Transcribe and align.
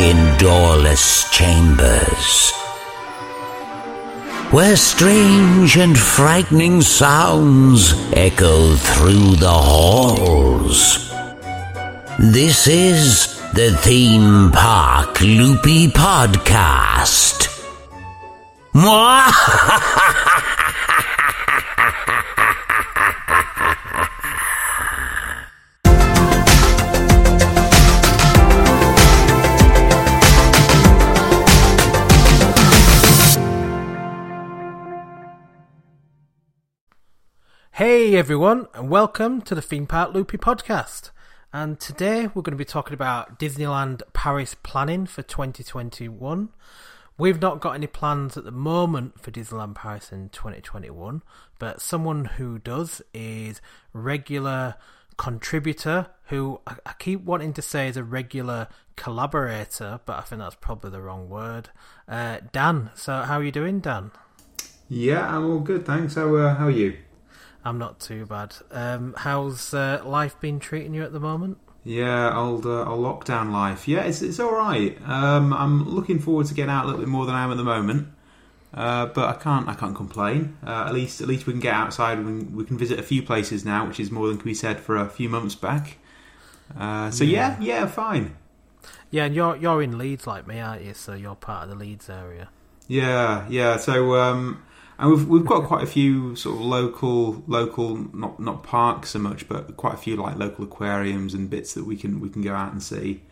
in 0.00 0.36
doorless 0.38 1.30
chambers, 1.30 2.52
where 4.50 4.76
strange 4.76 5.76
and 5.76 5.98
frightening 5.98 6.82
sounds 6.82 7.92
echo 8.12 8.74
through 8.76 9.36
the 9.36 9.48
halls. 9.48 11.10
This 12.18 12.66
is 12.66 13.40
the 13.52 13.72
Theme 13.82 14.50
Park 14.52 15.20
Loopy 15.20 15.88
Podcast. 15.88 17.44
Hey 37.76 38.16
everyone, 38.16 38.68
and 38.72 38.88
welcome 38.88 39.42
to 39.42 39.54
the 39.54 39.60
Theme 39.60 39.86
Park 39.86 40.14
Loopy 40.14 40.38
podcast. 40.38 41.10
And 41.52 41.78
today 41.78 42.22
we're 42.22 42.40
going 42.40 42.52
to 42.52 42.56
be 42.56 42.64
talking 42.64 42.94
about 42.94 43.38
Disneyland 43.38 44.00
Paris 44.14 44.56
planning 44.62 45.04
for 45.04 45.20
2021. 45.20 46.48
We've 47.18 47.38
not 47.42 47.60
got 47.60 47.72
any 47.72 47.86
plans 47.86 48.38
at 48.38 48.44
the 48.44 48.50
moment 48.50 49.20
for 49.20 49.30
Disneyland 49.30 49.74
Paris 49.74 50.10
in 50.10 50.30
2021, 50.30 51.22
but 51.58 51.82
someone 51.82 52.24
who 52.24 52.58
does 52.58 53.02
is 53.12 53.60
regular 53.92 54.76
contributor 55.18 56.06
who 56.28 56.62
I, 56.66 56.94
keep 56.98 57.24
wanting 57.24 57.52
to 57.52 57.60
say 57.60 57.88
is 57.88 57.98
a 57.98 58.04
regular 58.04 58.68
collaborator, 58.96 60.00
but 60.06 60.16
I 60.16 60.22
think 60.22 60.40
that's 60.40 60.54
probably 60.54 60.92
the 60.92 61.02
wrong 61.02 61.28
word. 61.28 61.68
Uh, 62.08 62.38
Dan, 62.52 62.88
so 62.94 63.20
how 63.20 63.34
are 63.34 63.44
you 63.44 63.52
doing, 63.52 63.80
Dan? 63.80 64.12
Yeah, 64.88 65.28
I'm 65.28 65.44
all 65.44 65.60
good, 65.60 65.84
thanks. 65.84 66.14
How 66.14 66.34
uh, 66.36 66.54
how 66.54 66.68
are 66.68 66.70
you? 66.70 66.96
I'm 67.66 67.78
not 67.78 67.98
too 67.98 68.26
bad. 68.26 68.54
Um, 68.70 69.14
how's 69.18 69.74
uh, 69.74 70.00
life 70.04 70.38
been 70.40 70.60
treating 70.60 70.94
you 70.94 71.02
at 71.02 71.12
the 71.12 71.18
moment? 71.18 71.58
Yeah, 71.82 72.36
old 72.36 72.64
uh, 72.64 72.84
old 72.84 73.04
lockdown 73.04 73.50
life. 73.50 73.88
Yeah, 73.88 74.02
it's 74.02 74.22
it's 74.22 74.38
all 74.38 74.54
right. 74.54 74.96
Um, 75.04 75.52
I'm 75.52 75.88
looking 75.88 76.20
forward 76.20 76.46
to 76.46 76.54
getting 76.54 76.70
out 76.70 76.84
a 76.84 76.86
little 76.86 77.00
bit 77.00 77.08
more 77.08 77.26
than 77.26 77.34
I 77.34 77.42
am 77.42 77.50
at 77.50 77.56
the 77.56 77.64
moment. 77.64 78.08
Uh, 78.72 79.06
but 79.06 79.28
I 79.28 79.40
can't 79.40 79.68
I 79.68 79.74
can't 79.74 79.96
complain. 79.96 80.56
Uh, 80.64 80.84
at 80.86 80.94
least 80.94 81.20
at 81.20 81.26
least 81.26 81.46
we 81.46 81.52
can 81.52 81.60
get 81.60 81.74
outside. 81.74 82.18
We 82.18 82.24
can, 82.24 82.56
we 82.56 82.64
can 82.64 82.78
visit 82.78 83.00
a 83.00 83.02
few 83.02 83.20
places 83.20 83.64
now, 83.64 83.86
which 83.86 83.98
is 83.98 84.12
more 84.12 84.28
than 84.28 84.36
can 84.36 84.44
be 84.44 84.54
said 84.54 84.78
for 84.78 84.96
a 84.96 85.08
few 85.08 85.28
months 85.28 85.56
back. 85.56 85.98
Uh, 86.78 87.10
so 87.10 87.24
yeah. 87.24 87.56
yeah, 87.58 87.80
yeah, 87.80 87.86
fine. 87.86 88.36
Yeah, 89.10 89.24
and 89.24 89.34
you're 89.34 89.56
you're 89.56 89.82
in 89.82 89.98
Leeds 89.98 90.24
like 90.26 90.46
me, 90.46 90.60
aren't 90.60 90.82
you? 90.82 90.94
So 90.94 91.14
you're 91.14 91.34
part 91.34 91.64
of 91.64 91.70
the 91.70 91.76
Leeds 91.76 92.08
area. 92.08 92.48
Yeah, 92.86 93.46
yeah. 93.48 93.76
So 93.76 94.14
um, 94.14 94.62
and 94.98 95.10
we've 95.10 95.28
we've 95.28 95.44
got 95.44 95.64
quite 95.64 95.82
a 95.82 95.86
few 95.86 96.34
sort 96.36 96.56
of 96.56 96.62
local 96.62 97.42
local 97.46 97.96
not 98.14 98.40
not 98.40 98.62
parks 98.62 99.10
so 99.10 99.18
much, 99.18 99.48
but 99.48 99.76
quite 99.76 99.94
a 99.94 99.98
few 99.98 100.16
like 100.16 100.36
local 100.36 100.64
aquariums 100.64 101.34
and 101.34 101.50
bits 101.50 101.74
that 101.74 101.84
we 101.84 101.96
can 101.96 102.20
we 102.20 102.28
can 102.28 102.42
go 102.42 102.54
out 102.54 102.72
and 102.72 102.82
see. 102.82 103.22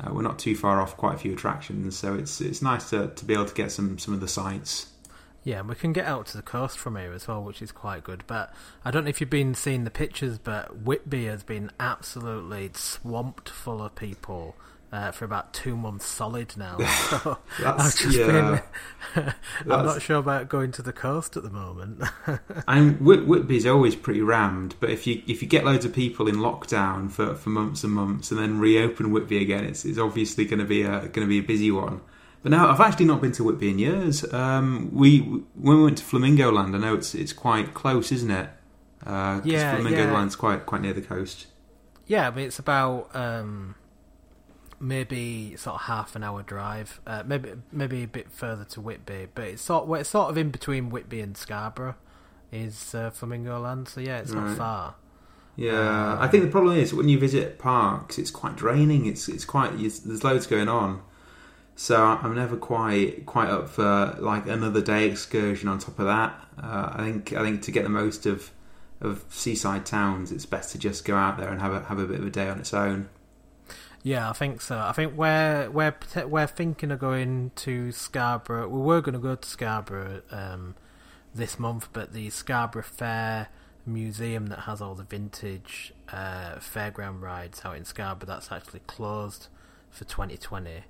Uh, 0.00 0.12
we're 0.12 0.22
not 0.22 0.40
too 0.40 0.56
far 0.56 0.80
off 0.80 0.96
quite 0.96 1.14
a 1.14 1.18
few 1.18 1.32
attractions, 1.32 1.96
so 1.96 2.14
it's 2.14 2.40
it's 2.40 2.60
nice 2.60 2.90
to, 2.90 3.08
to 3.08 3.24
be 3.24 3.34
able 3.34 3.44
to 3.44 3.54
get 3.54 3.70
some 3.70 3.98
some 3.98 4.12
of 4.12 4.20
the 4.20 4.28
sights. 4.28 4.88
Yeah, 5.44 5.60
we 5.60 5.74
can 5.74 5.92
get 5.92 6.06
out 6.06 6.26
to 6.28 6.38
the 6.38 6.42
coast 6.42 6.78
from 6.78 6.96
here 6.96 7.12
as 7.12 7.28
well, 7.28 7.42
which 7.42 7.60
is 7.60 7.70
quite 7.70 8.02
good. 8.02 8.24
But 8.26 8.52
I 8.82 8.90
don't 8.90 9.04
know 9.04 9.10
if 9.10 9.20
you've 9.20 9.28
been 9.28 9.54
seeing 9.54 9.84
the 9.84 9.90
pictures, 9.90 10.38
but 10.38 10.78
Whitby 10.78 11.26
has 11.26 11.42
been 11.42 11.70
absolutely 11.78 12.70
swamped 12.74 13.50
full 13.50 13.82
of 13.82 13.94
people 13.94 14.56
uh, 14.94 15.10
for 15.10 15.24
about 15.24 15.52
two 15.52 15.76
months 15.76 16.06
solid 16.06 16.56
now. 16.56 16.78
So 17.58 17.66
I've 17.66 17.96
just 17.96 18.16
yeah, 18.16 18.60
been. 19.14 19.32
I'm 19.70 19.84
not 19.84 20.02
sure 20.02 20.18
about 20.18 20.48
going 20.48 20.72
to 20.72 20.82
the 20.82 20.92
coast 20.92 21.36
at 21.36 21.42
the 21.42 21.50
moment. 21.50 22.02
and 22.68 23.00
Whit- 23.00 23.26
Whitby's 23.26 23.66
always 23.66 23.94
pretty 23.96 24.22
rammed, 24.22 24.74
but 24.80 24.90
if 24.90 25.06
you 25.06 25.22
if 25.26 25.42
you 25.42 25.48
get 25.48 25.64
loads 25.64 25.84
of 25.84 25.92
people 25.92 26.28
in 26.28 26.36
lockdown 26.36 27.10
for, 27.10 27.34
for 27.34 27.50
months 27.50 27.84
and 27.84 27.92
months, 27.92 28.30
and 28.30 28.40
then 28.40 28.58
reopen 28.58 29.10
Whitby 29.10 29.40
again, 29.42 29.64
it's, 29.64 29.84
it's 29.84 29.98
obviously 29.98 30.44
going 30.44 30.58
to 30.58 30.64
be 30.64 30.82
a 30.82 31.00
going 31.08 31.26
to 31.26 31.26
be 31.26 31.38
a 31.38 31.42
busy 31.42 31.70
one. 31.70 32.00
But 32.42 32.50
now 32.50 32.68
I've 32.68 32.80
actually 32.80 33.06
not 33.06 33.20
been 33.20 33.32
to 33.32 33.44
Whitby 33.44 33.70
in 33.70 33.78
years. 33.78 34.32
Um, 34.32 34.90
we 34.92 35.20
when 35.20 35.78
we 35.78 35.84
went 35.84 35.98
to 35.98 36.04
Flamingo 36.04 36.52
Land, 36.52 36.74
I 36.74 36.78
know 36.78 36.94
it's 36.94 37.14
it's 37.14 37.32
quite 37.32 37.74
close, 37.74 38.12
isn't 38.12 38.30
it? 38.30 38.50
Uh, 39.04 39.40
yeah, 39.44 39.74
Flamingo 39.74 40.04
yeah. 40.04 40.12
Land's 40.12 40.36
quite 40.36 40.66
quite 40.66 40.82
near 40.82 40.92
the 40.92 41.02
coast. 41.02 41.46
Yeah, 42.06 42.28
I 42.28 42.30
mean 42.30 42.46
it's 42.46 42.58
about. 42.58 43.14
Um 43.14 43.76
maybe 44.80 45.56
sort 45.56 45.76
of 45.76 45.82
half 45.82 46.16
an 46.16 46.22
hour 46.22 46.42
drive, 46.42 47.00
uh, 47.06 47.22
maybe 47.26 47.52
maybe 47.72 48.02
a 48.04 48.08
bit 48.08 48.30
further 48.30 48.64
to 48.64 48.80
Whitby, 48.80 49.28
but 49.34 49.44
it's 49.44 49.62
sort 49.62 49.86
well, 49.86 50.00
it's 50.00 50.10
sort 50.10 50.30
of 50.30 50.38
in 50.38 50.50
between 50.50 50.90
Whitby 50.90 51.20
and 51.20 51.36
Scarborough 51.36 51.96
is 52.52 52.94
uh, 52.94 53.10
Flamingo 53.10 53.60
Land. 53.60 53.88
So 53.88 54.00
yeah, 54.00 54.18
it's 54.18 54.32
right. 54.32 54.46
not 54.46 54.56
far. 54.56 54.94
Yeah, 55.56 56.16
I 56.18 56.26
think 56.28 56.44
the 56.44 56.50
problem 56.50 56.76
is 56.76 56.92
when 56.92 57.08
you 57.08 57.18
visit 57.18 57.58
parks, 57.58 58.18
it's 58.18 58.30
quite 58.30 58.56
draining. 58.56 59.06
It's 59.06 59.28
it's 59.28 59.44
quite 59.44 59.72
it's, 59.74 60.00
there's 60.00 60.24
loads 60.24 60.46
going 60.46 60.68
on, 60.68 61.02
so 61.76 62.02
I'm 62.02 62.34
never 62.34 62.56
quite 62.56 63.24
quite 63.26 63.48
up 63.48 63.68
for 63.68 64.16
like 64.18 64.46
another 64.46 64.80
day 64.80 65.08
excursion 65.08 65.68
on 65.68 65.78
top 65.78 65.98
of 65.98 66.06
that. 66.06 66.34
Uh, 66.60 66.92
I 66.94 67.04
think 67.04 67.32
I 67.32 67.42
think 67.42 67.62
to 67.62 67.70
get 67.70 67.84
the 67.84 67.88
most 67.88 68.26
of 68.26 68.50
of 69.00 69.24
seaside 69.28 69.86
towns, 69.86 70.32
it's 70.32 70.46
best 70.46 70.72
to 70.72 70.78
just 70.78 71.04
go 71.04 71.14
out 71.14 71.38
there 71.38 71.50
and 71.50 71.60
have 71.60 71.72
a 71.72 71.80
have 71.84 71.98
a 71.98 72.06
bit 72.06 72.18
of 72.18 72.26
a 72.26 72.30
day 72.30 72.48
on 72.48 72.58
its 72.58 72.74
own. 72.74 73.08
Yeah, 74.04 74.28
I 74.28 74.34
think 74.34 74.60
so. 74.60 74.78
I 74.78 74.92
think 74.92 75.16
we're 75.16 75.70
we're 75.70 75.94
we're 76.26 76.46
thinking 76.46 76.90
of 76.90 76.98
going 76.98 77.52
to 77.56 77.90
Scarborough. 77.90 78.68
We 78.68 78.80
were 78.80 79.00
going 79.00 79.14
to 79.14 79.18
go 79.18 79.34
to 79.34 79.48
Scarborough 79.48 80.20
um, 80.30 80.74
this 81.34 81.58
month, 81.58 81.88
but 81.94 82.12
the 82.12 82.28
Scarborough 82.28 82.82
Fair 82.82 83.48
museum 83.86 84.48
that 84.48 84.60
has 84.60 84.82
all 84.82 84.94
the 84.94 85.04
vintage 85.04 85.94
uh, 86.12 86.56
fairground 86.56 87.22
rides 87.22 87.62
out 87.64 87.76
in 87.76 87.86
Scarborough 87.86 88.26
that's 88.26 88.52
actually 88.52 88.80
closed 88.80 89.48
for 89.90 90.04
2020. 90.04 90.84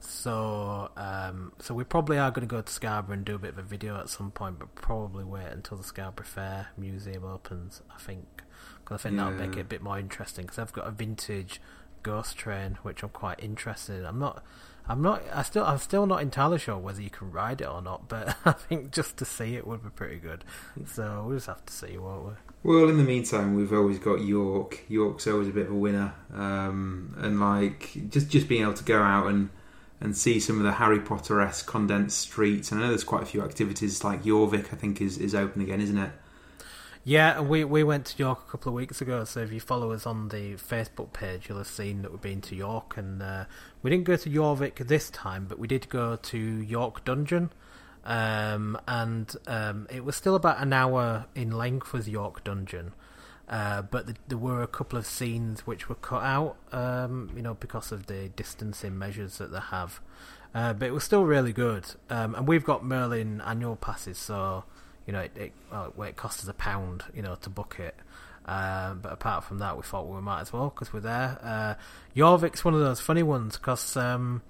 So, 0.00 0.90
um, 0.96 1.52
so 1.58 1.74
we 1.74 1.84
probably 1.84 2.18
are 2.18 2.30
going 2.30 2.48
to 2.48 2.50
go 2.50 2.62
to 2.62 2.72
Scarborough 2.72 3.14
and 3.14 3.24
do 3.26 3.34
a 3.34 3.38
bit 3.38 3.50
of 3.50 3.58
a 3.58 3.62
video 3.62 3.98
at 3.98 4.08
some 4.08 4.30
point, 4.30 4.58
but 4.58 4.74
probably 4.74 5.24
wait 5.24 5.48
until 5.50 5.76
the 5.76 5.84
Scarborough 5.84 6.26
Fair 6.26 6.68
Museum 6.78 7.26
opens. 7.26 7.82
I 7.94 7.98
think 7.98 8.42
because 8.82 9.00
I 9.00 9.02
think 9.02 9.16
yeah. 9.16 9.24
that'll 9.24 9.38
make 9.46 9.58
it 9.58 9.60
a 9.60 9.64
bit 9.64 9.82
more 9.82 9.98
interesting 9.98 10.46
because 10.46 10.58
I've 10.58 10.72
got 10.72 10.86
a 10.86 10.90
vintage 10.90 11.60
Ghost 12.04 12.36
Train, 12.36 12.78
which 12.82 13.02
I'm 13.02 13.08
quite 13.08 13.40
interested 13.42 13.98
in. 13.98 14.06
I'm 14.06 14.20
not, 14.20 14.44
I'm 14.86 15.02
not, 15.02 15.22
I 15.32 15.42
still, 15.42 15.64
I'm 15.64 15.78
still 15.78 16.06
not 16.06 16.22
entirely 16.22 16.58
sure 16.58 16.78
whether 16.78 17.02
you 17.02 17.10
can 17.10 17.32
ride 17.32 17.60
it 17.60 17.66
or 17.66 17.82
not, 17.82 18.08
but 18.08 18.36
I 18.44 18.52
think 18.52 18.92
just 18.92 19.16
to 19.16 19.24
see 19.24 19.56
it 19.56 19.66
would 19.66 19.82
be 19.82 19.90
pretty 19.90 20.18
good. 20.18 20.44
So 20.86 21.24
we'll 21.26 21.36
just 21.36 21.48
have 21.48 21.66
to 21.66 21.72
see, 21.72 21.98
won't 21.98 22.26
we? 22.26 22.32
Well, 22.62 22.88
in 22.88 22.96
the 22.96 23.04
meantime, 23.04 23.54
we've 23.54 23.72
always 23.72 23.98
got 23.98 24.20
York. 24.20 24.84
York's 24.88 25.26
always 25.26 25.48
a 25.48 25.52
bit 25.52 25.66
of 25.66 25.72
a 25.72 25.76
winner, 25.76 26.14
um, 26.32 27.14
and 27.18 27.40
like 27.40 27.90
just 28.08 28.30
just 28.30 28.48
being 28.48 28.62
able 28.62 28.74
to 28.74 28.84
go 28.84 29.02
out 29.02 29.26
and 29.26 29.50
and 30.00 30.16
see 30.16 30.40
some 30.40 30.58
of 30.58 30.64
the 30.64 30.72
Harry 30.72 31.00
Potter 31.00 31.40
esque 31.40 31.66
condensed 31.66 32.18
streets. 32.18 32.70
And 32.70 32.80
I 32.80 32.84
know 32.84 32.88
there's 32.90 33.04
quite 33.04 33.22
a 33.22 33.26
few 33.26 33.42
activities 33.42 34.02
like 34.02 34.22
Jorvik. 34.22 34.72
I 34.72 34.76
think 34.76 35.02
is 35.02 35.18
is 35.18 35.34
open 35.34 35.60
again, 35.60 35.80
isn't 35.82 35.98
it? 35.98 36.10
Yeah, 37.06 37.38
and 37.38 37.50
we 37.50 37.64
we 37.64 37.84
went 37.84 38.06
to 38.06 38.18
York 38.18 38.44
a 38.48 38.50
couple 38.50 38.70
of 38.70 38.74
weeks 38.74 39.02
ago. 39.02 39.24
So 39.24 39.40
if 39.40 39.52
you 39.52 39.60
follow 39.60 39.92
us 39.92 40.06
on 40.06 40.28
the 40.28 40.54
Facebook 40.54 41.12
page, 41.12 41.48
you'll 41.48 41.58
have 41.58 41.66
seen 41.66 42.00
that 42.00 42.10
we've 42.10 42.20
been 42.20 42.40
to 42.42 42.56
York, 42.56 42.96
and 42.96 43.22
uh, 43.22 43.44
we 43.82 43.90
didn't 43.90 44.04
go 44.04 44.16
to 44.16 44.30
Jorvik 44.30 44.76
this 44.88 45.10
time, 45.10 45.44
but 45.46 45.58
we 45.58 45.68
did 45.68 45.90
go 45.90 46.16
to 46.16 46.38
York 46.38 47.04
Dungeon, 47.04 47.50
um, 48.06 48.78
and 48.88 49.36
um, 49.46 49.86
it 49.90 50.02
was 50.02 50.16
still 50.16 50.34
about 50.34 50.62
an 50.62 50.72
hour 50.72 51.26
in 51.34 51.50
length 51.50 51.92
with 51.92 52.08
York 52.08 52.42
Dungeon. 52.42 52.94
Uh, 53.50 53.82
but 53.82 54.06
the, 54.06 54.14
there 54.28 54.38
were 54.38 54.62
a 54.62 54.66
couple 54.66 54.98
of 54.98 55.04
scenes 55.04 55.66
which 55.66 55.90
were 55.90 55.94
cut 55.96 56.22
out, 56.22 56.56
um, 56.72 57.30
you 57.36 57.42
know, 57.42 57.52
because 57.52 57.92
of 57.92 58.06
the 58.06 58.30
distancing 58.30 58.98
measures 58.98 59.36
that 59.36 59.52
they 59.52 59.60
have. 59.60 60.00
Uh, 60.54 60.72
but 60.72 60.88
it 60.88 60.92
was 60.92 61.04
still 61.04 61.24
really 61.24 61.52
good, 61.52 61.84
um, 62.08 62.34
and 62.34 62.48
we've 62.48 62.64
got 62.64 62.82
Merlin 62.82 63.42
annual 63.44 63.76
passes, 63.76 64.16
so 64.16 64.64
you 65.06 65.12
know, 65.12 65.20
it, 65.20 65.32
it, 65.36 65.52
well, 65.70 66.08
it 66.08 66.16
cost 66.16 66.40
us 66.40 66.48
a 66.48 66.54
pound, 66.54 67.04
you 67.14 67.22
know, 67.22 67.34
to 67.36 67.50
book 67.50 67.76
it. 67.78 67.94
Uh, 68.46 68.94
but 68.94 69.12
apart 69.12 69.44
from 69.44 69.58
that, 69.58 69.76
we 69.76 69.82
thought 69.82 70.06
we 70.06 70.20
might 70.20 70.42
as 70.42 70.52
well 70.52 70.70
because 70.70 70.92
we're 70.92 71.00
there. 71.00 71.38
Uh, 71.42 71.74
Jorvik's 72.14 72.64
one 72.64 72.74
of 72.74 72.80
those 72.80 73.00
funny 73.00 73.22
ones 73.22 73.56
because 73.56 73.96
um, 73.96 74.42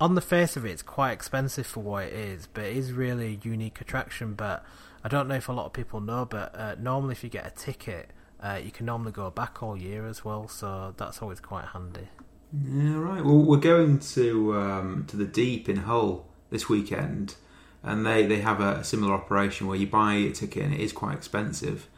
on 0.00 0.14
the 0.14 0.20
face 0.20 0.56
of 0.56 0.64
it, 0.64 0.70
it's 0.70 0.82
quite 0.82 1.12
expensive 1.12 1.66
for 1.66 1.80
what 1.80 2.04
it 2.04 2.12
is, 2.12 2.46
but 2.52 2.64
it 2.64 2.76
is 2.76 2.92
really 2.92 3.26
a 3.42 3.48
unique 3.48 3.80
attraction. 3.80 4.34
But 4.34 4.64
I 5.02 5.08
don't 5.08 5.28
know 5.28 5.36
if 5.36 5.48
a 5.48 5.52
lot 5.52 5.66
of 5.66 5.72
people 5.72 6.00
know, 6.00 6.26
but 6.26 6.54
uh, 6.54 6.74
normally 6.78 7.12
if 7.12 7.24
you 7.24 7.30
get 7.30 7.46
a 7.46 7.50
ticket, 7.50 8.10
uh, 8.42 8.60
you 8.62 8.70
can 8.70 8.86
normally 8.86 9.12
go 9.12 9.30
back 9.30 9.62
all 9.62 9.76
year 9.76 10.06
as 10.06 10.24
well, 10.24 10.48
so 10.48 10.94
that's 10.96 11.22
always 11.22 11.40
quite 11.40 11.66
handy. 11.66 12.08
Yeah, 12.52 12.96
right. 12.96 13.24
Well, 13.24 13.38
we're 13.38 13.58
going 13.58 14.00
to 14.00 14.58
um, 14.58 15.04
to 15.08 15.16
the 15.16 15.24
Deep 15.24 15.68
in 15.68 15.76
Hull 15.76 16.26
this 16.50 16.68
weekend 16.68 17.36
and 17.82 18.04
they, 18.04 18.26
they 18.26 18.40
have 18.40 18.60
a, 18.60 18.84
similar 18.84 19.14
operation 19.14 19.66
where 19.66 19.76
you 19.76 19.86
buy 19.86 20.14
a 20.14 20.30
ticket 20.32 20.64
and 20.64 20.74
it 20.74 20.80
is 20.80 20.92
quite 20.92 21.14
expensive. 21.14 21.88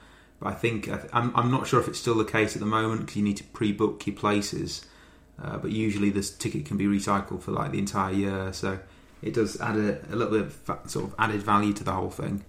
But 0.41 0.53
I 0.53 0.55
think 0.55 0.89
I'm 1.13 1.35
I'm 1.37 1.51
not 1.51 1.67
sure 1.67 1.81
if 1.81 1.87
it's 1.89 2.01
still 2.01 2.17
the 2.17 2.25
case 2.25 2.57
at 2.57 2.61
the 2.61 2.67
moment 2.67 3.03
because 3.03 3.17
you 3.17 3.23
need 3.23 3.37
to 3.37 3.45
pre-book 3.45 4.07
your 4.07 4.17
places. 4.17 4.85
uh, 5.41 5.59
but 5.59 5.71
usually 5.71 6.11
this 6.11 6.31
ticket 6.31 6.65
can 6.65 6.77
be 6.77 6.87
recycled 6.87 7.43
for 7.43 7.53
like 7.53 7.73
the 7.73 7.79
entire 7.79 8.13
year. 8.13 8.53
So 8.53 8.79
it 9.23 9.35
does 9.35 9.61
add 9.61 9.77
a, 9.77 10.01
a 10.13 10.17
little 10.17 10.39
bit 10.39 10.53
of 10.69 10.91
sort 10.91 11.07
of 11.07 11.15
added 11.19 11.43
value 11.43 11.73
to 11.75 11.85
the 11.85 11.93
whole 11.93 12.11
thing. 12.11 12.45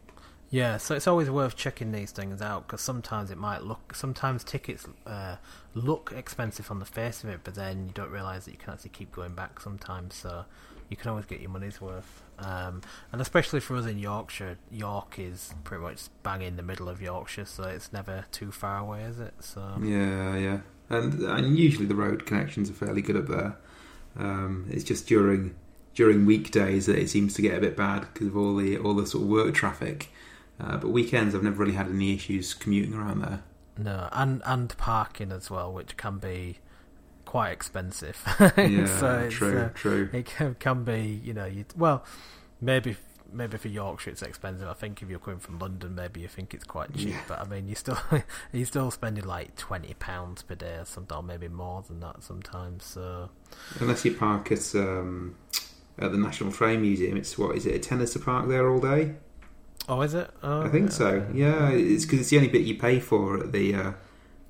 Yeah, 0.49 0.77
so 0.77 0.93
it's 0.93 1.07
always 1.07 1.31
worth 1.31 1.55
checking 1.55 1.91
these 1.91 2.11
things 2.11 2.39
out 2.39 2.67
because 2.67 2.81
sometimes 2.81 3.31
it 3.31 3.37
might 3.37 3.63
look, 3.63 3.95
sometimes 3.95 4.43
tickets 4.43 4.85
uh, 5.07 5.37
look 5.73 6.13
expensive 6.15 6.69
on 6.69 6.77
the 6.77 6.85
face 6.85 7.23
of 7.23 7.29
it, 7.29 7.39
but 7.43 7.55
then 7.55 7.87
you 7.87 7.91
don't 7.93 8.11
realise 8.11 8.45
that 8.45 8.51
you 8.51 8.57
can 8.57 8.73
actually 8.73 8.91
keep 8.91 9.11
going 9.11 9.33
back 9.33 9.59
sometimes. 9.59 10.13
So 10.13 10.45
you 10.89 10.97
can 10.97 11.09
always 11.09 11.25
get 11.25 11.41
your 11.41 11.49
money's 11.49 11.81
worth. 11.81 12.22
Um, 12.43 12.81
and 13.11 13.21
especially 13.21 13.59
for 13.59 13.75
us 13.77 13.85
in 13.85 13.99
Yorkshire, 13.99 14.57
York 14.71 15.17
is 15.17 15.53
pretty 15.63 15.83
much 15.83 16.03
bang 16.23 16.41
in 16.41 16.55
the 16.55 16.63
middle 16.63 16.89
of 16.89 17.01
Yorkshire, 17.01 17.45
so 17.45 17.63
it's 17.63 17.93
never 17.93 18.25
too 18.31 18.51
far 18.51 18.79
away, 18.79 19.03
is 19.03 19.19
it? 19.19 19.33
So 19.39 19.77
Yeah, 19.81 20.35
yeah, 20.35 20.59
and 20.89 21.21
and 21.21 21.57
usually 21.57 21.85
the 21.85 21.95
road 21.95 22.25
connections 22.25 22.69
are 22.69 22.73
fairly 22.73 23.01
good 23.01 23.17
up 23.17 23.27
there. 23.27 23.57
Um, 24.17 24.67
it's 24.69 24.83
just 24.83 25.07
during 25.07 25.55
during 25.95 26.25
weekdays 26.25 26.87
that 26.87 26.97
it 26.97 27.09
seems 27.09 27.33
to 27.35 27.41
get 27.41 27.57
a 27.57 27.61
bit 27.61 27.77
bad 27.77 28.07
because 28.13 28.27
of 28.27 28.37
all 28.37 28.55
the 28.55 28.77
all 28.77 28.93
the 28.93 29.05
sort 29.05 29.23
of 29.23 29.29
work 29.29 29.53
traffic. 29.53 30.09
Uh, 30.59 30.77
but 30.77 30.89
weekends, 30.89 31.33
I've 31.33 31.43
never 31.43 31.57
really 31.57 31.73
had 31.73 31.87
any 31.87 32.13
issues 32.13 32.53
commuting 32.53 32.93
around 32.93 33.21
there. 33.21 33.43
no, 33.77 34.09
and 34.11 34.41
and 34.45 34.75
parking 34.77 35.31
as 35.31 35.49
well, 35.49 35.71
which 35.71 35.97
can 35.97 36.17
be 36.17 36.59
quite 37.33 37.51
expensive. 37.51 38.21
Yeah, 38.57 38.85
so 38.85 39.27
true, 39.31 39.59
uh, 39.59 39.69
true. 39.69 40.07
It 40.13 40.27
can, 40.27 40.55
can 40.59 40.83
be, 40.83 41.19
you 41.23 41.33
know, 41.33 41.45
you 41.45 41.65
well, 41.75 42.05
maybe 42.61 42.95
maybe 43.31 43.57
for 43.57 43.69
Yorkshire 43.69 44.11
it's 44.11 44.21
expensive. 44.21 44.67
I 44.67 44.73
think 44.73 45.01
if 45.01 45.09
you're 45.09 45.17
coming 45.17 45.39
from 45.39 45.57
London, 45.57 45.95
maybe 45.95 46.21
you 46.21 46.27
think 46.27 46.53
it's 46.53 46.63
quite 46.63 46.95
cheap. 46.95 47.09
Yeah. 47.09 47.21
But 47.27 47.39
I 47.39 47.45
mean, 47.45 47.67
you 47.67 47.73
still 47.73 47.97
you're 48.51 48.67
still 48.67 48.91
spending 48.91 49.25
like 49.25 49.55
twenty 49.55 49.95
pounds 49.95 50.43
per 50.43 50.53
day 50.53 50.75
or 50.75 50.85
something, 50.85 51.17
or 51.17 51.23
maybe 51.23 51.47
more 51.47 51.81
than 51.81 52.01
that 52.01 52.21
sometimes. 52.21 52.85
So 52.85 53.31
Unless 53.79 54.05
you 54.05 54.13
park 54.13 54.51
at 54.51 54.75
um, 54.75 55.35
at 55.97 56.11
the 56.11 56.19
National 56.19 56.51
Train 56.51 56.81
Museum, 56.81 57.17
it's 57.17 57.35
what 57.35 57.55
is 57.57 57.65
it 57.65 57.73
a 57.73 57.79
tenner 57.79 58.05
to 58.05 58.19
park 58.19 58.47
there 58.47 58.69
all 58.69 58.79
day? 58.79 59.15
oh, 59.89 60.01
is 60.01 60.13
it? 60.13 60.29
Oh, 60.43 60.61
I 60.61 60.69
think 60.69 60.91
so. 60.91 61.27
Yeah, 61.33 61.69
it's 61.71 62.05
because 62.05 62.19
it's 62.19 62.29
the 62.29 62.37
only 62.37 62.49
bit 62.49 62.61
you 62.61 62.77
pay 62.77 62.99
for 62.99 63.39
at 63.39 63.51
the 63.51 63.73
uh, 63.73 63.91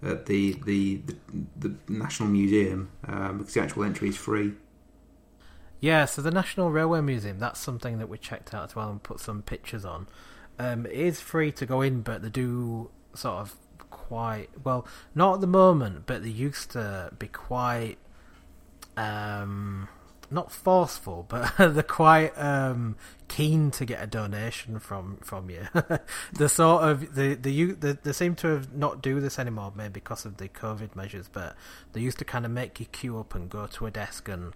at 0.06 0.26
the, 0.26 0.54
the 0.66 1.02
the 1.06 1.16
the 1.58 1.76
National 1.88 2.30
Museum 2.30 2.92
um, 3.08 3.40
because 3.40 3.54
the 3.54 3.62
actual 3.62 3.84
entry 3.84 4.10
is 4.10 4.18
free. 4.18 4.54
Yeah, 5.80 6.06
so 6.06 6.22
the 6.22 6.32
National 6.32 6.72
Railway 6.72 7.02
Museum, 7.02 7.40
that's 7.40 7.60
something 7.60 8.00
that 8.00 8.08
we 8.08 8.18
checked 8.18 8.54
out 8.54 8.64
as 8.64 8.76
well 8.76 8.90
and 8.90 9.04
put 9.04 9.20
some 9.20 9.42
pictures 9.42 9.84
on. 9.84 10.08
Um, 10.58 10.86
it 10.86 10.94
is 10.94 11.20
free 11.20 11.52
to 11.52 11.66
go 11.66 11.82
in, 11.82 12.02
but 12.02 12.22
they 12.22 12.30
do 12.30 12.90
sort 13.14 13.40
of 13.40 13.56
quite 13.90 14.50
well, 14.64 14.88
not 15.14 15.36
at 15.36 15.42
the 15.42 15.48
moment, 15.48 16.06
but 16.06 16.24
they 16.24 16.30
used 16.30 16.72
to 16.72 17.12
be 17.20 17.28
quite 17.28 17.98
um 18.96 19.90
not 20.34 20.52
forceful, 20.52 21.26
but 21.28 21.54
they're 21.58 21.84
quite 21.84 22.38
um 22.38 22.96
keen 23.28 23.72
to 23.72 23.86
get 23.86 24.04
a 24.04 24.08
donation 24.08 24.80
from 24.80 25.18
from 25.18 25.50
you. 25.50 25.68
the 26.34 26.50
sort 26.50 26.84
of 26.84 27.16
the 27.16 27.36
the 27.36 27.52
you 27.52 27.76
they, 27.76 27.94
they 27.94 28.14
seem 28.14 28.36
to 28.36 28.48
have 28.48 28.74
not 28.74 29.02
do 29.02 29.20
this 29.20 29.40
anymore, 29.40 29.72
maybe 29.76 29.94
because 29.94 30.26
of 30.26 30.38
the 30.38 30.50
COVID 30.50 30.96
measures, 30.96 31.30
but 31.32 31.56
they 31.94 32.02
used 32.02 32.20
to 32.20 32.26
kind 32.26 32.46
of 32.46 32.52
make 32.52 32.80
you 32.80 32.86
queue 32.88 33.20
up 33.20 33.36
and 33.36 33.50
go 33.50 33.68
to 33.68 33.86
a 33.86 33.92
desk 33.92 34.28
and 34.28 34.54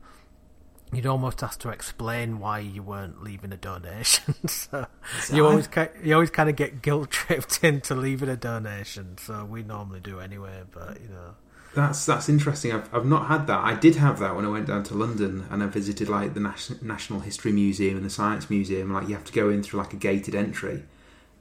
you'd 0.93 1.05
almost 1.05 1.41
have 1.41 1.57
to 1.59 1.69
explain 1.69 2.39
why 2.39 2.59
you 2.59 2.81
weren't 2.81 3.23
leaving 3.23 3.51
a 3.51 3.57
donation. 3.57 4.35
so 4.47 4.87
you 5.31 5.45
always 5.45 5.69
you 6.03 6.13
always 6.13 6.29
kind 6.29 6.49
of 6.49 6.55
get 6.55 6.81
guilt 6.81 7.11
tripped 7.11 7.63
into 7.63 7.95
leaving 7.95 8.29
a 8.29 8.37
donation. 8.37 9.17
So 9.17 9.45
we 9.45 9.63
normally 9.63 9.99
do 9.99 10.19
anyway, 10.19 10.63
but 10.71 11.01
you 11.01 11.09
know. 11.09 11.35
That's 11.75 12.05
that's 12.05 12.29
interesting. 12.29 12.71
I've 12.71 12.93
I've 12.93 13.05
not 13.05 13.27
had 13.27 13.47
that. 13.47 13.63
I 13.63 13.75
did 13.75 13.95
have 13.95 14.19
that 14.19 14.35
when 14.35 14.45
I 14.45 14.49
went 14.49 14.67
down 14.67 14.83
to 14.83 14.93
London 14.95 15.45
and 15.51 15.61
I 15.61 15.67
visited 15.67 16.09
like 16.09 16.33
the 16.33 16.39
Nas- 16.39 16.81
National 16.81 17.19
History 17.19 17.51
Museum 17.51 17.97
and 17.97 18.05
the 18.05 18.09
Science 18.09 18.49
Museum. 18.49 18.91
Like 18.91 19.07
you 19.07 19.15
have 19.15 19.25
to 19.25 19.33
go 19.33 19.49
in 19.49 19.63
through 19.63 19.79
like 19.79 19.93
a 19.93 19.97
gated 19.97 20.33
entry. 20.35 20.83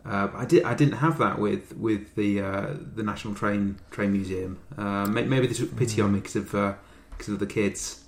Uh, 0.04 0.28
I 0.34 0.44
did. 0.44 0.62
I 0.64 0.74
didn't 0.74 0.98
have 0.98 1.18
that 1.18 1.38
with 1.38 1.76
with 1.76 2.14
the 2.14 2.40
uh, 2.40 2.74
the 2.94 3.02
National 3.02 3.34
Train 3.34 3.78
Train 3.90 4.12
Museum. 4.12 4.58
Uh, 4.76 5.06
maybe 5.06 5.46
they 5.46 5.54
took 5.54 5.74
pity 5.76 6.00
on 6.00 6.12
me 6.12 6.20
because 6.20 6.36
of 6.36 6.54
uh, 6.54 6.74
because 7.10 7.28
of 7.28 7.38
the 7.38 7.46
kids. 7.46 8.02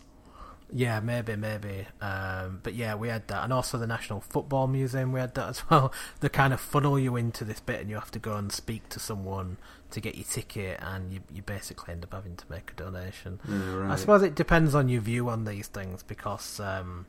Yeah, 0.73 1.01
maybe, 1.01 1.35
maybe. 1.37 1.87
Um, 2.01 2.61
but 2.63 2.75
yeah, 2.75 2.95
we 2.95 3.09
had 3.09 3.27
that, 3.29 3.45
and 3.45 3.53
also 3.53 3.79
the 3.79 3.87
National 3.87 4.21
Football 4.21 4.67
Museum. 4.67 5.13
We 5.13 5.21
had 5.21 5.35
that 5.35 5.49
as 5.49 5.63
well. 5.71 5.93
They 6.21 6.29
kind 6.29 6.53
of 6.53 6.61
funnel 6.61 6.99
you 6.99 7.17
into 7.17 7.45
this 7.45 7.61
bit, 7.61 7.81
and 7.81 7.89
you 7.89 7.97
have 7.97 8.11
to 8.13 8.19
go 8.19 8.37
and 8.37 8.53
speak 8.53 8.89
to 8.91 9.01
someone 9.01 9.57
to 9.91 10.01
get 10.01 10.17
your 10.17 10.27
ticket, 10.27 10.79
and 10.83 11.13
you 11.13 11.21
you 11.33 11.43
basically 11.43 11.93
end 11.93 12.05
up 12.05 12.13
having 12.13 12.37
to 12.37 12.45
make 12.51 12.73
a 12.73 12.75
donation. 12.75 13.41
Yeah, 13.49 13.75
right. 13.75 13.93
I 13.93 13.97
suppose 13.97 14.23
it 14.23 14.35
depends 14.35 14.75
on 14.75 14.89
your 14.89 15.01
view 15.01 15.29
on 15.29 15.45
these 15.45 15.69
things 15.69 16.03
because 16.03 16.61
um, 16.61 17.07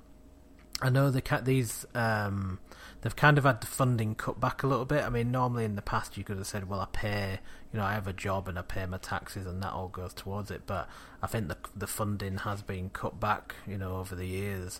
I 0.81 0.89
know 0.89 1.11
the 1.11 1.21
ca- 1.21 1.41
these 1.41 1.85
um, 1.93 2.59
they've 3.01 3.15
kind 3.15 3.37
of 3.37 3.43
had 3.43 3.61
the 3.61 3.67
funding 3.67 4.15
cut 4.15 4.39
back 4.39 4.63
a 4.63 4.67
little 4.67 4.85
bit. 4.85 5.03
I 5.03 5.09
mean, 5.09 5.31
normally 5.31 5.65
in 5.65 5.75
the 5.75 5.81
past 5.81 6.17
you 6.17 6.23
could 6.23 6.37
have 6.37 6.47
said, 6.47 6.69
"Well, 6.69 6.79
I 6.79 6.87
pay, 6.91 7.39
you 7.73 7.79
know, 7.79 7.85
I 7.85 7.93
have 7.93 8.07
a 8.07 8.13
job 8.13 8.47
and 8.47 8.57
I 8.57 8.61
pay 8.61 8.85
my 8.85 8.97
taxes, 8.97 9.45
and 9.45 9.61
that 9.61 9.73
all 9.73 9.89
goes 9.89 10.13
towards 10.13 10.51
it." 10.51 10.63
But 10.65 10.87
I 11.21 11.27
think 11.27 11.49
the 11.49 11.57
the 11.75 11.87
funding 11.87 12.37
has 12.39 12.61
been 12.61 12.89
cut 12.89 13.19
back, 13.19 13.55
you 13.67 13.77
know, 13.77 13.97
over 13.97 14.15
the 14.15 14.25
years. 14.25 14.79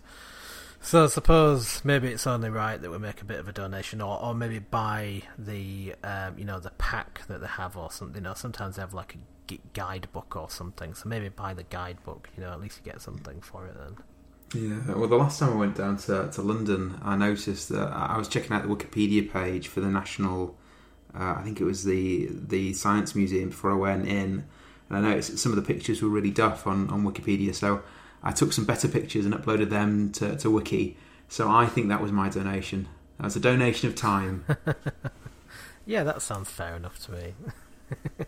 So 0.81 1.03
I 1.03 1.07
suppose 1.07 1.83
maybe 1.83 2.07
it's 2.07 2.25
only 2.25 2.49
right 2.49 2.81
that 2.81 2.89
we 2.89 2.97
make 2.97 3.21
a 3.21 3.25
bit 3.25 3.39
of 3.39 3.49
a 3.49 3.51
donation, 3.51 4.01
or, 4.01 4.21
or 4.21 4.33
maybe 4.33 4.59
buy 4.59 5.23
the 5.37 5.95
um, 6.03 6.37
you 6.37 6.45
know 6.45 6.59
the 6.59 6.71
pack 6.71 7.27
that 7.27 7.41
they 7.41 7.47
have 7.47 7.75
or 7.75 7.91
something. 7.91 8.15
You 8.15 8.29
know, 8.29 8.33
sometimes 8.33 8.77
they 8.77 8.81
have 8.81 8.93
like 8.93 9.15
a 9.15 9.59
guidebook 9.73 10.37
or 10.37 10.49
something. 10.49 10.93
So 10.93 11.09
maybe 11.09 11.27
buy 11.27 11.53
the 11.53 11.63
guidebook. 11.63 12.29
You 12.37 12.43
know, 12.43 12.51
at 12.53 12.61
least 12.61 12.79
you 12.83 12.89
get 12.89 13.01
something 13.01 13.41
for 13.41 13.65
it 13.67 13.75
then. 13.77 13.97
Yeah, 14.53 14.79
well, 14.95 15.07
the 15.07 15.15
last 15.15 15.39
time 15.39 15.53
I 15.53 15.55
went 15.55 15.75
down 15.75 15.97
to, 15.97 16.29
to 16.31 16.41
London, 16.41 16.99
I 17.03 17.15
noticed 17.15 17.69
that 17.69 17.87
I 17.91 18.17
was 18.17 18.27
checking 18.27 18.51
out 18.51 18.63
the 18.63 18.75
Wikipedia 18.75 19.31
page 19.31 19.67
for 19.67 19.79
the 19.79 19.89
National. 19.89 20.57
Uh, 21.13 21.35
I 21.37 21.41
think 21.43 21.61
it 21.61 21.65
was 21.65 21.83
the 21.83 22.29
the 22.31 22.73
Science 22.73 23.15
Museum 23.15 23.49
before 23.49 23.71
I 23.71 23.75
went 23.75 24.07
in, 24.07 24.45
and 24.89 24.97
I 24.97 25.01
noticed 25.01 25.31
that 25.31 25.37
some 25.37 25.51
of 25.51 25.55
the 25.55 25.61
pictures 25.61 26.01
were 26.01 26.09
really 26.09 26.31
duff 26.31 26.65
on, 26.65 26.89
on 26.89 27.03
Wikipedia. 27.03 27.53
So 27.53 27.83
I 28.23 28.31
took 28.31 28.53
some 28.53 28.65
better 28.65 28.87
pictures 28.87 29.25
and 29.25 29.33
uploaded 29.33 29.69
them 29.69 30.11
to, 30.13 30.35
to 30.37 30.49
Wiki. 30.49 30.97
So 31.27 31.49
I 31.49 31.67
think 31.67 31.89
that 31.89 32.01
was 32.01 32.11
my 32.11 32.29
donation. 32.29 32.87
That 33.17 33.25
was 33.25 33.35
a 33.35 33.39
donation 33.39 33.87
of 33.87 33.95
time. 33.95 34.45
Yeah, 35.89 36.03
that 36.03 36.21
sounds 36.21 36.51
fair 36.51 36.75
enough 36.75 36.99
to 37.05 37.11
me. 37.13 37.33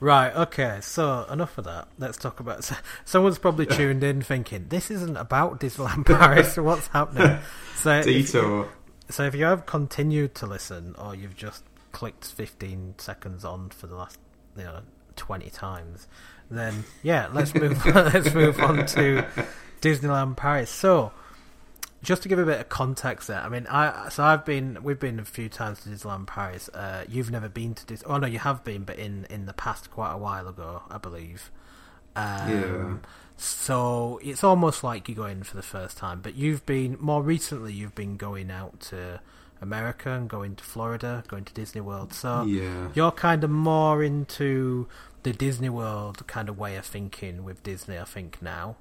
right, 0.00 0.34
okay, 0.34 0.78
so 0.82 1.24
enough 1.30 1.58
of 1.58 1.64
that. 1.64 1.88
Let's 1.98 2.18
talk 2.18 2.40
about. 2.40 2.64
So, 2.64 2.76
someone's 3.04 3.38
probably 3.38 3.66
tuned 3.66 4.04
in 4.04 4.22
thinking, 4.22 4.66
this 4.68 4.90
isn't 4.90 5.16
about 5.16 5.60
Disneyland 5.60 6.06
Paris, 6.06 6.56
what's 6.58 6.88
happening? 6.88 7.38
So, 7.76 7.98
if, 7.98 8.04
Detour. 8.04 8.68
so 9.08 9.24
if 9.24 9.34
you 9.34 9.44
have 9.44 9.66
continued 9.66 10.34
to 10.36 10.46
listen, 10.46 10.94
or 10.98 11.14
you've 11.14 11.36
just 11.36 11.64
clicked 11.92 12.26
15 12.26 12.94
seconds 12.98 13.44
on 13.44 13.70
for 13.70 13.86
the 13.86 13.96
last 13.96 14.18
you 14.56 14.64
know, 14.64 14.80
20 15.16 15.50
times, 15.50 16.06
then 16.50 16.84
yeah, 17.02 17.28
let's 17.32 17.54
move, 17.54 17.84
let's 17.94 18.34
move 18.34 18.60
on 18.60 18.86
to 18.86 19.24
Disneyland 19.80 20.36
Paris. 20.36 20.70
So, 20.70 21.12
just 22.02 22.22
to 22.22 22.28
give 22.28 22.38
a 22.38 22.44
bit 22.46 22.60
of 22.60 22.68
context 22.68 23.28
there, 23.28 23.40
I 23.40 23.48
mean, 23.48 23.66
I 23.68 24.08
so 24.08 24.22
I've 24.24 24.44
been 24.44 24.82
we've 24.82 25.00
been 25.00 25.18
a 25.18 25.24
few 25.24 25.48
times 25.48 25.80
to 25.80 25.88
Disneyland 25.88 26.26
Paris. 26.26 26.68
Uh, 26.72 27.04
you've 27.08 27.30
never 27.30 27.48
been 27.48 27.74
to 27.74 27.86
Dis. 27.86 28.02
Oh 28.06 28.18
no, 28.18 28.26
you 28.26 28.38
have 28.38 28.62
been, 28.64 28.84
but 28.84 28.98
in 28.98 29.24
in 29.30 29.46
the 29.46 29.52
past, 29.52 29.90
quite 29.90 30.12
a 30.12 30.18
while 30.18 30.46
ago, 30.48 30.82
I 30.90 30.98
believe. 30.98 31.50
Um, 32.16 32.48
Yeah. 32.50 32.94
So 33.40 34.18
it's 34.22 34.42
almost 34.42 34.82
like 34.82 35.08
you're 35.08 35.14
going 35.16 35.44
for 35.44 35.54
the 35.56 35.62
first 35.62 35.96
time, 35.96 36.20
but 36.20 36.34
you've 36.34 36.66
been 36.66 36.96
more 36.98 37.22
recently. 37.22 37.72
You've 37.72 37.94
been 37.94 38.16
going 38.16 38.50
out 38.50 38.80
to 38.90 39.20
America 39.62 40.10
and 40.10 40.28
going 40.28 40.56
to 40.56 40.64
Florida, 40.64 41.22
going 41.28 41.44
to 41.44 41.54
Disney 41.54 41.80
World. 41.80 42.12
So 42.12 42.42
Yeah. 42.42 42.88
you're 42.94 43.12
kind 43.12 43.44
of 43.44 43.50
more 43.50 44.02
into 44.02 44.88
the 45.22 45.32
Disney 45.32 45.68
World 45.68 46.26
kind 46.26 46.48
of 46.48 46.58
way 46.58 46.74
of 46.76 46.84
thinking 46.86 47.44
with 47.44 47.62
Disney, 47.62 47.96
I 47.96 48.04
think 48.04 48.42
now. 48.42 48.74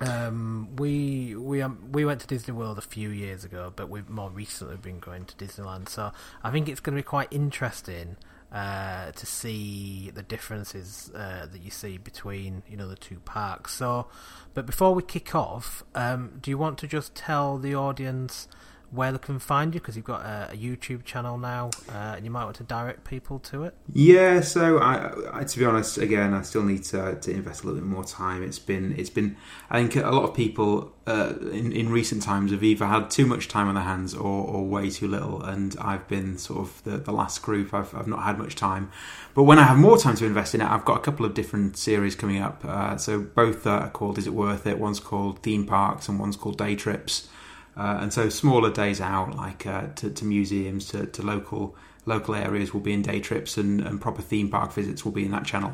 Um, 0.00 0.74
we 0.76 1.36
we 1.36 1.62
um, 1.62 1.92
we 1.92 2.04
went 2.04 2.20
to 2.22 2.26
Disney 2.26 2.54
World 2.54 2.78
a 2.78 2.82
few 2.82 3.10
years 3.10 3.44
ago, 3.44 3.72
but 3.74 3.88
we've 3.88 4.08
more 4.08 4.30
recently 4.30 4.76
been 4.76 4.98
going 4.98 5.26
to 5.26 5.36
Disneyland. 5.36 5.88
So 5.88 6.12
I 6.42 6.50
think 6.50 6.68
it's 6.68 6.80
going 6.80 6.96
to 6.96 6.98
be 6.98 7.06
quite 7.06 7.28
interesting 7.30 8.16
uh, 8.52 9.12
to 9.12 9.26
see 9.26 10.10
the 10.14 10.22
differences 10.22 11.10
uh, 11.14 11.46
that 11.50 11.62
you 11.62 11.70
see 11.70 11.98
between 11.98 12.62
you 12.68 12.76
know 12.76 12.88
the 12.88 12.96
two 12.96 13.20
parks. 13.20 13.74
So, 13.74 14.08
but 14.54 14.66
before 14.66 14.94
we 14.94 15.02
kick 15.02 15.34
off, 15.34 15.84
um, 15.94 16.38
do 16.40 16.50
you 16.50 16.58
want 16.58 16.78
to 16.78 16.86
just 16.86 17.14
tell 17.14 17.58
the 17.58 17.74
audience 17.74 18.48
where 18.92 19.10
they 19.10 19.18
can 19.18 19.38
find 19.38 19.74
you 19.74 19.80
because 19.80 19.96
you've 19.96 20.04
got 20.04 20.20
a, 20.20 20.50
a, 20.52 20.56
YouTube 20.56 21.02
channel 21.04 21.38
now, 21.38 21.70
uh, 21.88 22.14
and 22.16 22.26
you 22.26 22.30
might 22.30 22.44
want 22.44 22.56
to 22.56 22.62
direct 22.62 23.04
people 23.04 23.38
to 23.38 23.64
it. 23.64 23.74
Yeah, 23.90 24.42
so 24.42 24.78
I, 24.78 25.40
I, 25.40 25.44
to 25.44 25.58
be 25.58 25.64
honest, 25.64 25.96
again, 25.96 26.34
I 26.34 26.42
still 26.42 26.62
need 26.62 26.84
to, 26.84 27.18
to 27.18 27.30
invest 27.30 27.62
a 27.62 27.66
little 27.66 27.80
bit 27.80 27.88
more 27.88 28.04
time. 28.04 28.42
It's 28.42 28.58
been, 28.58 28.94
it's 28.98 29.08
been. 29.08 29.36
I 29.70 29.80
think 29.80 29.96
a 29.96 30.10
lot 30.10 30.24
of 30.24 30.34
people 30.34 30.92
uh, 31.06 31.32
in 31.52 31.72
in 31.72 31.90
recent 31.90 32.22
times 32.22 32.52
have 32.52 32.62
either 32.62 32.84
had 32.86 33.10
too 33.10 33.24
much 33.24 33.48
time 33.48 33.66
on 33.66 33.74
their 33.74 33.84
hands 33.84 34.14
or, 34.14 34.46
or 34.46 34.66
way 34.66 34.90
too 34.90 35.08
little, 35.08 35.42
and 35.42 35.74
I've 35.80 36.06
been 36.06 36.36
sort 36.36 36.60
of 36.60 36.84
the, 36.84 36.98
the 36.98 37.12
last 37.12 37.40
group. 37.40 37.72
I've, 37.72 37.94
I've 37.94 38.06
not 38.06 38.22
had 38.24 38.38
much 38.38 38.56
time, 38.56 38.90
but 39.34 39.44
when 39.44 39.58
I 39.58 39.62
have 39.62 39.78
more 39.78 39.96
time 39.96 40.16
to 40.16 40.26
invest 40.26 40.54
in 40.54 40.60
it, 40.60 40.70
I've 40.70 40.84
got 40.84 40.98
a 40.98 41.00
couple 41.00 41.24
of 41.24 41.32
different 41.32 41.78
series 41.78 42.14
coming 42.14 42.42
up. 42.42 42.62
Uh, 42.62 42.98
so 42.98 43.20
both 43.20 43.66
are 43.66 43.88
called 43.88 44.18
"Is 44.18 44.26
It 44.26 44.34
Worth 44.34 44.66
It?" 44.66 44.78
One's 44.78 45.00
called 45.00 45.42
"Theme 45.42 45.66
Parks" 45.66 46.10
and 46.10 46.20
one's 46.20 46.36
called 46.36 46.58
"Day 46.58 46.76
Trips." 46.76 47.28
Uh, 47.76 47.98
and 48.00 48.12
so 48.12 48.28
smaller 48.28 48.70
days 48.70 49.00
out, 49.00 49.34
like 49.36 49.66
uh, 49.66 49.86
to, 49.96 50.10
to, 50.10 50.24
museums, 50.24 50.88
to, 50.88 51.06
to, 51.06 51.22
local 51.22 51.74
local 52.04 52.34
areas, 52.34 52.74
will 52.74 52.80
be 52.80 52.92
in 52.92 53.00
day 53.00 53.18
trips, 53.18 53.56
and, 53.56 53.80
and 53.80 54.00
proper 54.00 54.20
theme 54.20 54.50
park 54.50 54.72
visits 54.72 55.04
will 55.04 55.12
be 55.12 55.24
in 55.24 55.30
that 55.30 55.44
channel. 55.44 55.72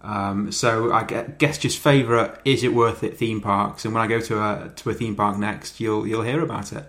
Um, 0.00 0.52
so 0.52 0.92
I 0.92 1.02
guess 1.04 1.58
just 1.58 1.78
favourite 1.78 2.38
is 2.44 2.62
it 2.62 2.72
worth 2.72 3.02
it 3.02 3.18
theme 3.18 3.40
parks, 3.40 3.84
and 3.84 3.92
when 3.92 4.02
I 4.02 4.06
go 4.06 4.20
to 4.20 4.42
a 4.42 4.72
to 4.76 4.90
a 4.90 4.94
theme 4.94 5.16
park 5.16 5.36
next, 5.38 5.80
you'll 5.80 6.06
you'll 6.06 6.22
hear 6.22 6.40
about 6.40 6.72
it. 6.72 6.84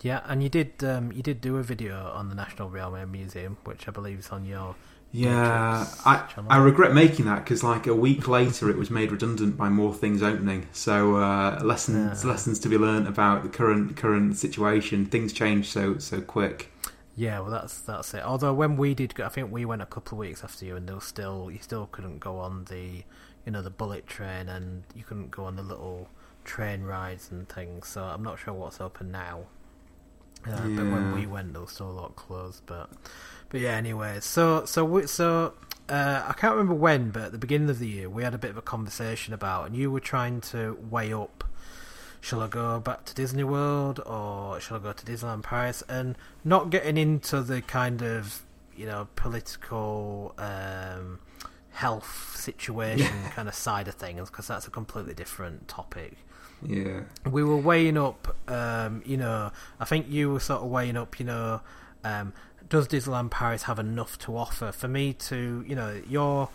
Yeah, 0.00 0.20
and 0.26 0.42
you 0.42 0.48
did 0.48 0.84
um, 0.84 1.12
you 1.12 1.22
did 1.22 1.40
do 1.40 1.56
a 1.56 1.62
video 1.62 2.12
on 2.14 2.28
the 2.28 2.34
National 2.34 2.70
Railway 2.70 3.04
Museum, 3.04 3.56
which 3.64 3.88
I 3.88 3.90
believe 3.90 4.18
is 4.18 4.28
on 4.28 4.44
your 4.44 4.74
yeah, 5.16 5.86
I, 6.04 6.28
I 6.48 6.56
regret 6.56 6.92
making 6.92 7.26
that 7.26 7.44
because 7.44 7.62
like 7.62 7.86
a 7.86 7.94
week 7.94 8.26
later 8.26 8.68
it 8.68 8.76
was 8.76 8.90
made 8.90 9.12
redundant 9.12 9.56
by 9.56 9.68
more 9.68 9.94
things 9.94 10.24
opening. 10.24 10.66
So 10.72 11.14
uh, 11.14 11.60
lessons 11.62 12.24
yeah. 12.24 12.30
lessons 12.30 12.58
to 12.60 12.68
be 12.68 12.76
learned 12.76 13.06
about 13.06 13.44
the 13.44 13.48
current 13.48 13.96
current 13.96 14.36
situation. 14.36 15.06
Things 15.06 15.32
change 15.32 15.68
so 15.68 15.98
so 15.98 16.20
quick. 16.20 16.72
Yeah, 17.14 17.38
well 17.38 17.50
that's 17.52 17.80
that's 17.80 18.12
it. 18.12 18.24
Although 18.24 18.54
when 18.54 18.76
we 18.76 18.92
did, 18.92 19.14
go, 19.14 19.24
I 19.24 19.28
think 19.28 19.52
we 19.52 19.64
went 19.64 19.82
a 19.82 19.86
couple 19.86 20.16
of 20.16 20.20
weeks 20.20 20.42
after 20.42 20.64
you, 20.64 20.74
and 20.74 20.88
there 20.88 20.96
was 20.96 21.04
still 21.04 21.48
you 21.48 21.60
still 21.60 21.86
couldn't 21.92 22.18
go 22.18 22.40
on 22.40 22.64
the 22.64 23.04
you 23.46 23.52
know 23.52 23.62
the 23.62 23.70
bullet 23.70 24.08
train, 24.08 24.48
and 24.48 24.82
you 24.96 25.04
couldn't 25.04 25.30
go 25.30 25.44
on 25.44 25.54
the 25.54 25.62
little 25.62 26.08
train 26.44 26.82
rides 26.82 27.30
and 27.30 27.48
things. 27.48 27.86
So 27.86 28.02
I'm 28.02 28.24
not 28.24 28.40
sure 28.40 28.52
what's 28.52 28.80
open 28.80 29.12
now. 29.12 29.44
Uh, 30.44 30.50
yeah. 30.50 30.76
But 30.76 30.86
when 30.90 31.14
we 31.14 31.26
went, 31.26 31.52
there 31.52 31.62
was 31.62 31.70
still 31.70 31.88
a 31.88 31.92
lot 31.92 32.16
closed. 32.16 32.62
But 32.66 32.90
but 33.54 33.60
yeah, 33.60 33.76
anyway, 33.76 34.18
so 34.20 34.64
so 34.64 35.06
so 35.06 35.54
uh, 35.88 36.24
I 36.26 36.32
can't 36.32 36.56
remember 36.56 36.74
when, 36.74 37.10
but 37.10 37.26
at 37.26 37.30
the 37.30 37.38
beginning 37.38 37.70
of 37.70 37.78
the 37.78 37.86
year, 37.86 38.10
we 38.10 38.24
had 38.24 38.34
a 38.34 38.38
bit 38.38 38.50
of 38.50 38.56
a 38.56 38.62
conversation 38.62 39.32
about, 39.32 39.66
and 39.66 39.76
you 39.76 39.92
were 39.92 40.00
trying 40.00 40.40
to 40.40 40.76
weigh 40.90 41.12
up: 41.12 41.44
shall 42.20 42.42
I 42.42 42.48
go 42.48 42.80
back 42.80 43.04
to 43.04 43.14
Disney 43.14 43.44
World 43.44 44.00
or 44.04 44.58
shall 44.58 44.78
I 44.78 44.80
go 44.80 44.92
to 44.92 45.06
Disneyland 45.06 45.44
Paris? 45.44 45.84
And 45.88 46.16
not 46.42 46.70
getting 46.70 46.96
into 46.96 47.42
the 47.42 47.62
kind 47.62 48.02
of 48.02 48.42
you 48.76 48.86
know 48.86 49.06
political 49.14 50.34
um, 50.36 51.20
health 51.70 52.34
situation 52.36 53.14
kind 53.36 53.46
of 53.46 53.54
side 53.54 53.86
of 53.86 53.94
things, 53.94 54.30
because 54.30 54.48
that's 54.48 54.66
a 54.66 54.70
completely 54.70 55.14
different 55.14 55.68
topic. 55.68 56.16
Yeah, 56.60 57.02
we 57.30 57.44
were 57.44 57.58
weighing 57.58 57.98
up. 57.98 58.34
Um, 58.48 59.00
you 59.06 59.16
know, 59.16 59.52
I 59.78 59.84
think 59.84 60.10
you 60.10 60.32
were 60.32 60.40
sort 60.40 60.62
of 60.62 60.70
weighing 60.70 60.96
up. 60.96 61.20
You 61.20 61.26
know. 61.26 61.60
Um, 62.06 62.34
does 62.68 62.88
Disneyland 62.88 63.30
Paris 63.30 63.64
have 63.64 63.78
enough 63.78 64.18
to 64.20 64.36
offer 64.36 64.72
for 64.72 64.88
me 64.88 65.12
to, 65.14 65.64
you 65.66 65.74
know, 65.74 66.00
you're, 66.08 66.48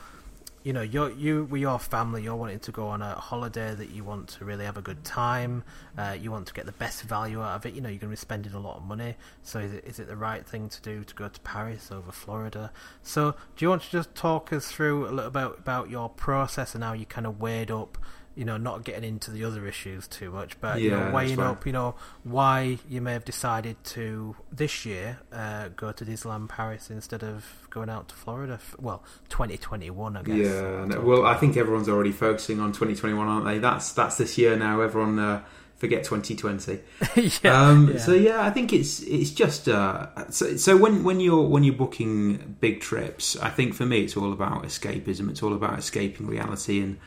you 0.64 0.74
know, 0.74 0.82
you're, 0.82 1.12
you 1.12 1.46
with 1.46 1.62
your 1.62 1.80
family, 1.80 2.24
you're 2.24 2.36
wanting 2.36 2.60
to 2.60 2.72
go 2.72 2.88
on 2.88 3.02
a 3.02 3.16
holiday 3.16 3.74
that 3.74 3.90
you 3.90 4.04
want 4.04 4.28
to 4.30 4.46
really 4.46 4.66
have 4.66 4.78
a 4.78 4.82
good 4.82 5.04
time, 5.04 5.64
uh, 5.98 6.16
you 6.20 6.32
want 6.32 6.48
to 6.48 6.54
get 6.54 6.66
the 6.66 6.74
best 6.74 7.04
value 7.04 7.42
out 7.42 7.56
of 7.56 7.66
it. 7.66 7.74
You 7.74 7.82
know, 7.82 7.90
you're 7.90 8.00
going 8.00 8.10
to 8.10 8.16
be 8.16 8.18
spending 8.18 8.54
a 8.54 8.60
lot 8.60 8.78
of 8.78 8.84
money. 8.84 9.16
So 9.44 9.60
is 9.60 9.74
it, 9.74 9.86
is 9.86 10.00
it 10.00 10.08
the 10.08 10.18
right 10.18 10.46
thing 10.46 10.70
to 10.70 10.82
do 10.82 11.04
to 11.04 11.16
go 11.16 11.30
to 11.30 11.40
Paris 11.42 11.92
over 11.92 12.12
Florida? 12.12 12.72
So 13.04 13.32
do 13.32 13.66
you 13.66 13.70
want 13.70 13.84
to 13.84 13.90
just 13.90 14.14
talk 14.16 14.52
us 14.52 14.72
through 14.72 15.08
a 15.08 15.12
little 15.12 15.32
bit 15.32 15.46
about 15.58 15.90
your 15.90 16.10
process 16.10 16.76
and 16.76 16.84
how 16.84 16.94
you 16.94 17.06
kind 17.06 17.28
of 17.28 17.40
weighed 17.40 17.72
up 17.72 17.98
you 18.40 18.46
know, 18.46 18.56
not 18.56 18.86
getting 18.86 19.04
into 19.04 19.32
the 19.32 19.44
other 19.44 19.68
issues 19.68 20.08
too 20.08 20.32
much, 20.32 20.58
but 20.62 20.80
you 20.80 20.92
know, 20.92 21.12
weighing 21.14 21.42
up, 21.42 21.66
you 21.66 21.74
know, 21.74 21.96
why 22.24 22.78
you 22.88 23.02
may 23.02 23.12
have 23.12 23.26
decided 23.26 23.76
to 23.84 24.34
this 24.50 24.86
year 24.86 25.20
uh, 25.34 25.68
go 25.76 25.92
to 25.92 26.06
Disneyland 26.06 26.48
Paris 26.48 26.90
instead 26.90 27.22
of 27.22 27.68
going 27.70 27.90
out 27.90 28.08
to 28.08 28.16
Florida. 28.16 28.58
well, 28.80 29.04
2021, 29.28 30.16
I 30.16 30.24
guess. 30.24 30.38
Yeah, 30.38 30.86
no, 30.86 31.02
well, 31.02 31.26
I 31.26 31.36
think 31.36 31.58
everyone's 31.58 31.90
already 31.90 32.14
focusing 32.14 32.62
on 32.62 32.70
2021, 32.70 33.28
aren't 33.28 33.46
they? 33.46 33.60
That's 33.60 33.92
that's 33.92 34.18
this 34.18 34.38
year 34.38 34.56
now. 34.56 34.80
Everyone. 34.80 35.20
Uh, 35.20 35.44
forget 35.76 36.06
2020. 36.06 36.80
yeah, 37.44 37.62
um, 37.62 37.92
yeah, 37.92 38.00
So 38.00 38.14
yeah, 38.14 38.42
I 38.42 38.52
think 38.52 38.72
it's 38.72 39.02
it's 39.02 39.32
just 39.32 39.68
uh, 39.68 40.30
so, 40.30 40.56
so 40.56 40.78
when 40.78 41.04
when 41.04 41.20
you're 41.20 41.42
when 41.42 41.66
you're 41.66 41.76
booking 41.76 42.58
big 42.62 42.80
trips, 42.80 43.36
I 43.38 43.50
think 43.50 43.74
for 43.74 43.86
me 43.86 44.04
it's 44.04 44.16
all 44.16 44.32
about 44.32 44.64
escapism. 44.64 45.30
It's 45.30 45.44
all 45.44 45.54
about 45.54 45.78
escaping 45.78 46.28
reality 46.28 46.80
and 46.82 47.00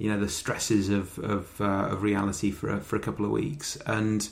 you 0.00 0.10
know 0.10 0.18
the 0.18 0.28
stresses 0.28 0.88
of 0.88 1.18
of, 1.18 1.60
uh, 1.60 1.88
of 1.92 2.02
reality 2.02 2.50
for 2.50 2.70
a, 2.70 2.80
for 2.80 2.96
a 2.96 3.00
couple 3.00 3.24
of 3.24 3.30
weeks 3.30 3.76
and 3.86 4.30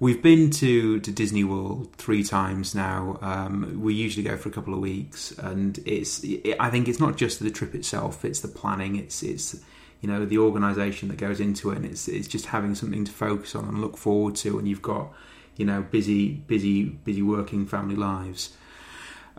we've 0.00 0.22
been 0.22 0.50
to, 0.50 1.00
to 1.00 1.10
Disney 1.10 1.44
World 1.44 1.92
three 1.96 2.22
times 2.22 2.74
now. 2.74 3.18
Um, 3.20 3.80
we 3.80 3.94
usually 3.94 4.24
go 4.24 4.36
for 4.36 4.48
a 4.48 4.52
couple 4.52 4.74
of 4.74 4.80
weeks, 4.80 5.32
and 5.38 5.78
it's. 5.84 6.22
It, 6.22 6.56
I 6.60 6.70
think 6.70 6.88
it's 6.88 7.00
not 7.00 7.16
just 7.16 7.40
the 7.40 7.50
trip 7.50 7.74
itself; 7.74 8.24
it's 8.24 8.40
the 8.40 8.48
planning. 8.48 8.96
It's 8.96 9.22
it's 9.22 9.60
you 10.00 10.08
know 10.08 10.24
the 10.24 10.38
organisation 10.38 11.08
that 11.08 11.18
goes 11.18 11.40
into 11.40 11.70
it, 11.70 11.76
and 11.76 11.86
it's 11.86 12.08
it's 12.08 12.28
just 12.28 12.46
having 12.46 12.74
something 12.74 13.04
to 13.04 13.12
focus 13.12 13.54
on 13.54 13.66
and 13.66 13.80
look 13.80 13.96
forward 13.96 14.36
to. 14.36 14.58
And 14.58 14.68
you've 14.68 14.82
got 14.82 15.12
you 15.56 15.64
know 15.64 15.82
busy 15.82 16.30
busy 16.34 16.84
busy 16.84 17.22
working 17.22 17.66
family 17.66 17.96
lives. 17.96 18.56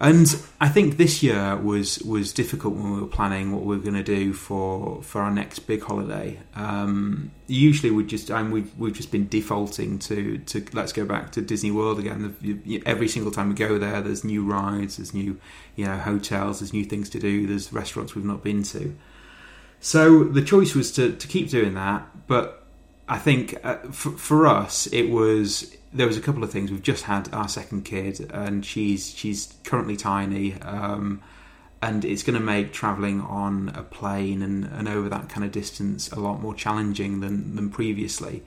And 0.01 0.33
I 0.61 0.69
think 0.69 0.95
this 0.95 1.21
year 1.21 1.57
was 1.57 1.99
was 1.99 2.31
difficult 2.31 2.73
when 2.73 2.93
we 2.93 3.01
were 3.01 3.07
planning 3.07 3.51
what 3.51 3.63
we 3.63 3.75
were 3.75 3.83
going 3.83 4.01
to 4.01 4.03
do 4.03 4.31
for 4.31 5.03
for 5.03 5.21
our 5.21 5.29
next 5.29 5.59
big 5.59 5.83
holiday. 5.83 6.39
Um, 6.55 7.31
usually 7.47 7.91
we 7.91 8.05
just 8.05 8.31
and 8.31 8.53
we've 8.53 8.73
we've 8.77 8.93
just 8.93 9.11
been 9.11 9.27
defaulting 9.27 9.99
to 9.99 10.37
to 10.37 10.65
let's 10.71 10.93
go 10.93 11.03
back 11.03 11.33
to 11.33 11.41
Disney 11.41 11.71
World 11.71 11.99
again. 11.99 12.81
Every 12.85 13.09
single 13.09 13.29
time 13.29 13.49
we 13.49 13.55
go 13.55 13.77
there, 13.77 13.99
there's 14.01 14.23
new 14.23 14.41
rides, 14.41 14.95
there's 14.95 15.13
new 15.13 15.37
you 15.75 15.85
know 15.85 15.97
hotels, 15.97 16.59
there's 16.61 16.71
new 16.71 16.85
things 16.85 17.09
to 17.09 17.19
do, 17.19 17.45
there's 17.45 17.73
restaurants 17.73 18.15
we've 18.15 18.23
not 18.23 18.41
been 18.41 18.63
to. 18.63 18.95
So 19.81 20.23
the 20.23 20.41
choice 20.41 20.75
was 20.75 20.93
to 20.93 21.11
to 21.13 21.27
keep 21.27 21.49
doing 21.49 21.73
that, 21.73 22.25
but 22.25 22.65
I 23.09 23.17
think 23.17 23.57
uh, 23.65 23.79
for, 23.91 24.11
for 24.11 24.47
us 24.47 24.87
it 24.93 25.09
was 25.09 25.75
there 25.91 26.07
was 26.07 26.17
a 26.17 26.21
couple 26.21 26.43
of 26.43 26.51
things. 26.51 26.71
We've 26.71 26.83
just 26.83 27.03
had 27.03 27.33
our 27.33 27.47
second 27.47 27.83
kid, 27.83 28.29
and 28.31 28.65
she's 28.65 29.09
she's 29.09 29.53
currently 29.63 29.97
tiny, 29.97 30.59
um, 30.61 31.21
and 31.81 32.05
it's 32.05 32.23
going 32.23 32.37
to 32.37 32.45
make 32.45 32.73
travelling 32.73 33.21
on 33.21 33.69
a 33.75 33.83
plane 33.83 34.41
and, 34.41 34.65
and 34.65 34.87
over 34.87 35.09
that 35.09 35.29
kind 35.29 35.43
of 35.45 35.51
distance 35.51 36.11
a 36.11 36.19
lot 36.19 36.41
more 36.41 36.53
challenging 36.53 37.21
than 37.21 37.55
than 37.55 37.69
previously. 37.69 38.43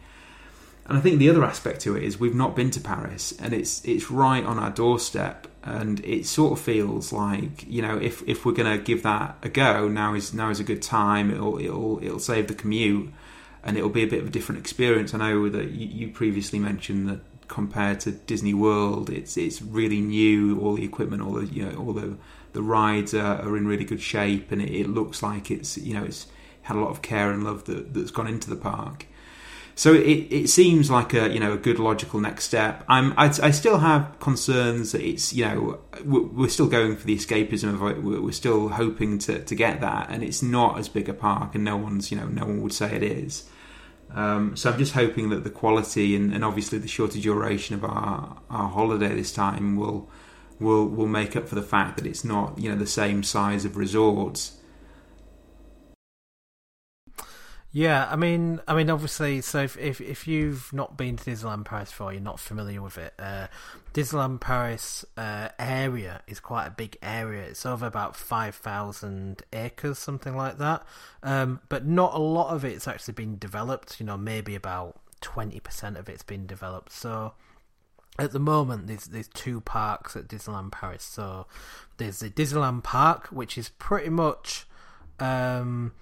And 0.86 0.98
I 0.98 1.00
think 1.00 1.18
the 1.18 1.30
other 1.30 1.44
aspect 1.44 1.80
to 1.82 1.96
it 1.96 2.02
is 2.02 2.18
we've 2.18 2.34
not 2.34 2.54
been 2.54 2.70
to 2.72 2.80
Paris, 2.80 3.32
and 3.40 3.52
it's 3.52 3.84
it's 3.84 4.10
right 4.10 4.44
on 4.44 4.58
our 4.58 4.70
doorstep, 4.70 5.48
and 5.64 6.04
it 6.04 6.26
sort 6.26 6.52
of 6.52 6.60
feels 6.64 7.12
like 7.12 7.66
you 7.66 7.82
know 7.82 7.98
if 7.98 8.22
if 8.28 8.44
we're 8.44 8.52
going 8.52 8.78
to 8.78 8.82
give 8.82 9.02
that 9.02 9.36
a 9.42 9.48
go, 9.48 9.88
now 9.88 10.14
is 10.14 10.32
now 10.32 10.50
is 10.50 10.60
a 10.60 10.64
good 10.64 10.82
time. 10.82 11.30
It'll 11.32 11.58
it'll 11.58 11.98
it'll 12.02 12.20
save 12.20 12.46
the 12.46 12.54
commute 12.54 13.12
and 13.64 13.76
it'll 13.76 13.90
be 13.90 14.02
a 14.02 14.06
bit 14.06 14.20
of 14.20 14.28
a 14.28 14.30
different 14.30 14.60
experience. 14.60 15.14
I 15.14 15.18
know 15.18 15.48
that 15.48 15.70
you, 15.70 16.08
previously 16.08 16.58
mentioned 16.58 17.08
that 17.08 17.20
compared 17.48 18.00
to 18.00 18.12
Disney 18.12 18.54
World. 18.54 19.10
It's 19.10 19.36
it's 19.36 19.62
really 19.62 20.00
new. 20.00 20.60
All 20.60 20.74
the 20.74 20.84
equipment, 20.84 21.22
all 21.22 21.32
the 21.32 21.46
you 21.46 21.64
know, 21.64 21.76
all 21.78 21.92
the 21.92 22.16
the 22.52 22.62
rides 22.62 23.14
are, 23.14 23.40
are 23.42 23.56
in 23.56 23.66
really 23.66 23.84
good 23.84 24.00
shape, 24.00 24.52
and 24.52 24.60
it, 24.60 24.70
it, 24.70 24.88
looks 24.88 25.22
like 25.22 25.50
it's 25.50 25.78
you 25.78 25.94
know 25.94 26.04
it's 26.04 26.26
had 26.62 26.76
a 26.76 26.80
lot 26.80 26.90
of 26.90 27.02
care 27.02 27.30
and 27.30 27.44
love 27.44 27.64
that, 27.64 27.94
that's 27.94 28.10
gone 28.10 28.26
into 28.26 28.50
the 28.50 28.56
park. 28.56 29.06
So 29.74 29.94
it, 29.94 30.28
it 30.30 30.48
seems 30.48 30.90
like 30.90 31.14
a 31.14 31.30
you 31.30 31.40
know 31.40 31.54
a 31.54 31.56
good 31.56 31.78
logical 31.78 32.20
next 32.20 32.44
step. 32.44 32.84
I'm 32.88 33.12
I, 33.16 33.26
I 33.42 33.50
still 33.50 33.78
have 33.78 34.18
concerns 34.20 34.92
that 34.92 35.02
it's 35.02 35.32
you 35.32 35.44
know 35.46 35.78
we're, 36.04 36.48
still 36.48 36.68
going 36.68 36.96
for 36.96 37.06
the 37.06 37.16
escapism 37.16 37.74
of 37.74 37.82
it. 37.90 38.02
We're 38.02 38.32
still 38.32 38.68
hoping 38.68 39.18
to, 39.20 39.42
to 39.42 39.54
get 39.54 39.80
that, 39.80 40.10
and 40.10 40.22
it's 40.22 40.42
not 40.42 40.78
as 40.78 40.88
big 40.88 41.08
a 41.08 41.14
park, 41.14 41.54
and 41.54 41.64
no 41.64 41.76
one's 41.76 42.10
you 42.10 42.18
know 42.18 42.26
no 42.26 42.44
one 42.44 42.62
would 42.62 42.74
say 42.74 42.94
it 42.94 43.02
is. 43.02 43.48
Um, 44.14 44.56
so 44.56 44.70
I'm 44.70 44.78
just 44.78 44.92
hoping 44.92 45.30
that 45.30 45.44
the 45.44 45.50
quality 45.50 46.14
and, 46.14 46.32
and, 46.34 46.44
obviously 46.44 46.78
the 46.78 46.88
shorter 46.88 47.18
duration 47.18 47.74
of 47.74 47.84
our, 47.84 48.36
our 48.50 48.68
holiday 48.68 49.14
this 49.14 49.32
time 49.32 49.76
will 49.76 50.08
will 50.60 50.86
will 50.86 51.06
make 51.06 51.34
up 51.34 51.48
for 51.48 51.54
the 51.54 51.62
fact 51.62 51.96
that 51.96 52.06
it's 52.06 52.24
not 52.24 52.58
you 52.58 52.70
know 52.70 52.76
the 52.76 52.86
same 52.86 53.22
size 53.22 53.64
of 53.64 53.76
resorts 53.76 54.58
yeah, 57.74 58.06
I 58.10 58.16
mean, 58.16 58.60
I 58.68 58.74
mean, 58.74 58.90
obviously, 58.90 59.40
so 59.40 59.62
if 59.62 59.78
if, 59.78 60.00
if 60.00 60.28
you've 60.28 60.70
not 60.74 60.98
been 60.98 61.16
to 61.16 61.30
Disneyland 61.30 61.64
Paris 61.64 61.88
before, 61.88 62.12
you're 62.12 62.20
not 62.20 62.38
familiar 62.38 62.82
with 62.82 62.98
it. 62.98 63.14
Uh, 63.18 63.46
Disneyland 63.94 64.40
Paris 64.42 65.06
uh, 65.16 65.48
area 65.58 66.20
is 66.26 66.38
quite 66.38 66.66
a 66.66 66.70
big 66.70 66.98
area. 67.02 67.44
It's 67.44 67.64
over 67.64 67.86
about 67.86 68.14
five 68.14 68.54
thousand 68.56 69.42
acres, 69.54 69.98
something 69.98 70.36
like 70.36 70.58
that. 70.58 70.82
Um, 71.22 71.60
but 71.70 71.86
not 71.86 72.12
a 72.12 72.18
lot 72.18 72.54
of 72.54 72.62
it's 72.62 72.86
actually 72.86 73.14
been 73.14 73.38
developed. 73.38 73.98
You 73.98 74.04
know, 74.04 74.18
maybe 74.18 74.54
about 74.54 75.00
twenty 75.22 75.58
percent 75.58 75.96
of 75.96 76.10
it's 76.10 76.22
been 76.22 76.46
developed. 76.46 76.92
So 76.92 77.32
at 78.18 78.32
the 78.32 78.38
moment 78.38 78.86
there's 78.86 79.06
there's 79.06 79.28
two 79.28 79.62
parks 79.62 80.14
at 80.14 80.28
Disneyland 80.28 80.72
Paris. 80.72 81.04
So 81.04 81.46
there's 81.96 82.20
the 82.20 82.28
Disneyland 82.28 82.82
Park, 82.82 83.28
which 83.28 83.56
is 83.56 83.70
pretty 83.70 84.10
much 84.10 84.66
um, 85.18 85.92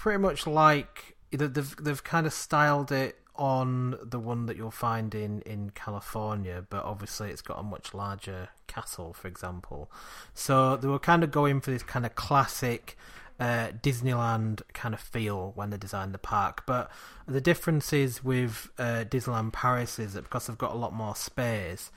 pretty 0.00 0.18
much 0.18 0.46
like 0.46 1.14
they've 1.30 1.76
they've 1.76 2.02
kind 2.02 2.26
of 2.26 2.32
styled 2.32 2.90
it 2.90 3.18
on 3.36 3.98
the 4.02 4.18
one 4.18 4.46
that 4.46 4.56
you'll 4.56 4.70
find 4.70 5.14
in, 5.14 5.40
in 5.42 5.70
California, 5.74 6.64
but 6.68 6.84
obviously 6.84 7.30
it's 7.30 7.42
got 7.42 7.58
a 7.58 7.62
much 7.62 7.94
larger 7.94 8.48
castle, 8.66 9.12
for 9.12 9.28
example. 9.28 9.90
So 10.34 10.76
they 10.76 10.88
were 10.88 10.98
kind 10.98 11.22
of 11.22 11.30
going 11.30 11.60
for 11.60 11.70
this 11.70 11.82
kind 11.82 12.04
of 12.04 12.14
classic 12.14 12.96
uh, 13.38 13.68
Disneyland 13.82 14.62
kind 14.72 14.94
of 14.94 15.00
feel 15.00 15.52
when 15.54 15.70
they 15.70 15.78
designed 15.78 16.12
the 16.12 16.18
park. 16.18 16.64
But 16.66 16.90
the 17.26 17.40
difference 17.40 17.92
is 17.92 18.24
with 18.24 18.70
uh, 18.78 19.04
Disneyland 19.08 19.52
Paris 19.52 19.98
is 19.98 20.14
that 20.14 20.24
because 20.24 20.46
they've 20.46 20.58
got 20.58 20.72
a 20.72 20.78
lot 20.78 20.92
more 20.92 21.16
space, 21.16 21.90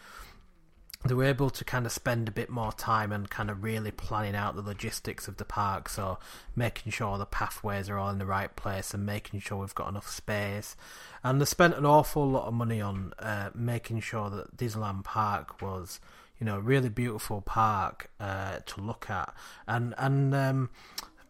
they 1.05 1.13
were 1.13 1.25
able 1.25 1.49
to 1.49 1.65
kind 1.65 1.85
of 1.85 1.91
spend 1.91 2.27
a 2.27 2.31
bit 2.31 2.49
more 2.49 2.71
time 2.71 3.11
and 3.11 3.29
kind 3.29 3.49
of 3.49 3.63
really 3.63 3.91
planning 3.91 4.35
out 4.35 4.55
the 4.55 4.61
logistics 4.61 5.27
of 5.27 5.37
the 5.37 5.45
park. 5.45 5.89
So 5.89 6.17
making 6.55 6.91
sure 6.93 7.17
the 7.17 7.25
pathways 7.25 7.89
are 7.89 7.97
all 7.97 8.09
in 8.09 8.19
the 8.19 8.25
right 8.25 8.55
place 8.55 8.93
and 8.93 9.05
making 9.05 9.41
sure 9.41 9.57
we've 9.57 9.75
got 9.75 9.89
enough 9.89 10.09
space. 10.09 10.75
And 11.23 11.41
they 11.41 11.45
spent 11.45 11.75
an 11.75 11.85
awful 11.85 12.29
lot 12.29 12.47
of 12.47 12.53
money 12.53 12.79
on 12.79 13.13
uh, 13.19 13.49
making 13.53 13.99
sure 13.99 14.29
that 14.29 14.55
Disneyland 14.55 15.03
Park 15.03 15.61
was, 15.61 15.99
you 16.39 16.45
know, 16.45 16.55
a 16.55 16.61
really 16.61 16.89
beautiful 16.89 17.41
park 17.41 18.09
uh, 18.19 18.59
to 18.65 18.81
look 18.81 19.09
at. 19.09 19.33
And 19.67 19.93
and 19.97 20.33
um, 20.33 20.69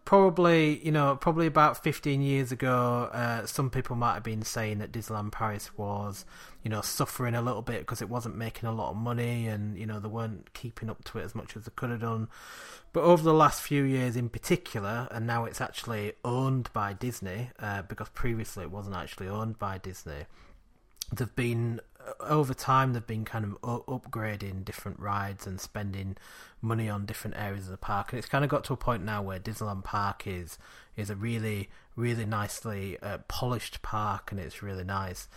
probably 0.05 0.83
you 0.85 0.91
know 0.91 1.15
probably 1.15 1.47
about 1.47 1.81
15 1.81 2.21
years 2.21 2.51
ago 2.51 3.09
uh, 3.13 3.45
some 3.45 3.69
people 3.69 3.95
might 3.95 4.15
have 4.15 4.23
been 4.23 4.41
saying 4.41 4.79
that 4.79 4.91
disneyland 4.91 5.31
paris 5.31 5.77
was 5.77 6.25
you 6.63 6.69
know 6.69 6.81
suffering 6.81 7.35
a 7.35 7.41
little 7.41 7.61
bit 7.61 7.79
because 7.79 8.01
it 8.01 8.09
wasn't 8.09 8.35
making 8.35 8.67
a 8.67 8.71
lot 8.71 8.91
of 8.91 8.97
money 8.97 9.47
and 9.47 9.77
you 9.77 9.85
know 9.85 9.99
they 9.99 10.07
weren't 10.07 10.53
keeping 10.53 10.89
up 10.89 11.03
to 11.03 11.19
it 11.19 11.23
as 11.23 11.35
much 11.35 11.55
as 11.55 11.65
they 11.65 11.71
could 11.75 11.89
have 11.89 12.01
done. 12.01 12.27
But 12.93 13.03
over 13.03 13.23
the 13.23 13.33
last 13.33 13.61
few 13.61 13.83
years 13.83 14.15
in 14.15 14.29
particular 14.29 15.07
and 15.11 15.25
now 15.25 15.45
it's 15.45 15.59
actually 15.59 16.13
owned 16.23 16.71
by 16.73 16.93
disney 16.93 17.49
uh, 17.59 17.81
because 17.83 18.09
previously 18.09 18.63
it 18.63 18.71
wasn't 18.71 18.95
actually 18.95 19.27
owned 19.27 19.57
by 19.57 19.79
disney 19.79 20.25
they've 21.11 21.35
been 21.35 21.79
over 22.19 22.53
time 22.53 22.93
they've 22.93 23.05
been 23.05 23.25
kind 23.25 23.45
of 23.45 23.61
upgrading 23.61 24.65
different 24.65 24.99
rides 24.99 25.47
and 25.47 25.59
spending 25.59 26.17
money 26.61 26.89
on 26.89 27.05
different 27.05 27.37
areas 27.37 27.65
of 27.65 27.71
the 27.71 27.77
park. 27.77 28.11
And 28.11 28.19
it's 28.19 28.27
kind 28.27 28.43
of 28.43 28.49
got 28.49 28.63
to 28.65 28.73
a 28.73 28.77
point 28.77 29.03
now 29.03 29.21
where 29.21 29.39
Disneyland 29.39 29.83
Park 29.83 30.27
is 30.27 30.57
is 30.95 31.09
a 31.09 31.15
really 31.15 31.69
really 31.95 32.25
nicely 32.25 32.97
uh, 33.01 33.19
polished 33.27 33.81
park 33.81 34.31
and 34.31 34.39
it's 34.39 34.63
really 34.63 34.83
nice. 34.83 35.27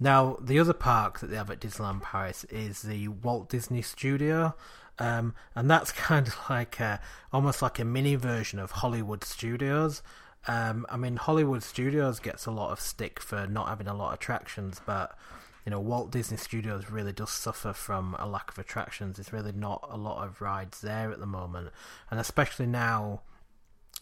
Now 0.00 0.38
the 0.40 0.58
other 0.58 0.72
park 0.72 1.20
that 1.20 1.28
they 1.28 1.36
have 1.36 1.50
at 1.50 1.60
Disneyland 1.60 2.02
Paris 2.02 2.44
is 2.44 2.82
the 2.82 3.08
Walt 3.08 3.48
Disney 3.48 3.82
Studio 3.82 4.54
um, 4.98 5.34
and 5.54 5.70
that's 5.70 5.92
kind 6.08 6.26
of 6.26 6.36
like 6.50 6.80
a, 6.80 7.00
almost 7.32 7.62
like 7.62 7.78
a 7.78 7.84
mini 7.84 8.14
version 8.14 8.58
of 8.58 8.70
Hollywood 8.70 9.24
Studios. 9.24 10.02
Um, 10.46 10.86
I 10.88 10.96
mean, 10.96 11.16
Hollywood 11.16 11.62
Studios 11.62 12.20
gets 12.20 12.46
a 12.46 12.50
lot 12.50 12.70
of 12.70 12.80
stick 12.80 13.20
for 13.20 13.46
not 13.46 13.68
having 13.68 13.86
a 13.86 13.94
lot 13.94 14.08
of 14.08 14.14
attractions, 14.14 14.80
but 14.86 15.16
you 15.64 15.70
know, 15.70 15.80
Walt 15.80 16.10
Disney 16.10 16.36
Studios 16.36 16.90
really 16.90 17.12
does 17.12 17.30
suffer 17.30 17.72
from 17.72 18.16
a 18.18 18.26
lack 18.26 18.50
of 18.50 18.58
attractions. 18.58 19.16
There's 19.16 19.32
really 19.32 19.52
not 19.52 19.86
a 19.90 19.96
lot 19.96 20.24
of 20.24 20.40
rides 20.40 20.80
there 20.80 21.10
at 21.10 21.20
the 21.20 21.26
moment, 21.26 21.70
and 22.10 22.18
especially 22.18 22.66
now 22.66 23.22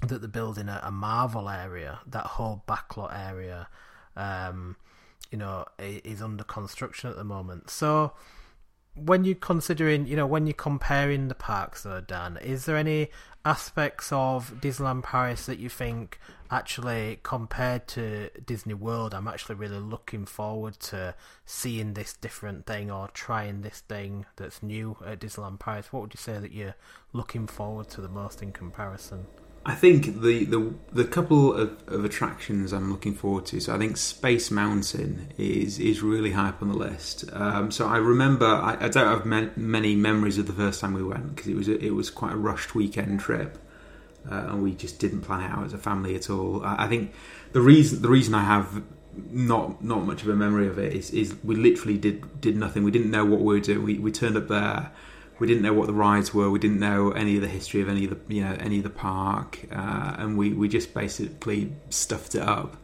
that 0.03 0.21
they're 0.21 0.29
building 0.29 0.69
a, 0.69 0.81
a 0.83 0.91
Marvel 0.91 1.49
area, 1.49 2.01
that 2.07 2.27
whole 2.27 2.63
backlot 2.69 3.19
area, 3.19 3.69
um, 4.15 4.77
you 5.31 5.39
know, 5.39 5.65
is 5.79 6.23
under 6.23 6.45
construction 6.45 7.11
at 7.11 7.17
the 7.17 7.25
moment. 7.25 7.71
So 7.71 8.13
when 8.97 9.25
you're 9.25 9.35
considering, 9.35 10.07
you 10.07 10.17
know, 10.17 10.27
when 10.27 10.47
you're 10.47 10.55
comparing 10.55 11.29
the 11.29 11.35
parks, 11.35 11.83
though, 11.83 12.01
Dan, 12.01 12.39
is 12.39 12.65
there 12.65 12.77
any 12.77 13.09
aspects 13.45 14.11
of 14.11 14.55
Disneyland 14.61 15.05
Paris 15.05 15.47
that 15.47 15.59
you 15.59 15.69
think 15.69 16.19
actually, 16.51 17.21
compared 17.23 17.87
to 17.89 18.31
Disney 18.45 18.75
World, 18.75 19.15
I'm 19.15 19.29
actually 19.29 19.57
really 19.57 19.79
looking 19.79 20.25
forward 20.25 20.81
to 20.81 21.15
seeing 21.45 21.95
this 21.95 22.15
different 22.15 22.67
thing 22.67 22.91
or 22.91 23.09
trying 23.09 23.63
this 23.63 23.81
thing 23.81 24.27
that's 24.37 24.63
new 24.63 24.97
at 25.05 25.21
Disneyland 25.21 25.61
Paris? 25.61 25.93
What 25.93 26.03
would 26.03 26.15
you 26.15 26.21
say 26.21 26.39
that 26.39 26.53
you're 26.53 26.77
looking 27.13 27.47
forward 27.47 27.89
to 27.91 28.01
the 28.01 28.09
most 28.09 28.43
in 28.43 28.53
comparison? 28.53 29.27
I 29.69 29.75
think 29.75 30.23
the, 30.23 30.45
the 30.45 30.75
the 30.93 31.05
couple 31.05 31.53
of, 31.53 31.77
of 31.89 32.05
attractions 32.05 32.73
I'm 32.73 32.89
looking 32.89 33.15
forward 33.15 33.47
to. 33.47 33.59
So 33.59 33.75
I 33.75 33.79
think 33.79 33.97
Space 33.97 34.49
Mountain 34.53 35.33
is 35.39 35.81
is 35.81 36.03
really 36.03 36.31
high 36.31 36.51
up 36.51 36.63
on 36.63 36.69
the 36.69 36.77
list. 36.77 37.25
Um, 37.33 37.73
so 37.73 37.89
I 37.89 37.97
remember 37.97 38.47
I, 38.47 38.77
I 38.81 38.89
don't 38.89 39.09
have 39.09 39.27
me- 39.27 39.51
many 39.57 39.97
memories 39.97 40.39
of 40.39 40.47
the 40.47 40.53
first 40.53 40.81
time 40.81 40.95
we 40.95 41.03
went 41.03 41.35
because 41.35 41.49
it 41.49 41.57
was 41.57 41.69
a, 41.69 41.85
it 41.85 41.91
was 41.91 42.11
quite 42.11 42.33
a 42.33 42.37
rushed 42.37 42.77
weekend 42.77 43.19
trip, 43.19 43.59
uh, 44.31 44.51
and 44.51 44.63
we 44.63 44.73
just 44.73 45.01
didn't 45.01 45.23
plan 45.23 45.43
it 45.43 45.51
out 45.51 45.65
as 45.65 45.73
a 45.73 45.79
family 45.79 46.15
at 46.15 46.31
all. 46.31 46.65
I, 46.65 46.85
I 46.85 46.87
think 46.87 47.13
the 47.51 47.61
reason 47.61 48.03
the 48.03 48.09
reason 48.09 48.35
I 48.35 48.45
have 48.45 48.85
not 49.17 49.83
not 49.83 50.07
much 50.07 50.23
of 50.23 50.29
a 50.29 50.37
memory 50.37 50.69
of 50.69 50.79
it 50.79 50.93
is, 50.93 51.11
is 51.11 51.35
we 51.43 51.57
literally 51.57 51.99
did 51.99 52.41
did 52.41 52.57
nothing. 52.57 52.85
We 52.85 52.93
didn't 52.93 53.11
know 53.11 53.25
what 53.25 53.41
we 53.41 53.55
were 53.55 53.61
doing. 53.61 53.83
We 53.83 53.99
we 53.99 54.13
turned 54.13 54.37
up 54.37 54.47
there 54.47 54.93
we 55.39 55.47
didn't 55.47 55.63
know 55.63 55.73
what 55.73 55.87
the 55.87 55.93
rides 55.93 56.33
were. 56.33 56.51
We 56.51 56.59
didn't 56.59 56.81
know 56.81 57.11
any 57.11 57.37
of 57.37 57.43
the 57.43 57.49
history 57.49 57.83
of 57.83 57.89
any 57.89 58.05
of 58.05 58.11
the 58.11 58.35
you 58.35 58.43
know 58.43 58.57
any 58.59 58.79
of 58.79 58.85
the 58.85 58.91
park, 58.91 59.61
uh, 59.71 60.17
and 60.19 60.39
we, 60.39 60.53
we 60.53 60.69
just 60.69 60.95
basically 60.95 61.73
stuffed 61.91 62.35
it 62.35 62.43
up. 62.43 62.77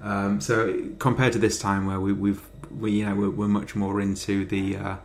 Um, 0.00 0.40
so 0.40 0.90
compared 0.98 1.32
to 1.34 1.38
this 1.38 1.58
time 1.58 1.86
where 1.86 2.00
we, 2.00 2.12
we've 2.12 2.42
we 2.70 2.92
you 2.92 3.04
know 3.04 3.14
we're, 3.14 3.30
we're 3.30 3.48
much 3.48 3.74
more 3.74 4.00
into 4.00 4.44
the 4.44 4.76
uh, 4.76 4.96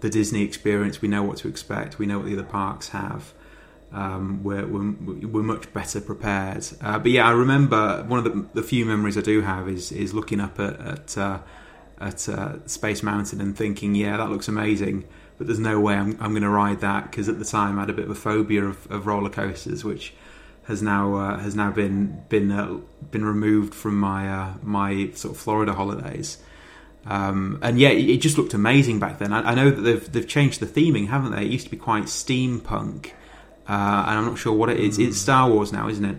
the 0.00 0.10
Disney 0.10 0.42
experience. 0.42 1.00
We 1.00 1.08
know 1.08 1.22
what 1.22 1.38
to 1.38 1.48
expect. 1.48 1.98
We 1.98 2.06
know 2.06 2.18
what 2.18 2.26
the 2.26 2.34
other 2.34 2.42
parks 2.42 2.90
have. 2.90 3.32
Um, 3.90 4.42
we're, 4.42 4.66
we're, 4.66 5.28
we're 5.28 5.44
much 5.44 5.72
better 5.72 6.00
prepared. 6.00 6.66
Uh, 6.80 6.98
but 6.98 7.12
yeah, 7.12 7.28
I 7.28 7.30
remember 7.30 8.02
one 8.08 8.18
of 8.18 8.24
the, 8.24 8.44
the, 8.52 8.62
few 8.64 8.84
memories 8.84 9.16
I 9.16 9.20
do 9.20 9.40
have 9.42 9.68
is 9.68 9.92
is 9.92 10.12
looking 10.12 10.40
up 10.40 10.58
at 10.58 10.80
at, 10.80 11.16
uh, 11.16 11.38
at 12.00 12.28
uh, 12.28 12.66
Space 12.66 13.04
Mountain 13.04 13.40
and 13.40 13.56
thinking, 13.56 13.94
yeah, 13.94 14.16
that 14.16 14.30
looks 14.30 14.48
amazing 14.48 15.04
but 15.38 15.46
there's 15.46 15.58
no 15.58 15.80
way 15.80 15.94
I'm, 15.94 16.16
I'm 16.20 16.30
going 16.30 16.42
to 16.42 16.48
ride 16.48 16.80
that 16.80 17.10
because 17.10 17.28
at 17.28 17.38
the 17.38 17.44
time 17.44 17.78
I 17.78 17.82
had 17.82 17.90
a 17.90 17.94
bit 17.94 18.04
of 18.04 18.10
a 18.10 18.14
phobia 18.14 18.64
of, 18.64 18.90
of 18.90 19.06
roller 19.06 19.30
coasters, 19.30 19.84
which 19.84 20.14
has 20.66 20.82
now 20.82 21.14
uh, 21.14 21.38
has 21.38 21.54
now 21.54 21.70
been 21.70 22.22
been 22.28 22.50
uh, 22.50 22.78
been 23.10 23.24
removed 23.24 23.74
from 23.74 23.98
my 23.98 24.30
uh, 24.30 24.54
my 24.62 25.10
sort 25.14 25.34
of 25.34 25.40
Florida 25.40 25.72
holidays. 25.74 26.38
Um, 27.06 27.58
and 27.62 27.78
yeah, 27.78 27.90
it, 27.90 28.08
it, 28.08 28.16
just 28.22 28.38
looked 28.38 28.54
amazing 28.54 28.98
back 28.98 29.18
then. 29.18 29.30
I, 29.30 29.50
I, 29.50 29.54
know 29.54 29.70
that 29.70 29.82
they've 29.82 30.12
they've 30.12 30.26
changed 30.26 30.60
the 30.60 30.66
theming, 30.66 31.08
haven't 31.08 31.32
they? 31.32 31.44
It 31.44 31.50
used 31.50 31.66
to 31.66 31.70
be 31.70 31.76
quite 31.76 32.04
steampunk, 32.04 33.08
uh, 33.68 34.04
and 34.08 34.18
I'm 34.18 34.24
not 34.24 34.38
sure 34.38 34.54
what 34.54 34.70
it 34.70 34.80
is. 34.80 34.98
It's 34.98 35.18
Star 35.18 35.50
Wars 35.50 35.70
now, 35.70 35.88
isn't 35.88 36.04
it? 36.04 36.16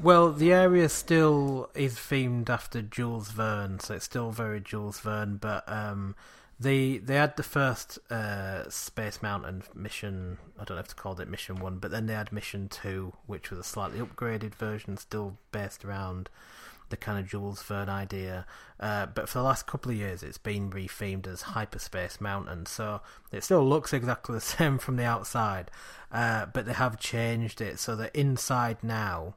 Well, 0.00 0.32
the 0.32 0.52
area 0.52 0.88
still 0.88 1.70
is 1.74 1.94
themed 1.94 2.48
after 2.48 2.82
Jules 2.82 3.30
Verne, 3.30 3.80
so 3.80 3.94
it's 3.94 4.04
still 4.04 4.30
very 4.30 4.60
Jules 4.60 5.00
Verne, 5.00 5.36
but 5.36 5.64
um, 5.66 6.14
they 6.60 6.98
they 6.98 7.14
had 7.14 7.36
the 7.36 7.42
first 7.42 7.98
uh, 8.10 8.68
Space 8.68 9.22
Mountain 9.22 9.62
mission. 9.74 10.38
I 10.58 10.64
don't 10.64 10.76
know 10.76 10.80
if 10.80 10.88
to 10.88 10.94
call 10.94 11.20
it 11.20 11.28
Mission 11.28 11.56
One, 11.56 11.78
but 11.78 11.90
then 11.90 12.06
they 12.06 12.14
had 12.14 12.32
Mission 12.32 12.68
Two, 12.68 13.12
which 13.26 13.50
was 13.50 13.60
a 13.60 13.64
slightly 13.64 14.00
upgraded 14.00 14.54
version, 14.54 14.96
still 14.96 15.38
based 15.52 15.84
around 15.84 16.28
the 16.88 16.96
kind 16.96 17.18
of 17.18 17.28
Jules 17.28 17.62
Verne 17.62 17.88
idea. 17.88 18.46
Uh, 18.80 19.06
but 19.06 19.28
for 19.28 19.38
the 19.38 19.44
last 19.44 19.66
couple 19.66 19.92
of 19.92 19.98
years, 19.98 20.22
it's 20.22 20.38
been 20.38 20.70
rethemed 20.70 21.26
as 21.26 21.42
Hyperspace 21.42 22.20
Mountain. 22.20 22.66
So 22.66 23.02
it 23.30 23.44
still 23.44 23.66
looks 23.66 23.92
exactly 23.92 24.34
the 24.34 24.40
same 24.40 24.78
from 24.78 24.96
the 24.96 25.04
outside, 25.04 25.70
uh, 26.10 26.46
but 26.46 26.66
they 26.66 26.72
have 26.72 26.98
changed 26.98 27.60
it 27.60 27.78
so 27.78 27.94
that 27.96 28.14
inside 28.16 28.78
now 28.82 29.34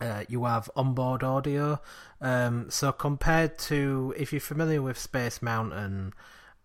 uh, 0.00 0.24
you 0.28 0.44
have 0.44 0.70
onboard 0.76 1.22
audio. 1.22 1.80
Um, 2.20 2.70
so 2.70 2.92
compared 2.92 3.58
to 3.58 4.14
if 4.16 4.32
you're 4.32 4.40
familiar 4.40 4.82
with 4.82 4.98
Space 4.98 5.42
Mountain 5.42 6.14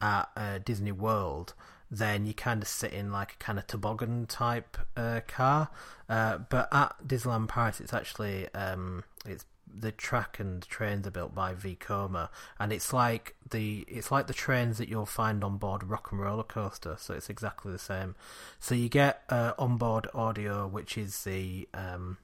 at 0.02 0.30
uh, 0.36 0.60
Disney 0.60 0.92
World, 0.92 1.54
then 1.92 2.26
you 2.26 2.34
kind 2.34 2.62
of 2.62 2.68
sit 2.68 2.94
in 2.94 3.12
like 3.12 3.34
a 3.34 3.38
kind 3.38 3.58
of 3.58 3.68
toboggan 3.68 4.28
type 4.28 4.78
uh, 4.96 5.22
car. 5.28 5.70
Uh, 6.08 6.38
but 6.38 6.68
at 6.72 6.96
Disneyland 7.06 7.48
Paris, 7.48 7.80
it's 7.80 7.94
actually 7.94 8.48
um, 8.54 9.04
it's 9.26 9.46
the 9.72 9.92
track 9.92 10.40
and 10.40 10.64
trains 10.64 11.06
are 11.06 11.12
built 11.12 11.36
by 11.36 11.54
Vekoma, 11.54 12.30
and 12.60 12.72
it's 12.72 12.92
like 12.94 13.36
the 13.50 13.86
it's 13.88 14.12
like 14.12 14.28
the 14.28 14.34
trains 14.34 14.78
that 14.78 14.90
you'll 14.90 15.06
find 15.06 15.44
on 15.44 15.58
board 15.58 15.84
Rock 15.84 16.12
and 16.12 16.20
Roller 16.20 16.44
Coaster. 16.44 16.96
So 17.00 17.14
it's 17.14 17.30
exactly 17.30 17.72
the 17.72 17.80
same. 17.80 18.16
So 18.60 18.76
you 18.76 18.90
get 18.90 19.24
uh, 19.30 19.54
onboard 19.58 20.08
audio, 20.14 20.68
which 20.68 20.98
is 20.98 21.24
the 21.24 21.68
um, 21.74 22.18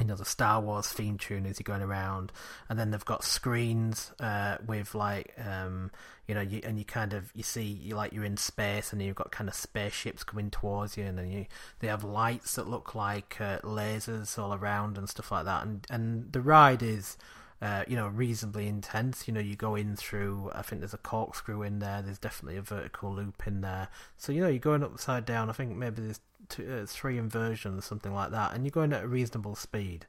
you 0.00 0.06
know 0.06 0.16
the 0.16 0.24
Star 0.24 0.60
Wars 0.60 0.88
theme 0.88 1.18
tune 1.18 1.46
as 1.46 1.58
you're 1.58 1.64
going 1.64 1.82
around, 1.82 2.32
and 2.68 2.78
then 2.78 2.90
they've 2.90 3.04
got 3.04 3.24
screens 3.24 4.12
uh, 4.20 4.56
with 4.66 4.94
like 4.94 5.34
um, 5.38 5.90
you 6.26 6.34
know, 6.34 6.40
you, 6.40 6.60
and 6.64 6.78
you 6.78 6.84
kind 6.84 7.12
of 7.12 7.30
you 7.34 7.42
see 7.42 7.64
you 7.64 7.94
like 7.94 8.12
you're 8.12 8.24
in 8.24 8.36
space, 8.36 8.92
and 8.92 9.02
you've 9.02 9.16
got 9.16 9.30
kind 9.30 9.48
of 9.48 9.54
spaceships 9.54 10.24
coming 10.24 10.50
towards 10.50 10.96
you, 10.96 11.04
and 11.04 11.18
then 11.18 11.30
you 11.30 11.46
they 11.80 11.88
have 11.88 12.04
lights 12.04 12.54
that 12.54 12.68
look 12.68 12.94
like 12.94 13.36
uh, 13.40 13.58
lasers 13.60 14.38
all 14.38 14.54
around 14.54 14.96
and 14.96 15.08
stuff 15.08 15.30
like 15.30 15.44
that, 15.44 15.64
and 15.64 15.86
and 15.90 16.32
the 16.32 16.40
ride 16.40 16.82
is 16.82 17.16
uh, 17.62 17.84
you 17.86 17.94
know, 17.94 18.08
reasonably 18.08 18.66
intense. 18.66 19.28
You 19.28 19.34
know, 19.34 19.40
you 19.40 19.54
go 19.54 19.76
in 19.76 19.94
through. 19.94 20.50
I 20.52 20.62
think 20.62 20.80
there's 20.80 20.94
a 20.94 20.98
corkscrew 20.98 21.62
in 21.62 21.78
there. 21.78 22.02
There's 22.02 22.18
definitely 22.18 22.58
a 22.58 22.62
vertical 22.62 23.14
loop 23.14 23.46
in 23.46 23.60
there. 23.60 23.88
So 24.16 24.32
you 24.32 24.40
know, 24.40 24.48
you're 24.48 24.58
going 24.58 24.82
upside 24.82 25.24
down. 25.24 25.48
I 25.48 25.52
think 25.52 25.76
maybe 25.76 26.02
there's 26.02 26.20
two, 26.48 26.80
uh, 26.82 26.86
three 26.86 27.18
inversions, 27.18 27.84
something 27.84 28.12
like 28.12 28.30
that, 28.30 28.54
and 28.54 28.64
you're 28.64 28.70
going 28.70 28.92
at 28.92 29.04
a 29.04 29.08
reasonable 29.08 29.54
speed. 29.54 30.06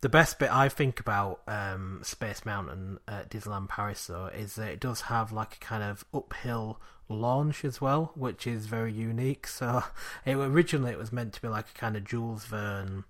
The 0.00 0.08
best 0.08 0.38
bit 0.38 0.50
I 0.50 0.68
think 0.70 0.98
about 0.98 1.42
um, 1.46 2.00
Space 2.02 2.46
Mountain 2.46 3.00
at 3.06 3.30
Disneyland 3.30 3.68
Paris, 3.68 4.06
though, 4.06 4.26
is 4.26 4.54
that 4.54 4.70
it 4.70 4.80
does 4.80 5.02
have 5.02 5.30
like 5.30 5.56
a 5.56 5.58
kind 5.58 5.82
of 5.82 6.04
uphill 6.14 6.80
launch 7.08 7.64
as 7.64 7.80
well, 7.80 8.12
which 8.14 8.46
is 8.46 8.66
very 8.66 8.92
unique. 8.92 9.46
So, 9.46 9.84
it 10.24 10.36
originally 10.36 10.92
it 10.92 10.98
was 10.98 11.12
meant 11.12 11.34
to 11.34 11.42
be 11.42 11.48
like 11.48 11.70
a 11.70 11.78
kind 11.78 11.96
of 11.96 12.04
Jules 12.04 12.46
Verne 12.46 13.04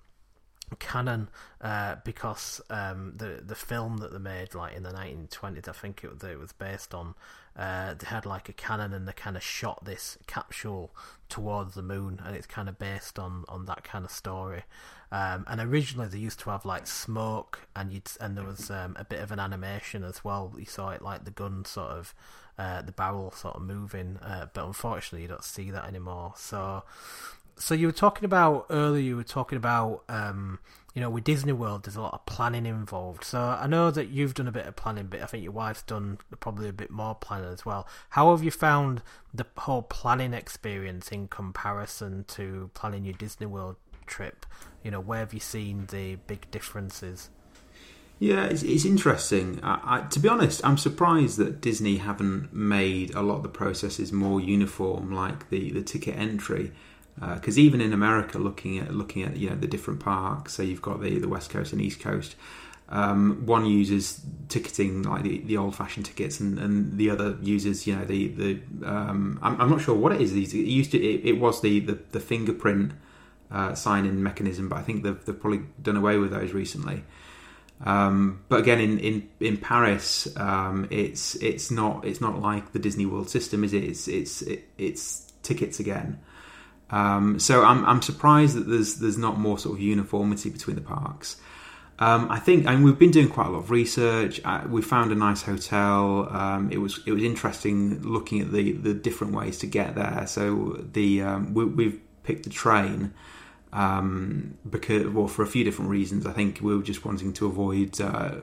cannon 0.78 1.28
uh, 1.60 1.96
because 2.04 2.60
um, 2.70 3.12
the 3.16 3.42
the 3.44 3.54
film 3.54 3.98
that 3.98 4.12
they 4.12 4.18
made 4.18 4.54
like 4.54 4.74
in 4.76 4.82
the 4.82 4.90
1920s, 4.90 5.68
I 5.68 5.72
think 5.72 6.04
it, 6.04 6.22
it 6.22 6.38
was 6.38 6.52
based 6.52 6.94
on. 6.94 7.14
Uh, 7.60 7.92
they 7.92 8.06
had 8.06 8.24
like 8.24 8.48
a 8.48 8.54
cannon 8.54 8.94
and 8.94 9.06
they 9.06 9.12
kind 9.12 9.36
of 9.36 9.42
shot 9.42 9.84
this 9.84 10.16
capsule 10.26 10.94
towards 11.28 11.74
the 11.74 11.82
moon, 11.82 12.20
and 12.24 12.34
it's 12.34 12.46
kind 12.46 12.68
of 12.68 12.78
based 12.78 13.18
on 13.18 13.44
on 13.48 13.66
that 13.66 13.84
kind 13.84 14.04
of 14.04 14.10
story. 14.10 14.64
Um, 15.12 15.44
and 15.46 15.60
originally 15.60 16.08
they 16.08 16.18
used 16.18 16.40
to 16.40 16.50
have 16.50 16.64
like 16.64 16.86
smoke, 16.86 17.68
and 17.76 17.92
you'd 17.92 18.10
and 18.20 18.36
there 18.36 18.44
was 18.44 18.70
um, 18.70 18.96
a 18.98 19.04
bit 19.04 19.20
of 19.20 19.30
an 19.30 19.38
animation 19.38 20.02
as 20.04 20.24
well. 20.24 20.54
You 20.58 20.64
saw 20.64 20.90
it 20.90 21.02
like 21.02 21.24
the 21.24 21.30
gun 21.30 21.64
sort 21.64 21.90
of. 21.90 22.14
Uh, 22.58 22.82
the 22.82 22.92
barrel 22.92 23.30
sort 23.30 23.56
of 23.56 23.62
moving, 23.62 24.18
uh, 24.18 24.44
but 24.52 24.66
unfortunately 24.66 25.22
you 25.22 25.28
don't 25.28 25.42
see 25.42 25.70
that 25.70 25.86
anymore. 25.86 26.34
So 26.36 26.82
so 27.60 27.74
you 27.74 27.86
were 27.86 27.92
talking 27.92 28.24
about 28.24 28.66
earlier. 28.70 29.02
You 29.02 29.16
were 29.16 29.22
talking 29.22 29.56
about 29.56 30.02
um, 30.08 30.58
you 30.94 31.00
know 31.00 31.10
with 31.10 31.24
Disney 31.24 31.52
World. 31.52 31.84
There's 31.84 31.96
a 31.96 32.00
lot 32.00 32.14
of 32.14 32.26
planning 32.26 32.66
involved. 32.66 33.24
So 33.24 33.40
I 33.40 33.66
know 33.66 33.90
that 33.90 34.08
you've 34.08 34.34
done 34.34 34.48
a 34.48 34.52
bit 34.52 34.66
of 34.66 34.76
planning, 34.76 35.06
but 35.06 35.22
I 35.22 35.26
think 35.26 35.42
your 35.42 35.52
wife's 35.52 35.82
done 35.82 36.18
probably 36.40 36.68
a 36.68 36.72
bit 36.72 36.90
more 36.90 37.14
planning 37.14 37.52
as 37.52 37.64
well. 37.64 37.86
How 38.10 38.30
have 38.30 38.42
you 38.42 38.50
found 38.50 39.02
the 39.32 39.46
whole 39.56 39.82
planning 39.82 40.34
experience 40.34 41.08
in 41.08 41.28
comparison 41.28 42.24
to 42.28 42.70
planning 42.74 43.04
your 43.04 43.14
Disney 43.14 43.46
World 43.46 43.76
trip? 44.06 44.46
You 44.82 44.90
know, 44.90 45.00
where 45.00 45.20
have 45.20 45.34
you 45.34 45.40
seen 45.40 45.86
the 45.86 46.16
big 46.16 46.50
differences? 46.50 47.30
Yeah, 48.18 48.44
it's, 48.44 48.62
it's 48.62 48.84
interesting. 48.84 49.60
I, 49.62 49.80
I, 49.82 50.00
to 50.08 50.20
be 50.20 50.28
honest, 50.28 50.60
I'm 50.62 50.76
surprised 50.76 51.38
that 51.38 51.62
Disney 51.62 51.96
haven't 51.96 52.52
made 52.52 53.14
a 53.14 53.22
lot 53.22 53.36
of 53.36 53.42
the 53.42 53.48
processes 53.48 54.12
more 54.12 54.40
uniform, 54.40 55.10
like 55.10 55.48
the, 55.48 55.70
the 55.72 55.82
ticket 55.82 56.16
entry 56.16 56.72
because 57.20 57.58
uh, 57.58 57.60
even 57.60 57.80
in 57.80 57.92
America, 57.92 58.38
looking 58.38 58.78
at 58.78 58.94
looking 58.94 59.22
at 59.22 59.36
you 59.36 59.50
know 59.50 59.56
the 59.56 59.66
different 59.66 60.00
parks, 60.00 60.54
so 60.54 60.62
you've 60.62 60.82
got 60.82 61.00
the 61.02 61.18
the 61.18 61.28
West 61.28 61.50
Coast 61.50 61.72
and 61.72 61.82
East 61.82 62.00
Coast. 62.00 62.36
Um, 62.88 63.46
one 63.46 63.66
uses 63.66 64.20
ticketing 64.48 65.04
like 65.04 65.22
the, 65.22 65.38
the 65.42 65.56
old 65.56 65.76
fashioned 65.76 66.06
tickets, 66.06 66.40
and, 66.40 66.58
and 66.58 66.98
the 66.98 67.10
other 67.10 67.36
uses 67.40 67.86
you 67.86 67.94
know 67.94 68.04
the 68.04 68.28
the 68.28 68.60
um, 68.84 69.38
I'm, 69.42 69.60
I'm, 69.60 69.70
not 69.70 69.80
sure 69.80 69.94
what 69.94 70.12
it 70.12 70.20
is. 70.20 70.32
It 70.32 70.54
used 70.54 70.90
to 70.92 70.98
it, 70.98 71.24
it 71.24 71.38
was 71.38 71.60
the 71.60 71.80
the, 71.80 71.98
the 72.10 72.20
fingerprint 72.20 72.92
uh, 73.50 73.74
sign 73.74 74.06
in 74.06 74.22
mechanism, 74.22 74.68
but 74.68 74.78
I 74.78 74.82
think 74.82 75.04
they've, 75.04 75.24
they've 75.24 75.38
probably 75.38 75.62
done 75.80 75.96
away 75.96 76.18
with 76.18 76.30
those 76.30 76.52
recently. 76.52 77.04
Um, 77.84 78.42
but 78.48 78.60
again, 78.60 78.80
in 78.80 78.98
in, 78.98 79.28
in 79.40 79.56
Paris, 79.56 80.28
um, 80.36 80.88
it's 80.90 81.36
it's 81.36 81.70
not 81.70 82.04
it's 82.04 82.20
not 82.20 82.40
like 82.40 82.72
the 82.72 82.78
Disney 82.78 83.06
World 83.06 83.30
system, 83.30 83.62
is 83.62 83.72
it? 83.72 83.84
It's 83.84 84.08
it's 84.08 84.42
it, 84.42 84.68
it's 84.78 85.32
tickets 85.42 85.80
again. 85.80 86.18
Um, 86.90 87.38
so 87.38 87.64
I'm, 87.64 87.84
I'm 87.84 88.02
surprised 88.02 88.56
that 88.56 88.68
there's 88.68 88.96
there's 88.96 89.18
not 89.18 89.38
more 89.38 89.58
sort 89.58 89.76
of 89.76 89.82
uniformity 89.82 90.50
between 90.50 90.76
the 90.76 90.82
parks. 90.82 91.36
Um, 92.00 92.30
I 92.30 92.38
think, 92.38 92.66
and 92.66 92.82
we've 92.82 92.98
been 92.98 93.10
doing 93.10 93.28
quite 93.28 93.48
a 93.48 93.50
lot 93.50 93.58
of 93.58 93.70
research. 93.70 94.40
Uh, 94.42 94.62
we 94.68 94.80
found 94.80 95.12
a 95.12 95.14
nice 95.14 95.42
hotel. 95.42 96.28
Um, 96.30 96.72
it 96.72 96.78
was 96.78 96.98
it 97.06 97.12
was 97.12 97.22
interesting 97.22 98.02
looking 98.02 98.40
at 98.40 98.52
the 98.52 98.72
the 98.72 98.94
different 98.94 99.34
ways 99.34 99.58
to 99.58 99.66
get 99.66 99.94
there. 99.94 100.24
So 100.26 100.82
the 100.92 101.22
um, 101.22 101.52
we, 101.52 101.84
have 101.84 101.98
picked 102.22 102.44
the 102.44 102.50
train 102.50 103.12
um, 103.74 104.56
because 104.68 105.06
well 105.08 105.28
for 105.28 105.42
a 105.42 105.46
few 105.46 105.62
different 105.62 105.90
reasons. 105.90 106.26
I 106.26 106.32
think 106.32 106.60
we 106.62 106.74
were 106.74 106.82
just 106.82 107.04
wanting 107.04 107.34
to 107.34 107.46
avoid 107.46 108.00
uh, 108.00 108.36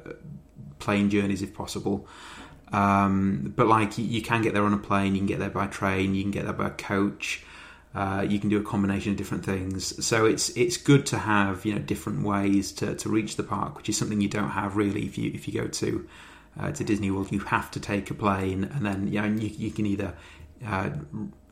plane 0.78 1.10
journeys 1.10 1.42
if 1.42 1.56
possible. 1.56 2.08
Um, 2.72 3.54
but 3.56 3.68
like 3.68 3.98
you, 3.98 4.06
you, 4.06 4.22
can 4.22 4.42
get 4.42 4.54
there 4.54 4.66
on 4.66 4.74
a 4.74 4.78
plane, 4.78 5.14
you 5.14 5.20
can 5.20 5.28
get 5.28 5.40
there 5.40 5.50
by 5.50 5.68
train, 5.68 6.16
you 6.16 6.22
can 6.22 6.32
get 6.32 6.44
there 6.44 6.54
by 6.54 6.70
coach. 6.70 7.44
Uh, 7.98 8.22
you 8.22 8.38
can 8.38 8.48
do 8.48 8.60
a 8.60 8.64
combination 8.64 9.12
of 9.12 9.18
different 9.18 9.44
things. 9.44 10.06
So 10.06 10.28
it's 10.28 10.50
it's 10.50 10.78
good 10.78 11.08
to 11.08 11.18
have 11.18 11.66
you 11.66 11.74
know 11.74 11.80
different 11.80 12.22
ways 12.22 12.72
to, 12.74 12.94
to 12.94 13.10
reach 13.10 13.38
the 13.38 13.44
park, 13.44 13.76
which 13.76 13.90
is 13.90 13.98
something 13.98 14.22
you 14.22 14.30
don't 14.30 14.52
have 14.52 14.78
really 14.78 15.04
if 15.06 15.18
you 15.18 15.32
if 15.34 15.48
you 15.48 15.60
go 15.60 15.68
to 15.68 16.08
uh, 16.60 16.72
to 16.74 16.84
Disney 16.84 17.10
World. 17.10 17.32
You 17.32 17.40
have 17.40 17.72
to 17.72 17.80
take 17.80 18.12
a 18.12 18.14
plane, 18.14 18.66
and 18.66 18.86
then 18.86 19.08
you, 19.08 19.20
know, 19.20 19.28
you, 19.28 19.48
you 19.48 19.72
can 19.72 19.88
either 19.88 20.14
uh, 20.64 20.92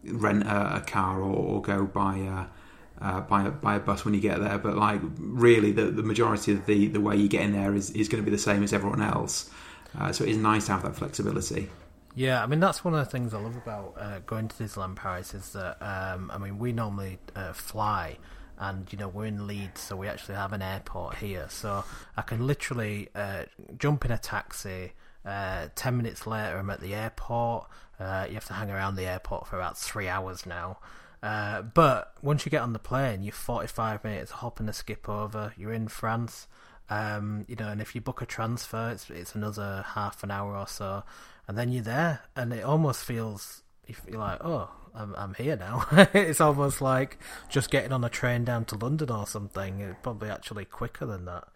rent 0.03 0.43
a, 0.43 0.75
a, 0.75 0.81
car 0.81 1.19
or, 1.19 1.35
or 1.35 1.61
go 1.63 1.83
by 1.85 2.17
a, 2.17 3.03
uh, 3.03 3.21
by 3.21 3.47
a, 3.47 3.49
by 3.49 3.77
a 3.77 3.79
bus 3.79 4.05
when 4.05 4.13
you 4.13 4.21
get 4.21 4.39
there. 4.39 4.59
But 4.59 4.77
like 4.77 5.01
really, 5.17 5.71
the, 5.71 5.85
the 5.85 6.03
majority 6.03 6.51
of 6.51 6.67
the, 6.67 6.85
the 6.85 7.01
way 7.01 7.15
you 7.15 7.27
get 7.27 7.41
in 7.41 7.53
there 7.53 7.73
is, 7.73 7.89
is 7.89 8.07
going 8.07 8.23
to 8.23 8.29
be 8.29 8.35
the 8.35 8.41
same 8.41 8.61
as 8.61 8.71
everyone 8.71 9.01
else. 9.01 9.49
Uh, 9.97 10.11
so 10.11 10.23
it 10.23 10.29
is 10.29 10.37
nice 10.37 10.67
to 10.67 10.73
have 10.73 10.83
that 10.83 10.95
flexibility. 10.95 11.69
Yeah, 12.15 12.41
I 12.41 12.45
mean 12.47 12.61
that's 12.61 12.83
one 12.83 12.93
of 12.93 13.03
the 13.03 13.11
things 13.11 13.33
I 13.33 13.39
love 13.39 13.57
about 13.57 13.95
uh, 13.99 14.19
going 14.19 14.47
to 14.47 14.55
Disneyland 14.55 14.95
Paris 14.95 15.33
is 15.33 15.51
that 15.51 15.77
um, 15.81 16.31
I 16.33 16.37
mean 16.37 16.57
we 16.57 16.71
normally 16.71 17.19
uh, 17.35 17.51
fly, 17.51 18.17
and 18.57 18.91
you 18.91 18.97
know 18.97 19.09
we're 19.09 19.25
in 19.25 19.45
Leeds, 19.45 19.81
so 19.81 19.97
we 19.97 20.07
actually 20.07 20.35
have 20.35 20.53
an 20.53 20.61
airport 20.61 21.17
here, 21.17 21.47
so 21.49 21.83
I 22.15 22.21
can 22.21 22.47
literally 22.47 23.09
uh, 23.13 23.43
jump 23.77 24.05
in 24.05 24.11
a 24.11 24.17
taxi. 24.17 24.93
Uh, 25.25 25.67
ten 25.75 25.97
minutes 25.97 26.25
later, 26.25 26.57
I'm 26.57 26.69
at 26.69 26.79
the 26.79 26.95
airport. 26.95 27.67
Uh, 27.99 28.25
you 28.29 28.35
have 28.35 28.45
to 28.45 28.53
hang 28.53 28.71
around 28.71 28.95
the 28.95 29.05
airport 29.05 29.47
for 29.47 29.57
about 29.57 29.77
three 29.77 30.07
hours 30.07 30.45
now. 30.45 30.77
Uh, 31.21 31.63
but 31.63 32.13
once 32.21 32.45
you 32.45 32.49
get 32.49 32.61
on 32.61 32.71
the 32.71 32.79
plane, 32.79 33.23
you're 33.23 33.33
45 33.33 34.03
minutes 34.03 34.31
hop 34.31 34.59
and 34.59 34.69
a 34.69 34.73
skip 34.73 35.09
over. 35.09 35.53
You're 35.57 35.73
in 35.73 35.87
France. 35.87 36.47
Um, 36.87 37.45
you 37.47 37.55
know, 37.55 37.69
and 37.69 37.81
if 37.81 37.95
you 37.95 38.01
book 38.01 38.21
a 38.21 38.27
transfer, 38.27 38.91
it's 38.91 39.09
it's 39.09 39.33
another 39.33 39.83
half 39.95 40.23
an 40.23 40.29
hour 40.29 40.55
or 40.55 40.67
so 40.67 41.03
and 41.47 41.57
then 41.57 41.71
you're 41.71 41.83
there, 41.83 42.21
and 42.35 42.53
it 42.53 42.63
almost 42.63 43.03
feels 43.03 43.63
you're 44.07 44.19
like, 44.19 44.43
oh, 44.43 44.69
I'm 44.93 45.13
I'm 45.15 45.33
here 45.33 45.55
now. 45.55 45.85
it's 46.13 46.41
almost 46.41 46.81
like 46.81 47.19
just 47.49 47.69
getting 47.69 47.91
on 47.91 48.03
a 48.03 48.09
train 48.09 48.45
down 48.45 48.65
to 48.65 48.77
London 48.77 49.11
or 49.11 49.27
something. 49.27 49.79
It's 49.79 49.97
probably 50.01 50.29
actually 50.29 50.65
quicker 50.65 51.05
than 51.05 51.25
that. 51.25 51.47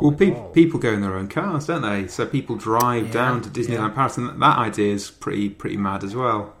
Well, 0.00 0.12
pe- 0.12 0.52
people 0.52 0.78
go 0.80 0.92
in 0.92 1.00
their 1.00 1.16
own 1.16 1.28
cars, 1.28 1.66
don't 1.66 1.82
they? 1.82 2.06
So 2.08 2.26
people 2.26 2.56
drive 2.56 3.06
yeah, 3.06 3.12
down 3.12 3.42
to 3.42 3.48
Disneyland 3.48 3.90
yeah. 3.90 3.94
Paris, 3.94 4.16
and 4.16 4.42
that 4.42 4.58
idea 4.58 4.92
is 4.92 5.10
pretty 5.10 5.48
pretty 5.48 5.76
mad 5.76 6.04
as 6.04 6.14
well. 6.14 6.54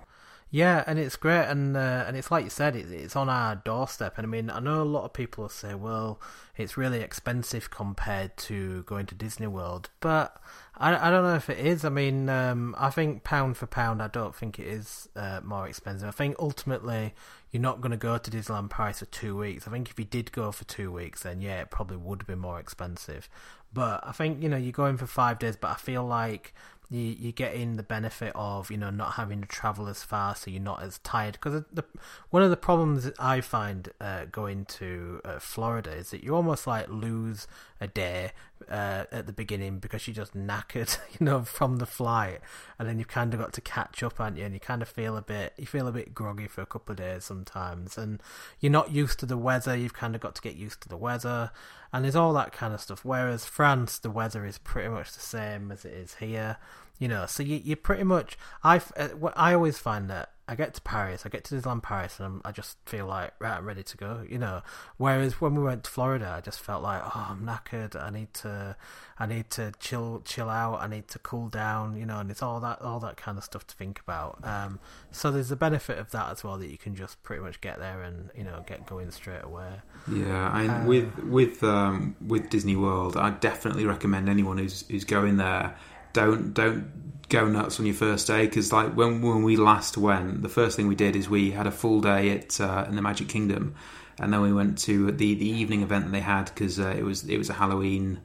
Yeah, 0.50 0.84
and 0.86 0.98
it's 0.98 1.16
great, 1.16 1.46
and 1.46 1.76
uh, 1.76 2.04
and 2.06 2.16
it's 2.16 2.30
like 2.30 2.44
you 2.44 2.50
said, 2.50 2.76
it, 2.76 2.90
it's 2.90 3.16
on 3.16 3.28
our 3.28 3.56
doorstep. 3.56 4.14
And 4.16 4.26
I 4.26 4.30
mean, 4.30 4.48
I 4.48 4.60
know 4.60 4.80
a 4.80 4.84
lot 4.84 5.04
of 5.04 5.12
people 5.12 5.42
will 5.42 5.48
say, 5.48 5.74
well, 5.74 6.20
it's 6.56 6.76
really 6.76 7.00
expensive 7.00 7.70
compared 7.70 8.36
to 8.38 8.84
going 8.84 9.06
to 9.06 9.14
Disney 9.14 9.48
World, 9.48 9.90
but 10.00 10.40
I, 10.78 11.08
I 11.08 11.10
don't 11.10 11.24
know 11.24 11.34
if 11.34 11.48
it 11.48 11.58
is. 11.58 11.84
I 11.84 11.88
mean, 11.88 12.28
um, 12.28 12.74
I 12.78 12.90
think 12.90 13.24
pound 13.24 13.56
for 13.56 13.66
pound, 13.66 14.02
I 14.02 14.08
don't 14.08 14.34
think 14.34 14.58
it 14.58 14.66
is 14.66 15.08
uh, 15.16 15.40
more 15.42 15.66
expensive. 15.66 16.08
I 16.08 16.12
think 16.12 16.36
ultimately 16.38 17.14
you're 17.50 17.62
not 17.62 17.80
going 17.80 17.92
to 17.92 17.96
go 17.96 18.18
to 18.18 18.30
Disneyland 18.30 18.70
Paris 18.70 18.98
for 18.98 19.06
two 19.06 19.36
weeks. 19.36 19.66
I 19.66 19.70
think 19.70 19.88
if 19.88 19.98
you 19.98 20.04
did 20.04 20.32
go 20.32 20.52
for 20.52 20.64
two 20.64 20.92
weeks, 20.92 21.22
then 21.22 21.40
yeah, 21.40 21.62
it 21.62 21.70
probably 21.70 21.96
would 21.96 22.26
be 22.26 22.34
more 22.34 22.60
expensive. 22.60 23.28
But 23.72 24.06
I 24.06 24.12
think 24.12 24.42
you 24.42 24.48
know 24.48 24.56
you're 24.56 24.72
going 24.72 24.96
for 24.96 25.06
five 25.06 25.38
days, 25.38 25.56
but 25.56 25.70
I 25.70 25.74
feel 25.74 26.04
like 26.04 26.54
you 26.88 27.00
you 27.00 27.32
get 27.32 27.54
in 27.54 27.76
the 27.76 27.82
benefit 27.82 28.32
of 28.34 28.70
you 28.70 28.76
know 28.76 28.90
not 28.90 29.14
having 29.14 29.40
to 29.40 29.46
travel 29.46 29.88
as 29.88 30.02
far, 30.02 30.36
so 30.36 30.50
you're 30.50 30.62
not 30.62 30.82
as 30.82 30.98
tired. 30.98 31.32
Because 31.34 31.64
the 31.72 31.84
one 32.30 32.42
of 32.42 32.50
the 32.50 32.56
problems 32.56 33.10
I 33.18 33.40
find 33.40 33.88
uh, 34.00 34.26
going 34.26 34.66
to 34.66 35.20
uh, 35.24 35.38
Florida 35.38 35.92
is 35.92 36.10
that 36.10 36.22
you 36.22 36.34
almost 36.34 36.66
like 36.66 36.88
lose 36.88 37.46
a 37.80 37.86
day 37.86 38.32
uh, 38.70 39.04
at 39.12 39.26
the 39.26 39.32
beginning 39.32 39.78
because 39.78 40.06
you're 40.06 40.14
just 40.14 40.36
knackered, 40.36 40.98
you 41.18 41.24
know, 41.24 41.42
from 41.42 41.76
the 41.76 41.86
flight, 41.86 42.40
and 42.78 42.88
then 42.88 42.98
you've 42.98 43.08
kind 43.08 43.34
of 43.34 43.40
got 43.40 43.52
to 43.52 43.60
catch 43.60 44.02
up, 44.02 44.18
aren't 44.20 44.38
you? 44.38 44.44
And 44.44 44.54
you 44.54 44.60
kind 44.60 44.82
of 44.82 44.88
feel 44.88 45.16
a 45.16 45.22
bit, 45.22 45.52
you 45.56 45.66
feel 45.66 45.86
a 45.86 45.92
bit 45.92 46.14
groggy 46.14 46.46
for 46.46 46.62
a 46.62 46.66
couple 46.66 46.92
of 46.92 46.98
days 46.98 47.24
sometimes, 47.24 47.98
and 47.98 48.22
you're 48.60 48.72
not 48.72 48.90
used 48.90 49.18
to 49.20 49.26
the 49.26 49.36
weather. 49.36 49.76
You've 49.76 49.94
kind 49.94 50.14
of 50.14 50.20
got 50.20 50.34
to 50.36 50.42
get 50.42 50.56
used 50.56 50.80
to 50.82 50.88
the 50.88 50.96
weather, 50.96 51.50
and 51.92 52.04
there's 52.04 52.16
all 52.16 52.32
that 52.34 52.52
kind 52.52 52.74
of 52.74 52.80
stuff. 52.80 53.04
Whereas 53.04 53.44
France, 53.44 53.98
the 53.98 54.10
weather 54.10 54.46
is 54.46 54.58
pretty 54.58 54.88
much 54.88 55.12
the 55.12 55.20
same 55.20 55.70
as 55.70 55.84
it 55.84 55.92
is 55.92 56.14
here, 56.14 56.56
you 56.98 57.08
know. 57.08 57.26
So 57.26 57.42
you 57.42 57.56
you 57.56 57.76
pretty 57.76 58.04
much 58.04 58.38
I 58.64 58.80
uh, 58.96 59.08
I 59.34 59.54
always 59.54 59.78
find 59.78 60.08
that 60.10 60.30
I 60.48 60.54
get 60.54 60.74
to 60.74 60.80
Paris, 60.80 61.26
I 61.26 61.28
get 61.28 61.42
to 61.44 61.56
Disneyland 61.56 61.82
Paris, 61.82 62.20
and 62.20 62.26
I'm, 62.26 62.42
i 62.44 62.52
just 62.52 62.76
feel 62.86 63.06
like 63.06 63.32
right, 63.40 63.58
I'm 63.58 63.64
ready 63.64 63.82
to 63.82 63.96
go. 63.96 64.24
You 64.28 64.38
know, 64.38 64.62
whereas 64.96 65.40
when 65.40 65.56
we 65.56 65.62
went 65.62 65.84
to 65.84 65.90
Florida, 65.90 66.32
I 66.36 66.40
just 66.40 66.60
felt 66.60 66.84
like 66.84 67.02
oh, 67.04 67.26
I'm 67.30 67.44
knackered. 67.44 68.00
I 68.00 68.10
need 68.10 68.32
to, 68.34 68.76
I 69.18 69.26
need 69.26 69.50
to 69.50 69.72
chill, 69.80 70.22
chill 70.24 70.48
out. 70.48 70.80
I 70.80 70.86
need 70.86 71.08
to 71.08 71.18
cool 71.18 71.48
down. 71.48 71.96
You 71.96 72.06
know, 72.06 72.20
and 72.20 72.30
it's 72.30 72.42
all 72.42 72.60
that, 72.60 72.80
all 72.80 73.00
that 73.00 73.16
kind 73.16 73.38
of 73.38 73.44
stuff 73.44 73.66
to 73.66 73.74
think 73.74 73.98
about. 73.98 74.38
Um, 74.44 74.78
so 75.10 75.32
there's 75.32 75.48
the 75.48 75.56
benefit 75.56 75.98
of 75.98 76.12
that 76.12 76.30
as 76.30 76.44
well 76.44 76.58
that 76.58 76.68
you 76.68 76.78
can 76.78 76.94
just 76.94 77.20
pretty 77.24 77.42
much 77.42 77.60
get 77.60 77.80
there 77.80 78.02
and 78.02 78.30
you 78.36 78.44
know 78.44 78.64
get 78.68 78.86
going 78.86 79.10
straight 79.10 79.42
away. 79.42 79.80
Yeah, 80.10 80.56
and 80.56 80.70
uh, 80.70 80.86
with 80.86 81.18
with 81.24 81.64
um, 81.64 82.14
with 82.24 82.50
Disney 82.50 82.76
World, 82.76 83.16
I 83.16 83.30
definitely 83.30 83.84
recommend 83.84 84.28
anyone 84.28 84.58
who's 84.58 84.86
who's 84.88 85.04
going 85.04 85.38
there 85.38 85.76
don't 86.16 86.54
don't 86.54 87.15
go 87.28 87.46
nuts 87.46 87.80
on 87.80 87.86
your 87.86 87.94
first 87.94 88.26
day 88.26 88.46
because 88.46 88.72
like 88.72 88.96
when 88.96 89.22
when 89.22 89.42
we 89.42 89.56
last 89.56 89.96
went, 89.96 90.42
the 90.42 90.48
first 90.48 90.76
thing 90.76 90.86
we 90.88 90.94
did 90.94 91.16
is 91.16 91.28
we 91.28 91.50
had 91.50 91.66
a 91.66 91.70
full 91.70 92.00
day 92.00 92.30
at 92.30 92.60
uh, 92.60 92.86
in 92.88 92.96
the 92.96 93.02
Magic 93.02 93.28
Kingdom, 93.28 93.74
and 94.18 94.32
then 94.32 94.40
we 94.40 94.52
went 94.52 94.78
to 94.78 95.10
the 95.10 95.34
the 95.34 95.48
evening 95.48 95.82
event 95.82 96.06
that 96.06 96.12
they 96.12 96.20
had 96.20 96.46
because 96.46 96.78
uh, 96.78 96.94
it 96.96 97.02
was 97.04 97.24
it 97.24 97.38
was 97.38 97.50
a 97.50 97.54
Halloween. 97.54 98.20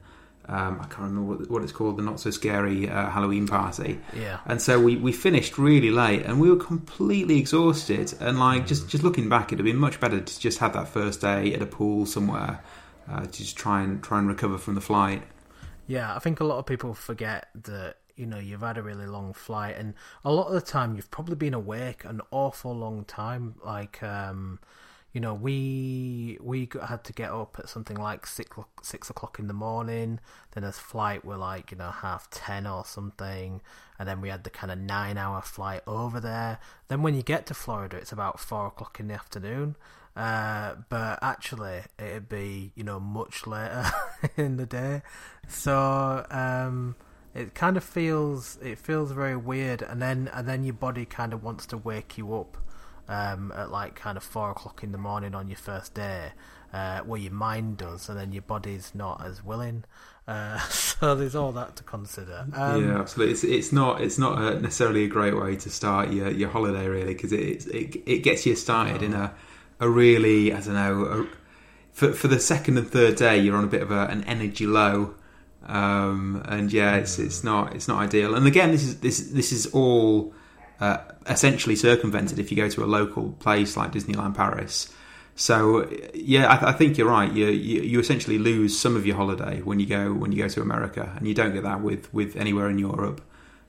Um, 0.48 0.80
I 0.80 0.86
can't 0.86 1.02
remember 1.02 1.36
what, 1.36 1.50
what, 1.50 1.62
it's 1.62 1.70
called, 1.70 1.96
the 1.96 2.02
not 2.02 2.18
so 2.18 2.30
scary 2.30 2.90
uh, 2.90 3.08
Halloween 3.10 3.46
party. 3.46 4.00
Yeah. 4.12 4.40
And 4.44 4.60
so 4.60 4.80
we, 4.80 4.96
we 4.96 5.12
finished 5.12 5.56
really 5.56 5.92
late, 5.92 6.26
and 6.26 6.40
we 6.40 6.50
were 6.50 6.56
completely 6.56 7.38
exhausted. 7.38 8.12
And 8.18 8.40
like 8.40 8.66
just 8.66 8.88
just 8.88 9.04
looking 9.04 9.28
back, 9.28 9.46
it'd 9.46 9.60
have 9.60 9.64
been 9.64 9.76
much 9.76 10.00
better 10.00 10.20
to 10.20 10.40
just 10.40 10.58
have 10.58 10.72
that 10.72 10.88
first 10.88 11.20
day 11.20 11.54
at 11.54 11.62
a 11.62 11.66
pool 11.66 12.06
somewhere 12.06 12.60
uh, 13.10 13.20
to 13.20 13.30
just 13.30 13.56
try 13.56 13.82
and 13.82 14.02
try 14.02 14.18
and 14.18 14.28
recover 14.28 14.58
from 14.58 14.74
the 14.74 14.80
flight. 14.80 15.22
Yeah, 15.86 16.14
I 16.14 16.18
think 16.20 16.40
a 16.40 16.44
lot 16.44 16.58
of 16.58 16.66
people 16.66 16.94
forget 16.94 17.48
that 17.64 17.96
you 18.22 18.28
know 18.28 18.38
you've 18.38 18.60
had 18.60 18.78
a 18.78 18.82
really 18.82 19.06
long 19.06 19.32
flight 19.32 19.76
and 19.76 19.94
a 20.24 20.32
lot 20.32 20.46
of 20.46 20.54
the 20.54 20.60
time 20.60 20.94
you've 20.94 21.10
probably 21.10 21.34
been 21.34 21.54
awake 21.54 22.04
an 22.04 22.20
awful 22.30 22.72
long 22.72 23.04
time 23.04 23.56
like 23.64 24.00
um 24.02 24.60
you 25.12 25.20
know 25.20 25.34
we 25.34 26.38
we 26.40 26.68
had 26.88 27.04
to 27.04 27.12
get 27.12 27.30
up 27.30 27.56
at 27.58 27.68
something 27.68 27.96
like 27.96 28.26
six 28.26 28.56
six 28.82 29.10
o'clock 29.10 29.38
in 29.38 29.46
the 29.46 29.54
morning 29.54 30.20
then 30.52 30.64
as 30.64 30.78
flight 30.78 31.24
were 31.24 31.36
like 31.36 31.70
you 31.70 31.76
know 31.76 31.90
half 31.90 32.30
ten 32.30 32.66
or 32.66 32.84
something 32.84 33.60
and 33.98 34.08
then 34.08 34.20
we 34.20 34.28
had 34.28 34.44
the 34.44 34.50
kind 34.50 34.72
of 34.72 34.78
nine 34.78 35.16
hour 35.16 35.40
flight 35.42 35.80
over 35.86 36.18
there. 36.18 36.58
Then 36.88 37.02
when 37.02 37.14
you 37.14 37.22
get 37.22 37.46
to 37.46 37.54
florida 37.54 37.96
it's 37.96 38.12
about 38.12 38.40
four 38.40 38.66
o'clock 38.68 38.98
in 39.00 39.08
the 39.08 39.14
afternoon 39.14 39.76
uh, 40.14 40.74
but 40.88 41.18
actually 41.22 41.82
it'd 41.98 42.28
be 42.28 42.72
you 42.74 42.84
know 42.84 43.00
much 43.00 43.46
later 43.46 43.84
in 44.36 44.56
the 44.56 44.66
day. 44.66 45.02
So 45.48 46.24
um 46.30 46.96
it 47.34 47.54
kind 47.54 47.76
of 47.76 47.84
feels 47.84 48.58
it 48.62 48.78
feels 48.78 49.12
very 49.12 49.36
weird, 49.36 49.82
and 49.82 50.00
then 50.00 50.30
and 50.32 50.46
then 50.46 50.64
your 50.64 50.74
body 50.74 51.04
kind 51.04 51.32
of 51.32 51.42
wants 51.42 51.66
to 51.66 51.76
wake 51.76 52.18
you 52.18 52.34
up 52.34 52.56
um, 53.08 53.52
at 53.56 53.70
like 53.70 53.94
kind 53.94 54.16
of 54.16 54.22
four 54.22 54.50
o'clock 54.50 54.82
in 54.82 54.92
the 54.92 54.98
morning 54.98 55.34
on 55.34 55.48
your 55.48 55.56
first 55.56 55.94
day, 55.94 56.32
uh, 56.72 57.00
well 57.04 57.20
your 57.20 57.32
mind 57.32 57.78
does, 57.78 58.08
and 58.08 58.18
then 58.18 58.32
your 58.32 58.42
body's 58.42 58.94
not 58.94 59.24
as 59.24 59.44
willing. 59.44 59.84
Uh, 60.28 60.58
so 60.68 61.14
there's 61.14 61.34
all 61.34 61.52
that 61.52 61.76
to 61.76 61.82
consider. 61.82 62.46
Um, 62.54 62.88
yeah, 62.88 62.98
absolutely. 62.98 63.32
It's 63.32 63.44
it's 63.44 63.72
not 63.72 64.00
it's 64.00 64.18
not 64.18 64.40
a, 64.40 64.60
necessarily 64.60 65.04
a 65.04 65.08
great 65.08 65.36
way 65.36 65.56
to 65.56 65.70
start 65.70 66.10
your 66.12 66.30
your 66.30 66.50
holiday 66.50 66.86
really 66.86 67.14
because 67.14 67.32
it, 67.32 67.66
it 67.66 68.02
it 68.06 68.18
gets 68.18 68.46
you 68.46 68.54
started 68.54 69.02
in 69.02 69.14
a 69.14 69.34
a 69.80 69.88
really 69.88 70.52
I 70.52 70.60
don't 70.60 70.74
know. 70.74 71.04
A, 71.04 71.26
for, 71.92 72.12
for 72.14 72.26
the 72.26 72.40
second 72.40 72.78
and 72.78 72.90
third 72.90 73.16
day, 73.16 73.36
you're 73.36 73.54
on 73.54 73.64
a 73.64 73.68
bit 73.68 73.82
of 73.82 73.90
a, 73.90 74.06
an 74.06 74.24
energy 74.24 74.66
low, 74.66 75.14
um, 75.66 76.42
and 76.46 76.72
yeah, 76.72 76.96
it's 76.96 77.18
it's 77.18 77.44
not 77.44 77.74
it's 77.74 77.88
not 77.88 77.98
ideal. 77.98 78.34
And 78.34 78.46
again, 78.46 78.70
this 78.72 78.82
is 78.82 79.00
this 79.00 79.20
this 79.30 79.52
is 79.52 79.66
all 79.66 80.34
uh, 80.80 80.98
essentially 81.26 81.76
circumvented 81.76 82.38
if 82.38 82.50
you 82.50 82.56
go 82.56 82.68
to 82.68 82.84
a 82.84 82.86
local 82.86 83.32
place 83.32 83.76
like 83.76 83.92
Disneyland 83.92 84.34
Paris. 84.34 84.92
So 85.34 85.88
yeah, 86.14 86.46
I, 86.46 86.70
I 86.70 86.72
think 86.72 86.98
you're 86.98 87.08
right. 87.08 87.32
You, 87.32 87.46
you, 87.46 87.82
you 87.82 88.00
essentially 88.00 88.38
lose 88.38 88.78
some 88.78 88.96
of 88.96 89.06
your 89.06 89.16
holiday 89.16 89.62
when 89.62 89.80
you 89.80 89.86
go 89.86 90.12
when 90.12 90.32
you 90.32 90.38
go 90.38 90.48
to 90.48 90.60
America, 90.60 91.12
and 91.16 91.26
you 91.26 91.34
don't 91.34 91.54
get 91.54 91.62
that 91.62 91.80
with 91.80 92.12
with 92.12 92.36
anywhere 92.36 92.68
in 92.68 92.78
Europe. 92.78 93.20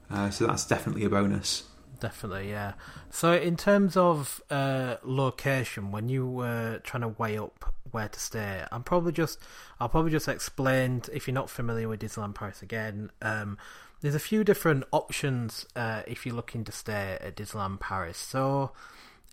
Uh, 0.10 0.30
so 0.30 0.46
that's 0.48 0.66
definitely 0.66 1.06
a 1.06 1.10
bonus. 1.10 1.64
Definitely, 2.00 2.50
yeah. 2.50 2.74
So 3.10 3.34
in 3.34 3.56
terms 3.56 3.96
of 3.96 4.42
uh, 4.50 4.98
location, 5.04 5.92
when 5.92 6.10
you 6.10 6.28
were 6.28 6.82
trying 6.84 7.02
to 7.02 7.10
weigh 7.10 7.38
up 7.38 7.73
where 7.94 8.08
to 8.08 8.20
stay. 8.20 8.64
I'm 8.72 8.84
probably 8.84 9.12
just 9.12 9.40
I'll 9.80 9.90
probably 9.90 10.12
just 10.12 10.28
explain 10.28 11.02
if 11.12 11.28
you're 11.28 11.34
not 11.34 11.50
familiar 11.50 11.88
with 11.88 12.02
Disneyland 12.02 12.36
Paris 12.36 12.62
again. 12.62 13.12
Um, 13.22 13.58
there's 14.02 14.16
a 14.16 14.20
few 14.20 14.44
different 14.44 14.84
options 14.92 15.66
uh, 15.76 16.02
if 16.06 16.26
you're 16.26 16.36
looking 16.36 16.64
to 16.66 16.72
stay 16.72 17.18
at 17.22 17.38
Disneyland 17.38 17.80
Paris. 17.80 18.18
So 18.18 18.72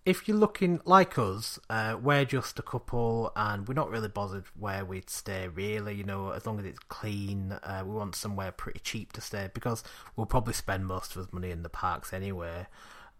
if 0.07 0.27
you're 0.27 0.37
looking 0.37 0.81
like 0.85 1.19
us, 1.19 1.59
uh, 1.69 1.97
we're 2.01 2.25
just 2.25 2.59
a 2.59 2.63
couple 2.63 3.33
and 3.37 3.69
we're 3.69 3.75
not 3.75 3.91
really 3.91 4.09
bothered 4.09 4.45
where 4.59 4.85
we'd 4.85 5.11
stay. 5.11 5.49
Really, 5.49 5.95
you 5.95 6.05
know, 6.05 6.31
as 6.31 6.47
long 6.47 6.59
as 6.59 6.65
it's 6.65 6.79
clean, 6.79 7.53
uh, 7.53 7.83
we 7.85 7.95
want 7.95 8.15
somewhere 8.15 8.53
pretty 8.53 8.81
cheap 8.81 9.13
to 9.15 9.21
stay 9.21 9.51
because 9.53 9.85
we'll 10.17 10.27
probably 10.27 10.55
spend 10.55 10.87
most 10.87 11.17
of 11.17 11.23
our 11.23 11.29
money 11.33 11.51
in 11.51 11.63
the 11.63 11.69
parks 11.69 12.13
anyway. 12.13 12.67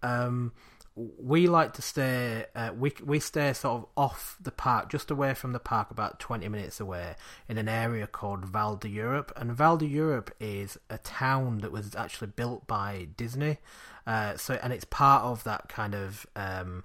Um, 0.03 0.53
we 0.97 1.47
like 1.47 1.73
to 1.75 1.83
stay. 1.83 2.47
Uh, 2.55 2.71
we 2.77 2.93
we 3.05 3.21
stay 3.21 3.53
sort 3.53 3.83
of 3.83 3.87
off 3.97 4.37
the 4.41 4.51
park, 4.51 4.91
just 4.91 5.11
away 5.11 5.35
from 5.35 5.53
the 5.53 5.59
park, 5.59 5.91
about 5.91 6.19
twenty 6.19 6.49
minutes 6.49 6.81
away, 6.81 7.15
in 7.49 7.59
an 7.59 7.69
area 7.69 8.07
called 8.07 8.45
Val 8.45 8.77
d'Europe 8.77 9.33
And 9.37 9.53
Val 9.53 9.77
d'Europe 9.77 10.31
is 10.41 10.79
a 10.89 10.99
town 10.99 11.59
that 11.59 11.73
was 11.73 11.95
actually 11.95 12.29
built 12.29 12.67
by 12.67 13.09
Disney. 13.17 13.59
Uh, 14.07 14.37
so 14.37 14.59
and 14.63 14.73
it's 14.73 14.85
part 14.85 15.25
of 15.25 15.45
that 15.45 15.69
kind 15.69 15.95
of. 15.95 16.27
Um, 16.37 16.85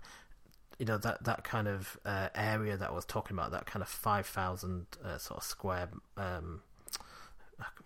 you 0.77 0.85
know 0.85 0.97
that 0.97 1.23
that 1.23 1.45
kind 1.45 1.69
of 1.69 1.97
uh, 2.05 2.27
area 2.35 2.75
that 2.75 2.89
I 2.89 2.91
was 2.91 3.05
talking 3.05 3.37
about, 3.37 3.51
that 3.51 3.65
kind 3.65 3.81
of 3.81 3.87
five 3.87 4.25
thousand 4.25 4.87
uh, 5.03 5.17
sort 5.17 5.37
of 5.37 5.43
square 5.43 5.89
um, 6.17 6.61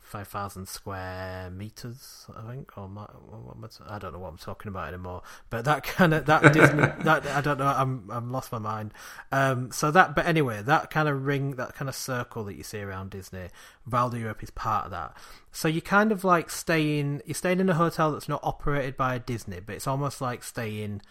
five 0.10 0.28
thousand 0.28 0.68
square 0.68 1.52
meters, 1.52 2.26
I 2.36 2.50
think, 2.50 2.76
or 2.78 2.90
my, 2.90 3.06
I 3.88 4.00
don't 4.00 4.14
know 4.14 4.20
what 4.20 4.30
I'm 4.30 4.38
talking 4.38 4.70
about 4.70 4.88
anymore. 4.88 5.22
But 5.52 5.66
that 5.66 5.84
kind 5.84 6.14
of 6.14 6.26
that 6.26 6.52
Disney, 6.52 6.82
that 7.04 7.28
I 7.28 7.42
don't 7.42 7.60
know, 7.60 7.68
I'm 7.68 8.10
I'm 8.10 8.32
lost 8.32 8.52
my 8.52 8.58
mind. 8.58 8.92
Um, 9.32 9.72
so 9.72 9.92
that, 9.92 10.16
but 10.16 10.26
anyway, 10.26 10.64
that 10.64 10.90
kind 10.90 11.08
of 11.08 11.26
ring, 11.26 11.52
that 11.58 11.76
kind 11.76 11.88
of 11.88 11.96
circle 11.96 12.44
that 12.46 12.56
you 12.56 12.64
see 12.64 12.82
around 12.82 13.12
Disney, 13.12 13.50
Val 13.86 14.16
Europe 14.16 14.42
is 14.42 14.50
part 14.50 14.86
of 14.86 14.92
that. 14.92 15.16
So 15.52 15.68
you 15.68 15.82
kind 15.82 16.12
of 16.12 16.24
like 16.24 16.50
staying, 16.50 17.22
you're 17.26 17.36
staying 17.36 17.60
in 17.60 17.70
a 17.70 17.76
hotel 17.76 18.12
that's 18.12 18.30
not 18.30 18.40
operated 18.44 18.98
by 18.98 19.16
a 19.16 19.20
Disney, 19.20 19.60
but 19.60 19.76
it's 19.76 19.88
almost 19.88 20.22
like 20.22 20.44
staying. 20.44 21.02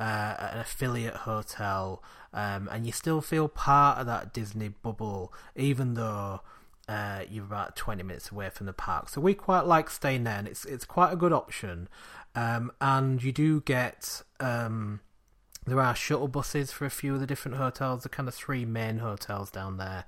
Uh, 0.00 0.52
an 0.52 0.60
affiliate 0.60 1.16
hotel, 1.16 2.00
um, 2.32 2.68
and 2.70 2.86
you 2.86 2.92
still 2.92 3.20
feel 3.20 3.48
part 3.48 3.98
of 3.98 4.06
that 4.06 4.32
Disney 4.32 4.68
bubble, 4.68 5.32
even 5.56 5.94
though 5.94 6.40
uh, 6.88 7.20
you're 7.28 7.44
about 7.44 7.76
20 7.76 8.02
minutes 8.02 8.30
away 8.30 8.50
from 8.50 8.66
the 8.66 8.72
park. 8.72 9.08
So 9.10 9.20
we 9.20 9.34
quite 9.34 9.66
like 9.66 9.90
staying 9.90 10.24
there, 10.24 10.38
and 10.38 10.48
it's 10.48 10.64
it's 10.64 10.84
quite 10.84 11.12
a 11.12 11.16
good 11.16 11.32
option. 11.32 11.88
Um, 12.34 12.72
and 12.80 13.22
you 13.22 13.32
do 13.32 13.60
get 13.60 14.22
um, 14.40 15.00
there 15.66 15.80
are 15.80 15.94
shuttle 15.94 16.28
buses 16.28 16.72
for 16.72 16.86
a 16.86 16.90
few 16.90 17.14
of 17.14 17.20
the 17.20 17.26
different 17.26 17.58
hotels. 17.58 18.02
The 18.02 18.08
kind 18.08 18.28
of 18.28 18.34
three 18.34 18.64
main 18.64 18.98
hotels 18.98 19.50
down 19.50 19.76
there, 19.76 20.04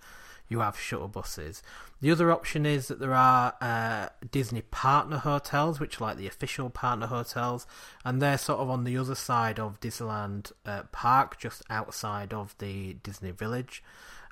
you 0.48 0.60
have 0.60 0.78
shuttle 0.78 1.08
buses. 1.08 1.62
The 2.00 2.10
other 2.10 2.32
option 2.32 2.64
is 2.64 2.88
that 2.88 2.98
there 2.98 3.14
are 3.14 3.54
uh, 3.60 4.08
Disney 4.30 4.62
partner 4.62 5.18
hotels, 5.18 5.78
which 5.78 6.00
are 6.00 6.04
like 6.04 6.16
the 6.16 6.26
official 6.26 6.70
partner 6.70 7.08
hotels, 7.08 7.66
and 8.06 8.22
they're 8.22 8.38
sort 8.38 8.60
of 8.60 8.70
on 8.70 8.84
the 8.84 8.96
other 8.96 9.14
side 9.14 9.60
of 9.60 9.80
Disneyland 9.80 10.52
uh, 10.64 10.84
Park, 10.92 11.38
just 11.38 11.62
outside 11.68 12.32
of 12.32 12.54
the 12.58 12.94
Disney 13.02 13.32
Village. 13.32 13.82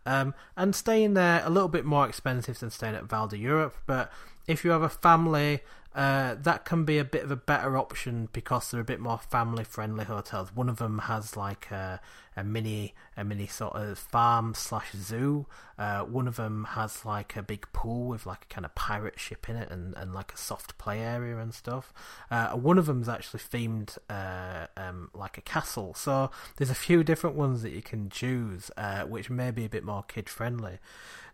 Um, 0.08 0.32
and 0.56 0.74
staying 0.74 1.12
there 1.12 1.42
a 1.44 1.50
little 1.50 1.68
bit 1.68 1.84
more 1.84 2.08
expensive 2.08 2.58
than 2.58 2.70
staying 2.70 2.94
at 2.94 3.04
Val 3.04 3.28
d'Europe, 3.28 3.74
but 3.84 4.10
if 4.46 4.64
you 4.64 4.70
have 4.70 4.80
a 4.80 4.88
family 4.88 5.60
uh, 5.94 6.36
that 6.42 6.64
can 6.64 6.84
be 6.84 6.98
a 6.98 7.04
bit 7.04 7.24
of 7.24 7.30
a 7.30 7.36
better 7.36 7.76
option 7.76 8.28
because 8.32 8.70
they're 8.70 8.80
a 8.80 8.84
bit 8.84 9.00
more 9.00 9.18
family 9.18 9.64
friendly 9.64 10.04
hotels. 10.04 10.54
One 10.54 10.68
of 10.68 10.76
them 10.76 10.98
has 11.00 11.36
like 11.36 11.70
a, 11.70 12.00
a 12.36 12.44
mini 12.44 12.94
a 13.16 13.24
mini 13.24 13.46
sort 13.46 13.74
of 13.74 13.98
farm 13.98 14.54
slash 14.54 14.92
zoo. 14.92 15.46
Uh, 15.78 16.00
one 16.00 16.28
of 16.28 16.36
them 16.36 16.68
has 16.70 17.04
like 17.04 17.36
a 17.36 17.42
big 17.42 17.66
pool 17.72 18.06
with 18.08 18.26
like 18.26 18.44
a 18.44 18.54
kind 18.54 18.64
of 18.64 18.74
pirate 18.74 19.18
ship 19.18 19.48
in 19.48 19.56
it 19.56 19.70
and, 19.70 19.94
and 19.96 20.12
like 20.12 20.32
a 20.32 20.36
soft 20.36 20.76
play 20.76 21.00
area 21.00 21.38
and 21.38 21.54
stuff. 21.54 21.92
Uh, 22.30 22.50
one 22.50 22.78
of 22.78 22.86
them's 22.86 23.08
actually 23.08 23.40
themed 23.40 23.96
uh, 24.10 24.66
um, 24.76 25.10
like 25.14 25.38
a 25.38 25.42
castle. 25.42 25.94
So 25.94 26.30
there's 26.56 26.70
a 26.70 26.74
few 26.74 27.02
different 27.02 27.34
ones 27.34 27.62
that 27.62 27.72
you 27.72 27.82
can 27.82 28.10
choose, 28.10 28.70
uh, 28.76 29.04
which 29.04 29.30
may 29.30 29.50
be 29.50 29.64
a 29.64 29.68
bit 29.68 29.84
more 29.84 30.04
kid 30.06 30.28
friendly. 30.28 30.78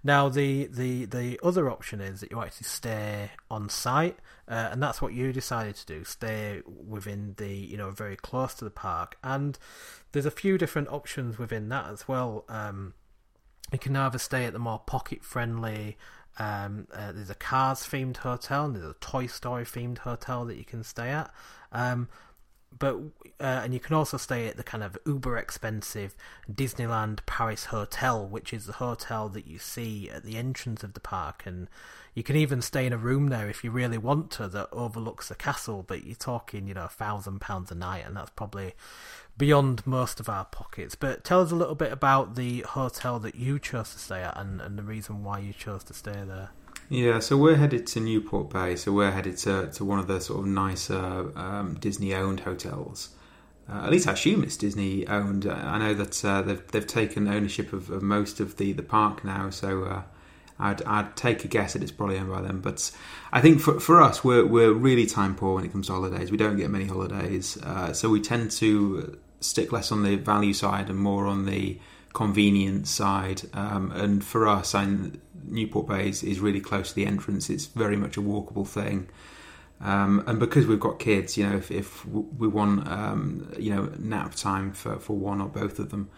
Now, 0.06 0.28
the, 0.28 0.66
the, 0.66 1.06
the 1.06 1.40
other 1.42 1.70
option 1.70 2.02
is 2.02 2.20
that 2.20 2.30
you 2.30 2.40
actually 2.42 2.66
stay 2.66 3.30
on 3.50 3.70
site, 3.70 4.18
uh, 4.46 4.68
and 4.70 4.82
that's 4.82 5.00
what 5.00 5.14
you 5.14 5.32
decided 5.32 5.76
to 5.76 5.86
do. 5.86 6.04
Stay 6.04 6.60
within 6.66 7.34
the, 7.38 7.48
you 7.48 7.78
know, 7.78 7.90
very 7.90 8.14
close 8.14 8.52
to 8.56 8.64
the 8.64 8.70
park, 8.70 9.16
and 9.24 9.58
there's 10.12 10.26
a 10.26 10.30
few 10.30 10.58
different 10.58 10.88
options 10.88 11.38
within 11.38 11.70
that 11.70 11.90
as 11.90 12.06
well. 12.06 12.44
Um, 12.50 12.92
you 13.72 13.78
can 13.78 13.96
either 13.96 14.18
stay 14.18 14.44
at 14.44 14.52
the 14.52 14.58
more 14.58 14.80
pocket-friendly. 14.80 15.96
Um, 16.38 16.86
uh, 16.92 17.12
there's 17.12 17.30
a 17.30 17.34
Cars 17.34 17.80
themed 17.80 18.18
hotel, 18.18 18.66
and 18.66 18.76
there's 18.76 18.84
a 18.84 18.94
Toy 19.00 19.26
Story 19.26 19.64
themed 19.64 19.98
hotel 19.98 20.44
that 20.44 20.58
you 20.58 20.66
can 20.66 20.84
stay 20.84 21.08
at. 21.08 21.32
Um, 21.72 22.08
but 22.78 22.96
uh, 23.40 23.60
and 23.62 23.74
you 23.74 23.80
can 23.80 23.94
also 23.94 24.16
stay 24.16 24.48
at 24.48 24.56
the 24.56 24.62
kind 24.62 24.82
of 24.82 24.98
uber 25.06 25.36
expensive 25.36 26.14
Disneyland 26.50 27.20
Paris 27.26 27.66
hotel, 27.66 28.26
which 28.26 28.52
is 28.52 28.66
the 28.66 28.74
hotel 28.74 29.28
that 29.30 29.46
you 29.46 29.58
see 29.58 30.10
at 30.10 30.24
the 30.24 30.36
entrance 30.36 30.82
of 30.82 30.94
the 30.94 31.00
park, 31.00 31.42
and 31.46 31.68
you 32.14 32.22
can 32.22 32.36
even 32.36 32.62
stay 32.62 32.86
in 32.86 32.92
a 32.92 32.98
room 32.98 33.28
there 33.28 33.48
if 33.48 33.64
you 33.64 33.70
really 33.70 33.98
want 33.98 34.30
to 34.32 34.48
that 34.48 34.68
overlooks 34.72 35.28
the 35.28 35.34
castle. 35.34 35.84
But 35.86 36.04
you're 36.04 36.14
talking, 36.14 36.68
you 36.68 36.74
know, 36.74 36.84
a 36.84 36.88
thousand 36.88 37.40
pounds 37.40 37.70
a 37.70 37.74
night, 37.74 38.04
and 38.06 38.16
that's 38.16 38.30
probably 38.30 38.74
beyond 39.36 39.86
most 39.86 40.20
of 40.20 40.28
our 40.28 40.44
pockets. 40.44 40.94
But 40.94 41.24
tell 41.24 41.40
us 41.40 41.50
a 41.50 41.56
little 41.56 41.74
bit 41.74 41.92
about 41.92 42.36
the 42.36 42.60
hotel 42.60 43.18
that 43.20 43.34
you 43.34 43.58
chose 43.58 43.92
to 43.92 43.98
stay 43.98 44.22
at, 44.22 44.38
and, 44.38 44.60
and 44.60 44.78
the 44.78 44.82
reason 44.82 45.24
why 45.24 45.40
you 45.40 45.52
chose 45.52 45.84
to 45.84 45.94
stay 45.94 46.22
there. 46.26 46.50
Yeah, 46.90 47.18
so 47.20 47.36
we're 47.36 47.56
headed 47.56 47.86
to 47.88 48.00
Newport 48.00 48.50
Bay. 48.50 48.76
So 48.76 48.92
we're 48.92 49.10
headed 49.10 49.36
to, 49.38 49.70
to 49.72 49.84
one 49.84 49.98
of 49.98 50.06
the 50.06 50.20
sort 50.20 50.40
of 50.40 50.46
nicer 50.46 51.32
um, 51.36 51.76
Disney 51.80 52.14
owned 52.14 52.40
hotels. 52.40 53.10
Uh, 53.68 53.84
at 53.84 53.90
least 53.90 54.06
I 54.06 54.12
assume 54.12 54.42
it's 54.42 54.58
Disney 54.58 55.06
owned. 55.06 55.46
I 55.46 55.78
know 55.78 55.94
that 55.94 56.22
uh, 56.22 56.42
they've 56.42 56.66
they've 56.68 56.86
taken 56.86 57.26
ownership 57.28 57.72
of, 57.72 57.90
of, 57.90 58.02
most 58.02 58.38
of 58.38 58.58
the, 58.58 58.72
the 58.72 58.82
park 58.82 59.24
now, 59.24 59.48
so 59.48 59.84
uh, 59.84 60.02
I'd 60.58 60.82
I'd 60.82 61.16
take 61.16 61.46
a 61.46 61.48
guess 61.48 61.72
that 61.72 61.82
it's 61.82 61.90
probably 61.90 62.18
owned 62.18 62.30
by 62.30 62.42
them. 62.42 62.60
But 62.60 62.90
I 63.32 63.40
think 63.40 63.60
for 63.60 63.80
for 63.80 64.02
us, 64.02 64.22
we're 64.22 64.44
we're 64.44 64.72
really 64.72 65.06
time 65.06 65.34
poor 65.34 65.54
when 65.54 65.64
it 65.64 65.72
comes 65.72 65.86
to 65.86 65.94
holidays. 65.94 66.30
We 66.30 66.36
don't 66.36 66.58
get 66.58 66.68
many 66.68 66.84
holidays, 66.84 67.56
uh, 67.62 67.94
so 67.94 68.10
we 68.10 68.20
tend 68.20 68.50
to 68.52 69.18
stick 69.40 69.72
less 69.72 69.90
on 69.90 70.02
the 70.02 70.16
value 70.16 70.52
side 70.52 70.90
and 70.90 70.98
more 70.98 71.26
on 71.26 71.46
the 71.46 71.78
convenience 72.14 72.90
side. 72.90 73.42
Um, 73.52 73.92
and 73.92 74.24
for 74.24 74.48
us, 74.48 74.74
I, 74.74 74.96
Newport 75.44 75.88
Bay 75.88 76.08
is, 76.08 76.22
is, 76.22 76.40
really 76.40 76.60
close 76.60 76.90
to 76.90 76.94
the 76.94 77.04
entrance. 77.04 77.50
It's 77.50 77.66
very 77.66 77.96
much 77.96 78.16
a 78.16 78.22
walkable 78.22 78.66
thing. 78.66 79.08
Um, 79.80 80.24
and 80.26 80.40
because 80.40 80.66
we've 80.66 80.80
got 80.80 80.98
kids, 80.98 81.36
you 81.36 81.46
know, 81.46 81.56
if, 81.56 81.70
if 81.70 82.06
we 82.06 82.48
want, 82.48 82.88
um, 82.88 83.52
you 83.58 83.74
know, 83.74 83.92
nap 83.98 84.34
time 84.34 84.72
for, 84.72 84.98
for 84.98 85.18
one 85.18 85.42
or 85.42 85.48
both 85.48 85.78
of 85.78 85.90
them, 85.90 86.08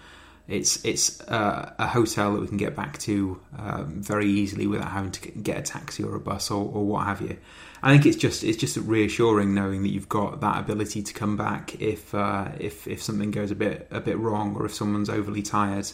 it's 0.48 0.84
it's 0.84 1.20
uh, 1.22 1.72
a 1.78 1.88
hotel 1.88 2.34
that 2.34 2.40
we 2.40 2.46
can 2.46 2.56
get 2.56 2.76
back 2.76 2.98
to 3.00 3.40
um, 3.58 4.00
very 4.00 4.28
easily 4.28 4.66
without 4.66 4.90
having 4.92 5.10
to 5.12 5.30
get 5.32 5.58
a 5.58 5.62
taxi 5.62 6.04
or 6.04 6.14
a 6.14 6.20
bus 6.20 6.50
or, 6.50 6.64
or 6.64 6.84
what 6.84 7.04
have 7.04 7.20
you. 7.20 7.36
I 7.82 7.92
think 7.92 8.06
it's 8.06 8.16
just 8.16 8.44
it's 8.44 8.56
just 8.56 8.76
reassuring 8.76 9.54
knowing 9.54 9.82
that 9.82 9.88
you've 9.88 10.08
got 10.08 10.40
that 10.40 10.60
ability 10.60 11.02
to 11.02 11.12
come 11.12 11.36
back 11.36 11.80
if 11.80 12.14
uh, 12.14 12.48
if 12.60 12.86
if 12.86 13.02
something 13.02 13.32
goes 13.32 13.50
a 13.50 13.56
bit 13.56 13.88
a 13.90 14.00
bit 14.00 14.18
wrong 14.18 14.54
or 14.56 14.66
if 14.66 14.74
someone's 14.74 15.10
overly 15.10 15.42
tired 15.42 15.90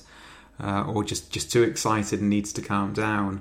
uh, 0.60 0.84
or 0.84 1.02
just 1.02 1.30
just 1.30 1.50
too 1.50 1.62
excited 1.62 2.20
and 2.20 2.28
needs 2.28 2.52
to 2.52 2.62
calm 2.62 2.92
down. 2.92 3.40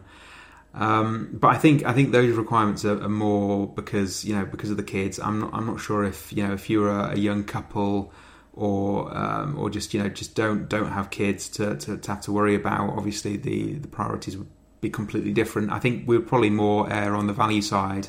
Um, 0.73 1.29
but 1.33 1.49
I 1.49 1.57
think 1.57 1.83
I 1.83 1.91
think 1.91 2.13
those 2.13 2.35
requirements 2.37 2.85
are, 2.85 3.03
are, 3.03 3.09
more 3.09 3.67
because 3.67 4.23
you 4.23 4.33
know 4.33 4.45
because 4.45 4.71
of 4.71 4.77
the 4.77 4.83
kids. 4.83 5.19
I'm 5.19 5.41
not 5.41 5.53
I'm 5.53 5.65
not 5.65 5.81
sure 5.81 6.05
if 6.05 6.31
you 6.31 6.47
know 6.47 6.53
if 6.53 6.69
you're 6.69 6.89
a, 6.89 7.11
a 7.11 7.17
young 7.17 7.43
couple 7.43 8.13
or 8.53 9.15
um, 9.17 9.57
or 9.57 9.69
just 9.69 9.93
you 9.93 10.01
know 10.01 10.09
just 10.09 10.35
don't 10.35 10.67
don't 10.67 10.91
have 10.91 11.09
kids 11.09 11.47
to, 11.49 11.75
to, 11.77 11.97
to, 11.97 12.11
have 12.11 12.21
to 12.21 12.31
worry 12.31 12.55
about. 12.55 12.89
Obviously, 12.97 13.37
the 13.37 13.73
the 13.73 13.87
priorities 13.87 14.37
would 14.37 14.49
be 14.81 14.89
completely 14.89 15.31
different. 15.31 15.71
I 15.71 15.79
think 15.79 16.07
we 16.07 16.17
are 16.17 16.21
probably 16.21 16.49
more 16.49 16.91
err 16.91 17.15
on 17.15 17.27
the 17.27 17.33
value 17.33 17.61
side 17.61 18.07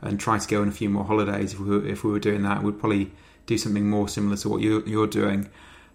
and 0.00 0.20
try 0.20 0.38
to 0.38 0.48
go 0.48 0.62
on 0.62 0.68
a 0.68 0.72
few 0.72 0.88
more 0.88 1.04
holidays. 1.04 1.54
If 1.54 1.60
we 1.60 1.70
were, 1.70 1.86
if 1.86 2.04
we 2.04 2.10
were 2.10 2.20
doing 2.20 2.42
that, 2.42 2.62
we'd 2.62 2.78
probably 2.78 3.10
do 3.46 3.56
something 3.56 3.88
more 3.88 4.08
similar 4.08 4.36
to 4.36 4.48
what 4.48 4.60
you, 4.60 4.82
you're 4.86 5.06
doing. 5.06 5.48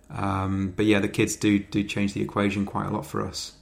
Um, 0.09 0.73
but 0.75 0.85
yeah, 0.85 0.99
the 0.99 1.07
kids 1.07 1.35
do 1.35 1.59
do 1.59 1.83
change 1.83 2.13
the 2.13 2.21
equation 2.21 2.65
quite 2.65 2.87
a 2.87 2.91
lot 2.91 3.05
for 3.05 3.25
us. 3.25 3.53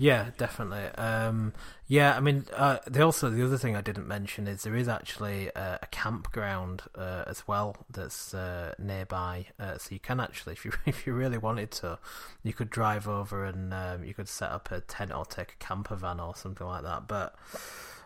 Yeah, 0.00 0.30
definitely. 0.38 0.86
Um, 0.96 1.52
yeah, 1.86 2.16
I 2.16 2.20
mean, 2.20 2.46
uh, 2.56 2.78
the, 2.86 3.02
also 3.02 3.28
the 3.28 3.44
other 3.44 3.58
thing 3.58 3.76
I 3.76 3.82
didn't 3.82 4.08
mention 4.08 4.48
is 4.48 4.62
there 4.62 4.74
is 4.74 4.88
actually 4.88 5.48
a, 5.48 5.80
a 5.82 5.86
campground 5.90 6.80
uh, 6.94 7.24
as 7.26 7.46
well 7.46 7.76
that's 7.90 8.32
uh, 8.32 8.72
nearby, 8.78 9.48
uh, 9.58 9.76
so 9.76 9.90
you 9.92 9.98
can 9.98 10.18
actually, 10.18 10.52
if 10.54 10.64
you 10.64 10.72
if 10.86 11.06
you 11.06 11.12
really 11.12 11.36
wanted 11.36 11.70
to, 11.72 11.98
you 12.42 12.54
could 12.54 12.70
drive 12.70 13.08
over 13.08 13.44
and 13.44 13.74
um, 13.74 14.02
you 14.02 14.14
could 14.14 14.26
set 14.26 14.50
up 14.50 14.70
a 14.72 14.80
tent 14.80 15.12
or 15.12 15.26
take 15.26 15.52
a 15.52 15.64
camper 15.64 15.96
van 15.96 16.18
or 16.18 16.34
something 16.34 16.66
like 16.66 16.82
that. 16.82 17.06
But 17.06 17.34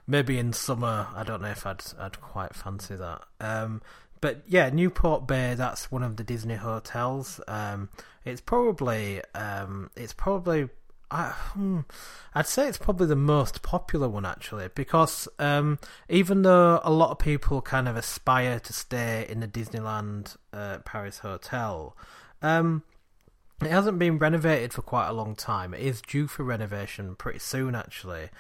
maybe 0.05 0.37
in 0.37 0.53
summer, 0.53 1.07
I 1.15 1.23
don't 1.23 1.43
know 1.43 1.51
if 1.51 1.65
I'd 1.65 1.85
I'd 2.01 2.21
quite 2.21 2.57
fancy 2.57 2.97
that. 2.97 3.23
Um, 3.39 3.83
but 4.21 4.43
yeah, 4.49 4.69
Newport 4.69 5.29
Bay. 5.29 5.55
That's 5.55 5.93
one 5.93 6.03
of 6.03 6.17
the 6.17 6.25
Disney 6.25 6.57
hotels. 6.57 7.41
Um, 7.47 7.89
it's 8.25 8.41
probably 8.41 9.23
um, 9.37 9.91
it's 9.95 10.13
probably 10.13 10.71
I, 11.15 11.29
hmm, 11.53 11.81
I'd 12.35 12.49
say 12.49 12.67
it's 12.67 12.77
probably 12.77 13.07
the 13.07 13.15
most 13.15 13.63
popular 13.63 14.09
one 14.09 14.27
actually, 14.27 14.69
because 14.75 15.29
um, 15.39 15.79
even 16.09 16.43
though 16.43 16.81
a 16.83 16.91
lot 16.91 17.11
of 17.11 17.21
people 17.21 17.63
kind 17.63 17.87
of 17.87 17.97
aspire 17.97 18.59
to 18.59 18.73
stay 18.73 19.25
in 19.29 19.39
the 19.39 19.47
Disneyland 19.47 20.37
uh, 20.53 20.79
Paris 20.85 21.21
hotel, 21.21 21.97
um, 22.43 22.83
it 23.63 23.71
hasn't 23.71 24.01
been 24.01 24.19
renovated 24.19 24.73
for 24.73 24.83
quite 24.83 25.07
a 25.07 25.13
long 25.13 25.37
time. 25.37 25.73
It 25.73 25.83
is 25.83 26.03
due 26.03 26.27
for 26.27 26.43
renovation 26.43 27.15
pretty 27.15 27.39
soon 27.39 27.77
actually. 27.77 28.31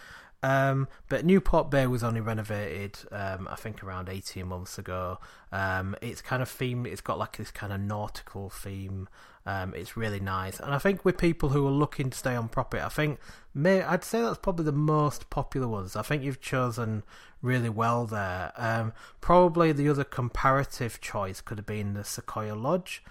Um, 0.43 0.89
but 1.09 1.25
Newport 1.25 1.71
Bay 1.71 1.87
was 1.87 2.05
only 2.05 2.21
renovated, 2.21 2.99
um, 3.11 3.49
I 3.51 3.55
think, 3.55 3.83
around 3.83 4.11
18 4.11 4.47
months 4.47 4.79
ago. 4.79 5.19
Um, 5.53 5.97
it's 6.03 6.21
kind 6.21 6.43
of 6.43 6.51
theme, 6.51 6.85
it's 6.85 7.01
got 7.01 7.19
like 7.19 7.39
this 7.39 7.51
kind 7.51 7.73
of 7.73 7.81
nautical 7.81 8.51
theme. 8.51 9.09
Um, 9.47 9.75
it's 9.75 9.97
really 9.97 10.21
nice. 10.21 10.59
And 10.59 10.75
I 10.75 10.79
think 10.79 11.05
with 11.05 11.19
people 11.19 11.51
who 11.51 11.67
are 11.67 11.71
looking 11.71 12.11
to 12.11 12.17
stay 12.17 12.35
on 12.35 12.49
property, 12.49 12.83
I 12.83 12.89
think 12.89 13.19
may, 13.53 13.83
I'd 13.83 14.05
say 14.05 14.23
that's 14.23 14.39
probably 14.39 14.65
the 14.65 14.73
most 14.73 15.29
popular 15.29 15.69
ones. 15.69 15.97
I 15.97 16.03
think 16.03 16.23
you've 16.23 16.41
chosen 16.41 17.03
really 17.43 17.69
well 17.69 18.07
there. 18.07 18.53
Um, 18.57 18.95
probably 19.21 19.73
the 19.73 19.89
other 19.89 20.05
comparative 20.05 21.01
choice 21.01 21.41
could 21.43 21.59
have 21.59 21.67
been 21.67 21.93
the 21.93 22.05
Sequoia 22.05 22.55
Lodge. 22.55 23.03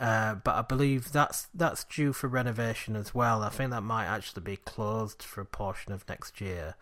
Uh, 0.00 0.34
but 0.34 0.54
I 0.54 0.62
believe 0.62 1.12
that's 1.12 1.46
that's 1.54 1.84
due 1.84 2.12
for 2.12 2.26
renovation 2.26 2.96
as 2.96 3.14
well. 3.14 3.42
I 3.42 3.50
think 3.50 3.70
that 3.70 3.82
might 3.82 4.06
actually 4.06 4.42
be 4.42 4.56
closed 4.56 5.22
for 5.22 5.42
a 5.42 5.46
portion 5.46 5.92
of 5.92 6.08
next 6.08 6.40
year. 6.40 6.74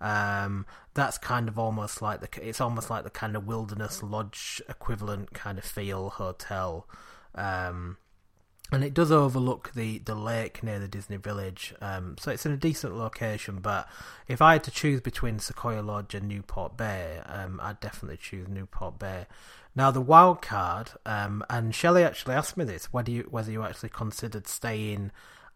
Um, 0.00 0.66
that's 0.94 1.18
kind 1.18 1.48
of 1.48 1.58
almost 1.58 2.00
like 2.00 2.20
the 2.20 2.28
it's 2.46 2.60
almost 2.60 2.88
like 2.88 3.04
the 3.04 3.10
kind 3.10 3.34
of 3.34 3.46
wilderness 3.46 4.02
lodge 4.02 4.62
equivalent 4.68 5.32
kind 5.32 5.58
of 5.58 5.64
feel 5.64 6.10
hotel. 6.10 6.86
Um, 7.34 7.96
and 8.72 8.84
it 8.84 8.94
does 8.94 9.10
overlook 9.10 9.72
the, 9.74 9.98
the 9.98 10.14
lake 10.14 10.62
near 10.62 10.78
the 10.78 10.88
Disney 10.88 11.16
Village, 11.16 11.74
um, 11.80 12.16
so 12.18 12.30
it's 12.30 12.46
in 12.46 12.52
a 12.52 12.56
decent 12.56 12.96
location. 12.96 13.58
But 13.60 13.88
if 14.28 14.40
I 14.40 14.52
had 14.54 14.64
to 14.64 14.70
choose 14.70 15.00
between 15.00 15.38
Sequoia 15.38 15.82
Lodge 15.82 16.14
and 16.14 16.28
Newport 16.28 16.76
Bay, 16.76 17.20
um, 17.26 17.60
I'd 17.62 17.80
definitely 17.80 18.18
choose 18.18 18.48
Newport 18.48 18.98
Bay. 18.98 19.26
Now 19.74 19.90
the 19.90 20.00
wild 20.00 20.42
card, 20.42 20.92
um, 21.06 21.44
and 21.50 21.74
Shelley 21.74 22.04
actually 22.04 22.34
asked 22.34 22.56
me 22.56 22.64
this: 22.64 22.92
whether 22.92 23.10
you 23.10 23.26
whether 23.30 23.50
you 23.50 23.62
actually 23.62 23.90
considered 23.90 24.46
staying 24.46 25.10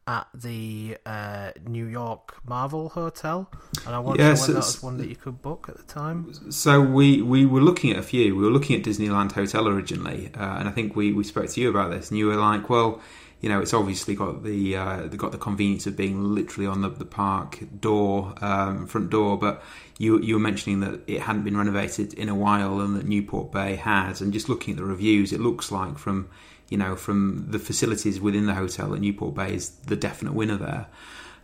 at 0.06 0.26
the 0.34 0.96
uh, 1.06 1.52
New 1.66 1.86
York 1.86 2.36
Marvel 2.46 2.90
Hotel, 2.90 3.50
and 3.86 3.94
I 3.94 3.98
wondered 3.98 4.22
yes, 4.22 4.42
whether 4.42 4.54
that 4.54 4.58
was 4.58 4.82
one 4.82 4.98
that 4.98 5.08
you 5.08 5.16
could 5.16 5.40
book 5.40 5.66
at 5.68 5.76
the 5.76 5.82
time. 5.84 6.32
So 6.50 6.80
we, 6.80 7.22
we 7.22 7.46
were 7.46 7.60
looking 7.60 7.90
at 7.90 7.98
a 7.98 8.02
few. 8.02 8.36
We 8.36 8.44
were 8.44 8.50
looking 8.50 8.76
at 8.78 8.84
Disneyland 8.84 9.32
Hotel 9.32 9.66
originally, 9.68 10.30
uh, 10.34 10.58
and 10.58 10.68
I 10.68 10.72
think 10.72 10.94
we, 10.94 11.12
we 11.12 11.24
spoke 11.24 11.48
to 11.50 11.60
you 11.60 11.70
about 11.70 11.90
this, 11.90 12.10
and 12.10 12.18
you 12.18 12.26
were 12.26 12.36
like, 12.36 12.68
"Well, 12.68 13.00
you 13.44 13.50
know, 13.50 13.60
it's 13.60 13.74
obviously 13.74 14.14
got 14.14 14.42
the 14.42 14.74
uh, 14.74 15.06
got 15.08 15.32
the 15.32 15.36
convenience 15.36 15.86
of 15.86 15.96
being 15.96 16.34
literally 16.34 16.66
on 16.66 16.80
the, 16.80 16.88
the 16.88 17.04
park 17.04 17.58
door, 17.78 18.34
um, 18.40 18.86
front 18.86 19.10
door, 19.10 19.38
but 19.38 19.62
you 19.98 20.18
you 20.20 20.34
were 20.34 20.40
mentioning 20.40 20.80
that 20.80 21.00
it 21.06 21.20
hadn't 21.20 21.42
been 21.42 21.54
renovated 21.54 22.14
in 22.14 22.30
a 22.30 22.34
while 22.34 22.80
and 22.80 22.96
that 22.96 23.06
Newport 23.06 23.52
Bay 23.52 23.76
has. 23.76 24.22
And 24.22 24.32
just 24.32 24.48
looking 24.48 24.72
at 24.72 24.78
the 24.78 24.84
reviews, 24.84 25.30
it 25.30 25.40
looks 25.40 25.70
like 25.70 25.98
from 25.98 26.30
you 26.68 26.78
know 26.78 26.96
from 26.96 27.46
the 27.48 27.58
facilities 27.58 28.20
within 28.20 28.46
the 28.46 28.54
hotel 28.54 28.94
at 28.94 29.00
Newport 29.00 29.34
Bay 29.34 29.54
is 29.54 29.70
the 29.86 29.96
definite 29.96 30.34
winner 30.34 30.56
there. 30.56 30.86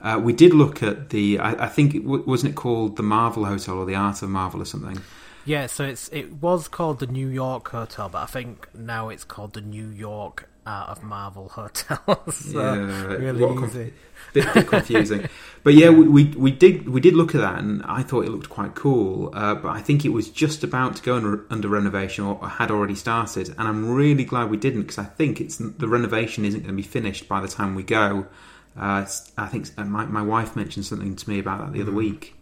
Uh, 0.02 0.18
we 0.22 0.32
did 0.32 0.54
look 0.54 0.82
at 0.82 1.10
the, 1.10 1.38
I, 1.38 1.64
I 1.64 1.68
think, 1.68 1.94
it, 1.94 2.04
wasn't 2.04 2.54
it 2.54 2.56
called 2.56 2.96
the 2.96 3.02
Marvel 3.02 3.44
Hotel 3.44 3.76
or 3.76 3.84
the 3.84 3.94
Art 3.94 4.22
of 4.22 4.30
Marvel 4.30 4.62
or 4.62 4.64
something? 4.64 4.98
Yeah, 5.44 5.66
so 5.66 5.84
it's 5.84 6.08
it 6.08 6.34
was 6.34 6.68
called 6.68 7.00
the 7.00 7.06
New 7.06 7.28
York 7.28 7.68
Hotel, 7.68 8.08
but 8.08 8.22
I 8.22 8.26
think 8.26 8.68
now 8.74 9.08
it's 9.08 9.24
called 9.24 9.54
the 9.54 9.62
New 9.62 9.88
York 9.88 10.48
Art 10.66 10.90
of 10.90 11.02
Marvel 11.02 11.48
hotels. 11.54 12.34
so 12.52 12.74
yeah, 12.74 13.14
really 13.14 13.44
what 13.44 13.68
easy. 13.68 13.92
bit, 14.32 14.54
bit 14.54 14.68
confusing. 14.68 15.28
but 15.62 15.74
yeah, 15.74 15.90
we, 15.90 16.06
we, 16.06 16.24
we 16.36 16.50
did 16.50 16.88
we 16.88 17.00
did 17.00 17.14
look 17.14 17.34
at 17.34 17.40
that, 17.40 17.58
and 17.58 17.82
I 17.84 18.02
thought 18.02 18.24
it 18.24 18.30
looked 18.30 18.48
quite 18.48 18.74
cool. 18.74 19.30
Uh, 19.32 19.54
but 19.54 19.70
I 19.70 19.80
think 19.80 20.04
it 20.04 20.10
was 20.10 20.30
just 20.30 20.62
about 20.62 20.96
to 20.96 21.02
go 21.02 21.16
under, 21.16 21.46
under 21.50 21.68
renovation, 21.68 22.24
or 22.24 22.48
had 22.48 22.70
already 22.70 22.94
started. 22.94 23.48
And 23.50 23.66
I'm 23.66 23.90
really 23.90 24.24
glad 24.24 24.50
we 24.50 24.56
didn't, 24.56 24.82
because 24.82 24.98
I 24.98 25.04
think 25.04 25.40
it's 25.40 25.56
the 25.56 25.88
renovation 25.88 26.44
isn't 26.44 26.60
going 26.60 26.76
to 26.76 26.82
be 26.82 26.86
finished 26.86 27.28
by 27.28 27.40
the 27.40 27.48
time 27.48 27.74
we 27.74 27.82
go. 27.82 28.26
Uh, 28.76 29.04
I 29.36 29.46
think 29.46 29.68
uh, 29.76 29.84
my 29.84 30.04
my 30.06 30.22
wife 30.22 30.54
mentioned 30.56 30.86
something 30.86 31.16
to 31.16 31.28
me 31.28 31.38
about 31.38 31.58
that 31.58 31.72
the 31.72 31.80
mm. 31.80 31.82
other 31.82 31.92
week. 31.92 32.34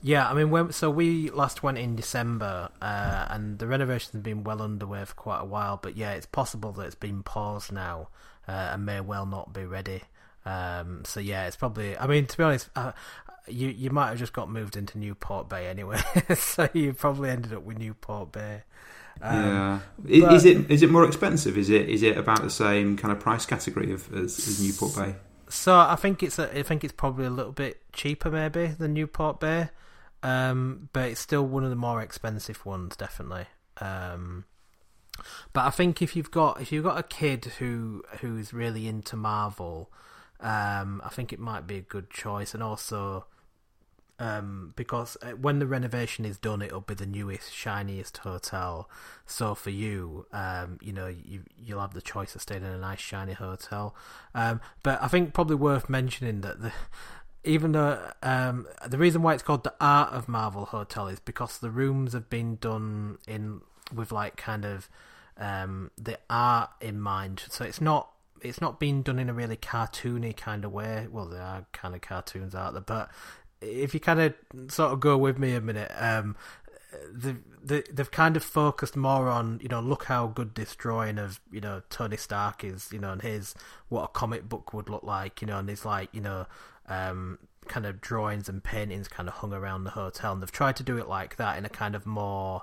Yeah, 0.00 0.28
I 0.28 0.34
mean, 0.34 0.50
when, 0.50 0.72
so 0.72 0.90
we 0.90 1.30
last 1.30 1.62
went 1.62 1.78
in 1.78 1.96
December, 1.96 2.68
uh, 2.80 3.26
and 3.30 3.58
the 3.58 3.66
renovations 3.66 4.12
have 4.12 4.22
been 4.22 4.44
well 4.44 4.62
underway 4.62 5.04
for 5.04 5.14
quite 5.14 5.40
a 5.40 5.44
while. 5.44 5.78
But 5.82 5.96
yeah, 5.96 6.12
it's 6.12 6.26
possible 6.26 6.72
that 6.72 6.86
it's 6.86 6.94
been 6.94 7.22
paused 7.22 7.72
now 7.72 8.08
uh, 8.46 8.70
and 8.72 8.86
may 8.86 9.00
well 9.00 9.26
not 9.26 9.52
be 9.52 9.64
ready. 9.64 10.02
Um, 10.46 11.02
so 11.04 11.20
yeah, 11.20 11.46
it's 11.46 11.56
probably. 11.56 11.96
I 11.96 12.06
mean, 12.06 12.26
to 12.26 12.36
be 12.36 12.42
honest, 12.44 12.70
uh, 12.76 12.92
you 13.46 13.68
you 13.68 13.90
might 13.90 14.08
have 14.10 14.18
just 14.18 14.32
got 14.32 14.50
moved 14.50 14.76
into 14.76 14.98
Newport 14.98 15.48
Bay 15.48 15.66
anyway, 15.68 16.00
so 16.36 16.68
you 16.72 16.92
probably 16.92 17.30
ended 17.30 17.52
up 17.52 17.62
with 17.64 17.78
Newport 17.78 18.32
Bay. 18.32 18.62
Um, 19.20 19.44
yeah. 19.44 19.80
Is, 20.06 20.22
but- 20.22 20.34
is 20.34 20.44
it 20.44 20.70
is 20.70 20.82
it 20.82 20.90
more 20.90 21.04
expensive? 21.04 21.58
Is 21.58 21.70
it 21.70 21.88
is 21.88 22.02
it 22.02 22.16
about 22.16 22.42
the 22.42 22.50
same 22.50 22.96
kind 22.96 23.12
of 23.12 23.20
price 23.20 23.44
category 23.46 23.92
of 23.92 24.12
as, 24.14 24.38
as 24.38 24.62
Newport 24.62 24.96
Bay? 24.96 25.14
So 25.50 25.76
I 25.76 25.96
think 25.96 26.22
it's 26.22 26.38
a, 26.38 26.58
I 26.58 26.62
think 26.62 26.84
it's 26.84 26.92
probably 26.92 27.24
a 27.26 27.30
little 27.30 27.52
bit 27.52 27.80
cheaper 27.92 28.30
maybe 28.30 28.66
than 28.66 28.92
Newport 28.92 29.40
Bay, 29.40 29.70
um, 30.22 30.88
but 30.92 31.10
it's 31.10 31.20
still 31.20 31.46
one 31.46 31.64
of 31.64 31.70
the 31.70 31.76
more 31.76 32.00
expensive 32.02 32.64
ones 32.66 32.96
definitely. 32.96 33.46
Um, 33.80 34.44
but 35.52 35.64
I 35.64 35.70
think 35.70 36.02
if 36.02 36.14
you've 36.16 36.30
got 36.30 36.60
if 36.60 36.72
you've 36.72 36.84
got 36.84 36.98
a 36.98 37.02
kid 37.02 37.44
who 37.58 38.02
who's 38.20 38.52
really 38.52 38.86
into 38.86 39.16
Marvel, 39.16 39.90
um, 40.40 41.02
I 41.04 41.08
think 41.10 41.32
it 41.32 41.38
might 41.38 41.66
be 41.66 41.76
a 41.76 41.82
good 41.82 42.10
choice, 42.10 42.54
and 42.54 42.62
also 42.62 43.26
um, 44.20 44.72
because 44.76 45.16
uh, 45.22 45.30
when 45.30 45.58
the 45.60 45.66
renovation 45.66 46.24
is 46.24 46.38
done, 46.38 46.60
it'll 46.60 46.80
be 46.80 46.94
the 46.94 47.06
newest, 47.06 47.52
shiniest 47.52 48.18
hotel. 48.18 48.90
So 49.26 49.54
for 49.54 49.70
you, 49.70 50.26
um, 50.32 50.78
you 50.82 50.92
know, 50.92 51.06
you 51.06 51.42
you'll 51.56 51.80
have 51.80 51.94
the 51.94 52.02
choice 52.02 52.34
of 52.34 52.42
staying 52.42 52.64
in 52.64 52.70
a 52.70 52.78
nice, 52.78 53.00
shiny 53.00 53.34
hotel. 53.34 53.94
Um, 54.34 54.60
but 54.82 55.00
I 55.02 55.08
think 55.08 55.34
probably 55.34 55.56
worth 55.56 55.88
mentioning 55.88 56.40
that 56.40 56.60
the 56.60 56.72
even 57.44 57.72
though 57.72 58.10
um, 58.22 58.66
the 58.86 58.98
reason 58.98 59.22
why 59.22 59.34
it's 59.34 59.42
called 59.42 59.64
the 59.64 59.74
Art 59.80 60.12
of 60.12 60.28
Marvel 60.28 60.66
Hotel 60.66 61.08
is 61.08 61.20
because 61.20 61.58
the 61.58 61.70
rooms 61.70 62.12
have 62.12 62.28
been 62.28 62.56
done 62.56 63.18
in 63.26 63.60
with 63.94 64.12
like 64.12 64.36
kind 64.36 64.64
of 64.64 64.88
um, 65.38 65.90
the 65.96 66.18
art 66.28 66.70
in 66.80 67.00
mind. 67.00 67.44
So 67.48 67.64
it's 67.64 67.80
not 67.80 68.10
it's 68.40 68.60
not 68.60 68.78
being 68.78 69.02
done 69.02 69.18
in 69.18 69.28
a 69.28 69.34
really 69.34 69.56
cartoony 69.56 70.36
kind 70.36 70.64
of 70.64 70.72
way. 70.72 71.06
Well, 71.10 71.26
there 71.26 71.42
are 71.42 71.66
kind 71.72 71.94
of 71.94 72.00
cartoons 72.00 72.54
out 72.54 72.72
there, 72.72 72.82
but 72.82 73.10
if 73.60 73.94
you 73.94 74.00
kind 74.00 74.20
of 74.20 74.34
sort 74.70 74.92
of 74.92 75.00
go 75.00 75.16
with 75.16 75.38
me 75.38 75.54
a 75.54 75.60
minute, 75.60 75.90
um, 75.96 76.36
the, 77.12 77.36
the 77.62 77.84
they've 77.92 78.10
kind 78.10 78.36
of 78.36 78.42
focused 78.42 78.96
more 78.96 79.28
on 79.28 79.60
you 79.62 79.68
know 79.68 79.80
look 79.80 80.04
how 80.04 80.26
good 80.26 80.54
this 80.54 80.74
drawing 80.74 81.18
of 81.18 81.40
you 81.50 81.60
know 81.60 81.82
Tony 81.90 82.16
Stark 82.16 82.64
is 82.64 82.88
you 82.92 82.98
know 82.98 83.12
and 83.12 83.22
his 83.22 83.54
what 83.88 84.04
a 84.04 84.08
comic 84.08 84.48
book 84.48 84.72
would 84.72 84.88
look 84.88 85.02
like 85.02 85.40
you 85.40 85.46
know 85.46 85.58
and 85.58 85.68
there's 85.68 85.84
like 85.84 86.08
you 86.12 86.20
know 86.20 86.46
um, 86.88 87.38
kind 87.66 87.86
of 87.86 88.00
drawings 88.00 88.48
and 88.48 88.62
paintings 88.64 89.08
kind 89.08 89.28
of 89.28 89.36
hung 89.36 89.52
around 89.52 89.84
the 89.84 89.90
hotel 89.90 90.32
and 90.32 90.42
they've 90.42 90.50
tried 90.50 90.76
to 90.76 90.82
do 90.82 90.98
it 90.98 91.08
like 91.08 91.36
that 91.36 91.58
in 91.58 91.64
a 91.64 91.68
kind 91.68 91.94
of 91.94 92.06
more 92.06 92.62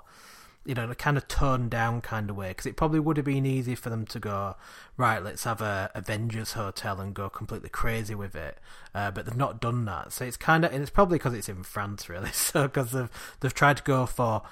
you 0.66 0.74
know, 0.74 0.82
in 0.84 0.90
a 0.90 0.94
kind 0.96 1.16
of 1.16 1.26
toned 1.28 1.70
down 1.70 2.00
kind 2.00 2.28
of 2.28 2.36
way, 2.36 2.48
because 2.48 2.66
it 2.66 2.76
probably 2.76 2.98
would 2.98 3.16
have 3.16 3.24
been 3.24 3.46
easy 3.46 3.74
for 3.74 3.88
them 3.88 4.04
to 4.04 4.18
go, 4.18 4.56
right, 4.96 5.22
let's 5.22 5.44
have 5.44 5.60
a 5.60 5.90
Avengers 5.94 6.52
hotel 6.52 7.00
and 7.00 7.14
go 7.14 7.30
completely 7.30 7.68
crazy 7.68 8.14
with 8.14 8.34
it, 8.34 8.58
uh, 8.94 9.10
but 9.12 9.24
they've 9.24 9.36
not 9.36 9.60
done 9.60 9.84
that. 9.84 10.12
So 10.12 10.24
it's 10.24 10.36
kind 10.36 10.64
of, 10.64 10.72
and 10.72 10.82
it's 10.82 10.90
probably 10.90 11.18
because 11.18 11.34
it's 11.34 11.48
in 11.48 11.62
France, 11.62 12.08
really. 12.08 12.30
So 12.36 12.64
because 12.64 12.92
they've 12.92 13.10
they've 13.40 13.54
tried 13.54 13.78
to 13.78 13.82
go 13.82 14.06
for 14.06 14.42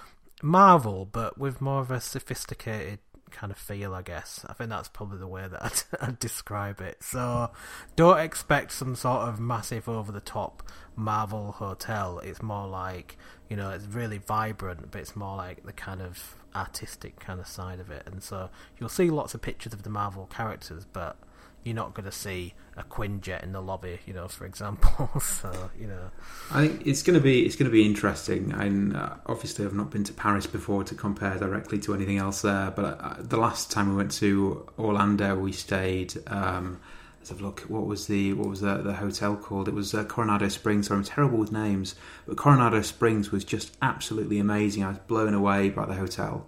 Marvel, 0.42 1.04
but 1.04 1.38
with 1.38 1.60
more 1.60 1.80
of 1.80 1.90
a 1.90 2.00
sophisticated 2.00 2.98
kind 3.34 3.52
of 3.52 3.58
feel, 3.58 3.94
I 3.94 4.02
guess. 4.02 4.44
I 4.48 4.54
think 4.54 4.70
that's 4.70 4.88
probably 4.88 5.18
the 5.18 5.28
way 5.28 5.46
that 5.46 5.62
I'd, 5.62 5.82
I'd 6.08 6.18
describe 6.18 6.80
it. 6.80 7.02
So 7.02 7.50
don't 7.96 8.18
expect 8.18 8.72
some 8.72 8.94
sort 8.96 9.28
of 9.28 9.38
massive 9.38 9.88
over 9.88 10.10
the 10.12 10.20
top 10.20 10.62
Marvel 10.96 11.52
hotel. 11.52 12.20
It's 12.20 12.42
more 12.42 12.66
like, 12.66 13.18
you 13.50 13.56
know, 13.56 13.70
it's 13.70 13.86
really 13.86 14.18
vibrant, 14.18 14.90
but 14.90 15.00
it's 15.00 15.16
more 15.16 15.36
like 15.36 15.64
the 15.64 15.72
kind 15.72 16.00
of 16.00 16.36
artistic 16.54 17.18
kind 17.18 17.40
of 17.40 17.46
side 17.46 17.80
of 17.80 17.90
it. 17.90 18.04
And 18.06 18.22
so 18.22 18.48
you'll 18.78 18.88
see 18.88 19.10
lots 19.10 19.34
of 19.34 19.42
pictures 19.42 19.72
of 19.72 19.82
the 19.82 19.90
Marvel 19.90 20.26
characters, 20.26 20.86
but 20.90 21.16
you're 21.64 21.74
not 21.74 21.94
going 21.94 22.04
to 22.04 22.12
see 22.12 22.54
a 22.76 22.82
Quinjet 22.82 23.42
in 23.42 23.52
the 23.52 23.60
lobby, 23.60 23.98
you 24.06 24.12
know, 24.12 24.28
for 24.28 24.44
example. 24.44 25.10
so, 25.20 25.70
you 25.78 25.86
know. 25.86 26.10
I 26.52 26.68
think 26.68 26.86
it's 26.86 27.02
going 27.02 27.18
to 27.18 27.22
be 27.22 27.44
it's 27.46 27.56
going 27.56 27.70
to 27.70 27.72
be 27.72 27.84
interesting. 27.84 28.52
And 28.52 28.96
uh, 28.96 29.14
obviously, 29.26 29.64
I've 29.64 29.74
not 29.74 29.90
been 29.90 30.04
to 30.04 30.12
Paris 30.12 30.46
before 30.46 30.84
to 30.84 30.94
compare 30.94 31.38
directly 31.38 31.78
to 31.80 31.94
anything 31.94 32.18
else 32.18 32.42
there. 32.42 32.70
But 32.70 33.00
uh, 33.00 33.14
the 33.18 33.38
last 33.38 33.70
time 33.70 33.90
we 33.90 33.96
went 33.96 34.12
to 34.12 34.68
Orlando, 34.78 35.36
we 35.36 35.52
stayed. 35.52 36.14
Um, 36.26 36.80
let's 37.18 37.30
have 37.30 37.40
a 37.40 37.44
look. 37.44 37.60
What 37.60 37.86
was 37.86 38.06
the 38.06 38.34
what 38.34 38.48
was 38.48 38.60
the, 38.60 38.76
the 38.82 38.94
hotel 38.94 39.34
called? 39.34 39.66
It 39.66 39.74
was 39.74 39.94
uh, 39.94 40.04
Coronado 40.04 40.48
Springs. 40.48 40.90
I'm 40.90 41.02
terrible 41.02 41.38
with 41.38 41.52
names, 41.52 41.94
but 42.26 42.36
Coronado 42.36 42.82
Springs 42.82 43.30
was 43.30 43.44
just 43.44 43.74
absolutely 43.80 44.38
amazing. 44.38 44.84
I 44.84 44.88
was 44.88 44.98
blown 44.98 45.32
away 45.32 45.70
by 45.70 45.86
the 45.86 45.94
hotel. 45.94 46.46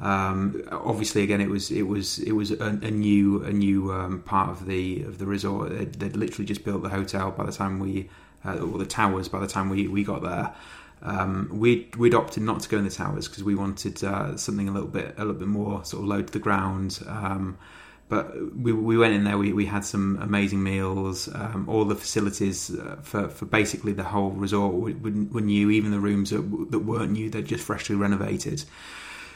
Um, 0.00 0.62
obviously, 0.70 1.22
again, 1.22 1.40
it 1.40 1.48
was 1.48 1.70
it 1.70 1.82
was 1.82 2.18
it 2.18 2.32
was 2.32 2.50
a, 2.50 2.78
a 2.82 2.90
new 2.90 3.42
a 3.44 3.52
new 3.52 3.92
um, 3.92 4.20
part 4.22 4.50
of 4.50 4.66
the 4.66 5.02
of 5.02 5.18
the 5.18 5.26
resort. 5.26 5.70
They'd, 5.70 5.94
they'd 5.94 6.16
literally 6.16 6.46
just 6.46 6.64
built 6.64 6.82
the 6.82 6.88
hotel 6.88 7.30
by 7.30 7.46
the 7.46 7.52
time 7.52 7.78
we 7.78 8.10
uh, 8.44 8.58
or 8.58 8.78
the 8.78 8.86
towers 8.86 9.28
by 9.28 9.40
the 9.40 9.46
time 9.46 9.70
we, 9.70 9.88
we 9.88 10.04
got 10.04 10.22
there. 10.22 10.52
Um, 11.02 11.48
we'd 11.52 11.94
we'd 11.96 12.14
opted 12.14 12.42
not 12.42 12.60
to 12.60 12.68
go 12.68 12.78
in 12.78 12.84
the 12.84 12.90
towers 12.90 13.28
because 13.28 13.44
we 13.44 13.54
wanted 13.54 14.02
uh, 14.02 14.36
something 14.36 14.68
a 14.68 14.72
little 14.72 14.88
bit 14.88 15.14
a 15.16 15.20
little 15.20 15.38
bit 15.38 15.48
more 15.48 15.84
sort 15.84 16.02
of 16.02 16.08
low 16.08 16.22
to 16.22 16.32
the 16.32 16.38
ground. 16.38 16.98
Um, 17.06 17.58
but 18.08 18.34
we, 18.54 18.72
we 18.72 18.98
went 18.98 19.14
in 19.14 19.24
there. 19.24 19.38
We, 19.38 19.52
we 19.52 19.64
had 19.64 19.84
some 19.84 20.18
amazing 20.20 20.62
meals. 20.62 21.28
Um, 21.34 21.66
all 21.68 21.84
the 21.86 21.94
facilities 21.94 22.70
uh, 22.70 22.96
for, 23.02 23.28
for 23.28 23.46
basically 23.46 23.92
the 23.92 24.04
whole 24.04 24.30
resort 24.30 24.74
were, 24.74 24.92
were 24.92 25.40
new. 25.40 25.70
Even 25.70 25.90
the 25.90 26.00
rooms 26.00 26.30
that, 26.30 26.42
that 26.70 26.80
weren't 26.80 27.12
new, 27.12 27.30
they're 27.30 27.42
just 27.42 27.64
freshly 27.64 27.96
renovated. 27.96 28.64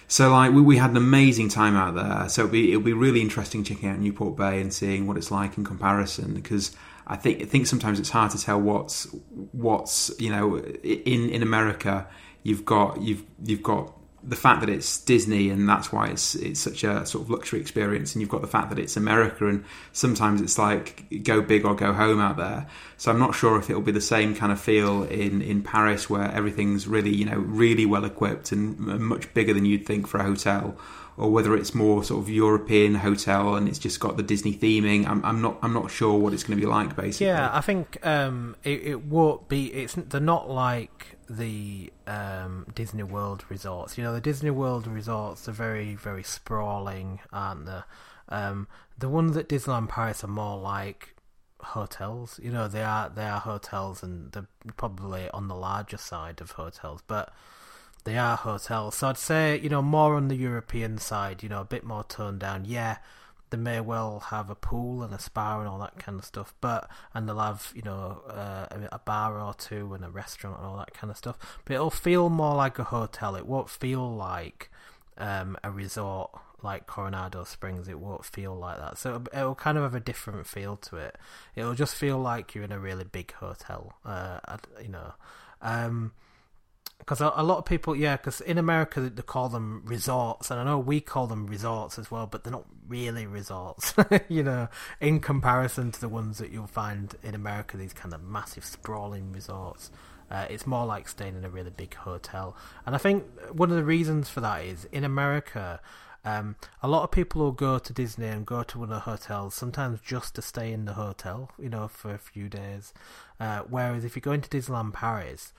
So 0.09 0.31
like 0.33 0.53
we, 0.53 0.63
we 0.63 0.79
had 0.79 0.91
an 0.91 0.97
amazing 0.97 1.51
time 1.51 1.77
out 1.77 1.95
there. 1.95 2.29
So 2.29 2.43
it'll 2.43 2.53
be 2.53 2.71
it'll 2.71 2.83
be 2.83 2.95
really 2.95 3.21
interesting 3.21 3.63
checking 3.63 3.91
out 3.91 3.99
Newport 3.99 4.37
Bay 4.37 4.61
and 4.61 4.73
seeing 4.73 5.07
what 5.07 5.17
it's 5.17 5.31
like 5.31 5.57
in 5.59 5.65
comparison 5.65 6.35
because 6.35 6.75
I 7.07 7.17
think 7.17 7.43
I 7.43 7.45
think 7.45 7.67
sometimes 7.67 8.01
it's 8.01 8.11
hard 8.11 8.31
to 8.33 8.39
tell 8.43 8.61
what's 8.61 9.05
what's 9.53 10.11
you 10.19 10.31
know 10.31 10.59
in 10.59 11.29
in 11.29 11.43
America 11.43 12.07
you've 12.43 12.65
got 12.65 13.03
you've 13.03 13.23
you've 13.45 13.63
got 13.63 13.93
the 14.29 14.37
fact 14.37 14.61
that 14.61 14.69
it's 14.69 15.01
Disney 15.01 15.49
and 15.49 15.67
that's 15.67 15.91
why 15.91 16.09
it's 16.09 16.35
it's 16.35 16.61
such 16.61 16.85
a 16.85 17.07
sort 17.07 17.25
of 17.25 17.31
luxury 17.31 17.61
experience 17.61 18.15
and 18.15 18.21
you've 18.21 18.31
got 18.31 18.43
the 18.43 18.47
fact 18.47 18.69
that 18.69 18.79
it's 18.79 18.97
America 18.97 19.49
and 19.49 19.65
sometimes 19.93 20.43
it's 20.43 20.59
like 20.59 21.05
go 21.23 21.41
big 21.41 21.65
or 21.65 21.75
go 21.75 21.95
home 21.95 22.21
out 22.21 22.37
there. 22.37 22.67
So 22.99 23.11
I'm 23.11 23.19
not 23.19 23.35
sure 23.35 23.59
if 23.59 23.71
it'll 23.71 23.81
be 23.81 23.93
the 23.93 24.03
same 24.03 24.35
kind 24.35 24.53
of 24.53 24.61
feel 24.61 25.05
in 25.05 25.41
in 25.41 25.63
Paris 25.63 26.11
where 26.11 26.31
everything's 26.31 26.87
really 26.87 27.15
you 27.15 27.25
know 27.25 27.39
really 27.39 27.87
well 27.87 28.05
equipped 28.05 28.53
and 28.53 28.79
much 28.79 29.33
bigger 29.33 29.55
than 29.55 29.65
you'd 29.65 29.87
think 29.87 30.07
for 30.07 30.19
a 30.19 30.25
hotel 30.25 30.77
or 31.19 31.31
whether 31.31 31.55
it's 31.57 31.75
more 31.75 32.05
sort 32.05 32.23
of 32.23 32.31
European 32.31 32.95
hotel 32.95 33.57
and 33.57 33.69
it's 33.69 33.79
just 33.79 33.99
got 33.99 34.17
the 34.17 34.23
Disney 34.23 34.55
theming 34.55 35.07
I'm, 35.07 35.23
I'm 35.25 35.43
not 35.43 35.59
I'm 35.63 35.75
not 35.75 35.91
sure 35.91 36.19
what 36.19 36.33
it's 36.33 36.45
going 36.45 36.59
to 36.59 36.65
be 36.65 36.71
like 36.71 36.95
basically 36.97 37.27
Yeah, 37.27 37.51
I 37.53 37.61
think 37.61 38.05
um, 38.07 38.57
it, 38.63 38.83
it 38.85 39.05
won't 39.05 39.49
be. 39.49 39.67
It's 39.67 39.95
they're 39.95 40.21
not 40.21 40.49
like 40.49 41.17
the 41.29 41.93
um, 42.07 42.67
Disney 42.75 43.03
World 43.03 43.45
resorts. 43.49 43.99
You 43.99 44.05
know, 44.05 44.15
the 44.15 44.21
Disney 44.21 44.51
World 44.51 44.87
resorts 44.87 45.49
are 45.49 45.53
very 45.53 45.95
very 45.95 46.23
sprawling, 46.23 47.21
aren't 47.33 47.67
they? 47.67 47.81
Um, 48.29 48.69
the 48.97 49.09
ones 49.09 49.37
at 49.37 49.49
Disneyland 49.49 49.89
Paris 49.89 50.23
are 50.23 50.29
more 50.29 50.59
like 50.59 51.17
hotels. 51.61 52.39
You 52.43 52.53
know, 52.53 52.69
they 52.69 52.83
are 52.83 53.09
they 53.09 53.27
are 53.27 53.41
hotels, 53.41 54.03
and 54.03 54.31
they're 54.33 54.49
probably 54.77 55.29
on 55.31 55.49
the 55.49 55.57
larger 55.57 55.99
side 55.99 56.41
of 56.41 56.53
hotels, 56.53 57.03
but 57.07 57.33
they 58.09 58.17
are 58.17 58.39
hotels. 58.39 58.95
So 58.95 59.09
I'd 59.09 59.19
say, 59.19 59.61
you 59.61 59.69
know, 59.69 59.83
more 59.83 60.15
on 60.15 60.29
the 60.29 60.35
European 60.35 60.97
side, 60.97 61.43
you 61.43 61.49
know, 61.51 61.61
a 61.61 61.65
bit 61.65 61.85
more 61.85 62.05
toned 62.05 62.41
down. 62.41 62.65
Yeah, 62.65 62.97
they 63.51 63.59
may 63.59 63.81
well 63.81 64.21
have 64.31 64.49
a 64.49 64.55
pool 64.55 65.03
and 65.03 65.13
a 65.13 65.19
spa 65.19 65.59
and 65.59 65.69
all 65.69 65.79
that 65.81 65.99
kind 65.99 66.19
of 66.19 66.25
stuff, 66.25 66.55
but 66.63 66.89
and 67.13 67.29
they'll 67.29 67.39
have, 67.39 67.71
you 67.75 67.83
know, 67.83 68.23
uh, 68.27 68.67
a 68.91 68.99
bar 68.99 69.39
or 69.39 69.53
two 69.53 69.93
and 69.93 70.07
a 70.07 70.09
restaurant 70.09 70.57
and 70.57 70.67
all 70.67 70.79
that 70.79 70.95
kind 70.95 71.11
of 71.11 71.19
stuff. 71.19 71.61
But 71.67 71.75
it'll 71.75 71.91
feel 71.91 72.31
more 72.31 72.55
like 72.55 72.79
a 72.79 72.85
hotel. 72.85 73.37
It 73.37 73.47
won't 73.47 73.69
feel 73.69 74.11
like 74.11 74.71
um, 75.19 75.59
a 75.63 75.71
resort 75.71 76.31
like 76.63 76.87
Coronado 76.87 77.45
Springs. 77.45 77.89
It 77.89 78.01
won't 78.01 78.25
feel 78.25 78.57
like 78.57 78.79
that. 78.79 78.97
So 78.97 79.17
it'll, 79.17 79.39
it'll 79.39 79.55
kind 79.55 79.77
of 79.77 79.85
have 79.85 79.95
a 79.95 80.01
different 80.01 80.47
feel 80.47 80.79
to 80.79 80.97
it. 80.97 81.17
It'll 81.55 81.75
just 81.75 81.95
feel 81.95 82.19
like 82.19 82.55
you're 82.55 82.65
in 82.65 82.73
a 82.73 82.81
really 82.81 83.05
big 83.05 83.33
hotel. 83.33 83.93
Uh, 84.03 84.41
you 84.81 84.89
know. 84.89 85.13
Um, 85.61 86.13
because 86.99 87.21
a, 87.21 87.33
a 87.37 87.43
lot 87.43 87.59
of 87.59 87.65
people, 87.65 87.97
yeah, 87.97 88.17
because 88.17 88.41
in 88.41 88.59
America 88.59 89.01
they 89.01 89.23
call 89.23 89.49
them 89.49 89.83
resorts, 89.85 90.51
and 90.51 90.61
I 90.61 90.65
know 90.65 90.79
we 90.79 91.01
call 91.01 91.27
them 91.27 91.47
resorts 91.47 91.99
as 91.99 92.11
well, 92.11 92.27
but 92.27 92.45
they're 92.45 92.53
not 92.53 92.67
really 92.87 93.27
resorts, 93.27 93.95
you 94.29 94.43
know, 94.43 94.69
in 95.01 95.21
comparison 95.21 95.93
to 95.93 96.01
the 96.01 96.09
ones 96.09 96.39
that 96.39 96.51
you'll 96.51 96.67
find 96.67 97.15
in 97.23 97.35
America, 97.35 97.77
these 97.77 97.93
kind 97.93 98.15
of 98.15 98.23
massive 98.23 98.65
sprawling 98.65 99.33
resorts. 99.33 99.91
Uh, 100.31 100.47
it's 100.51 100.67
more 100.67 100.85
like 100.85 101.09
staying 101.09 101.37
in 101.37 101.45
a 101.45 101.49
really 101.49 101.71
big 101.71 101.95
hotel, 101.95 102.55
and 102.85 102.95
I 102.95 102.99
think 102.99 103.25
one 103.53 103.71
of 103.71 103.77
the 103.77 103.85
reasons 103.85 104.29
for 104.29 104.41
that 104.41 104.65
is 104.65 104.87
in 104.93 105.05
America. 105.05 105.81
Um, 106.25 106.57
a 106.83 106.89
lot 106.89 107.05
of 107.05 107.11
people 107.13 107.41
will 107.41 107.53
go 107.53 107.79
to 107.79 107.93
Disney 107.93 108.27
and 108.27 108.45
go 108.45 108.63
to 108.65 108.79
one 108.81 108.91
of 108.91 108.97
the 108.97 109.01
hotels, 109.11 109.55
sometimes 109.55 110.01
just 110.01 110.35
to 110.35 110.43
stay 110.43 110.73
in 110.73 110.85
the 110.85 110.95
hotel, 110.95 111.53
you 111.59 111.71
know, 111.71 111.89
for 111.89 112.13
a 112.13 112.19
few 112.19 112.51
days. 112.51 112.93
Uh, 113.41 113.61
whereas 113.61 114.05
if 114.05 114.15
you 114.15 114.21
go 114.21 114.33
into 114.33 114.51
Disneyland 114.51 114.93
Paris, 114.93 115.55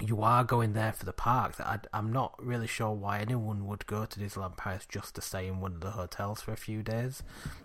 you 0.00 0.22
are 0.22 0.42
going 0.42 0.72
there 0.72 0.92
for 0.92 1.04
the 1.04 1.12
park. 1.12 1.54
I, 1.60 1.78
I'm 1.92 2.12
not 2.12 2.34
really 2.42 2.66
sure 2.66 2.90
why 2.90 3.20
anyone 3.20 3.66
would 3.66 3.86
go 3.86 4.04
to 4.04 4.18
Disneyland 4.18 4.56
Paris 4.56 4.86
just 4.88 5.14
to 5.14 5.20
stay 5.20 5.46
in 5.46 5.60
one 5.60 5.74
of 5.74 5.80
the 5.80 5.92
hotels 5.92 6.40
for 6.40 6.52
a 6.52 6.56
few 6.56 6.82
days. 6.82 7.22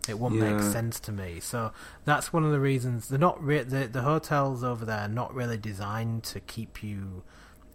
It 0.08 0.20
wouldn't 0.20 0.42
make 0.42 0.62
sense 0.62 1.00
to 1.02 1.12
me. 1.12 1.40
So 1.40 1.72
that's 2.06 2.32
one 2.32 2.44
of 2.44 2.52
the 2.52 2.60
reasons 2.60 3.08
they're 3.08 3.18
not 3.18 3.44
re- 3.44 3.64
the 3.64 3.88
the 3.88 4.02
hotels 4.02 4.64
over 4.64 4.86
there 4.86 5.00
are 5.00 5.08
not 5.08 5.34
really 5.34 5.58
designed 5.58 6.24
to 6.26 6.40
keep 6.40 6.84
you 6.84 7.24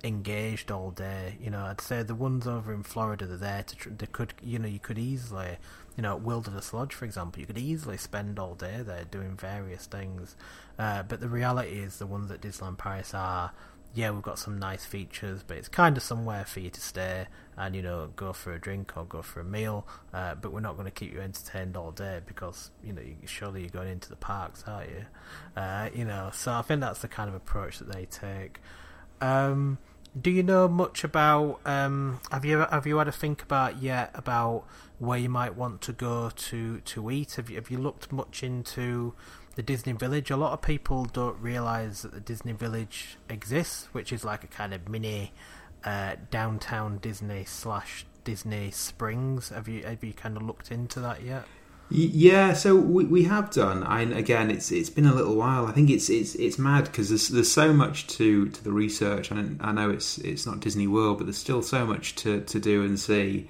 engaged 0.05 0.71
all 0.71 0.91
day. 0.91 1.39
You 1.41 1.51
know, 1.51 1.65
I'd 1.65 1.81
say 1.81 2.03
the 2.03 2.15
ones 2.15 2.47
over 2.47 2.73
in 2.73 2.83
Florida, 2.83 3.27
they're 3.27 3.37
there 3.37 3.63
to. 3.63 3.77
Tr- 3.77 3.91
they 3.91 4.07
could, 4.07 4.35
you 4.43 4.59
know, 4.59 4.69
you 4.69 4.79
could 4.79 4.99
easily, 4.99 5.59
you 5.97 6.03
know, 6.03 6.17
Wilderness 6.17 6.73
Lodge, 6.73 6.95
for 6.95 7.05
example, 7.05 7.41
you 7.41 7.47
could 7.47 7.59
easily 7.59 7.97
spend 7.97 8.39
all 8.39 8.55
day 8.55 8.83
there 8.85 9.05
doing 9.05 9.37
various 9.37 9.87
things. 9.87 10.37
Uh, 10.79 11.03
but 11.03 11.21
the 11.21 11.29
reality 11.29 11.79
is, 11.79 11.99
the 11.99 12.07
ones 12.07 12.31
at 12.31 12.41
Disneyland 12.41 12.79
Paris 12.79 13.15
are, 13.15 13.53
yeah, 13.95 14.11
we've 14.11 14.23
got 14.23 14.39
some 14.39 14.59
nice 14.59 14.85
features, 14.85 15.43
but 15.47 15.57
it's 15.57 15.69
kind 15.69 15.97
of 15.97 16.03
somewhere 16.03 16.45
for 16.45 16.61
you 16.61 16.71
to 16.71 16.81
stay 16.81 17.27
and 17.57 17.77
you 17.77 17.83
know 17.83 18.09
go 18.17 18.33
for 18.33 18.55
a 18.55 18.59
drink 18.59 18.97
or 18.97 19.05
go 19.05 19.21
for 19.21 19.41
a 19.41 19.45
meal. 19.45 19.87
Uh, 20.13 20.35
but 20.35 20.53
we're 20.53 20.61
not 20.61 20.75
going 20.75 20.87
to 20.87 20.91
keep 20.91 21.13
you 21.13 21.21
entertained 21.21 21.77
all 21.77 21.91
day 21.91 22.21
because 22.27 22.71
you 22.83 22.93
know 22.93 23.03
surely 23.27 23.61
you're 23.61 23.71
going 23.71 23.89
into 23.89 24.09
the 24.09 24.17
parks, 24.17 24.65
aren't 24.67 24.91
you? 24.91 25.05
Uh, 25.57 25.91
you 25.95 26.05
know, 26.05 26.31
so 26.33 26.53
I 26.53 26.63
think 26.63 26.81
that's 26.81 27.01
the 27.01 27.09
kind 27.09 27.29
of 27.29 27.35
approach 27.35 27.79
that 27.79 27.93
they 27.93 28.07
take. 28.07 28.61
Um, 29.21 29.79
do 30.21 30.31
you 30.31 30.43
know 30.43 30.69
much 30.69 31.05
about? 31.05 31.61
Um, 31.65 32.21
have 32.31 32.45
you 32.45 32.59
have 32.59 32.87
you 32.87 32.97
had 32.99 33.09
a 33.09 33.13
think 33.13 33.43
about 33.43 33.83
yet 33.83 34.11
about 34.15 34.65
where 34.99 35.19
you 35.19 35.29
might 35.29 35.57
want 35.57 35.81
to 35.83 35.93
go 35.93 36.31
to 36.31 36.81
to 36.81 37.11
eat? 37.11 37.35
Have 37.35 37.51
you 37.51 37.57
have 37.57 37.71
you 37.71 37.79
looked 37.79 38.13
much 38.13 38.43
into 38.43 39.15
the 39.53 39.63
Disney 39.63 39.93
Village? 39.93 40.31
A 40.31 40.37
lot 40.37 40.53
of 40.53 40.63
people 40.63 41.05
don't 41.05 41.39
realise 41.41 42.03
that 42.03 42.13
the 42.13 42.21
Disney 42.21 42.53
Village 42.53 43.19
exists, 43.29 43.89
which 43.93 44.13
is 44.13 44.25
like 44.25 44.45
a 44.45 44.49
kind 44.49 44.75
of 44.75 44.89
mini 44.89 45.33
uh, 45.85 46.17
downtown 46.31 46.99
Disney 46.99 47.45
slash 47.45 48.07
Disney 48.25 48.71
Springs. 48.71 49.51
Have 49.51 49.69
you 49.69 49.83
have 49.85 50.03
you 50.03 50.13
kind 50.13 50.37
of 50.37 50.43
looked 50.43 50.71
into 50.71 51.01
that 51.01 51.23
yet? 51.23 51.45
Yeah, 51.95 52.55
so 52.55 52.75
we, 52.75 53.05
we 53.05 53.25
have 53.25 53.51
done. 53.51 53.83
And 53.83 54.15
again, 54.15 54.51
it's 54.51 54.73
it's 54.73 54.89
been 54.89 55.05
a 55.05 55.15
little 55.15 55.37
while. 55.37 55.67
I 55.67 55.73
think 55.73 55.91
it's 55.91 56.09
it's 56.09 56.35
it's 56.37 56.59
mad 56.59 56.85
because 56.85 57.11
there's 57.11 57.29
there's 57.29 57.53
so 57.53 57.73
much 57.73 58.07
to, 58.19 58.49
to 58.49 58.65
the 58.65 58.73
research. 58.73 59.31
And 59.31 59.61
I 59.61 59.73
know 59.73 59.91
it's 59.91 60.17
it's 60.19 60.47
not 60.47 60.61
Disney 60.61 60.87
World, 60.87 61.19
but 61.19 61.27
there's 61.27 61.37
still 61.39 61.63
so 61.63 61.85
much 61.85 62.15
to, 62.17 62.41
to 62.41 62.59
do 62.59 62.83
and 62.83 62.99
see. 62.99 63.49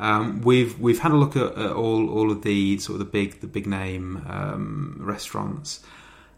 Um, 0.00 0.40
we've 0.40 0.80
we've 0.80 0.98
had 0.98 1.12
a 1.12 1.16
look 1.16 1.36
at, 1.36 1.58
at, 1.58 1.72
all 1.72 2.08
all 2.08 2.30
of 2.30 2.40
the 2.42 2.78
sort 2.78 2.94
of 2.94 2.98
the 3.00 3.12
big 3.12 3.40
the 3.40 3.46
big 3.46 3.66
name 3.66 4.24
um, 4.26 4.96
restaurants. 4.98 5.80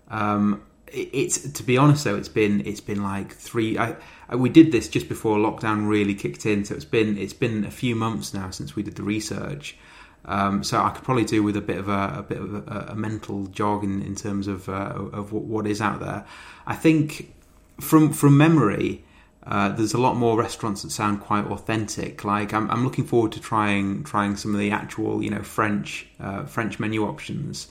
Um, 0.08 0.62
it, 0.88 1.08
it's 1.12 1.38
to 1.52 1.62
be 1.62 1.78
honest 1.78 2.02
though, 2.02 2.16
it's 2.16 2.28
been 2.28 2.66
it's 2.66 2.80
been 2.80 3.04
like 3.04 3.32
three. 3.32 3.78
I, 3.78 3.96
I, 4.28 4.34
we 4.34 4.48
did 4.48 4.72
this 4.72 4.88
just 4.88 5.08
before 5.08 5.38
lockdown 5.38 5.88
really 5.88 6.14
kicked 6.14 6.44
in, 6.44 6.64
so 6.64 6.74
it's 6.74 6.84
been 6.84 7.16
it's 7.16 7.32
been 7.32 7.64
a 7.64 7.70
few 7.70 7.94
months 7.94 8.34
now 8.34 8.50
since 8.50 8.74
we 8.74 8.82
did 8.82 8.96
the 8.96 9.04
research. 9.04 9.78
Um, 10.24 10.64
so 10.64 10.80
I 10.80 10.90
could 10.90 11.04
probably 11.04 11.24
do 11.24 11.42
with 11.44 11.56
a 11.56 11.60
bit 11.60 11.78
of 11.78 11.88
a, 11.88 12.14
a 12.18 12.22
bit 12.22 12.38
of 12.38 12.54
a, 12.54 12.86
a, 12.90 12.94
mental 12.94 13.46
jog 13.46 13.82
in, 13.82 14.02
in 14.02 14.14
terms 14.14 14.46
of 14.46 14.68
uh, 14.68 14.92
of 15.12 15.32
what 15.32 15.68
is 15.68 15.80
out 15.80 16.00
there. 16.00 16.24
I 16.66 16.74
think 16.74 17.32
from 17.80 18.12
from 18.12 18.36
memory, 18.36 19.04
uh, 19.44 19.70
there's 19.70 19.94
a 19.94 19.98
lot 19.98 20.16
more 20.16 20.38
restaurants 20.38 20.82
that 20.82 20.90
sound 20.90 21.20
quite 21.20 21.46
authentic. 21.46 22.24
Like 22.24 22.54
I'm, 22.54 22.70
I'm 22.70 22.84
looking 22.84 23.04
forward 23.04 23.32
to 23.32 23.40
trying 23.40 24.04
trying 24.04 24.36
some 24.36 24.54
of 24.54 24.60
the 24.60 24.70
actual 24.70 25.22
you 25.22 25.30
know 25.30 25.42
French 25.42 26.06
uh, 26.20 26.44
French 26.44 26.78
menu 26.78 27.04
options, 27.04 27.68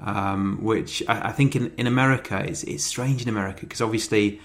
um, 0.00 0.62
which 0.62 1.02
I, 1.08 1.28
I, 1.28 1.32
think 1.32 1.56
in, 1.56 1.72
in 1.78 1.86
America 1.86 2.44
it's 2.46 2.64
it's 2.64 2.84
strange 2.84 3.22
in 3.22 3.30
America 3.30 3.60
because 3.62 3.80
obviously 3.80 4.40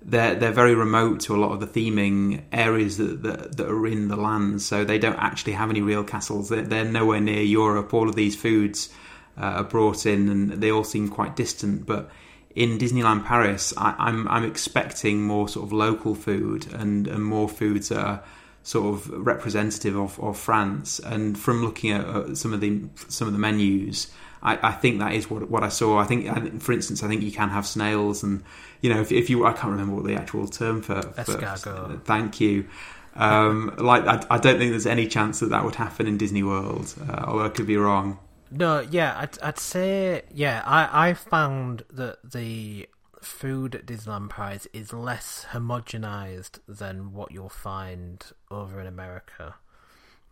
they're 0.00 0.36
they're 0.36 0.52
very 0.52 0.76
remote 0.76 1.20
to 1.20 1.34
a 1.34 1.38
lot 1.38 1.50
of 1.50 1.60
the 1.60 1.66
theming 1.66 2.42
areas 2.52 2.98
that, 2.98 3.22
that, 3.24 3.56
that 3.56 3.68
are 3.68 3.86
in 3.86 4.06
the 4.06 4.16
land, 4.16 4.62
so 4.62 4.84
they 4.84 4.98
don't 5.00 5.18
actually 5.18 5.54
have 5.54 5.70
any 5.70 5.80
real 5.80 6.04
castles. 6.04 6.48
They're, 6.48 6.62
they're 6.62 6.84
nowhere 6.84 7.20
near 7.20 7.42
Europe. 7.42 7.92
All 7.92 8.08
of 8.08 8.14
these 8.14 8.36
foods 8.36 8.90
uh, 9.36 9.44
are 9.44 9.64
brought 9.64 10.06
in, 10.06 10.28
and 10.28 10.52
they 10.52 10.70
all 10.70 10.84
seem 10.84 11.08
quite 11.08 11.34
distant. 11.34 11.84
But 11.84 12.10
in 12.54 12.78
Disneyland 12.78 13.24
Paris, 13.24 13.72
I, 13.76 13.90
am 13.90 13.96
I'm, 13.98 14.28
I'm 14.28 14.44
expecting 14.44 15.22
more 15.22 15.48
sort 15.48 15.66
of 15.66 15.72
local 15.72 16.14
food 16.14 16.72
and, 16.72 17.06
and 17.06 17.24
more 17.24 17.48
foods 17.48 17.88
that 17.88 17.98
are 17.98 18.22
sort 18.62 18.94
of 18.94 19.08
representative 19.10 19.96
of, 19.96 20.18
of 20.20 20.38
France. 20.38 20.98
And 20.98 21.38
from 21.38 21.64
looking 21.64 21.92
at 21.92 22.04
uh, 22.04 22.34
some 22.34 22.52
of 22.52 22.60
the 22.60 22.82
some 23.08 23.26
of 23.26 23.32
the 23.32 23.38
menus, 23.38 24.12
I, 24.42 24.58
I 24.68 24.72
think 24.72 24.98
that 24.98 25.12
is 25.12 25.30
what 25.30 25.48
what 25.50 25.62
I 25.62 25.68
saw. 25.68 25.98
I 25.98 26.04
think, 26.04 26.62
for 26.62 26.72
instance, 26.72 27.02
I 27.02 27.08
think 27.08 27.22
you 27.22 27.32
can 27.32 27.48
have 27.48 27.66
snails, 27.66 28.22
and 28.22 28.42
you 28.80 28.92
know, 28.92 29.00
if, 29.00 29.12
if 29.12 29.30
you, 29.30 29.46
I 29.46 29.52
can't 29.52 29.72
remember 29.72 29.94
what 29.94 30.04
the 30.04 30.14
actual 30.14 30.46
term 30.46 30.82
for, 30.82 31.00
for 31.02 31.38
escargot. 31.38 32.04
Thank 32.04 32.40
you. 32.40 32.66
Um, 33.14 33.74
like, 33.78 34.06
I, 34.06 34.24
I, 34.30 34.38
don't 34.38 34.58
think 34.58 34.70
there's 34.70 34.86
any 34.86 35.06
chance 35.06 35.40
that 35.40 35.50
that 35.50 35.64
would 35.64 35.74
happen 35.74 36.06
in 36.06 36.16
Disney 36.16 36.42
World, 36.42 36.94
uh, 37.08 37.24
although 37.26 37.44
I 37.44 37.50
could 37.50 37.66
be 37.66 37.76
wrong. 37.76 38.18
No, 38.54 38.80
yeah, 38.80 39.16
I'd, 39.18 39.40
I'd 39.42 39.58
say, 39.58 40.22
yeah, 40.32 40.62
I, 40.66 41.08
I 41.08 41.14
found 41.14 41.84
that 41.90 42.18
the 42.22 42.86
food 43.22 43.74
at 43.74 43.86
Disneyland 43.86 44.28
Paris 44.28 44.66
is 44.74 44.92
less 44.92 45.46
homogenized 45.52 46.58
than 46.68 47.14
what 47.14 47.32
you'll 47.32 47.48
find 47.48 48.22
over 48.50 48.78
in 48.78 48.86
America. 48.86 49.54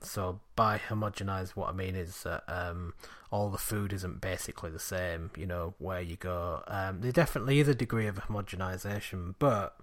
So 0.03 0.41
by 0.55 0.79
homogenized, 0.79 1.51
what 1.51 1.71
I 1.71 1.73
mean 1.73 1.97
is 1.97 2.23
that 2.25 2.45
um, 2.47 2.93
all 3.31 3.49
the 3.49 3.59
food 3.59 3.93
isn't 3.93 4.21
basically 4.21 4.71
the 4.71 4.79
same. 4.79 5.31
You 5.35 5.47
know 5.47 5.75
where 5.79 6.03
you 6.03 6.17
go. 6.17 6.63
Um, 6.69 7.01
there 7.01 7.13
definitely 7.13 7.59
is 7.59 7.69
a 7.69 7.75
degree 7.75 8.07
of 8.07 8.17
homogenization, 8.17 9.35
but 9.39 9.77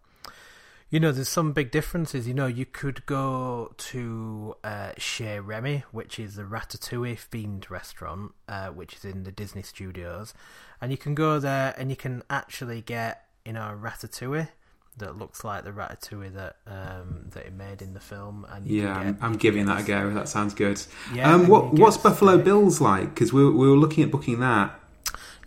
you 0.90 1.00
know 1.00 1.12
there's 1.12 1.30
some 1.30 1.52
big 1.52 1.72
differences. 1.72 2.28
You 2.28 2.34
know 2.34 2.48
you 2.48 2.66
could 2.66 3.06
go 3.06 3.74
to 3.78 4.56
uh, 4.64 4.92
Chez 4.98 5.40
Remy, 5.40 5.84
which 5.92 6.20
is 6.20 6.38
a 6.38 6.44
ratatouille 6.44 7.20
themed 7.32 7.70
restaurant, 7.70 8.34
uh, 8.48 8.70
which 8.70 8.96
is 8.96 9.06
in 9.06 9.24
the 9.24 9.32
Disney 9.32 9.64
Studios, 9.64 10.34
and 10.82 10.92
you 10.92 10.98
can 10.98 11.16
go 11.16 11.40
there 11.40 11.74
and 11.78 11.90
you 11.90 11.96
can 11.96 12.24
actually 12.30 12.82
get 12.82 13.26
you 13.46 13.54
know 13.54 13.78
ratatouille 13.80 14.50
that 14.98 15.18
looks 15.18 15.44
like 15.44 15.64
the 15.64 15.72
ratatouille 15.72 16.34
that 16.34 16.58
um, 16.66 17.28
that 17.32 17.46
he 17.46 17.52
made 17.52 17.82
in 17.82 17.94
the 17.94 18.00
film. 18.00 18.46
And 18.50 18.68
yeah, 18.68 19.04
get, 19.04 19.16
I'm, 19.22 19.38
giving 19.38 19.66
that 19.66 19.82
a 19.82 19.84
go. 19.84 20.12
That 20.14 20.28
sounds 20.28 20.54
good. 20.54 20.82
Yeah, 21.14 21.34
um, 21.34 21.48
what 21.48 21.74
what's 21.74 21.98
Buffalo 21.98 22.34
steak. 22.34 22.46
Bills 22.46 22.82
like? 22.82 23.14
Because 23.14 23.32
we, 23.32 23.44
we 23.44 23.70
were 23.70 23.78
looking 23.78 24.04
at 24.04 24.12
booking 24.12 24.40
that. 24.40 24.80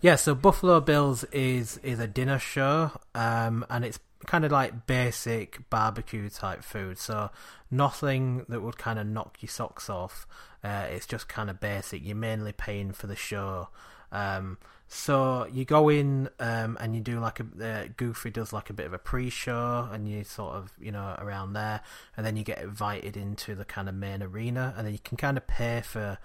Yeah, 0.01 0.15
so 0.15 0.33
Buffalo 0.33 0.79
Bills 0.79 1.23
is 1.25 1.77
is 1.77 1.99
a 1.99 2.07
dinner 2.07 2.39
show, 2.39 2.91
um, 3.13 3.65
and 3.69 3.85
it's 3.85 3.99
kind 4.25 4.45
of 4.45 4.51
like 4.51 4.87
basic 4.87 5.69
barbecue 5.69 6.29
type 6.29 6.63
food. 6.63 6.97
So 6.97 7.31
nothing 7.69 8.45
that 8.49 8.61
would 8.61 8.77
kind 8.77 8.99
of 8.99 9.07
knock 9.07 9.37
your 9.41 9.49
socks 9.49 9.89
off. 9.89 10.27
Uh, 10.63 10.87
it's 10.89 11.05
just 11.05 11.27
kind 11.27 11.49
of 11.49 11.59
basic. 11.59 12.05
You're 12.05 12.15
mainly 12.15 12.51
paying 12.51 12.91
for 12.91 13.07
the 13.07 13.15
show. 13.15 13.69
Um, 14.11 14.57
so 14.87 15.47
you 15.51 15.63
go 15.63 15.87
in 15.87 16.29
um, 16.39 16.77
and 16.81 16.93
you 16.93 17.01
do 17.01 17.19
like 17.19 17.39
a 17.39 17.65
uh, 17.65 17.87
Goofy 17.95 18.29
does 18.29 18.51
like 18.51 18.69
a 18.69 18.73
bit 18.73 18.85
of 18.85 18.93
a 18.93 18.97
pre-show, 18.97 19.87
and 19.89 20.07
you 20.07 20.25
sort 20.25 20.55
of 20.55 20.73
you 20.79 20.91
know 20.91 21.15
around 21.17 21.53
there, 21.53 21.79
and 22.17 22.25
then 22.25 22.35
you 22.35 22.43
get 22.43 22.61
invited 22.61 23.15
into 23.15 23.55
the 23.55 23.63
kind 23.63 23.87
of 23.87 23.95
main 23.95 24.21
arena, 24.21 24.73
and 24.75 24.85
then 24.85 24.91
you 24.93 24.99
can 24.99 25.17
kind 25.17 25.37
of 25.37 25.47
pay 25.47 25.81
for. 25.81 26.17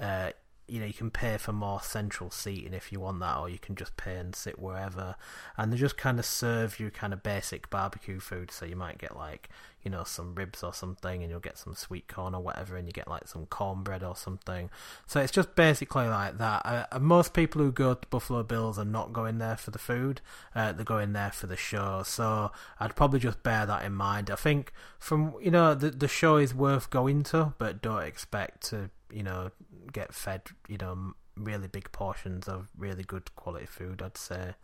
Uh, 0.00 0.30
you 0.66 0.80
know, 0.80 0.86
you 0.86 0.94
can 0.94 1.10
pay 1.10 1.36
for 1.36 1.52
more 1.52 1.80
central 1.80 2.30
seating 2.30 2.72
if 2.72 2.90
you 2.90 3.00
want 3.00 3.20
that, 3.20 3.36
or 3.36 3.50
you 3.50 3.58
can 3.58 3.74
just 3.74 3.96
pay 3.96 4.16
and 4.16 4.34
sit 4.34 4.58
wherever. 4.58 5.14
And 5.58 5.72
they 5.72 5.76
just 5.76 5.98
kind 5.98 6.18
of 6.18 6.24
serve 6.24 6.80
you 6.80 6.90
kind 6.90 7.12
of 7.12 7.22
basic 7.22 7.68
barbecue 7.68 8.18
food. 8.18 8.50
So 8.50 8.64
you 8.64 8.74
might 8.74 8.96
get 8.96 9.14
like, 9.14 9.50
you 9.82 9.90
know, 9.90 10.04
some 10.04 10.34
ribs 10.34 10.62
or 10.62 10.72
something, 10.72 11.22
and 11.22 11.30
you'll 11.30 11.40
get 11.40 11.58
some 11.58 11.74
sweet 11.74 12.08
corn 12.08 12.34
or 12.34 12.40
whatever, 12.40 12.76
and 12.76 12.86
you 12.86 12.92
get 12.92 13.08
like 13.08 13.28
some 13.28 13.44
cornbread 13.44 14.02
or 14.02 14.16
something. 14.16 14.70
So 15.06 15.20
it's 15.20 15.32
just 15.32 15.54
basically 15.54 16.08
like 16.08 16.38
that. 16.38 16.64
Uh, 16.64 16.98
most 16.98 17.34
people 17.34 17.60
who 17.60 17.70
go 17.70 17.92
to 17.92 18.08
Buffalo 18.08 18.42
Bills 18.42 18.78
are 18.78 18.86
not 18.86 19.12
going 19.12 19.38
there 19.38 19.58
for 19.58 19.70
the 19.70 19.78
food; 19.78 20.22
uh, 20.54 20.72
they're 20.72 20.84
going 20.84 21.12
there 21.12 21.30
for 21.30 21.46
the 21.46 21.58
show. 21.58 22.02
So 22.06 22.52
I'd 22.80 22.96
probably 22.96 23.20
just 23.20 23.42
bear 23.42 23.66
that 23.66 23.84
in 23.84 23.92
mind. 23.92 24.30
I 24.30 24.36
think 24.36 24.72
from 24.98 25.34
you 25.42 25.50
know 25.50 25.74
the 25.74 25.90
the 25.90 26.08
show 26.08 26.38
is 26.38 26.54
worth 26.54 26.88
going 26.88 27.22
to, 27.24 27.52
but 27.58 27.82
don't 27.82 28.04
expect 28.04 28.66
to 28.70 28.88
you 29.12 29.22
know 29.22 29.50
get 29.94 30.12
fed 30.12 30.42
you 30.68 30.76
know 30.76 31.14
really 31.36 31.68
big 31.68 31.90
portions 31.92 32.46
of 32.48 32.68
really 32.76 33.02
good 33.02 33.34
quality 33.34 33.66
food. 33.66 34.02
I'd 34.02 34.18
say. 34.18 34.54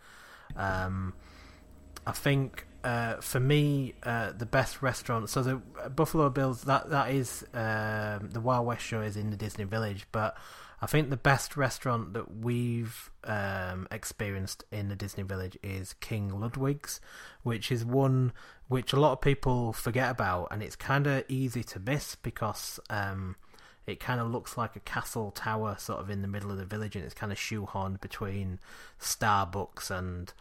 Um, 0.57 1.15
I 2.07 2.13
think 2.13 2.67
uh, 2.83 3.17
for 3.17 3.41
me, 3.41 3.95
uh, 4.03 4.33
the 4.33 4.47
best 4.47 4.83
restaurant. 4.83 5.29
So 5.29 5.43
the 5.43 5.63
uh, 5.83 5.89
Buffalo 5.89 6.31
Bills 6.31 6.63
that 6.63 6.91
that 6.91 7.11
is 7.11 7.45
um, 7.55 8.31
the 8.31 8.41
Wild 8.41 8.67
West 8.67 8.85
show 8.85 9.01
is 9.01 9.17
in 9.17 9.31
the 9.31 9.37
Disney 9.37 9.65
Village, 9.65 10.07
but 10.13 10.37
I 10.81 10.87
think 10.87 11.11
the 11.11 11.17
best 11.17 11.57
restaurant 11.57 12.15
that 12.15 12.39
we've 12.39 13.11
um, 13.25 13.87
experienced 13.91 14.65
in 14.73 14.89
the 14.89 14.97
Disney 14.97 15.25
Village 15.25 15.59
is 15.63 15.93
King 15.95 16.41
Ludwig's, 16.41 17.01
which 17.43 17.71
is 17.71 17.85
one 17.85 18.33
which 18.69 18.93
a 18.93 19.01
lot 19.01 19.13
of 19.13 19.21
people 19.21 19.73
forget 19.73 20.11
about, 20.11 20.49
and 20.51 20.63
it's 20.63 20.77
kind 20.77 21.07
of 21.07 21.25
easy 21.29 21.63
to 21.65 21.81
miss 21.81 22.15
because. 22.15 22.81
Um, 22.89 23.37
it 23.91 24.01
kind 24.01 24.21
of 24.21 24.31
looks 24.31 24.57
like 24.57 24.77
a 24.77 24.81
castle 24.81 25.31
tower 25.31 25.77
sort 25.79 26.01
of 26.01 26.11
in 26.11 26.23
the 26.23 26.29
middle 26.29 26.51
of 26.51 26.59
the 26.59 26.65
village 26.65 26.97
and 26.97 27.05
it's 27.05 27.15
kind 27.15 27.33
of 27.33 27.39
shoehorned 27.39 28.01
between 28.01 28.59
Starbucks 29.01 29.91
and 29.91 30.33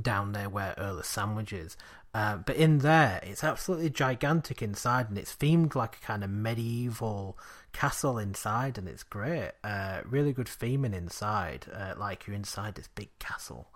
down 0.00 0.32
there 0.32 0.48
where 0.48 0.74
Earl 0.76 1.02
Sandwich 1.02 1.52
is. 1.52 1.76
Uh, 2.14 2.36
but 2.36 2.56
in 2.56 2.78
there, 2.78 3.20
it's 3.22 3.44
absolutely 3.44 3.90
gigantic 3.90 4.62
inside, 4.62 5.08
and 5.08 5.18
it's 5.18 5.34
themed 5.34 5.74
like 5.74 5.96
a 5.96 6.06
kind 6.06 6.24
of 6.24 6.30
medieval 6.30 7.38
castle 7.72 8.18
inside, 8.18 8.78
and 8.78 8.88
it's 8.88 9.02
great. 9.02 9.52
Uh, 9.62 10.00
really 10.04 10.32
good 10.32 10.46
theming 10.46 10.94
inside, 10.94 11.66
uh, 11.72 11.92
like 11.98 12.26
you're 12.26 12.34
inside 12.34 12.74
this 12.74 12.88
big 12.88 13.10
castle. 13.18 13.68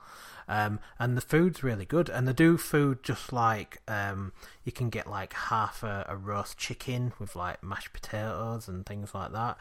Um, 0.48 0.80
and 0.98 1.16
the 1.16 1.20
food's 1.20 1.62
really 1.62 1.84
good, 1.84 2.08
and 2.08 2.26
they 2.26 2.32
do 2.32 2.56
food 2.56 3.02
just 3.02 3.32
like 3.32 3.80
um, 3.88 4.32
you 4.64 4.72
can 4.72 4.90
get 4.90 5.08
like 5.08 5.32
half 5.32 5.82
a, 5.82 6.04
a 6.08 6.16
roast 6.16 6.58
chicken 6.58 7.12
with 7.18 7.36
like 7.36 7.62
mashed 7.62 7.92
potatoes 7.92 8.68
and 8.68 8.84
things 8.84 9.14
like 9.14 9.32
that. 9.32 9.58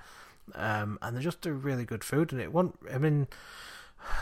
Um, 0.55 0.97
and 1.01 1.15
they 1.15 1.21
just 1.21 1.41
do 1.41 1.53
really 1.53 1.85
good 1.85 2.03
food, 2.03 2.31
and 2.31 2.41
it 2.41 2.51
won't. 2.51 2.77
I 2.91 2.97
mean, 2.97 3.27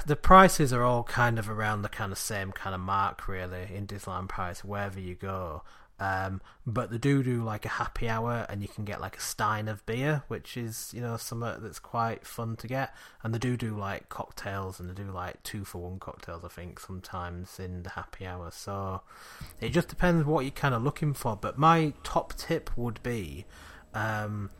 the 0.05 0.15
prices 0.15 0.73
are 0.73 0.83
all 0.83 1.03
kind 1.03 1.39
of 1.39 1.49
around 1.49 1.81
the 1.81 1.89
kind 1.89 2.11
of 2.11 2.17
same 2.17 2.51
kind 2.51 2.75
of 2.75 2.81
mark, 2.81 3.27
really, 3.27 3.67
in 3.73 3.87
Disneyland 3.87 4.29
Paris, 4.29 4.63
wherever 4.63 4.99
you 4.99 5.15
go. 5.15 5.63
Um, 5.99 6.41
but 6.65 6.91
they 6.91 6.97
do 6.97 7.23
do 7.23 7.43
like 7.43 7.65
a 7.65 7.69
happy 7.69 8.07
hour, 8.07 8.45
and 8.49 8.61
you 8.61 8.67
can 8.67 8.85
get 8.85 9.01
like 9.01 9.17
a 9.17 9.21
stein 9.21 9.67
of 9.67 9.85
beer, 9.85 10.23
which 10.27 10.55
is 10.55 10.91
you 10.93 11.01
know 11.01 11.17
something 11.17 11.61
that's 11.61 11.79
quite 11.79 12.25
fun 12.25 12.55
to 12.57 12.67
get. 12.67 12.93
And 13.23 13.33
they 13.33 13.39
do 13.39 13.57
do 13.57 13.75
like 13.75 14.09
cocktails, 14.09 14.79
and 14.79 14.89
they 14.89 14.93
do 14.93 15.11
like 15.11 15.41
two 15.43 15.65
for 15.65 15.79
one 15.79 15.99
cocktails, 15.99 16.45
I 16.45 16.47
think, 16.47 16.79
sometimes 16.79 17.59
in 17.59 17.83
the 17.83 17.91
happy 17.91 18.25
hour. 18.25 18.51
So 18.51 19.01
it 19.59 19.69
just 19.69 19.87
depends 19.87 20.25
what 20.25 20.41
you're 20.41 20.51
kind 20.51 20.73
of 20.73 20.83
looking 20.83 21.13
for. 21.13 21.35
But 21.35 21.57
my 21.57 21.93
top 22.03 22.33
tip 22.35 22.69
would 22.77 23.01
be. 23.03 23.45
Um, 23.93 24.51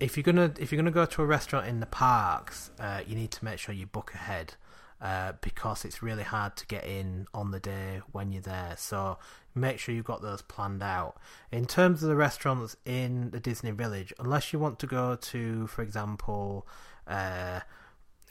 if 0.00 0.16
you're 0.16 0.24
gonna 0.24 0.52
if 0.58 0.70
you're 0.70 0.80
gonna 0.80 0.90
go 0.90 1.06
to 1.06 1.22
a 1.22 1.26
restaurant 1.26 1.66
in 1.66 1.80
the 1.80 1.86
parks, 1.86 2.70
uh, 2.78 3.00
you 3.06 3.14
need 3.14 3.30
to 3.32 3.44
make 3.44 3.58
sure 3.58 3.74
you 3.74 3.86
book 3.86 4.12
ahead 4.14 4.54
uh, 5.00 5.32
because 5.40 5.84
it's 5.84 6.02
really 6.02 6.22
hard 6.22 6.56
to 6.56 6.66
get 6.66 6.84
in 6.84 7.26
on 7.32 7.50
the 7.50 7.60
day 7.60 8.00
when 8.12 8.32
you're 8.32 8.42
there. 8.42 8.74
So 8.76 9.18
make 9.54 9.78
sure 9.78 9.94
you've 9.94 10.04
got 10.04 10.22
those 10.22 10.42
planned 10.42 10.82
out. 10.82 11.16
In 11.52 11.66
terms 11.66 12.02
of 12.02 12.08
the 12.08 12.16
restaurants 12.16 12.76
in 12.84 13.30
the 13.30 13.40
Disney 13.40 13.70
Village, 13.70 14.12
unless 14.18 14.52
you 14.52 14.58
want 14.58 14.78
to 14.80 14.86
go 14.86 15.16
to, 15.16 15.66
for 15.68 15.82
example, 15.82 16.66
uh, 17.06 17.60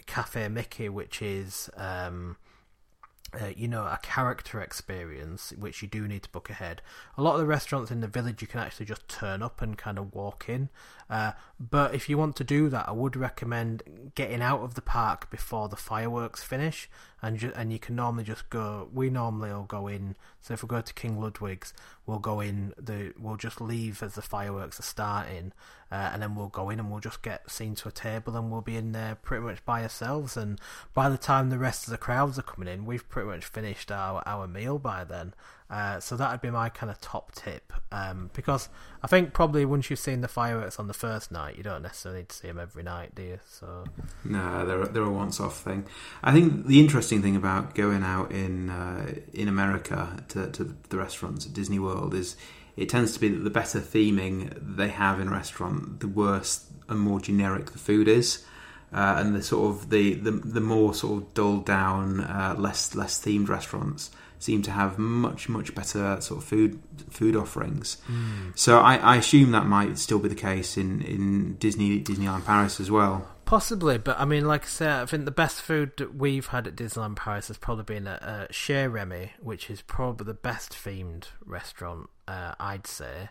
Cafe 0.06 0.48
Mickey, 0.50 0.90
which 0.90 1.22
is 1.22 1.70
um, 1.78 2.38
uh, 3.34 3.48
you 3.56 3.68
know, 3.68 3.84
a 3.84 4.00
character 4.02 4.62
experience, 4.62 5.54
which 5.58 5.82
you 5.82 5.88
do 5.88 6.08
need 6.08 6.24
to 6.24 6.30
book 6.30 6.50
ahead. 6.50 6.82
A 7.18 7.22
lot 7.22 7.34
of 7.34 7.40
the 7.40 7.46
restaurants 7.46 7.92
in 7.92 8.02
the 8.02 8.08
village 8.08 8.42
you 8.42 8.48
can 8.48 8.60
actually 8.60 8.86
just 8.86 9.08
turn 9.08 9.42
up 9.42 9.62
and 9.62 9.78
kind 9.78 9.98
of 9.98 10.14
walk 10.14 10.48
in. 10.48 10.70
Uh, 11.10 11.32
but 11.60 11.94
if 11.94 12.10
you 12.10 12.18
want 12.18 12.36
to 12.36 12.44
do 12.44 12.70
that, 12.70 12.88
I 12.88 12.92
would 12.92 13.16
recommend 13.16 14.12
getting 14.16 14.42
out 14.42 14.62
of 14.62 14.76
the 14.76 14.82
park 14.82 15.30
before 15.30 15.70
the 15.70 15.76
fireworks 15.76 16.44
finish, 16.44 16.90
and 17.22 17.38
ju- 17.38 17.54
and 17.56 17.72
you 17.72 17.80
can 17.80 17.96
normally 17.96 18.24
just 18.24 18.50
go. 18.50 18.90
We 18.94 19.10
normally 19.10 19.52
will 19.52 19.64
go 19.64 19.88
in. 19.88 20.16
So 20.42 20.54
if 20.54 20.64
we 20.64 20.68
go 20.68 20.82
to 20.82 20.94
King 20.94 21.20
Ludwig's, 21.20 21.74
we'll 22.06 22.20
go 22.20 22.42
in. 22.42 22.74
The 22.78 23.14
we'll 23.18 23.38
just 23.38 23.62
leave 23.62 24.04
as 24.04 24.16
the 24.16 24.22
fireworks 24.22 24.80
are 24.80 24.84
starting, 24.84 25.54
uh, 25.92 26.10
and 26.14 26.22
then 26.22 26.36
we'll 26.36 26.48
go 26.48 26.70
in 26.70 26.80
and 26.80 26.92
we'll 26.92 27.00
just 27.00 27.22
get 27.22 27.50
seen 27.50 27.76
to 27.76 27.90
a 27.90 27.92
table, 27.92 28.36
and 28.36 28.52
we'll 28.52 28.62
be 28.62 28.76
in 28.76 28.92
there 28.92 29.18
pretty 29.22 29.44
much 29.44 29.64
by 29.66 29.84
ourselves. 29.84 30.36
And 30.36 30.60
by 30.94 31.10
the 31.10 31.18
time 31.18 31.50
the 31.50 31.58
rest 31.58 31.86
of 31.86 31.92
the 31.92 31.98
crowds 31.98 32.38
are 32.38 32.44
coming 32.44 32.72
in, 32.72 32.86
we've 32.86 33.08
pretty 33.10 33.30
much 33.30 33.46
finished 33.46 33.92
our 33.92 34.22
our 34.26 34.48
meal 34.48 34.80
by 34.80 35.04
then. 35.04 35.34
Uh, 35.70 36.00
so 36.00 36.16
that 36.16 36.32
would 36.32 36.42
be 36.42 36.50
my 36.50 36.70
kind 36.70 36.90
of 36.90 37.00
top 37.02 37.34
tip. 37.34 37.74
Um, 37.92 38.30
because 38.34 38.70
I 39.04 39.08
think 39.08 39.34
probably 39.34 39.66
once 39.66 39.90
you've 39.90 40.00
seen 40.00 40.22
the 40.22 40.28
fireworks 40.28 40.80
on 40.80 40.88
the 40.88 40.94
first 40.94 41.32
night, 41.32 41.58
you 41.58 41.64
don't 41.64 41.82
necessarily 41.82 42.22
need 42.22 42.30
to 42.30 42.36
see 42.36 42.48
them 42.48 42.60
every 42.60 42.84
night, 42.84 43.16
do 43.16 43.24
you? 43.24 43.40
So 43.48 43.86
no, 44.24 44.66
they're 44.66 44.86
they're 44.88 45.04
a 45.04 45.12
once 45.12 45.40
off 45.40 45.60
thing. 45.60 45.86
I 46.24 46.32
think 46.32 46.68
the 46.68 46.80
interesting 46.80 47.22
thing 47.22 47.36
about 47.36 47.76
going 47.76 48.04
out 48.04 48.32
in 48.32 48.70
uh, 48.70 49.14
in 49.34 49.48
America 49.48 50.24
to 50.30 50.50
to 50.52 50.76
the 50.90 50.98
restaurants 50.98 51.46
at 51.46 51.54
Disney 51.54 51.80
World 51.80 52.14
is 52.14 52.38
it 52.78 52.90
tends 52.90 53.14
to 53.14 53.20
be 53.20 53.28
that 53.30 53.44
the 53.44 53.50
better 53.50 53.80
theming 53.80 54.56
they 54.78 54.90
have 54.90 55.20
in 55.20 55.28
a 55.28 55.32
restaurant, 55.32 56.00
the 56.00 56.08
worse 56.08 56.66
and 56.88 57.00
more 57.00 57.20
generic 57.20 57.72
the 57.72 57.80
food 57.80 58.08
is. 58.08 58.46
Uh, 58.94 59.16
and 59.18 59.36
the 59.36 59.44
sort 59.44 59.76
of 59.76 59.90
the, 59.90 60.14
the 60.14 60.32
the 60.32 60.62
more 60.62 60.94
sort 60.94 61.22
of 61.22 61.34
dulled 61.34 61.66
down, 61.66 62.22
uh, 62.22 62.56
less 62.58 62.96
less 62.96 63.20
themed 63.20 63.50
restaurants 63.50 64.12
seem 64.40 64.62
to 64.62 64.72
have 64.72 64.98
much 64.98 65.50
much 65.50 65.74
better 65.76 66.22
sort 66.22 66.42
of 66.42 66.48
food 66.48 66.80
food 67.10 67.36
offerings. 67.36 67.98
Mm. 68.08 68.58
So 68.58 68.80
I, 68.80 68.96
I, 68.96 69.16
assume 69.18 69.52
that 69.52 69.66
might 69.66 69.98
still 69.98 70.20
be 70.20 70.30
the 70.30 70.36
case 70.36 70.78
in, 70.78 71.02
in 71.02 71.56
Disney 71.56 72.02
Disneyland 72.02 72.46
Paris 72.46 72.80
as 72.80 72.90
well. 72.90 73.28
Possibly, 73.48 73.98
but 73.98 74.20
I 74.20 74.26
mean, 74.26 74.46
like 74.46 74.64
I 74.64 74.68
said, 74.68 74.90
I 74.90 75.06
think 75.06 75.24
the 75.24 75.32
best 75.32 75.62
food 75.62 75.94
that 76.00 76.14
we've 76.14 76.48
had 76.48 76.68
at 76.68 76.76
Disneyland 76.76 77.16
Paris 77.16 77.48
has 77.48 77.58
probably 77.58 77.86
been 77.86 78.06
at 78.06 78.22
uh, 78.22 78.48
Chez 78.52 78.90
Remy, 78.90 79.32
which 79.40 79.70
is 79.70 79.82
probably 79.82 80.26
the 80.26 80.34
best 80.34 80.74
themed 80.74 81.28
restaurant, 81.46 82.10
uh, 82.28 82.56
I'd 82.60 82.86
say. 82.86 83.30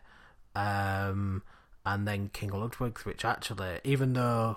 Um, 0.54 1.42
and 1.84 2.08
then 2.08 2.30
King 2.32 2.48
Ludwig's, 2.48 3.04
which 3.04 3.26
actually, 3.26 3.78
even 3.84 4.14
though 4.14 4.56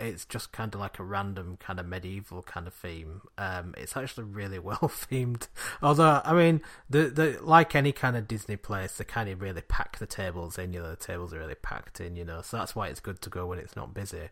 it's 0.00 0.24
just 0.24 0.50
kind 0.50 0.74
of 0.74 0.80
like 0.80 0.98
a 0.98 1.04
random 1.04 1.58
kind 1.60 1.78
of 1.78 1.86
medieval 1.86 2.42
kind 2.42 2.66
of 2.66 2.74
theme. 2.74 3.22
Um, 3.38 3.76
it's 3.78 3.96
actually 3.96 4.24
really 4.24 4.58
well 4.58 4.78
themed. 4.78 5.46
Although, 5.80 6.22
I 6.24 6.32
mean, 6.32 6.60
the 6.90 7.04
the 7.04 7.38
like 7.40 7.76
any 7.76 7.92
kind 7.92 8.16
of 8.16 8.26
Disney 8.26 8.56
place, 8.56 8.96
they 8.96 9.04
kind 9.04 9.28
of 9.28 9.40
really 9.40 9.62
pack 9.62 9.98
the 9.98 10.06
tables 10.06 10.58
in. 10.58 10.72
You 10.72 10.82
know, 10.82 10.90
the 10.90 10.96
tables 10.96 11.32
are 11.32 11.38
really 11.38 11.54
packed 11.54 12.00
in. 12.00 12.16
You 12.16 12.24
know, 12.24 12.42
so 12.42 12.56
that's 12.56 12.74
why 12.74 12.88
it's 12.88 12.98
good 12.98 13.20
to 13.22 13.30
go 13.30 13.46
when 13.46 13.60
it's 13.60 13.76
not 13.76 13.94
busy. 13.94 14.30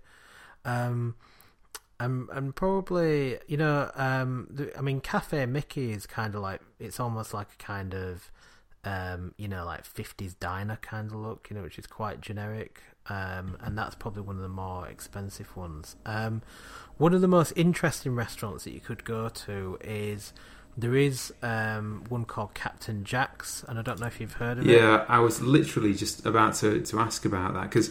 Um, 0.66 1.14
and 1.98 2.28
and 2.30 2.54
probably 2.54 3.38
you 3.46 3.56
know, 3.56 3.90
um, 3.94 4.54
I 4.76 4.82
mean, 4.82 5.00
Cafe 5.00 5.46
Mickey 5.46 5.92
is 5.92 6.06
kind 6.06 6.34
of 6.34 6.42
like 6.42 6.60
it's 6.78 7.00
almost 7.00 7.32
like 7.32 7.48
a 7.58 7.62
kind 7.62 7.94
of 7.94 8.30
um, 8.86 9.34
you 9.36 9.48
know, 9.48 9.64
like 9.64 9.82
50s 9.82 10.38
diner 10.38 10.78
kind 10.80 11.10
of 11.10 11.16
look, 11.16 11.48
you 11.50 11.56
know, 11.56 11.62
which 11.62 11.78
is 11.78 11.86
quite 11.86 12.20
generic. 12.20 12.80
Um, 13.08 13.56
and 13.60 13.76
that's 13.76 13.96
probably 13.96 14.22
one 14.22 14.36
of 14.36 14.42
the 14.42 14.48
more 14.48 14.86
expensive 14.86 15.56
ones. 15.56 15.96
Um, 16.06 16.42
one 16.96 17.12
of 17.12 17.20
the 17.20 17.28
most 17.28 17.52
interesting 17.56 18.14
restaurants 18.14 18.64
that 18.64 18.72
you 18.72 18.80
could 18.80 19.04
go 19.04 19.28
to 19.28 19.78
is 19.82 20.32
there 20.76 20.94
is 20.94 21.32
um, 21.42 22.04
one 22.08 22.24
called 22.24 22.54
Captain 22.54 23.04
Jack's, 23.04 23.64
and 23.66 23.78
I 23.78 23.82
don't 23.82 23.98
know 23.98 24.06
if 24.06 24.20
you've 24.20 24.34
heard 24.34 24.58
of 24.58 24.66
yeah, 24.66 24.74
it. 24.74 24.80
Yeah, 24.80 25.04
I 25.08 25.18
was 25.18 25.40
literally 25.40 25.94
just 25.94 26.24
about 26.24 26.54
to, 26.56 26.80
to 26.80 27.00
ask 27.00 27.24
about 27.24 27.54
that 27.54 27.64
because 27.64 27.90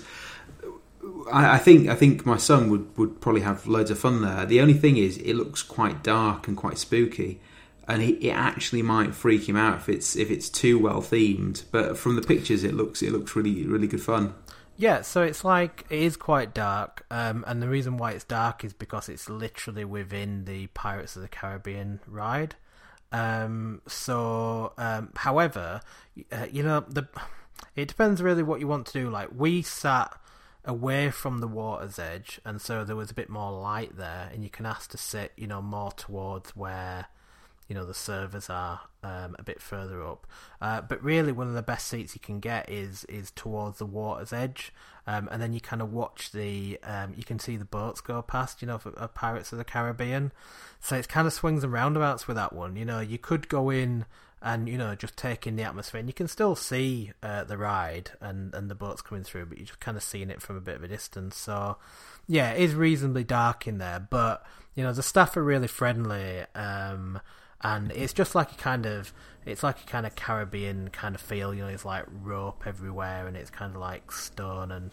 I, 1.31 1.55
I, 1.55 1.57
think 1.57 1.89
I 1.89 1.95
think 1.95 2.25
my 2.25 2.37
son 2.37 2.69
would, 2.69 2.97
would 2.97 3.21
probably 3.21 3.41
have 3.41 3.67
loads 3.67 3.91
of 3.91 3.99
fun 3.99 4.21
there. 4.21 4.45
The 4.45 4.61
only 4.61 4.73
thing 4.73 4.97
is, 4.97 5.17
it 5.17 5.33
looks 5.33 5.61
quite 5.61 6.03
dark 6.03 6.47
and 6.47 6.55
quite 6.55 6.77
spooky 6.77 7.39
and 7.87 8.01
he, 8.01 8.11
it 8.13 8.31
actually 8.31 8.81
might 8.81 9.13
freak 9.13 9.47
him 9.47 9.55
out 9.55 9.77
if 9.77 9.89
it's 9.89 10.15
if 10.15 10.31
it's 10.31 10.49
too 10.49 10.79
well 10.79 11.01
themed. 11.01 11.63
But 11.71 11.97
from 11.97 12.15
the 12.15 12.21
pictures, 12.21 12.63
it 12.63 12.73
looks 12.73 13.01
it 13.01 13.11
looks 13.11 13.35
really 13.35 13.65
really 13.65 13.87
good 13.87 14.01
fun. 14.01 14.33
Yeah, 14.77 15.01
so 15.01 15.21
it's 15.21 15.45
like 15.45 15.85
it 15.89 15.99
is 15.99 16.17
quite 16.17 16.53
dark, 16.53 17.05
um, 17.09 17.43
and 17.47 17.61
the 17.61 17.69
reason 17.69 17.97
why 17.97 18.11
it's 18.11 18.25
dark 18.25 18.63
is 18.65 18.73
because 18.73 19.07
it's 19.07 19.29
literally 19.29 19.85
within 19.85 20.45
the 20.45 20.67
Pirates 20.67 21.15
of 21.15 21.21
the 21.21 21.29
Caribbean 21.29 22.01
ride. 22.07 22.55
Um, 23.11 23.81
so, 23.87 24.73
um, 24.77 25.11
however, 25.15 25.79
uh, 26.31 26.47
you 26.51 26.63
know 26.63 26.81
the 26.81 27.07
it 27.75 27.87
depends 27.87 28.21
really 28.21 28.43
what 28.43 28.59
you 28.59 28.67
want 28.67 28.87
to 28.87 28.93
do. 28.93 29.09
Like 29.09 29.29
we 29.35 29.61
sat 29.61 30.17
away 30.65 31.11
from 31.11 31.39
the 31.39 31.47
water's 31.47 31.99
edge, 31.99 32.39
and 32.43 32.61
so 32.61 32.83
there 32.83 32.95
was 32.95 33.11
a 33.11 33.13
bit 33.13 33.29
more 33.29 33.51
light 33.51 33.97
there, 33.97 34.29
and 34.33 34.43
you 34.43 34.49
can 34.49 34.65
ask 34.65 34.91
to 34.91 34.97
sit, 34.97 35.31
you 35.37 35.47
know, 35.47 35.61
more 35.61 35.91
towards 35.91 36.55
where 36.55 37.07
you 37.67 37.73
know 37.73 37.85
the 37.85 37.93
servers 37.93 38.49
are 38.49 38.81
um, 39.03 39.35
a 39.39 39.43
bit 39.43 39.61
further 39.61 40.03
up. 40.05 40.27
Uh, 40.61 40.81
but 40.81 41.03
really, 41.03 41.31
one 41.31 41.47
of 41.47 41.53
the 41.53 41.61
best 41.61 41.87
seats 41.87 42.15
you 42.15 42.21
can 42.21 42.39
get 42.39 42.69
is 42.69 43.05
is 43.05 43.31
towards 43.31 43.79
the 43.79 43.85
water's 43.85 44.33
edge, 44.33 44.73
um, 45.07 45.27
and 45.31 45.41
then 45.41 45.53
you 45.53 45.61
kind 45.61 45.81
of 45.81 45.91
watch 45.91 46.31
the 46.31 46.79
um, 46.83 47.13
you 47.15 47.23
can 47.23 47.39
see 47.39 47.57
the 47.57 47.65
boats 47.65 48.01
go 48.01 48.21
past. 48.21 48.61
You 48.61 48.67
know, 48.67 48.77
for, 48.77 48.97
uh, 48.97 49.07
Pirates 49.07 49.51
of 49.51 49.57
the 49.57 49.63
Caribbean. 49.63 50.31
So 50.79 50.95
it's 50.95 51.07
kind 51.07 51.25
of 51.25 51.33
swings 51.33 51.63
and 51.63 51.73
roundabouts 51.73 52.27
with 52.27 52.37
that 52.37 52.53
one. 52.53 52.75
You 52.75 52.85
know, 52.85 52.99
you 52.99 53.17
could 53.17 53.49
go 53.49 53.69
in 53.69 54.05
and 54.45 54.69
you 54.69 54.77
know 54.77 54.93
just 54.93 55.17
take 55.17 55.47
in 55.47 55.55
the 55.55 55.63
atmosphere, 55.63 55.99
and 55.99 56.07
you 56.07 56.13
can 56.13 56.27
still 56.27 56.55
see 56.55 57.11
uh, 57.23 57.43
the 57.43 57.57
ride 57.57 58.11
and 58.21 58.53
and 58.53 58.69
the 58.69 58.75
boats 58.75 59.01
coming 59.01 59.23
through, 59.23 59.47
but 59.47 59.57
you're 59.57 59.65
just 59.65 59.79
kind 59.79 59.97
of 59.97 60.03
seeing 60.03 60.29
it 60.29 60.41
from 60.41 60.55
a 60.55 60.61
bit 60.61 60.75
of 60.75 60.83
a 60.83 60.87
distance. 60.87 61.35
So 61.35 61.77
yeah, 62.27 62.51
it 62.51 62.61
is 62.61 62.75
reasonably 62.75 63.23
dark 63.23 63.67
in 63.67 63.79
there, 63.79 63.99
but 63.99 64.45
you 64.75 64.83
know 64.83 64.93
the 64.93 65.03
staff 65.03 65.35
are 65.35 65.43
really 65.43 65.67
friendly. 65.67 66.45
Um, 66.53 67.19
and 67.61 67.91
it's 67.93 68.13
just 68.13 68.35
like 68.35 68.51
a 68.51 68.55
kind 68.55 68.85
of 68.85 69.11
it's 69.45 69.63
like 69.63 69.81
a 69.81 69.85
kind 69.85 70.05
of 70.05 70.15
Caribbean 70.15 70.89
kind 70.89 71.15
of 71.15 71.21
feel. 71.21 71.51
You 71.51 71.63
know, 71.63 71.69
it's 71.69 71.85
like 71.85 72.05
rope 72.07 72.63
everywhere, 72.67 73.25
and 73.27 73.35
it's 73.35 73.49
kind 73.49 73.73
of 73.73 73.81
like 73.81 74.11
stone 74.11 74.71
and 74.71 74.91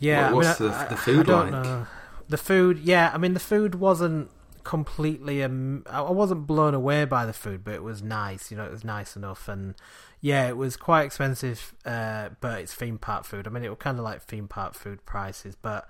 yeah. 0.00 0.32
What, 0.32 0.46
what's 0.46 0.60
I 0.60 0.64
mean, 0.64 0.72
the, 0.72 0.78
I, 0.78 0.84
the 0.86 0.96
food 0.96 1.30
I 1.30 1.40
like? 1.42 1.52
Know. 1.52 1.86
The 2.28 2.36
food, 2.36 2.80
yeah. 2.80 3.10
I 3.14 3.18
mean, 3.18 3.34
the 3.34 3.40
food 3.40 3.76
wasn't 3.76 4.30
completely. 4.68 5.42
Um, 5.42 5.82
I 5.88 6.02
wasn't 6.02 6.46
blown 6.46 6.74
away 6.74 7.06
by 7.06 7.24
the 7.24 7.32
food, 7.32 7.64
but 7.64 7.72
it 7.72 7.82
was 7.82 8.02
nice. 8.02 8.50
You 8.50 8.58
know, 8.58 8.64
it 8.64 8.70
was 8.70 8.84
nice 8.84 9.16
enough, 9.16 9.48
and 9.48 9.74
yeah, 10.20 10.46
it 10.46 10.58
was 10.58 10.76
quite 10.76 11.04
expensive. 11.04 11.74
Uh, 11.86 12.28
but 12.42 12.60
it's 12.60 12.74
theme 12.74 12.98
park 12.98 13.24
food. 13.24 13.46
I 13.46 13.50
mean, 13.50 13.64
it 13.64 13.70
was 13.70 13.78
kind 13.78 13.98
of 13.98 14.04
like 14.04 14.20
theme 14.20 14.46
park 14.46 14.74
food 14.74 15.06
prices. 15.06 15.56
But 15.56 15.88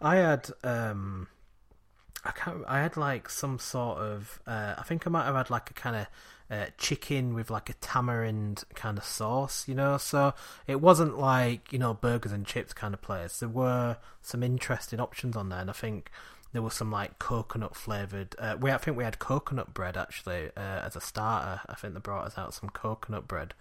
I 0.00 0.16
had. 0.16 0.48
Um, 0.62 1.26
I 2.24 2.30
can't. 2.30 2.62
I 2.68 2.78
had 2.78 2.96
like 2.96 3.28
some 3.28 3.58
sort 3.58 3.98
of. 3.98 4.40
Uh, 4.46 4.76
I 4.78 4.84
think 4.84 5.08
I 5.08 5.10
might 5.10 5.24
have 5.24 5.34
had 5.34 5.50
like 5.50 5.68
a 5.68 5.74
kind 5.74 5.96
of 5.96 6.06
uh, 6.56 6.66
chicken 6.78 7.34
with 7.34 7.50
like 7.50 7.68
a 7.68 7.74
tamarind 7.74 8.62
kind 8.76 8.96
of 8.96 9.02
sauce, 9.02 9.66
you 9.66 9.74
know. 9.74 9.96
So 9.98 10.34
it 10.68 10.80
wasn't 10.80 11.18
like 11.18 11.72
you 11.72 11.80
know 11.80 11.94
burgers 11.94 12.30
and 12.30 12.46
chips 12.46 12.72
kind 12.72 12.94
of 12.94 13.02
place. 13.02 13.40
There 13.40 13.48
were 13.48 13.96
some 14.22 14.44
interesting 14.44 15.00
options 15.00 15.34
on 15.34 15.48
there, 15.48 15.58
and 15.58 15.68
I 15.68 15.72
think 15.72 16.12
there 16.52 16.62
was 16.62 16.74
some 16.74 16.90
like 16.90 17.18
coconut 17.18 17.76
flavored. 17.76 18.34
Uh, 18.38 18.56
we 18.60 18.70
I 18.70 18.78
think 18.78 18.96
we 18.96 19.04
had 19.04 19.18
coconut 19.18 19.72
bread 19.72 19.96
actually 19.96 20.50
uh, 20.56 20.80
as 20.84 20.96
a 20.96 21.00
starter. 21.00 21.60
I 21.68 21.74
think 21.74 21.94
they 21.94 22.00
brought 22.00 22.26
us 22.26 22.36
out 22.36 22.54
some 22.54 22.70
coconut 22.70 23.28
bread. 23.28 23.54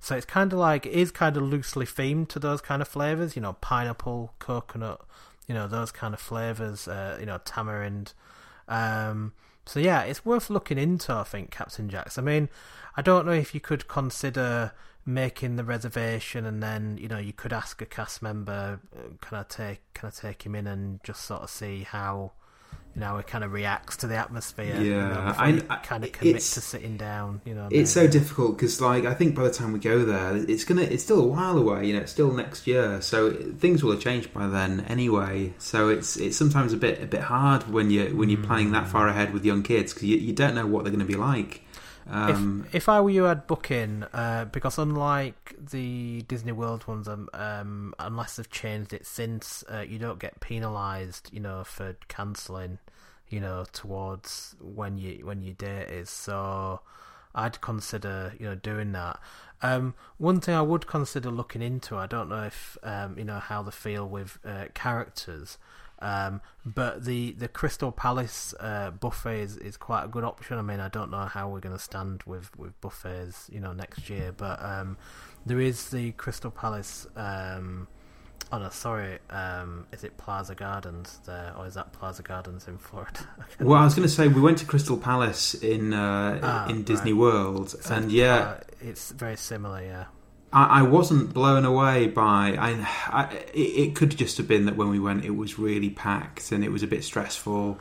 So 0.00 0.16
it's 0.16 0.26
kind 0.26 0.52
of 0.52 0.58
like 0.58 0.86
it 0.86 0.92
is 0.92 1.10
kind 1.10 1.36
of 1.36 1.44
loosely 1.44 1.86
themed 1.86 2.28
to 2.28 2.38
those 2.38 2.60
kind 2.60 2.82
of 2.82 2.88
flavors. 2.88 3.36
You 3.36 3.42
know, 3.42 3.54
pineapple, 3.54 4.34
coconut. 4.38 5.00
You 5.46 5.54
know 5.54 5.68
those 5.68 5.92
kind 5.92 6.14
of 6.14 6.20
flavors. 6.20 6.88
Uh, 6.88 7.16
you 7.20 7.26
know, 7.26 7.38
tamarind. 7.44 8.12
Um, 8.68 9.32
so 9.64 9.78
yeah, 9.78 10.02
it's 10.02 10.24
worth 10.24 10.50
looking 10.50 10.78
into. 10.78 11.12
I 11.12 11.22
think 11.22 11.50
Captain 11.50 11.88
Jack's. 11.88 12.18
I 12.18 12.22
mean, 12.22 12.48
I 12.96 13.02
don't 13.02 13.24
know 13.24 13.32
if 13.32 13.54
you 13.54 13.60
could 13.60 13.86
consider 13.86 14.72
making 15.04 15.56
the 15.56 15.64
reservation 15.64 16.46
and 16.46 16.62
then 16.62 16.96
you 17.00 17.08
know 17.08 17.18
you 17.18 17.32
could 17.32 17.52
ask 17.52 17.82
a 17.82 17.86
cast 17.86 18.22
member, 18.22 18.80
uh, 18.96 19.00
can 19.20 19.38
I 19.38 19.42
take 19.44 19.80
can 19.94 20.08
I 20.08 20.10
take 20.10 20.44
him 20.44 20.54
in 20.54 20.66
and 20.66 21.02
just 21.04 21.24
sort 21.24 21.42
of 21.42 21.50
see 21.50 21.82
how 21.82 22.32
you 22.94 23.00
know 23.00 23.16
it 23.16 23.26
kind 23.26 23.42
of 23.42 23.52
reacts 23.52 23.96
to 23.98 24.06
the 24.06 24.16
atmosphere. 24.16 24.66
Yeah, 24.76 24.80
you 24.82 24.90
know, 24.92 25.34
I- 25.36 25.62
I, 25.70 25.76
kind 25.76 26.04
of 26.04 26.12
commit 26.12 26.34
to 26.42 26.60
sitting 26.60 26.98
down. 26.98 27.40
You 27.44 27.54
know, 27.54 27.68
It's 27.70 27.90
so 27.90 28.06
difficult 28.06 28.56
because, 28.56 28.80
like, 28.82 29.06
I 29.06 29.14
think 29.14 29.34
by 29.34 29.44
the 29.44 29.50
time 29.50 29.72
we 29.72 29.78
go 29.78 30.04
there, 30.04 30.36
it's 30.36 30.64
gonna. 30.64 30.82
It's 30.82 31.02
still 31.02 31.20
a 31.20 31.26
while 31.26 31.56
away. 31.58 31.86
You 31.86 31.94
know, 31.94 32.00
it's 32.00 32.12
still 32.12 32.32
next 32.32 32.66
year, 32.66 33.00
so 33.00 33.32
things 33.32 33.82
will 33.82 33.92
have 33.92 34.00
changed 34.00 34.32
by 34.34 34.46
then 34.46 34.80
anyway. 34.88 35.54
So 35.58 35.88
it's 35.88 36.16
it's 36.16 36.36
sometimes 36.36 36.72
a 36.72 36.76
bit 36.76 37.02
a 37.02 37.06
bit 37.06 37.22
hard 37.22 37.68
when 37.68 37.90
you 37.90 38.14
when 38.16 38.28
you're 38.28 38.42
planning 38.42 38.72
that 38.72 38.88
far 38.88 39.08
ahead 39.08 39.32
with 39.32 39.44
young 39.44 39.62
kids 39.62 39.92
because 39.94 40.06
you, 40.08 40.18
you 40.18 40.32
don't 40.34 40.54
know 40.54 40.66
what 40.66 40.84
they're 40.84 40.92
going 40.92 41.06
to 41.06 41.12
be 41.12 41.18
like. 41.18 41.62
Um, 42.08 42.64
if 42.68 42.74
if 42.74 42.88
I 42.88 43.00
were 43.00 43.10
you, 43.10 43.26
I'd 43.26 43.46
book 43.46 43.70
in 43.70 44.04
uh, 44.12 44.46
because 44.46 44.78
unlike 44.78 45.54
the 45.70 46.22
Disney 46.22 46.52
World 46.52 46.86
ones, 46.86 47.08
um, 47.08 47.28
um, 47.34 47.94
unless 47.98 48.36
they've 48.36 48.50
changed 48.50 48.92
it 48.92 49.06
since, 49.06 49.64
uh, 49.72 49.80
you 49.80 49.98
don't 49.98 50.18
get 50.18 50.40
penalised, 50.40 51.30
you 51.32 51.40
know, 51.40 51.64
for 51.64 51.96
cancelling, 52.08 52.78
you 53.28 53.40
know, 53.40 53.64
towards 53.72 54.56
when 54.60 54.98
you 54.98 55.24
when 55.24 55.42
your 55.42 55.54
date 55.54 55.88
is. 55.88 56.10
So 56.10 56.80
I'd 57.34 57.60
consider, 57.60 58.34
you 58.38 58.46
know, 58.46 58.54
doing 58.54 58.92
that. 58.92 59.20
Um, 59.62 59.94
one 60.18 60.40
thing 60.40 60.54
I 60.54 60.62
would 60.62 60.86
consider 60.86 61.30
looking 61.30 61.62
into, 61.62 61.96
I 61.96 62.06
don't 62.06 62.28
know 62.28 62.42
if 62.44 62.76
um, 62.82 63.16
you 63.16 63.24
know 63.24 63.38
how 63.38 63.62
they 63.62 63.70
feel 63.70 64.08
with 64.08 64.38
uh, 64.44 64.66
characters. 64.74 65.58
Um, 66.02 66.40
but 66.66 67.04
the, 67.04 67.32
the 67.32 67.48
Crystal 67.48 67.92
Palace 67.92 68.54
uh, 68.60 68.90
buffet 68.90 69.40
is, 69.40 69.56
is 69.56 69.76
quite 69.76 70.04
a 70.04 70.08
good 70.08 70.24
option. 70.24 70.58
I 70.58 70.62
mean, 70.62 70.80
I 70.80 70.88
don't 70.88 71.10
know 71.10 71.24
how 71.26 71.48
we're 71.48 71.60
going 71.60 71.76
to 71.76 71.82
stand 71.82 72.22
with, 72.26 72.50
with 72.58 72.78
buffets, 72.80 73.48
you 73.52 73.60
know, 73.60 73.72
next 73.72 74.10
year. 74.10 74.32
But 74.36 74.60
um, 74.62 74.96
there 75.46 75.60
is 75.60 75.90
the 75.90 76.10
Crystal 76.12 76.50
Palace. 76.50 77.06
Um, 77.16 77.86
oh 78.50 78.58
no, 78.58 78.68
sorry. 78.70 79.18
Um, 79.30 79.86
is 79.92 80.02
it 80.04 80.16
Plaza 80.18 80.54
Gardens 80.56 81.20
there, 81.24 81.54
or 81.56 81.66
is 81.66 81.74
that 81.74 81.92
Plaza 81.92 82.22
Gardens 82.22 82.66
in 82.68 82.78
Florida? 82.78 83.20
I 83.60 83.64
well, 83.64 83.80
I 83.80 83.84
was 83.84 83.94
going 83.94 84.08
to 84.08 84.12
say 84.12 84.26
we 84.28 84.40
went 84.40 84.58
to 84.58 84.66
Crystal 84.66 84.96
Palace 84.98 85.54
in 85.54 85.92
uh, 85.92 86.40
Ah, 86.42 86.68
in 86.68 86.82
Disney 86.82 87.12
right. 87.12 87.20
World, 87.20 87.74
and 87.88 88.10
yeah, 88.10 88.36
Uh, 88.36 88.60
it's 88.80 89.12
very 89.12 89.36
similar. 89.36 89.80
Yeah. 89.82 90.04
I, 90.52 90.80
I 90.80 90.82
wasn't 90.82 91.32
blown 91.32 91.64
away 91.64 92.08
by. 92.08 92.56
I, 92.58 92.86
I 93.08 93.34
it, 93.54 93.58
it 93.58 93.94
could 93.96 94.16
just 94.16 94.36
have 94.36 94.48
been 94.48 94.66
that 94.66 94.76
when 94.76 94.88
we 94.90 94.98
went, 94.98 95.24
it 95.24 95.34
was 95.36 95.58
really 95.58 95.90
packed 95.90 96.52
and 96.52 96.62
it 96.64 96.70
was 96.70 96.82
a 96.82 96.86
bit 96.86 97.04
stressful, 97.04 97.78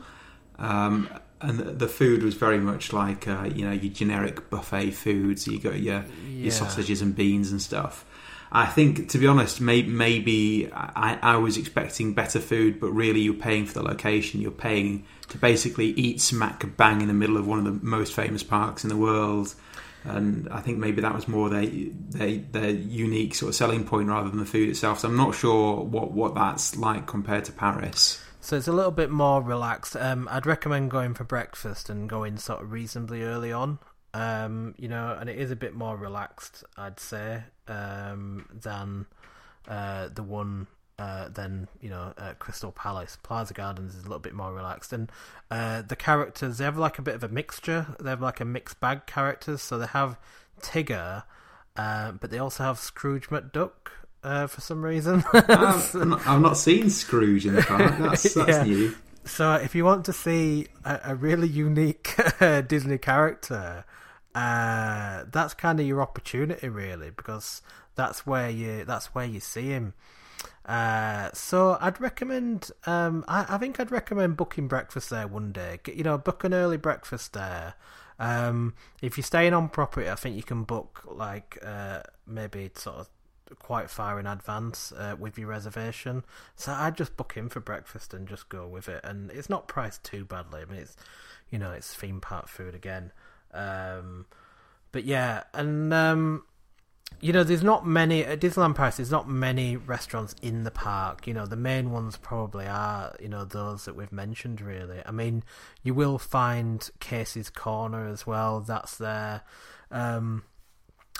um, 0.59 1.09
and 1.41 1.59
the, 1.59 1.63
the 1.71 1.87
food 1.87 2.23
was 2.23 2.35
very 2.35 2.59
much 2.59 2.93
like 2.93 3.27
uh, 3.27 3.49
you 3.53 3.65
know 3.65 3.71
your 3.73 3.91
generic 3.91 4.49
buffet 4.49 4.91
food. 4.91 5.39
So 5.39 5.51
you 5.51 5.59
got 5.59 5.79
your 5.79 5.95
Yeah. 5.95 6.03
your 6.43 6.51
sausages 6.51 7.01
and 7.01 7.15
beans 7.15 7.51
and 7.51 7.61
stuff. 7.61 8.05
I 8.53 8.65
think, 8.65 9.07
to 9.11 9.17
be 9.17 9.27
honest, 9.27 9.61
may, 9.61 9.81
maybe 9.83 10.69
I, 10.73 11.17
I 11.21 11.37
was 11.37 11.55
expecting 11.55 12.13
better 12.13 12.41
food, 12.41 12.81
but 12.81 12.91
really 12.91 13.21
you're 13.21 13.33
paying 13.33 13.65
for 13.65 13.75
the 13.75 13.83
location. 13.83 14.41
You're 14.41 14.51
paying 14.51 15.05
to 15.29 15.37
basically 15.37 15.91
eat 15.91 16.19
smack 16.19 16.65
bang 16.75 16.99
in 16.99 17.07
the 17.07 17.13
middle 17.13 17.37
of 17.37 17.47
one 17.47 17.59
of 17.59 17.63
the 17.63 17.79
most 17.81 18.13
famous 18.13 18.43
parks 18.43 18.83
in 18.83 18.89
the 18.89 18.97
world 18.97 19.55
and 20.03 20.47
I 20.49 20.61
think 20.61 20.77
maybe 20.77 21.01
that 21.01 21.13
was 21.13 21.27
more 21.27 21.49
their 21.49 21.67
their, 22.09 22.37
their 22.37 22.69
unique 22.69 23.35
sort 23.35 23.49
of 23.49 23.55
selling 23.55 23.83
point 23.83 24.09
rather 24.09 24.29
than 24.29 24.39
the 24.39 24.45
food 24.45 24.69
itself. 24.69 24.99
So 24.99 25.07
I'm 25.07 25.17
not 25.17 25.35
sure 25.35 25.83
what, 25.83 26.11
what 26.11 26.35
that's 26.35 26.75
like 26.75 27.07
compared 27.07 27.45
to 27.45 27.51
Paris. 27.51 28.23
So 28.39 28.57
it's 28.57 28.67
a 28.67 28.71
little 28.71 28.91
bit 28.91 29.11
more 29.11 29.41
relaxed. 29.41 29.95
Um, 29.95 30.27
I'd 30.31 30.47
recommend 30.47 30.89
going 30.89 31.13
for 31.13 31.23
breakfast 31.23 31.89
and 31.89 32.09
going 32.09 32.37
sort 32.37 32.61
of 32.61 32.71
reasonably 32.71 33.21
early 33.21 33.51
on. 33.51 33.77
Um, 34.13 34.73
you 34.77 34.87
know, 34.87 35.15
and 35.17 35.29
it 35.29 35.37
is 35.37 35.51
a 35.51 35.55
bit 35.55 35.73
more 35.73 35.95
relaxed, 35.95 36.63
I'd 36.75 36.99
say, 36.99 37.43
um, 37.67 38.49
than 38.51 39.05
uh, 39.67 40.09
the 40.13 40.23
one 40.23 40.67
uh, 41.01 41.29
than 41.29 41.67
you 41.81 41.89
know 41.89 42.13
uh, 42.17 42.33
Crystal 42.37 42.71
Palace. 42.71 43.17
Plaza 43.23 43.55
Gardens 43.55 43.95
is 43.95 44.01
a 44.01 44.03
little 44.03 44.19
bit 44.19 44.33
more 44.35 44.53
relaxed, 44.53 44.93
and 44.93 45.11
uh, 45.49 45.81
the 45.81 45.95
characters 45.95 46.59
they 46.59 46.63
have 46.63 46.77
like 46.77 46.99
a 46.99 47.01
bit 47.01 47.15
of 47.15 47.23
a 47.23 47.27
mixture. 47.27 47.87
They 47.99 48.11
have 48.11 48.21
like 48.21 48.39
a 48.39 48.45
mixed 48.45 48.79
bag 48.79 49.07
characters. 49.07 49.63
So 49.63 49.79
they 49.79 49.87
have 49.87 50.19
Tigger, 50.61 51.23
uh, 51.75 52.11
but 52.11 52.29
they 52.29 52.37
also 52.37 52.63
have 52.63 52.77
Scrooge 52.77 53.29
McDuck. 53.29 53.71
Uh, 54.23 54.45
for 54.45 54.61
some 54.61 54.83
reason, 54.85 55.23
I've, 55.33 55.95
not, 55.95 56.27
I've 56.27 56.41
not 56.41 56.55
seen 56.55 56.91
Scrooge 56.91 57.47
in 57.47 57.55
the 57.55 57.63
park. 57.63 57.97
That's, 57.97 58.33
that's 58.35 58.47
Yeah. 58.49 58.63
new. 58.63 58.95
So, 59.25 59.53
if 59.55 59.73
you 59.73 59.83
want 59.85 60.05
to 60.05 60.13
see 60.13 60.67
a, 60.85 60.99
a 61.05 61.15
really 61.15 61.47
unique 61.47 62.15
Disney 62.67 62.99
character, 62.99 63.85
uh, 64.35 65.23
that's 65.31 65.55
kind 65.55 65.79
of 65.79 65.87
your 65.87 66.01
opportunity, 66.01 66.69
really, 66.69 67.09
because 67.09 67.63
that's 67.95 68.25
where 68.27 68.49
you 68.49 68.85
that's 68.85 69.07
where 69.15 69.25
you 69.25 69.39
see 69.39 69.69
him. 69.69 69.93
Uh, 70.65 71.29
so, 71.33 71.77
I'd 71.81 71.99
recommend. 71.99 72.71
Um, 72.85 73.25
I, 73.27 73.45
I 73.55 73.57
think 73.57 73.79
I'd 73.79 73.91
recommend 73.91 74.37
booking 74.37 74.67
breakfast 74.67 75.09
there 75.09 75.27
one 75.27 75.51
day. 75.51 75.79
Get- 75.83 75.95
You 75.95 76.03
know, 76.03 76.17
book 76.17 76.43
an 76.43 76.53
early 76.53 76.77
breakfast 76.77 77.33
there. 77.33 77.73
Um, 78.19 78.75
if 79.01 79.17
you're 79.17 79.23
staying 79.23 79.53
on 79.53 79.69
property, 79.69 80.07
I 80.09 80.15
think 80.15 80.35
you 80.35 80.43
can 80.43 80.63
book 80.63 81.01
like 81.07 81.57
uh, 81.65 82.01
maybe 82.27 82.69
sort 82.75 82.97
of 82.97 83.09
quite 83.57 83.89
far 83.89 84.19
in 84.19 84.27
advance 84.27 84.91
uh, 84.91 85.15
with 85.17 85.37
your 85.39 85.47
reservation. 85.49 86.23
So 86.55 86.71
I'd 86.71 86.95
just 86.95 87.17
book 87.17 87.33
in 87.35 87.49
for 87.49 87.59
breakfast 87.59 88.13
and 88.13 88.27
just 88.27 88.47
go 88.47 88.67
with 88.67 88.87
it. 88.87 89.01
And 89.03 89.31
it's 89.31 89.49
not 89.49 89.67
priced 89.67 90.03
too 90.03 90.23
badly. 90.23 90.61
I 90.61 90.65
mean, 90.65 90.81
it's 90.81 90.95
you 91.49 91.57
know 91.57 91.71
it's 91.71 91.91
theme 91.93 92.21
park 92.21 92.47
food 92.47 92.75
again. 92.75 93.11
Um, 93.53 94.27
but 94.91 95.03
yeah, 95.03 95.43
and 95.53 95.91
um, 95.91 96.43
you 97.19 97.33
know, 97.33 97.43
there's 97.43 97.63
not 97.63 97.85
many 97.85 98.23
at 98.23 98.39
Disneyland 98.39 98.75
Paris. 98.75 98.97
There's 98.97 99.11
not 99.11 99.29
many 99.29 99.77
restaurants 99.77 100.35
in 100.41 100.63
the 100.63 100.71
park. 100.71 101.27
You 101.27 101.33
know, 101.33 101.45
the 101.45 101.55
main 101.55 101.91
ones 101.91 102.17
probably 102.17 102.65
are 102.65 103.15
you 103.19 103.29
know 103.29 103.45
those 103.45 103.85
that 103.85 103.95
we've 103.95 104.11
mentioned. 104.11 104.61
Really, 104.61 105.01
I 105.05 105.11
mean, 105.11 105.43
you 105.83 105.93
will 105.93 106.17
find 106.17 106.89
Casey's 106.99 107.49
Corner 107.49 108.07
as 108.07 108.25
well. 108.25 108.61
That's 108.61 108.97
there. 108.97 109.41
Um, 109.91 110.43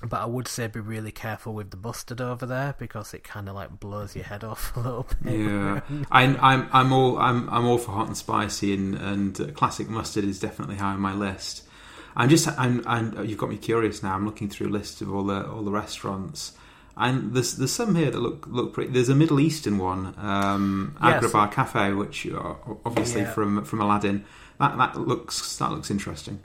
but 0.04 0.20
I 0.20 0.26
would 0.26 0.48
say 0.48 0.68
be 0.68 0.80
really 0.80 1.12
careful 1.12 1.54
with 1.54 1.70
the 1.70 1.78
mustard 1.78 2.22
over 2.22 2.46
there 2.46 2.76
because 2.80 3.14
it 3.14 3.24
kind 3.24 3.48
of 3.48 3.56
like 3.56 3.80
blows 3.80 4.16
your 4.16 4.26
head 4.26 4.44
off 4.44 4.76
a 4.76 4.80
little 4.80 5.08
bit. 5.22 5.40
Yeah, 5.40 5.82
I, 6.12 6.24
I'm 6.24 6.70
I'm 6.72 6.94
all 6.94 7.18
I'm 7.18 7.50
I'm 7.50 7.66
all 7.66 7.78
for 7.78 7.92
hot 7.92 8.08
and 8.08 8.18
spicy, 8.18 8.74
and 8.74 8.96
and 8.96 9.40
uh, 9.40 9.48
classic 9.52 9.90
mustard 9.90 10.24
is 10.24 10.40
definitely 10.40 10.76
high 10.78 10.94
on 10.94 11.00
my 11.00 11.14
list. 11.14 11.68
I'm 12.16 12.30
just 12.30 12.48
I'm, 12.60 12.84
I'm 12.86 13.26
you've 13.26 13.38
got 13.38 13.50
me 13.50 13.58
curious 13.58 14.04
now. 14.04 14.14
I'm 14.16 14.26
looking 14.26 14.50
through 14.50 14.68
a 14.68 14.76
list 14.80 15.02
of 15.02 15.14
all 15.14 15.24
the 15.24 15.48
all 15.50 15.64
the 15.64 15.72
restaurants, 15.72 16.54
and 16.98 17.34
there's 17.34 17.56
there's 17.58 17.72
some 17.72 17.96
here 17.96 18.12
that 18.12 18.20
look 18.20 18.46
look 18.48 18.74
pretty. 18.74 18.92
There's 18.92 19.10
a 19.10 19.16
Middle 19.16 19.40
Eastern 19.40 19.78
one, 19.78 20.14
um, 20.18 20.96
Yes. 21.02 21.24
Agrabah 21.24 21.52
Cafe, 21.52 21.94
which 21.94 22.26
are 22.28 22.58
obviously 22.86 23.22
Yeah. 23.22 23.32
from 23.34 23.64
from 23.66 23.82
Aladdin. 23.82 24.26
That 24.60 24.78
that 24.78 24.98
looks 25.00 25.56
that 25.58 25.72
looks 25.72 25.90
interesting. 25.90 26.40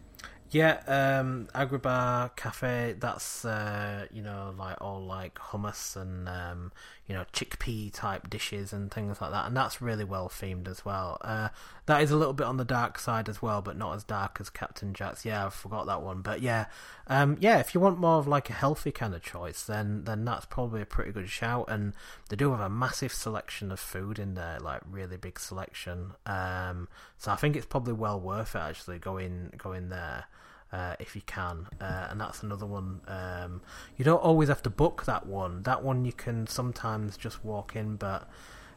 Yeah, 0.50 0.78
um, 0.86 1.48
Agrabah 1.54 2.36
Cafe. 2.36 2.94
That's 3.00 3.44
uh, 3.44 4.06
you 4.12 4.22
know 4.22 4.54
like 4.56 4.76
all 4.80 5.04
like 5.04 5.34
hummus 5.34 5.96
and 5.96 6.28
um, 6.28 6.72
you 7.06 7.14
know 7.14 7.24
chickpea 7.32 7.92
type 7.92 8.28
dishes 8.28 8.72
and 8.72 8.90
things 8.90 9.20
like 9.20 9.30
that, 9.30 9.46
and 9.46 9.56
that's 9.56 9.80
really 9.80 10.04
well 10.04 10.28
themed 10.28 10.68
as 10.68 10.84
well. 10.84 11.18
Uh, 11.20 11.48
that 11.86 12.02
is 12.02 12.10
a 12.10 12.16
little 12.16 12.32
bit 12.32 12.46
on 12.46 12.56
the 12.56 12.64
dark 12.64 12.98
side 12.98 13.28
as 13.28 13.40
well, 13.40 13.62
but 13.62 13.76
not 13.76 13.94
as 13.94 14.02
dark 14.02 14.38
as 14.40 14.50
Captain 14.50 14.92
Jack's. 14.92 15.24
Yeah, 15.24 15.46
I 15.46 15.50
forgot 15.50 15.86
that 15.86 16.02
one, 16.02 16.20
but 16.20 16.42
yeah, 16.42 16.66
um, 17.06 17.36
yeah. 17.40 17.58
If 17.58 17.74
you 17.74 17.80
want 17.80 17.98
more 17.98 18.18
of 18.18 18.26
like 18.26 18.50
a 18.50 18.54
healthy 18.54 18.90
kind 18.90 19.14
of 19.14 19.22
choice, 19.22 19.62
then 19.62 20.04
then 20.04 20.24
that's 20.24 20.46
probably 20.46 20.82
a 20.82 20.86
pretty 20.86 21.12
good 21.12 21.28
shout. 21.28 21.66
And 21.68 21.92
they 22.28 22.36
do 22.36 22.50
have 22.50 22.60
a 22.60 22.68
massive 22.68 23.12
selection 23.12 23.70
of 23.70 23.78
food 23.78 24.18
in 24.18 24.34
there, 24.34 24.58
like 24.58 24.80
really 24.90 25.16
big 25.16 25.38
selection. 25.38 26.12
Um, 26.26 26.88
so 27.18 27.30
I 27.30 27.36
think 27.36 27.54
it's 27.54 27.66
probably 27.66 27.92
well 27.92 28.20
worth 28.20 28.56
it 28.56 28.60
actually 28.60 28.98
going 28.98 29.52
going 29.56 29.90
there 29.90 30.26
uh, 30.72 30.94
if 30.98 31.14
you 31.16 31.22
can. 31.26 31.66
Uh, 31.80 32.08
and 32.10 32.20
that's 32.20 32.42
another 32.42 32.66
one. 32.66 33.00
Um, 33.08 33.60
you 33.96 34.04
don't 34.04 34.22
always 34.22 34.48
have 34.48 34.62
to 34.62 34.70
book 34.70 35.04
that 35.06 35.26
one. 35.26 35.62
That 35.62 35.82
one 35.82 36.04
you 36.04 36.12
can 36.12 36.46
sometimes 36.46 37.16
just 37.16 37.44
walk 37.44 37.76
in, 37.76 37.96
but 37.96 38.28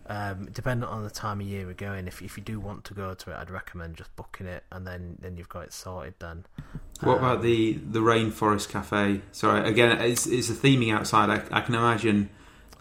um, 0.08 0.50
depending 0.52 0.90
on 0.90 1.04
the 1.04 1.10
time 1.10 1.40
of 1.40 1.46
year 1.48 1.66
we're 1.68 1.74
going, 1.74 2.08
if 2.08 2.22
if 2.22 2.36
you 2.38 2.44
do 2.44 2.60
want 2.60 2.84
to 2.86 2.94
go 2.96 3.14
to 3.14 3.32
it, 3.32 3.36
I'd 3.36 3.52
recommend 3.52 3.96
just 3.96 4.16
booking 4.16 4.48
it, 4.48 4.64
and 4.72 4.86
then 4.88 5.18
then 5.22 5.38
you've 5.38 5.50
got 5.50 5.64
it 5.66 5.74
sorted. 5.74 6.16
Then. 6.20 6.46
What 7.02 7.20
Um, 7.20 7.24
about 7.24 7.42
the 7.44 7.74
the 7.74 8.00
Rainforest 8.00 8.70
Cafe? 8.70 9.22
Sorry, 9.32 9.68
again, 9.70 10.00
it's 10.02 10.26
it's 10.26 10.50
a 10.50 10.54
theming 10.56 10.94
outside. 10.94 11.30
I, 11.30 11.58
I 11.58 11.62
can 11.62 11.76
imagine 11.76 12.30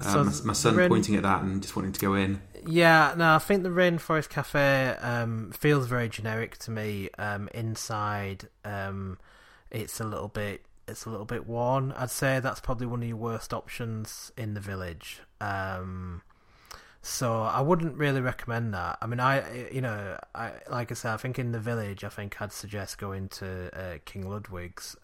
uh, 0.00 0.04
So 0.04 0.24
my, 0.24 0.32
my 0.44 0.52
son 0.54 0.76
Rain- 0.76 0.88
pointing 0.88 1.16
at 1.16 1.22
that 1.22 1.42
and 1.42 1.60
just 1.60 1.76
wanting 1.76 1.92
to 1.92 2.00
go 2.00 2.14
in. 2.14 2.40
Yeah, 2.70 3.14
no, 3.16 3.34
I 3.34 3.38
think 3.38 3.62
the 3.62 3.70
Rainforest 3.70 4.28
Cafe 4.28 4.94
um, 5.00 5.52
feels 5.52 5.86
very 5.86 6.10
generic 6.10 6.58
to 6.58 6.70
me. 6.70 7.08
Um, 7.16 7.48
inside, 7.54 8.46
um, 8.62 9.16
it's 9.70 10.00
a 10.00 10.04
little 10.04 10.28
bit 10.28 10.66
it's 10.86 11.06
a 11.06 11.10
little 11.10 11.24
bit 11.24 11.46
worn. 11.46 11.92
I'd 11.92 12.10
say 12.10 12.40
that's 12.40 12.60
probably 12.60 12.86
one 12.86 13.02
of 13.02 13.08
your 13.08 13.16
worst 13.16 13.54
options 13.54 14.32
in 14.36 14.52
the 14.52 14.60
village. 14.60 15.20
Um, 15.40 16.20
so 17.00 17.42
I 17.42 17.62
wouldn't 17.62 17.96
really 17.96 18.20
recommend 18.20 18.74
that. 18.74 18.98
I 19.00 19.06
mean, 19.06 19.20
I 19.20 19.70
you 19.70 19.80
know, 19.80 20.18
I 20.34 20.52
like 20.70 20.90
I 20.90 20.94
said, 20.94 21.14
I 21.14 21.16
think 21.16 21.38
in 21.38 21.52
the 21.52 21.60
village, 21.60 22.04
I 22.04 22.10
think 22.10 22.40
I'd 22.42 22.52
suggest 22.52 22.98
going 22.98 23.30
to 23.30 23.70
uh, 23.72 23.98
King 24.04 24.28
Ludwig's. 24.28 24.94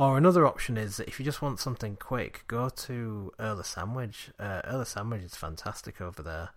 Or 0.00 0.16
another 0.16 0.46
option 0.46 0.78
is 0.78 0.96
that 0.96 1.08
if 1.08 1.18
you 1.18 1.26
just 1.26 1.42
want 1.42 1.60
something 1.60 1.96
quick, 1.96 2.44
go 2.48 2.70
to 2.70 3.34
Earl 3.38 3.62
Sandwich. 3.62 4.30
Uh, 4.38 4.62
Earl 4.64 4.86
Sandwich 4.86 5.22
is 5.22 5.36
fantastic 5.36 6.00
over 6.00 6.22
there. 6.22 6.48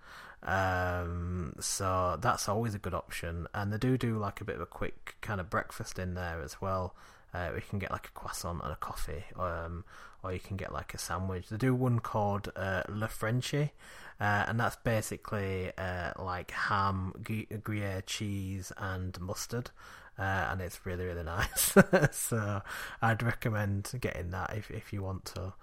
Um, 0.44 1.54
so 1.60 2.18
that's 2.22 2.48
always 2.48 2.74
a 2.74 2.78
good 2.78 2.94
option. 2.94 3.48
And 3.54 3.74
they 3.74 3.78
do 3.78 3.98
do 3.98 4.18
like 4.18 4.39
a 4.39 4.46
bit 4.46 4.56
of 4.56 4.62
a 4.62 4.66
quick 4.66 5.16
kind 5.20 5.41
of 5.41 5.50
breakfast 5.50 6.00
in 6.00 6.14
there 6.14 6.41
as 6.41 6.62
well. 6.62 6.96
Uh, 7.34 7.50
we 7.54 7.60
can 7.60 7.80
get 7.80 7.91
like 7.91 8.08
a 8.08 8.12
croissant 8.12 8.64
and 8.64 8.72
a 8.72 8.78
coffee, 8.78 9.26
um, 9.38 9.84
or 10.24 10.32
you 10.32 10.39
can 10.39 10.56
get 10.56 10.72
like 10.72 10.94
a 10.94 10.98
sandwich. 10.98 11.50
They 11.50 11.58
do 11.58 11.76
one 11.76 12.00
called 12.00 12.50
uh, 12.56 12.84
Le 12.88 13.10
Frenchie, 13.10 13.74
uh, 14.22 14.46
and 14.48 14.58
that's 14.58 14.78
basically 14.78 15.74
uh, 15.78 16.14
like 16.18 16.52
ham, 16.52 17.12
Gruyere 17.22 18.04
cheese, 18.06 18.72
and 18.78 19.20
mustard. 19.20 19.72
Uh, 20.18 20.47
and 20.51 20.61
it's 20.61 20.86
really 20.86 21.05
really 21.05 21.24
nice. 21.36 21.76
so 22.11 22.61
I'd 23.01 23.24
recommend 23.24 23.91
getting 23.99 24.32
that 24.32 24.55
if 24.55 24.72
if 24.72 24.93
you 24.93 25.01
want 25.01 25.26
to. 25.26 25.53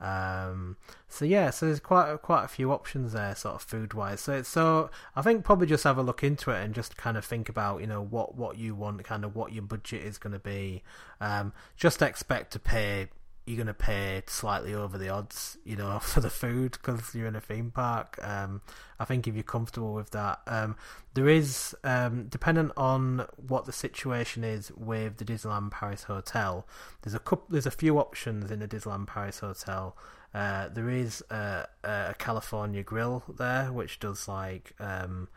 Um, 0.00 0.76
so 1.08 1.24
yeah, 1.24 1.50
so 1.50 1.66
there's 1.66 1.80
quite 1.80 2.20
quite 2.20 2.44
a 2.44 2.48
few 2.48 2.72
options 2.72 3.12
there, 3.12 3.34
sort 3.34 3.56
of 3.56 3.62
food 3.62 3.94
wise. 3.94 4.20
So 4.20 4.42
so 4.42 4.90
I 5.16 5.22
think 5.22 5.44
probably 5.44 5.66
just 5.66 5.84
have 5.84 5.98
a 5.98 6.02
look 6.02 6.22
into 6.22 6.50
it 6.50 6.62
and 6.62 6.74
just 6.74 6.96
kind 6.96 7.16
of 7.16 7.24
think 7.24 7.48
about 7.48 7.80
you 7.80 7.86
know 7.86 8.02
what 8.02 8.34
what 8.34 8.58
you 8.58 8.74
want, 8.74 9.02
kind 9.04 9.24
of 9.24 9.34
what 9.34 9.52
your 9.52 9.62
budget 9.62 10.02
is 10.02 10.18
going 10.18 10.32
to 10.32 10.38
be. 10.38 10.82
Um, 11.20 11.52
just 11.76 12.02
expect 12.02 12.52
to 12.52 12.58
pay 12.58 13.08
you're 13.46 13.56
going 13.56 13.66
to 13.66 13.74
pay 13.74 14.22
slightly 14.26 14.74
over 14.74 14.96
the 14.96 15.08
odds, 15.08 15.58
you 15.64 15.76
know, 15.76 15.98
for 16.02 16.20
the 16.20 16.30
food 16.30 16.72
because 16.72 17.14
you're 17.14 17.26
in 17.26 17.36
a 17.36 17.40
theme 17.40 17.70
park. 17.70 18.18
Um, 18.22 18.62
I 18.98 19.04
think 19.04 19.28
if 19.28 19.34
you're 19.34 19.42
comfortable 19.42 19.92
with 19.92 20.10
that, 20.10 20.40
um, 20.46 20.76
there 21.14 21.28
is, 21.28 21.76
um, 21.84 22.28
dependent 22.28 22.72
on 22.76 23.26
what 23.36 23.66
the 23.66 23.72
situation 23.72 24.44
is 24.44 24.72
with 24.72 25.18
the 25.18 25.24
Disneyland 25.24 25.70
Paris 25.70 26.04
Hotel. 26.04 26.66
There's 27.02 27.14
a 27.14 27.18
couple, 27.18 27.46
there's 27.50 27.66
a 27.66 27.70
few 27.70 27.98
options 27.98 28.50
in 28.50 28.60
the 28.60 28.68
Disneyland 28.68 29.06
Paris 29.06 29.40
Hotel. 29.40 29.96
Uh, 30.32 30.68
there 30.68 30.88
is 30.88 31.22
a, 31.30 31.68
a, 31.84 32.14
California 32.18 32.82
Grill 32.82 33.22
there, 33.28 33.72
which 33.72 34.00
does 34.00 34.26
like, 34.26 34.74
um, 34.80 35.28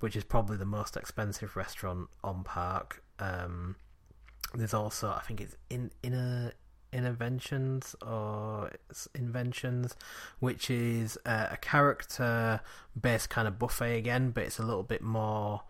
which 0.00 0.16
is 0.16 0.24
probably 0.24 0.56
the 0.56 0.64
most 0.64 0.96
expensive 0.96 1.56
restaurant 1.56 2.08
on 2.24 2.42
park. 2.42 3.04
Um, 3.20 3.76
there's 4.54 4.74
also, 4.74 5.10
I 5.10 5.20
think 5.20 5.40
it's 5.40 5.56
in 5.68 5.92
in 6.02 6.14
a 6.14 6.52
Inventions 6.92 7.94
or 8.04 8.70
Inventions, 9.14 9.96
which 10.38 10.70
is 10.70 11.18
a, 11.24 11.50
a 11.52 11.56
character 11.56 12.60
based 13.00 13.30
kind 13.30 13.46
of 13.48 13.58
buffet 13.58 13.96
again, 13.96 14.30
but 14.30 14.44
it's 14.44 14.58
a 14.58 14.64
little 14.64 14.82
bit 14.82 15.02
more. 15.02 15.62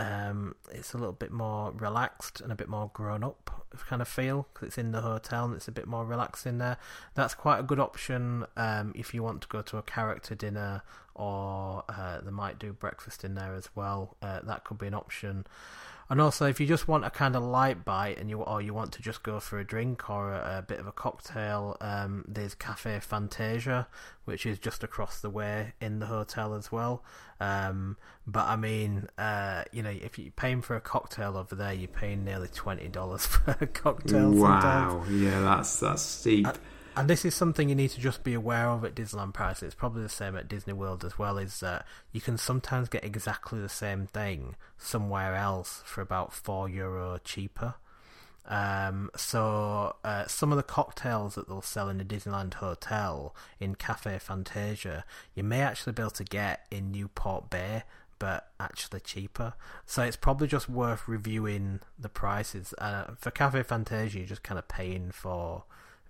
Um, 0.00 0.56
it's 0.72 0.94
a 0.94 0.98
little 0.98 1.12
bit 1.12 1.30
more 1.30 1.70
relaxed 1.70 2.40
and 2.40 2.50
a 2.50 2.56
bit 2.56 2.68
more 2.68 2.90
grown 2.92 3.22
up 3.22 3.62
kind 3.88 4.02
of 4.02 4.08
feel 4.08 4.46
because 4.52 4.68
it's 4.68 4.78
in 4.78 4.92
the 4.92 5.00
hotel 5.00 5.46
and 5.46 5.54
it's 5.54 5.68
a 5.68 5.72
bit 5.72 5.86
more 5.86 6.04
relaxed 6.04 6.46
in 6.46 6.58
there. 6.58 6.76
That's 7.14 7.34
quite 7.34 7.60
a 7.60 7.62
good 7.62 7.80
option 7.80 8.44
um, 8.56 8.92
if 8.94 9.14
you 9.14 9.22
want 9.22 9.42
to 9.42 9.48
go 9.48 9.62
to 9.62 9.78
a 9.78 9.82
character 9.82 10.34
dinner 10.34 10.82
or 11.14 11.84
uh, 11.88 12.20
they 12.20 12.30
might 12.30 12.58
do 12.58 12.72
breakfast 12.72 13.24
in 13.24 13.34
there 13.34 13.54
as 13.54 13.68
well. 13.74 14.16
Uh, 14.22 14.40
that 14.42 14.64
could 14.64 14.78
be 14.78 14.86
an 14.86 14.94
option. 14.94 15.46
And 16.12 16.20
also, 16.20 16.44
if 16.44 16.60
you 16.60 16.66
just 16.66 16.88
want 16.88 17.06
a 17.06 17.10
kind 17.10 17.34
of 17.34 17.42
light 17.42 17.86
bite, 17.86 18.18
and 18.18 18.28
you 18.28 18.42
or 18.42 18.60
you 18.60 18.74
want 18.74 18.92
to 18.92 19.00
just 19.00 19.22
go 19.22 19.40
for 19.40 19.58
a 19.58 19.64
drink 19.64 20.10
or 20.10 20.34
a, 20.34 20.58
a 20.58 20.62
bit 20.62 20.78
of 20.78 20.86
a 20.86 20.92
cocktail, 20.92 21.78
um, 21.80 22.26
there's 22.28 22.54
Cafe 22.54 23.00
Fantasia, 23.00 23.88
which 24.26 24.44
is 24.44 24.58
just 24.58 24.84
across 24.84 25.20
the 25.20 25.30
way 25.30 25.72
in 25.80 26.00
the 26.00 26.06
hotel 26.06 26.52
as 26.52 26.70
well. 26.70 27.02
Um, 27.40 27.96
but 28.26 28.46
I 28.46 28.56
mean, 28.56 29.08
uh, 29.16 29.64
you 29.72 29.82
know, 29.82 29.88
if 29.88 30.18
you're 30.18 30.32
paying 30.32 30.60
for 30.60 30.76
a 30.76 30.82
cocktail 30.82 31.34
over 31.34 31.54
there, 31.54 31.72
you're 31.72 31.88
paying 31.88 32.26
nearly 32.26 32.48
twenty 32.48 32.88
dollars 32.88 33.24
for 33.26 33.56
a 33.58 33.66
cocktail. 33.66 34.32
Wow, 34.32 34.88
sometimes. 34.90 35.22
yeah, 35.22 35.40
that's 35.40 35.80
that's 35.80 36.02
steep. 36.02 36.46
Uh, 36.46 36.52
and 36.96 37.08
this 37.08 37.24
is 37.24 37.34
something 37.34 37.68
you 37.68 37.74
need 37.74 37.90
to 37.90 38.00
just 38.00 38.24
be 38.24 38.34
aware 38.34 38.68
of 38.68 38.84
at 38.84 38.94
Disneyland 38.94 39.34
Paris. 39.34 39.62
It's 39.62 39.74
probably 39.74 40.02
the 40.02 40.08
same 40.08 40.36
at 40.36 40.48
Disney 40.48 40.72
World 40.72 41.04
as 41.04 41.18
well. 41.18 41.38
Is 41.38 41.60
that 41.60 41.86
you 42.12 42.20
can 42.20 42.38
sometimes 42.38 42.88
get 42.88 43.04
exactly 43.04 43.60
the 43.60 43.68
same 43.68 44.06
thing 44.06 44.56
somewhere 44.78 45.34
else 45.34 45.82
for 45.84 46.00
about 46.00 46.32
four 46.32 46.68
euro 46.68 47.18
cheaper. 47.24 47.74
Um, 48.46 49.10
so 49.16 49.96
uh, 50.02 50.26
some 50.26 50.50
of 50.52 50.56
the 50.56 50.64
cocktails 50.64 51.36
that 51.36 51.48
they'll 51.48 51.62
sell 51.62 51.88
in 51.88 51.98
the 51.98 52.04
Disneyland 52.04 52.54
Hotel 52.54 53.34
in 53.60 53.76
Cafe 53.76 54.18
Fantasia, 54.18 55.04
you 55.34 55.44
may 55.44 55.60
actually 55.60 55.92
be 55.92 56.02
able 56.02 56.10
to 56.10 56.24
get 56.24 56.66
in 56.70 56.90
Newport 56.90 57.50
Bay, 57.50 57.84
but 58.18 58.48
actually 58.58 59.00
cheaper. 59.00 59.54
So 59.86 60.02
it's 60.02 60.16
probably 60.16 60.48
just 60.48 60.68
worth 60.68 61.06
reviewing 61.06 61.80
the 61.98 62.08
prices. 62.08 62.74
Uh, 62.78 63.14
for 63.16 63.30
Cafe 63.30 63.62
Fantasia, 63.62 64.18
you're 64.18 64.26
just 64.26 64.42
kind 64.42 64.58
of 64.58 64.68
paying 64.68 65.12
for 65.12 65.64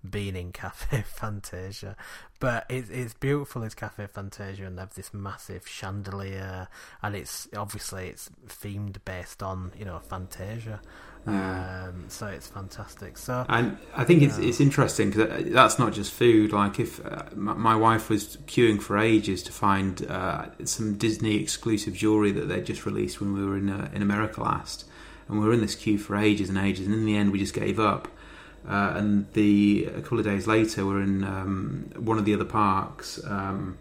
being 0.07 0.35
in 0.35 0.51
Cafe 0.51 1.01
Fantasia. 1.05 1.95
But 2.39 2.65
it's 2.69 2.89
it's 2.89 3.13
beautiful 3.13 3.63
as 3.63 3.73
Cafe 3.73 4.07
Fantasia 4.07 4.65
and 4.65 4.77
they 4.77 4.81
have 4.81 4.93
this 4.95 5.13
massive 5.13 5.67
chandelier 5.67 6.67
and 7.01 7.15
it's 7.15 7.47
obviously 7.55 8.07
it's 8.07 8.29
themed 8.47 8.97
based 9.05 9.41
on, 9.41 9.71
you 9.77 9.85
know, 9.85 9.99
Fantasia. 9.99 10.81
Yeah. 11.25 11.87
Um, 11.87 12.05
so 12.09 12.27
it's 12.27 12.47
fantastic. 12.47 13.17
So 13.17 13.45
and 13.47 13.77
I 13.95 14.03
think 14.03 14.23
it's 14.23 14.37
it's 14.37 14.59
interesting 14.59 15.11
because 15.11 15.45
that's 15.53 15.79
not 15.79 15.93
just 15.93 16.11
food. 16.11 16.51
Like 16.51 16.79
if 16.79 17.05
uh, 17.05 17.23
my 17.33 17.75
wife 17.75 18.09
was 18.09 18.37
queuing 18.45 18.81
for 18.81 18.97
ages 18.97 19.41
to 19.43 19.53
find 19.53 20.05
uh, 20.09 20.47
some 20.65 20.97
Disney 20.97 21.35
exclusive 21.35 21.93
jewelry 21.93 22.31
that 22.33 22.47
they 22.47 22.61
just 22.61 22.85
released 22.85 23.21
when 23.21 23.33
we 23.33 23.45
were 23.45 23.57
in 23.57 23.69
uh, 23.69 23.89
in 23.93 24.01
America 24.01 24.41
last, 24.41 24.85
and 25.29 25.39
we 25.39 25.45
were 25.45 25.53
in 25.53 25.61
this 25.61 25.75
queue 25.75 25.97
for 25.97 26.17
ages 26.17 26.49
and 26.49 26.57
ages, 26.57 26.87
and 26.87 26.93
in 26.93 27.05
the 27.05 27.15
end 27.15 27.31
we 27.31 27.39
just 27.39 27.53
gave 27.53 27.79
up 27.79 28.09
uh, 28.67 28.93
and 28.95 29.31
the 29.33 29.85
a 29.95 30.01
couple 30.01 30.19
of 30.19 30.25
days 30.25 30.47
later, 30.47 30.85
we're 30.85 31.01
in 31.01 31.23
um, 31.23 31.91
one 31.97 32.17
of 32.17 32.25
the 32.25 32.33
other 32.33 32.45
parks, 32.45 33.19
um, 33.25 33.77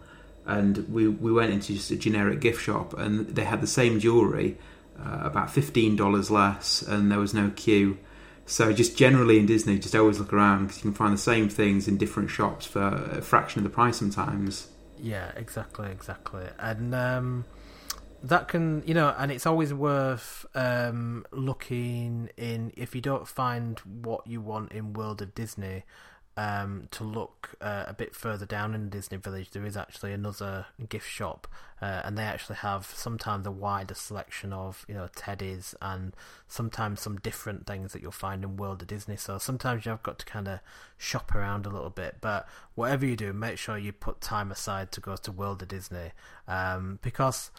and 0.47 0.89
we 0.89 1.09
we 1.09 1.33
went 1.33 1.53
into 1.53 1.75
just 1.75 1.91
a 1.91 1.97
generic 1.97 2.41
gift 2.41 2.63
shop, 2.63 2.95
and 2.99 3.29
they 3.29 3.45
had 3.45 3.61
the 3.61 3.67
same 3.67 4.01
jewelry, 4.01 4.59
uh, 4.99 5.21
about 5.23 5.51
fifteen 5.51 5.97
dollars 5.97 6.31
less, 6.31 6.83
and 6.83 7.11
there 7.11 7.19
was 7.19 7.33
no 7.33 7.51
queue. 7.55 7.99
So 8.45 8.73
just 8.73 8.97
generally 8.97 9.39
in 9.39 9.47
Disney, 9.47 9.79
just 9.79 9.95
always 9.95 10.19
look 10.19 10.33
around 10.33 10.67
because 10.67 10.79
you 10.79 10.83
can 10.83 10.95
find 10.95 11.15
the 11.15 11.19
same 11.19 11.49
things 11.49 11.87
in 11.87 11.97
different 11.97 12.31
shops 12.31 12.67
for 12.67 12.83
a 12.83 13.23
fraction 13.23 13.61
of 13.61 13.65
the 13.65 13.71
price 13.71 13.99
sometimes. 13.99 14.69
Yeah, 15.01 15.31
exactly, 15.37 15.91
exactly, 15.91 16.47
and. 16.59 16.95
Um 16.95 17.45
that 18.23 18.49
can 18.49 18.83
you 18.87 18.95
know 18.95 19.15
and 19.19 19.33
it's 19.33 19.47
always 19.47 19.75
worth 19.75 20.47
um, 20.55 21.25
looking 21.33 22.31
in 22.37 22.73
if 22.77 22.95
you 22.95 23.01
don't 23.01 23.27
find 23.27 23.81
what 23.81 24.27
you 24.27 24.41
want 24.41 24.71
in 24.73 24.93
world 24.93 25.21
of 25.21 25.35
disney 25.35 25.83
um, 26.35 26.89
to 26.91 27.05
look 27.05 27.51
uh, 27.61 27.85
a 27.87 27.93
bit 27.93 28.15
further 28.15 28.47
down 28.47 28.75
in 28.75 28.89
disney 28.89 29.19
village 29.19 29.51
there 29.51 29.67
is 29.67 29.77
actually 29.77 30.13
another 30.13 30.67
gift 30.89 31.09
shop 31.09 31.47
uh, 31.83 32.01
and 32.05 32.17
they 32.17 32.23
actually 32.23 32.55
have 32.55 32.87
sometimes 32.87 33.45
a 33.45 33.51
wider 33.51 33.93
selection 33.93 34.53
of 34.53 34.87
you 34.89 34.95
know 34.95 35.09
teddies 35.17 35.75
and 35.83 36.15
sometimes 36.47 37.01
some 37.01 37.17
different 37.19 37.67
things 37.67 37.93
that 37.93 38.01
you'll 38.01 38.13
find 38.13 38.45
in 38.45 38.57
world 38.57 38.81
of 38.83 38.87
disney. 38.87 39.17
So 39.17 39.37
sometimes 39.39 39.85
you've 39.85 40.03
got 40.05 40.21
to 40.21 40.25
kind 40.25 40.47
of 40.47 40.61
shop 40.97 41.35
around 41.35 41.67
a 41.67 41.71
little 41.71 41.91
bit 41.91 42.19
but 42.21 42.49
whatever 42.77 43.05
you 43.05 43.17
do 43.17 43.33
make 43.33 43.59
sure 43.59 43.77
you 43.77 43.93
put 43.93 44.21
time 44.21 44.53
aside 44.53 44.93
to 44.93 45.01
go 45.01 45.17
to 45.17 45.33
world 45.33 45.61
of 45.61 45.69
disney 45.69 46.13
um, 46.47 47.01
because 47.03 47.51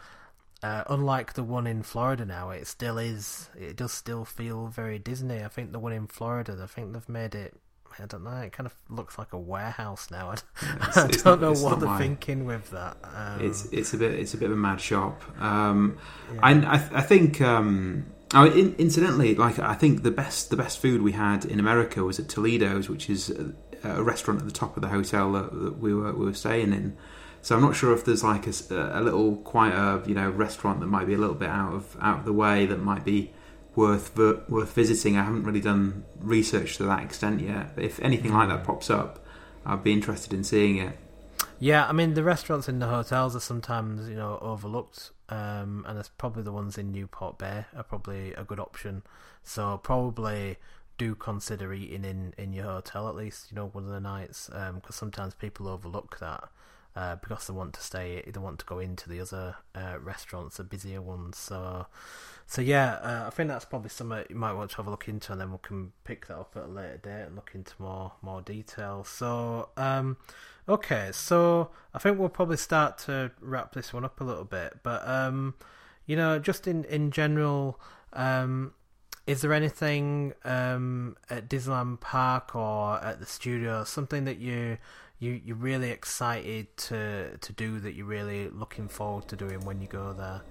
uh, 0.64 0.82
unlike 0.88 1.34
the 1.34 1.42
one 1.42 1.66
in 1.66 1.82
Florida 1.82 2.24
now, 2.24 2.48
it 2.48 2.66
still 2.66 2.96
is. 2.96 3.50
It 3.54 3.76
does 3.76 3.92
still 3.92 4.24
feel 4.24 4.68
very 4.68 4.98
Disney. 4.98 5.44
I 5.44 5.48
think 5.48 5.72
the 5.72 5.78
one 5.78 5.92
in 5.92 6.06
Florida, 6.06 6.58
I 6.62 6.66
think 6.66 6.94
they've 6.94 7.06
made 7.06 7.34
it. 7.34 7.54
I 7.98 8.06
don't 8.06 8.24
know. 8.24 8.38
It 8.38 8.52
kind 8.52 8.66
of 8.66 8.74
looks 8.88 9.18
like 9.18 9.34
a 9.34 9.38
warehouse 9.38 10.10
now. 10.10 10.34
I, 10.62 11.02
I 11.02 11.06
don't 11.08 11.42
know 11.42 11.52
what 11.52 11.80
they're 11.80 11.88
my, 11.90 11.98
thinking 11.98 12.46
with 12.46 12.70
that. 12.70 12.96
Um, 13.04 13.44
it's 13.44 13.66
it's 13.66 13.92
a 13.92 13.98
bit 13.98 14.14
it's 14.14 14.32
a 14.32 14.38
bit 14.38 14.46
of 14.46 14.52
a 14.52 14.56
mad 14.56 14.80
shop. 14.80 15.22
Um, 15.38 15.98
yeah. 16.32 16.40
I, 16.42 16.52
I, 16.52 16.90
I 16.94 17.02
think. 17.02 17.40
Um, 17.40 18.06
Oh, 18.36 18.46
in, 18.50 18.74
incidentally, 18.78 19.36
like 19.36 19.60
I 19.60 19.74
think 19.74 20.02
the 20.02 20.10
best 20.10 20.50
the 20.50 20.56
best 20.56 20.80
food 20.80 21.02
we 21.02 21.12
had 21.12 21.44
in 21.44 21.60
America 21.60 22.02
was 22.02 22.18
at 22.18 22.28
Toledo's, 22.28 22.88
which 22.88 23.08
is 23.08 23.30
a, 23.30 23.54
a 23.84 24.02
restaurant 24.02 24.40
at 24.40 24.46
the 24.46 24.52
top 24.52 24.76
of 24.76 24.82
the 24.82 24.88
hotel 24.88 25.30
that, 25.32 25.52
that 25.52 25.78
we 25.78 25.94
were 25.94 26.12
we 26.12 26.24
were 26.24 26.34
staying 26.34 26.72
in. 26.72 26.96
So 27.44 27.54
I'm 27.54 27.60
not 27.60 27.76
sure 27.76 27.92
if 27.92 28.06
there's 28.06 28.24
like 28.24 28.46
a, 28.46 28.52
a 28.70 29.02
little 29.02 29.36
quieter, 29.36 30.02
you 30.08 30.14
know, 30.14 30.30
restaurant 30.30 30.80
that 30.80 30.86
might 30.86 31.06
be 31.06 31.12
a 31.12 31.18
little 31.18 31.34
bit 31.34 31.50
out 31.50 31.74
of 31.74 31.94
out 32.00 32.20
of 32.20 32.24
the 32.24 32.32
way 32.32 32.64
that 32.64 32.78
might 32.78 33.04
be 33.04 33.32
worth 33.76 34.16
worth 34.16 34.72
visiting. 34.72 35.18
I 35.18 35.24
haven't 35.24 35.44
really 35.44 35.60
done 35.60 36.06
research 36.18 36.78
to 36.78 36.84
that 36.84 37.02
extent 37.02 37.42
yet. 37.42 37.74
But 37.74 37.84
if 37.84 38.00
anything 38.00 38.32
like 38.32 38.48
that 38.48 38.64
pops 38.64 38.88
up, 38.88 39.22
I'd 39.66 39.84
be 39.84 39.92
interested 39.92 40.32
in 40.32 40.42
seeing 40.42 40.78
it. 40.78 40.98
Yeah, 41.60 41.86
I 41.86 41.92
mean 41.92 42.14
the 42.14 42.24
restaurants 42.24 42.66
in 42.66 42.78
the 42.78 42.86
hotels 42.86 43.36
are 43.36 43.40
sometimes 43.40 44.08
you 44.08 44.16
know 44.16 44.38
overlooked, 44.40 45.10
um, 45.28 45.84
and 45.86 45.98
it's 45.98 46.08
probably 46.08 46.44
the 46.44 46.52
ones 46.52 46.78
in 46.78 46.92
Newport 46.92 47.36
Bay 47.36 47.66
are 47.76 47.82
probably 47.82 48.32
a 48.32 48.44
good 48.44 48.58
option. 48.58 49.02
So 49.42 49.76
probably 49.76 50.56
do 50.96 51.14
consider 51.14 51.74
eating 51.74 52.06
in 52.06 52.32
in 52.38 52.54
your 52.54 52.64
hotel 52.64 53.06
at 53.06 53.14
least, 53.14 53.50
you 53.50 53.56
know, 53.56 53.66
one 53.66 53.84
of 53.84 53.90
the 53.90 54.00
nights, 54.00 54.46
because 54.46 54.70
um, 54.70 54.82
sometimes 54.90 55.34
people 55.34 55.68
overlook 55.68 56.18
that. 56.20 56.48
Uh, 56.96 57.16
because 57.16 57.48
they 57.48 57.52
want 57.52 57.74
to 57.74 57.80
stay, 57.80 58.22
they 58.24 58.38
want 58.38 58.60
to 58.60 58.64
go 58.66 58.78
into 58.78 59.08
the 59.08 59.20
other 59.20 59.56
uh, 59.74 59.96
restaurants, 60.00 60.58
the 60.58 60.62
busier 60.62 61.02
ones. 61.02 61.36
So, 61.36 61.86
so 62.46 62.62
yeah, 62.62 62.94
uh, 63.02 63.24
I 63.26 63.30
think 63.30 63.48
that's 63.48 63.64
probably 63.64 63.88
something 63.88 64.24
you 64.30 64.36
might 64.36 64.52
want 64.52 64.70
to 64.70 64.76
have 64.76 64.86
a 64.86 64.90
look 64.90 65.08
into, 65.08 65.32
and 65.32 65.40
then 65.40 65.50
we 65.50 65.58
can 65.60 65.90
pick 66.04 66.28
that 66.28 66.36
up 66.38 66.52
at 66.54 66.64
a 66.64 66.68
later 66.68 66.98
date 66.98 67.22
and 67.26 67.34
look 67.34 67.50
into 67.52 67.72
more 67.80 68.12
more 68.22 68.42
detail. 68.42 69.02
So, 69.02 69.70
um, 69.76 70.18
okay, 70.68 71.10
so 71.12 71.70
I 71.92 71.98
think 71.98 72.16
we'll 72.16 72.28
probably 72.28 72.58
start 72.58 72.98
to 73.06 73.32
wrap 73.40 73.72
this 73.72 73.92
one 73.92 74.04
up 74.04 74.20
a 74.20 74.24
little 74.24 74.44
bit, 74.44 74.74
but 74.84 75.06
um, 75.08 75.54
you 76.06 76.14
know, 76.14 76.38
just 76.38 76.68
in 76.68 76.84
in 76.84 77.10
general, 77.10 77.80
um, 78.12 78.72
is 79.26 79.40
there 79.40 79.52
anything 79.52 80.34
um, 80.44 81.16
at 81.30 81.48
Disneyland 81.48 82.00
Park 82.00 82.54
or 82.54 83.02
at 83.02 83.20
the 83.20 83.26
studio, 83.26 83.82
something 83.82 84.26
that 84.26 84.38
you 84.38 84.78
you 85.18 85.40
you're 85.44 85.56
really 85.56 85.90
excited 85.90 86.76
to 86.76 87.36
to 87.38 87.52
do 87.52 87.80
that 87.80 87.94
you're 87.94 88.06
really 88.06 88.48
looking 88.48 88.88
forward 88.88 89.28
to 89.28 89.36
doing 89.36 89.64
when 89.64 89.80
you 89.80 89.86
go 89.86 90.12
there? 90.12 90.42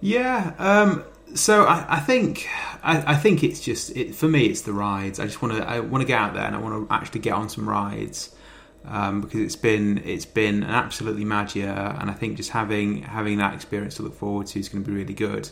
Yeah, 0.00 0.52
um, 0.58 1.04
so 1.34 1.64
I, 1.64 1.96
I 1.96 2.00
think 2.00 2.48
I, 2.82 3.14
I, 3.14 3.16
think 3.16 3.42
it's 3.42 3.60
just 3.60 3.96
it, 3.96 4.14
for 4.14 4.28
me. 4.28 4.44
It's 4.46 4.60
the 4.60 4.72
rides. 4.72 5.18
I 5.18 5.24
just 5.24 5.40
want 5.40 5.54
to 5.54 5.66
I 5.66 5.80
want 5.80 6.02
to 6.02 6.06
get 6.06 6.20
out 6.20 6.34
there 6.34 6.44
and 6.44 6.54
I 6.54 6.58
want 6.58 6.88
to 6.88 6.94
actually 6.94 7.20
get 7.20 7.32
on 7.32 7.48
some 7.48 7.68
rides 7.68 8.34
um, 8.84 9.20
because 9.20 9.40
it's 9.40 9.56
been 9.56 9.98
it's 10.04 10.26
been 10.26 10.62
an 10.62 10.70
absolutely 10.70 11.24
mad 11.24 11.54
year, 11.54 11.96
and 11.98 12.10
I 12.10 12.14
think 12.14 12.36
just 12.36 12.50
having 12.50 13.02
having 13.02 13.38
that 13.38 13.54
experience 13.54 13.96
to 13.96 14.02
look 14.02 14.14
forward 14.14 14.46
to 14.48 14.60
is 14.60 14.68
going 14.68 14.84
to 14.84 14.90
be 14.90 14.96
really 14.96 15.14
good. 15.14 15.50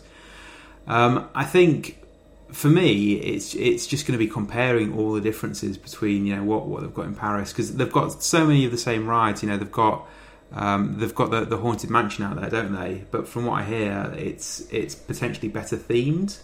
Um, 0.86 1.28
I 1.34 1.44
think 1.44 2.03
for 2.54 2.68
me, 2.68 3.14
it's 3.14 3.54
it's 3.54 3.86
just 3.86 4.06
going 4.06 4.18
to 4.18 4.24
be 4.24 4.30
comparing 4.30 4.96
all 4.96 5.12
the 5.12 5.20
differences 5.20 5.76
between 5.76 6.24
you 6.24 6.36
know 6.36 6.44
what 6.44 6.66
what 6.66 6.82
they've 6.82 6.94
got 6.94 7.06
in 7.06 7.14
Paris 7.14 7.52
because 7.52 7.74
they've 7.76 7.92
got 7.92 8.22
so 8.22 8.46
many 8.46 8.64
of 8.64 8.70
the 8.70 8.78
same 8.78 9.06
rides. 9.06 9.42
You 9.42 9.48
know, 9.48 9.56
they've 9.56 9.70
got 9.70 10.06
um, 10.52 10.98
they've 10.98 11.14
got 11.14 11.30
the, 11.30 11.44
the 11.44 11.56
haunted 11.56 11.90
mansion 11.90 12.24
out 12.24 12.40
there, 12.40 12.48
don't 12.48 12.72
they? 12.72 13.04
But 13.10 13.26
from 13.26 13.46
what 13.46 13.60
I 13.60 13.64
hear, 13.64 14.14
it's 14.16 14.60
it's 14.70 14.94
potentially 14.94 15.48
better 15.48 15.76
themed. 15.76 16.38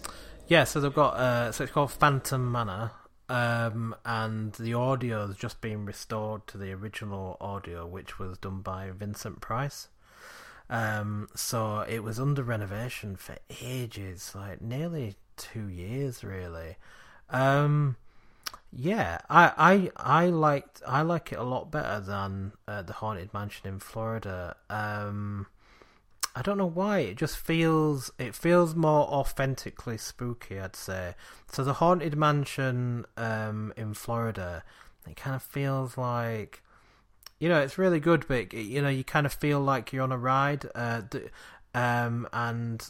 Yeah, 0.47 0.65
so 0.65 0.81
they've 0.81 0.93
got 0.93 1.15
uh, 1.15 1.51
so 1.53 1.63
it's 1.63 1.73
called 1.73 1.91
Phantom 1.91 2.51
Manor, 2.51 2.91
um, 3.29 3.95
and 4.05 4.51
the 4.53 4.73
audio 4.73 5.27
has 5.27 5.37
just 5.37 5.61
been 5.61 5.85
restored 5.85 6.45
to 6.47 6.57
the 6.57 6.73
original 6.73 7.37
audio, 7.39 7.87
which 7.87 8.19
was 8.19 8.37
done 8.37 8.59
by 8.59 8.91
Vincent 8.91 9.39
Price. 9.39 9.87
Um, 10.69 11.27
so 11.35 11.81
it 11.81 12.01
was 12.01 12.19
under 12.19 12.43
renovation 12.43 13.17
for 13.17 13.37
ages, 13.61 14.31
like 14.33 14.61
nearly 14.61 15.15
two 15.41 15.67
years, 15.67 16.23
really. 16.23 16.77
Um, 17.29 17.97
yeah, 18.71 19.19
I, 19.29 19.91
I 19.97 20.23
I 20.23 20.25
liked 20.27 20.81
I 20.87 21.01
like 21.01 21.33
it 21.33 21.39
a 21.39 21.43
lot 21.43 21.71
better 21.71 21.99
than 21.99 22.53
uh, 22.67 22.83
the 22.83 22.93
Haunted 22.93 23.33
Mansion 23.33 23.67
in 23.67 23.79
Florida. 23.79 24.55
Um, 24.69 25.47
I 26.35 26.41
don't 26.41 26.57
know 26.57 26.65
why. 26.65 26.99
It 26.99 27.17
just 27.17 27.37
feels 27.37 28.11
it 28.17 28.33
feels 28.33 28.75
more 28.75 29.07
authentically 29.07 29.97
spooky. 29.97 30.59
I'd 30.59 30.75
say. 30.75 31.15
So 31.51 31.63
the 31.63 31.73
Haunted 31.73 32.15
Mansion 32.15 33.05
um, 33.17 33.73
in 33.75 33.93
Florida, 33.93 34.63
it 35.09 35.17
kind 35.17 35.35
of 35.35 35.43
feels 35.43 35.97
like, 35.97 36.63
you 37.39 37.49
know, 37.49 37.59
it's 37.59 37.77
really 37.77 37.99
good, 37.99 38.25
but 38.27 38.53
you 38.53 38.81
know, 38.81 38.89
you 38.89 39.03
kind 39.03 39.25
of 39.25 39.33
feel 39.33 39.59
like 39.59 39.91
you're 39.91 40.03
on 40.03 40.13
a 40.13 40.17
ride. 40.17 40.65
Uh, 40.73 41.01
um, 41.73 42.27
and 42.31 42.89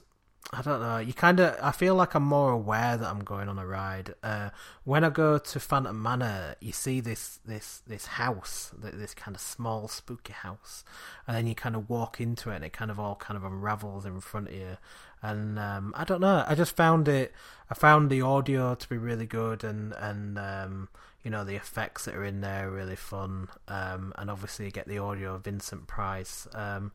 I 0.54 0.62
don't 0.62 0.82
know. 0.82 0.98
You 0.98 1.14
kind 1.14 1.40
of. 1.40 1.56
I 1.62 1.72
feel 1.72 1.96
like 1.96 2.14
I'm 2.14 2.24
more 2.24 2.52
aware 2.52 2.98
that 2.98 3.08
I'm 3.08 3.24
going 3.24 3.48
on 3.48 3.58
a 3.58 3.66
ride. 3.66 4.16
Uh, 4.22 4.50
when 4.84 5.04
I 5.04 5.10
go 5.10 5.38
to 5.38 5.60
Phantom 5.60 6.02
Manor, 6.02 6.56
you 6.60 6.72
see 6.72 7.00
this 7.00 7.40
this 7.46 7.82
this 7.88 8.08
house, 8.08 8.72
this 8.78 9.14
kind 9.14 9.36
of 9.36 9.42
small 9.42 9.88
spooky 9.88 10.34
house, 10.34 10.84
and 11.26 11.38
then 11.38 11.48
you 11.48 11.56
kind 11.56 11.76
of 11.76 11.90
walk 11.90 12.20
into 12.20 12.50
it, 12.50 12.56
and 12.58 12.66
it 12.66 12.74
kind 12.74 12.92
of 12.92 13.00
all 13.00 13.16
kind 13.16 13.38
of 13.38 13.44
unravels 13.46 14.06
in 14.06 14.20
front 14.20 14.50
of 14.50 14.54
you. 14.54 14.78
And 15.22 15.60
um, 15.60 15.94
I 15.96 16.04
don't 16.04 16.22
know. 16.22 16.44
I 16.46 16.56
just 16.56 16.76
found 16.76 17.08
it. 17.08 17.34
I 17.70 17.76
found 17.76 18.10
the 18.10 18.22
audio 18.22 18.76
to 18.76 18.90
be 18.90 18.98
really 18.98 19.28
good, 19.28 19.64
and 19.64 19.94
and 19.94 20.38
um, 20.38 20.90
you 21.24 21.30
know 21.30 21.44
the 21.44 21.56
effects 21.56 22.06
that 22.06 22.16
are 22.16 22.24
in 22.24 22.42
there 22.42 22.68
are 22.68 22.72
really 22.72 22.96
fun 22.96 23.48
um, 23.68 24.14
and 24.18 24.30
obviously 24.30 24.66
you 24.66 24.72
get 24.72 24.88
the 24.88 24.98
audio 24.98 25.36
of 25.36 25.44
Vincent 25.44 25.88
Price 25.88 26.48
um, 26.54 26.92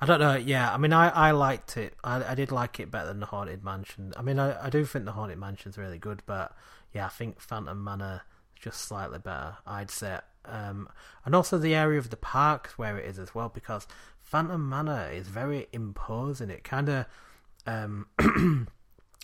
I 0.00 0.06
don't 0.06 0.20
know 0.20 0.36
yeah 0.36 0.72
I 0.72 0.76
mean 0.76 0.92
I, 0.92 1.08
I 1.08 1.30
liked 1.30 1.76
it 1.76 1.94
I, 2.04 2.22
I 2.24 2.34
did 2.34 2.52
like 2.52 2.78
it 2.80 2.90
better 2.90 3.08
than 3.08 3.20
the 3.20 3.26
Haunted 3.26 3.64
Mansion 3.64 4.12
I 4.16 4.22
mean 4.22 4.38
I, 4.38 4.66
I 4.66 4.70
do 4.70 4.84
think 4.84 5.04
the 5.04 5.12
Haunted 5.12 5.38
Mansion's 5.38 5.78
really 5.78 5.98
good 5.98 6.22
but 6.26 6.54
yeah 6.92 7.06
I 7.06 7.10
think 7.10 7.40
Phantom 7.40 7.82
Manor 7.82 8.22
is 8.56 8.62
just 8.62 8.82
slightly 8.82 9.18
better 9.18 9.56
I'd 9.66 9.90
say 9.90 10.18
um, 10.44 10.88
and 11.24 11.34
also 11.34 11.58
the 11.58 11.74
area 11.74 11.98
of 11.98 12.10
the 12.10 12.16
park 12.16 12.72
where 12.76 12.98
it 12.98 13.06
is 13.06 13.18
as 13.18 13.34
well 13.34 13.48
because 13.48 13.86
Phantom 14.20 14.68
Manor 14.68 15.10
is 15.12 15.28
very 15.28 15.68
imposing 15.72 16.50
it 16.50 16.64
kind 16.64 16.88
of 16.88 17.06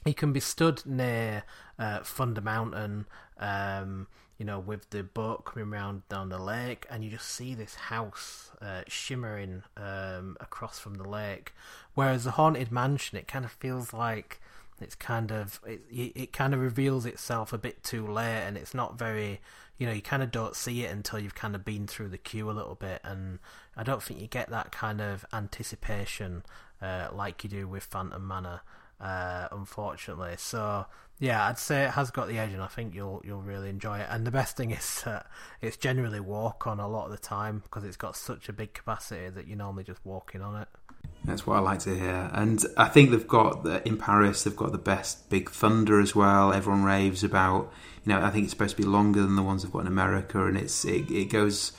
he 0.04 0.12
can 0.14 0.32
be 0.32 0.40
stood 0.40 0.84
near 0.86 1.42
uh, 1.78 2.00
Thunder 2.00 2.40
Mountain 2.40 3.06
um, 3.38 4.06
you 4.38 4.44
know, 4.44 4.58
with 4.58 4.90
the 4.90 5.02
boat 5.02 5.44
coming 5.44 5.72
around 5.72 6.06
down 6.08 6.28
the 6.28 6.38
lake, 6.38 6.86
and 6.90 7.02
you 7.02 7.10
just 7.10 7.28
see 7.28 7.54
this 7.54 7.74
house 7.74 8.50
uh, 8.60 8.82
shimmering 8.86 9.62
um, 9.76 10.36
across 10.40 10.78
from 10.78 10.94
the 10.94 11.08
lake. 11.08 11.54
Whereas 11.94 12.24
the 12.24 12.32
haunted 12.32 12.70
mansion, 12.70 13.16
it 13.18 13.28
kind 13.28 13.44
of 13.44 13.52
feels 13.52 13.92
like 13.92 14.40
it's 14.80 14.94
kind 14.94 15.32
of 15.32 15.60
it, 15.66 15.80
it 15.90 16.32
kind 16.32 16.52
of 16.52 16.60
reveals 16.60 17.06
itself 17.06 17.52
a 17.52 17.58
bit 17.58 17.82
too 17.82 18.06
late, 18.06 18.42
and 18.46 18.56
it's 18.58 18.74
not 18.74 18.98
very, 18.98 19.40
you 19.78 19.86
know, 19.86 19.92
you 19.92 20.02
kind 20.02 20.22
of 20.22 20.30
don't 20.30 20.54
see 20.54 20.84
it 20.84 20.92
until 20.92 21.18
you've 21.18 21.34
kind 21.34 21.54
of 21.54 21.64
been 21.64 21.86
through 21.86 22.08
the 22.08 22.18
queue 22.18 22.50
a 22.50 22.52
little 22.52 22.74
bit, 22.74 23.00
and 23.02 23.38
I 23.74 23.82
don't 23.82 24.02
think 24.02 24.20
you 24.20 24.26
get 24.26 24.50
that 24.50 24.70
kind 24.70 25.00
of 25.00 25.24
anticipation 25.32 26.42
uh, 26.82 27.08
like 27.10 27.42
you 27.42 27.48
do 27.48 27.66
with 27.66 27.84
Phantom 27.84 28.26
Manor, 28.26 28.60
uh, 29.00 29.48
unfortunately. 29.50 30.34
So 30.36 30.86
yeah, 31.18 31.46
I'd 31.46 31.58
say 31.58 31.84
it 31.84 31.90
has 31.90 32.10
got 32.10 32.28
the 32.28 32.38
edge, 32.38 32.52
and 32.52 32.62
I 32.62 32.66
think 32.66 32.94
you'll 32.94 33.22
you'll 33.24 33.42
really 33.42 33.70
enjoy 33.70 33.98
it. 33.98 34.06
And 34.10 34.26
the 34.26 34.30
best 34.30 34.56
thing 34.56 34.70
is 34.72 35.04
it's 35.60 35.76
generally 35.76 36.20
walk 36.20 36.66
on 36.66 36.78
a 36.78 36.88
lot 36.88 37.06
of 37.06 37.12
the 37.12 37.18
time 37.18 37.60
because 37.60 37.84
it's 37.84 37.96
got 37.96 38.16
such 38.16 38.48
a 38.48 38.52
big 38.52 38.74
capacity 38.74 39.30
that 39.30 39.46
you're 39.46 39.56
normally 39.56 39.84
just 39.84 40.04
walking 40.04 40.42
on 40.42 40.60
it. 40.62 40.68
That's 41.24 41.46
what 41.46 41.56
I 41.56 41.60
like 41.60 41.80
to 41.80 41.96
hear, 41.96 42.30
and 42.32 42.62
I 42.76 42.88
think 42.88 43.10
they've 43.10 43.26
got 43.26 43.64
the, 43.64 43.86
in 43.86 43.96
Paris. 43.96 44.44
They've 44.44 44.54
got 44.54 44.72
the 44.72 44.78
best 44.78 45.30
Big 45.30 45.50
Thunder 45.50 46.00
as 46.00 46.14
well. 46.14 46.52
Everyone 46.52 46.84
raves 46.84 47.24
about. 47.24 47.72
You 48.04 48.12
know, 48.12 48.22
I 48.22 48.30
think 48.30 48.44
it's 48.44 48.52
supposed 48.52 48.76
to 48.76 48.82
be 48.82 48.88
longer 48.88 49.22
than 49.22 49.34
the 49.34 49.42
ones 49.42 49.62
they've 49.62 49.72
got 49.72 49.80
in 49.80 49.86
America, 49.88 50.44
and 50.46 50.56
it's 50.56 50.84
it, 50.84 51.10
it 51.10 51.30
goes 51.30 51.72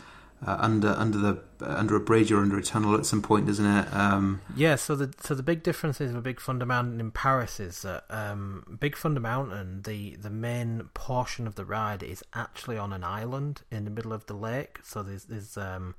uh, 0.46 0.58
under 0.60 0.90
under 0.90 1.18
the 1.18 1.42
under 1.62 1.96
a 1.96 2.00
bridge 2.00 2.32
or 2.32 2.42
under 2.42 2.58
a 2.58 2.64
tunnel 2.64 2.96
at 2.96 3.06
some 3.06 3.22
point, 3.22 3.48
doesn't 3.48 3.66
it? 3.66 3.94
Um, 3.94 4.42
yeah. 4.56 4.76
So 4.76 4.96
the 4.96 5.14
so 5.20 5.34
the 5.34 5.44
big 5.44 5.64
difference 5.64 6.00
is 6.00 6.14
with 6.14 6.24
Big 6.24 6.40
Thunder 6.40 6.66
Mountain 6.66 7.00
in 7.00 7.12
Paris 7.12 7.60
is 7.60 7.82
that 7.82 8.06
um, 8.10 8.78
Big 8.80 8.96
Thunder 8.96 9.20
Mountain, 9.20 9.82
the 9.84 10.16
the 10.16 10.30
main 10.30 10.90
portion 10.94 11.48
of 11.48 11.56
the 11.56 11.66
ride 11.66 12.04
is 12.04 12.24
actually 12.34 12.78
on 12.78 12.94
an 12.94 13.04
island 13.04 13.62
in 13.72 13.84
the 13.86 13.90
middle 13.90 14.14
of 14.14 14.28
the 14.28 14.36
lake. 14.36 14.80
So 14.84 15.02
there's 15.02 15.24
there's 15.24 15.58
um, 15.58 15.96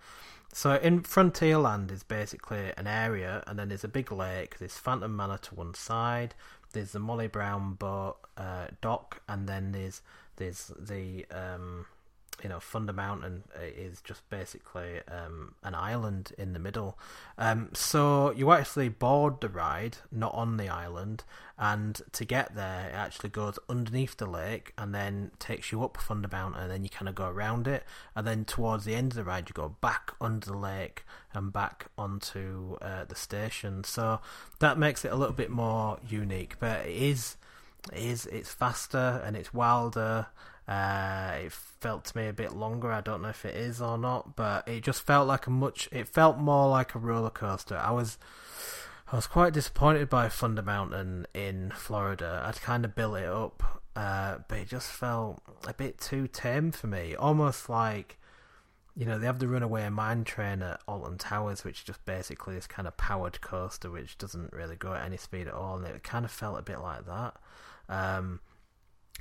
so 0.53 0.75
in 0.77 1.03
Frontierland 1.03 1.91
is 1.91 2.05
basically 2.05 2.73
an 2.77 2.87
area, 2.87 3.43
and 3.47 3.59
then 3.59 3.69
there's 3.69 3.85
a 3.85 3.89
big 3.89 4.13
lake. 4.13 4.59
There's 4.59 4.79
Phantom 4.79 5.15
Manor 5.15 5.39
to 5.39 5.55
one 5.55 5.75
side. 5.75 6.35
There's 6.73 6.93
the 6.93 7.01
Molly 7.01 7.27
Brown 7.29 7.75
boat 7.75 8.19
uh, 8.37 8.69
dock, 8.81 9.21
and 9.29 9.49
then 9.49 9.73
there's 9.73 10.01
there's 10.37 10.71
the 10.79 11.27
um, 11.33 11.87
you 12.43 12.49
know, 12.49 12.61
Thunder 12.61 12.93
Mountain 12.93 13.45
is 13.61 14.01
just 14.01 14.29
basically 14.31 15.01
um, 15.09 15.55
an 15.63 15.75
island 15.75 16.33
in 16.39 16.53
the 16.53 16.59
middle. 16.59 16.99
Um, 17.37 17.71
so 17.73 18.33
you 18.33 18.53
actually 18.53 18.89
board 18.89 19.41
the 19.41 19.49
ride, 19.49 19.99
not 20.13 20.35
on 20.35 20.57
the 20.57 20.69
island, 20.69 21.25
and 21.59 22.01
to 22.13 22.25
get 22.25 22.55
there, 22.55 22.91
it 22.91 22.95
actually 22.95 23.31
goes 23.31 23.59
underneath 23.69 24.17
the 24.17 24.27
lake 24.27 24.73
and 24.79 24.95
then 24.95 25.33
takes 25.41 25.73
you 25.73 25.83
up 25.83 25.97
Thunder 25.97 26.29
Mountain, 26.31 26.63
and 26.63 26.71
then 26.71 26.85
you 26.85 26.91
kind 26.91 27.09
of 27.09 27.15
go 27.17 27.29
around 27.29 27.67
it, 27.67 27.85
and 28.15 28.27
then 28.27 28.45
towards 28.45 28.85
the 28.85 28.95
end 28.95 29.13
of 29.13 29.17
the 29.17 29.25
ride, 29.25 29.49
you 29.49 29.55
go 29.55 29.75
back 29.81 30.13
under 30.21 30.47
the 30.47 30.57
lake 30.57 31.05
and 31.35 31.53
back 31.53 31.87
onto 31.99 32.77
uh, 32.81 33.05
the 33.05 33.17
station. 33.17 33.83
So 33.83 34.21
that 34.61 34.79
makes 34.79 35.05
it 35.05 35.13
a 35.13 35.17
little 35.17 35.35
bit 35.35 35.51
more 35.51 35.99
unique, 36.09 36.57
but 36.61 36.87
it 36.87 36.97
is, 36.97 37.37
it 37.93 37.99
is 37.99 38.27
it's 38.27 38.53
faster 38.53 39.21
and 39.25 39.37
it's 39.37 39.53
wilder 39.53 40.27
uh, 40.69 41.33
it 41.45 41.53
felt 41.53 42.05
to 42.05 42.17
me 42.17 42.29
a 42.29 42.33
bit 42.33 42.53
longer. 42.53 42.93
I 42.93 43.01
don't 43.01 43.23
know 43.23 43.31
if 43.31 43.45
it 43.45 43.57
is 43.57 43.81
or 43.81 43.97
not, 43.97 44.37
but 44.37 44.69
it 44.69 44.83
just 44.83 45.03
felt 45.03 45.27
like 45.27 45.47
a 45.47 45.51
much. 45.51 45.89
It 45.91 46.07
felt 46.07 46.39
more 46.39 46.69
like 46.69 46.95
a 46.95 46.99
roller 46.99 47.31
coaster. 47.31 47.77
I 47.77 47.91
was, 47.91 48.19
I 49.11 49.17
was 49.17 49.27
quite 49.27 49.55
disappointed 49.55 50.11
by 50.11 50.29
Thunder 50.29 50.63
Mountain 50.63 51.27
in 51.33 51.73
Florida. 51.75 52.45
I'd 52.47 52.61
kind 52.61 52.85
of 52.85 52.95
built 52.95 53.17
it 53.17 53.29
up, 53.29 53.83
uh, 53.97 54.39
but 54.47 54.59
it 54.59 54.69
just 54.69 54.91
felt 54.91 55.43
a 55.67 55.73
bit 55.73 55.99
too 55.99 56.29
tame 56.29 56.71
for 56.71 56.87
me. 56.87 57.15
Almost 57.15 57.71
like 57.71 58.19
you 58.99 59.07
know, 59.07 59.17
they 59.17 59.27
have 59.27 59.39
the 59.39 59.47
Runaway 59.47 59.89
Mine 59.91 60.25
Train 60.25 60.61
at 60.61 60.81
Alton 60.89 61.19
Towers, 61.19 61.63
which 61.63 61.79
is 61.79 61.85
just 61.85 62.05
basically 62.05 62.57
this 62.57 62.67
kind 62.67 62.89
of 62.89 62.97
powered 62.97 63.41
coaster, 63.41 63.93
which 63.93 64.19
doesn't 64.19 64.53
really 64.53 64.75
go 64.75 64.93
at 64.93 65.07
any 65.07 65.17
speed 65.17 65.47
at 65.47 65.55
all, 65.55 65.77
and 65.77 65.87
it 65.87 66.03
kind 66.03 66.25
of 66.25 66.33
felt 66.33 66.59
a 66.59 66.63
bit 66.63 66.81
like 66.81 67.07
that. 67.07 67.37
Um, 67.89 68.41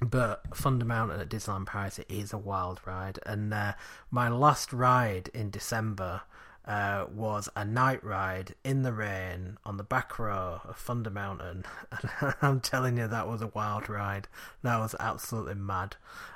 but 0.02 0.44
Thunder 0.56 0.86
Mountain 0.86 1.20
at 1.20 1.30
Disneyland 1.30 1.66
Paris 1.66 2.00
it 2.00 2.06
is 2.10 2.32
a 2.34 2.38
wild 2.38 2.80
ride, 2.86 3.20
and 3.26 3.54
uh, 3.54 3.74
my 4.12 4.30
last 4.30 4.72
ride 4.72 5.30
in 5.34 5.50
December 5.50 6.22
uh, 6.68 7.06
was 7.16 7.48
a 7.56 7.64
night 7.64 8.04
ride 8.04 8.54
in 8.66 8.84
the 8.84 8.92
rain 8.94 9.58
on 9.66 9.78
the 9.78 9.84
back 9.84 10.20
row 10.20 10.60
of 10.66 10.76
Thunder 10.78 11.10
Mountain. 11.10 11.64
And 12.22 12.34
I'm 12.42 12.60
telling 12.60 12.98
you, 12.98 13.08
that 13.08 13.28
was 13.28 13.42
a 13.42 13.48
wild 13.48 13.90
ride. 13.90 14.28
That 14.64 14.78
was 14.80 14.94
absolutely 15.00 15.56
mad. 15.56 15.96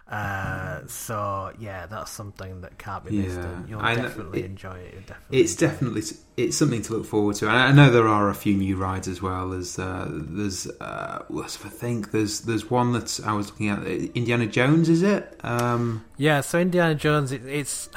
Uh, 0.09 0.82
so 0.88 1.53
yeah, 1.59 1.86
that's 1.86 2.11
something 2.11 2.61
that 2.61 2.77
can't 2.77 3.05
be 3.05 3.17
missed. 3.21 3.38
Yeah. 3.39 3.59
You'll 3.67 3.82
I 3.82 3.95
know- 3.95 4.01
definitely 4.03 4.39
it- 4.41 4.45
enjoy 4.45 4.73
it. 4.77 5.07
Definitely 5.07 5.39
It's 5.39 5.53
enjoy 5.53 5.65
it. 5.65 5.69
definitely 5.71 6.01
it's 6.38 6.57
something 6.57 6.82
to 6.82 6.93
look 6.93 7.05
forward 7.05 7.36
to. 7.38 7.47
And 7.47 7.57
I 7.57 7.71
know 7.71 7.89
there 7.91 8.07
are 8.07 8.29
a 8.29 8.34
few 8.34 8.55
new 8.55 8.75
rides 8.77 9.07
as 9.07 9.21
well. 9.21 9.49
There's 9.49 9.77
uh, 9.79 10.07
there's 10.09 10.67
uh, 10.82 11.23
what's 11.29 11.63
I 11.65 11.69
think 11.69 12.11
there's 12.11 12.41
there's 12.41 12.69
one 12.69 12.91
that 12.93 13.19
I 13.25 13.34
was 13.34 13.49
looking 13.51 13.69
at. 13.69 13.86
Indiana 14.15 14.47
Jones, 14.47 14.89
is 14.89 15.01
it? 15.01 15.39
Um, 15.43 16.03
Yeah, 16.17 16.41
so 16.41 16.59
Indiana 16.59 16.95
Jones, 16.95 17.32
it, 17.32 17.45
it's 17.45 17.89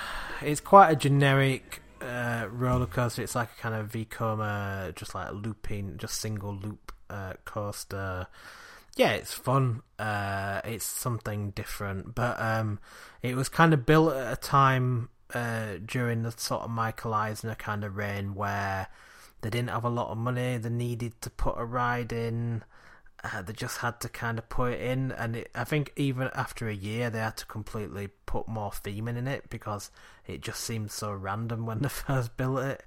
it's 0.42 0.60
quite 0.60 0.90
a 0.90 0.96
generic 0.96 1.80
uh, 2.04 2.48
roller 2.50 2.86
coaster. 2.86 3.22
It's 3.22 3.34
like 3.34 3.50
a 3.58 3.60
kind 3.60 3.74
of 3.74 3.90
Vekoma, 3.90 4.94
just 4.94 5.14
like 5.14 5.32
looping, 5.32 5.96
just 5.96 6.20
single 6.20 6.54
loop 6.54 6.92
uh, 7.10 7.34
coaster. 7.44 8.26
Yeah, 8.96 9.12
it's 9.12 9.32
fun. 9.32 9.82
Uh, 9.98 10.60
it's 10.64 10.84
something 10.84 11.50
different, 11.50 12.14
but 12.14 12.40
um, 12.40 12.78
it 13.22 13.34
was 13.34 13.48
kind 13.48 13.74
of 13.74 13.86
built 13.86 14.14
at 14.14 14.32
a 14.32 14.36
time 14.36 15.08
uh, 15.32 15.78
during 15.84 16.22
the 16.22 16.30
sort 16.30 16.62
of 16.62 16.70
Michael 16.70 17.14
Eisner 17.14 17.56
kind 17.56 17.84
of 17.84 17.96
reign 17.96 18.34
where 18.34 18.88
they 19.40 19.50
didn't 19.50 19.70
have 19.70 19.84
a 19.84 19.90
lot 19.90 20.10
of 20.10 20.18
money. 20.18 20.58
They 20.58 20.70
needed 20.70 21.20
to 21.22 21.30
put 21.30 21.56
a 21.58 21.64
ride 21.64 22.12
in. 22.12 22.62
Uh, 23.24 23.40
they 23.40 23.54
just 23.54 23.78
had 23.78 24.00
to 24.00 24.08
kind 24.08 24.38
of 24.38 24.46
put 24.50 24.72
it 24.72 24.80
in, 24.82 25.10
and 25.12 25.36
it, 25.36 25.50
I 25.54 25.64
think 25.64 25.92
even 25.96 26.28
after 26.34 26.68
a 26.68 26.74
year, 26.74 27.08
they 27.08 27.20
had 27.20 27.38
to 27.38 27.46
completely 27.46 28.08
put 28.26 28.46
more 28.46 28.70
theming 28.70 29.16
in 29.16 29.26
it 29.26 29.48
because 29.48 29.90
it 30.26 30.42
just 30.42 30.60
seemed 30.60 30.90
so 30.90 31.10
random 31.10 31.64
when 31.64 31.78
they 31.82 31.88
first 31.88 32.36
built 32.36 32.60
it. 32.60 32.84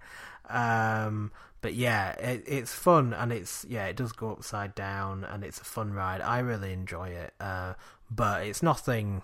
Um, 0.47 1.31
but 1.61 1.73
yeah, 1.73 2.11
it, 2.11 2.43
it's 2.45 2.71
fun, 2.73 3.13
and 3.13 3.31
it's 3.33 3.65
yeah, 3.67 3.87
it 3.87 3.95
does 3.95 4.11
go 4.11 4.31
upside 4.31 4.75
down, 4.75 5.23
and 5.23 5.43
it's 5.43 5.59
a 5.59 5.63
fun 5.65 5.91
ride. 5.93 6.21
I 6.21 6.39
really 6.39 6.71
enjoy 6.71 7.09
it, 7.09 7.33
uh, 7.39 7.73
but 8.11 8.45
it's 8.45 8.61
nothing. 8.61 9.23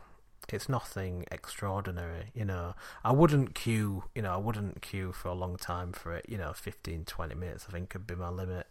It's 0.50 0.68
nothing 0.68 1.26
extraordinary, 1.32 2.32
you 2.34 2.44
know. 2.44 2.74
I 3.04 3.12
wouldn't 3.14 3.56
queue, 3.56 4.06
you 4.14 4.22
know, 4.24 4.34
I 4.34 4.38
wouldn't 4.38 4.82
queue 4.82 5.14
for 5.14 5.30
a 5.30 5.34
long 5.34 5.56
time 5.56 5.94
for 5.94 6.14
it, 6.14 6.26
you 6.28 6.38
know, 6.38 6.52
15, 6.52 7.06
20 7.06 7.36
minutes 7.36 7.66
I 7.70 7.72
think 7.72 7.90
could 7.90 8.06
be 8.06 8.16
my 8.16 8.28
limit. 8.30 8.68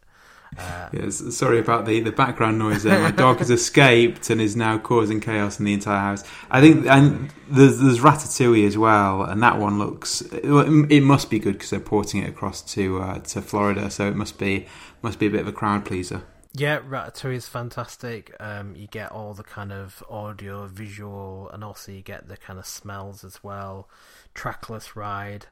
Uh, 0.58 0.88
yes, 0.92 1.34
sorry 1.34 1.58
about 1.58 1.86
the, 1.86 2.00
the 2.00 2.12
background 2.12 2.58
noise 2.58 2.82
there. 2.82 3.00
My 3.00 3.10
dog 3.10 3.38
has 3.38 3.50
escaped 3.50 4.28
and 4.28 4.40
is 4.40 4.54
now 4.54 4.78
causing 4.78 5.20
chaos 5.20 5.58
in 5.58 5.64
the 5.64 5.72
entire 5.72 6.00
house. 6.00 6.24
I 6.50 6.60
think, 6.60 6.86
and 6.86 7.32
there's, 7.48 7.78
there's 7.78 8.00
Ratatouille 8.00 8.66
as 8.66 8.76
well, 8.76 9.22
and 9.22 9.42
that 9.42 9.58
one 9.58 9.78
looks. 9.78 10.20
It, 10.20 11.02
must 11.02 11.30
be 11.30 11.38
good 11.38 11.54
because 11.54 11.70
they're 11.70 11.80
porting 11.80 12.22
it 12.22 12.28
across 12.28 12.60
to 12.74 13.00
uh, 13.00 13.18
to 13.20 13.40
Florida, 13.40 13.90
so 13.90 14.08
it 14.08 14.16
must 14.16 14.38
be 14.38 14.66
must 15.00 15.18
be 15.18 15.26
a 15.26 15.30
bit 15.30 15.40
of 15.40 15.48
a 15.48 15.52
crowd 15.52 15.84
pleaser. 15.86 16.22
Yeah, 16.54 16.80
Ratatouille 16.80 17.36
is 17.36 17.48
fantastic. 17.48 18.36
Um, 18.38 18.76
you 18.76 18.86
get 18.86 19.10
all 19.10 19.32
the 19.32 19.42
kind 19.42 19.72
of 19.72 20.04
audio, 20.10 20.66
visual, 20.66 21.48
and 21.50 21.64
also 21.64 21.92
you 21.92 22.02
get 22.02 22.28
the 22.28 22.36
kind 22.36 22.58
of 22.58 22.66
smells 22.66 23.24
as 23.24 23.42
well. 23.42 23.88
Trackless 24.34 24.94
ride. 24.94 25.46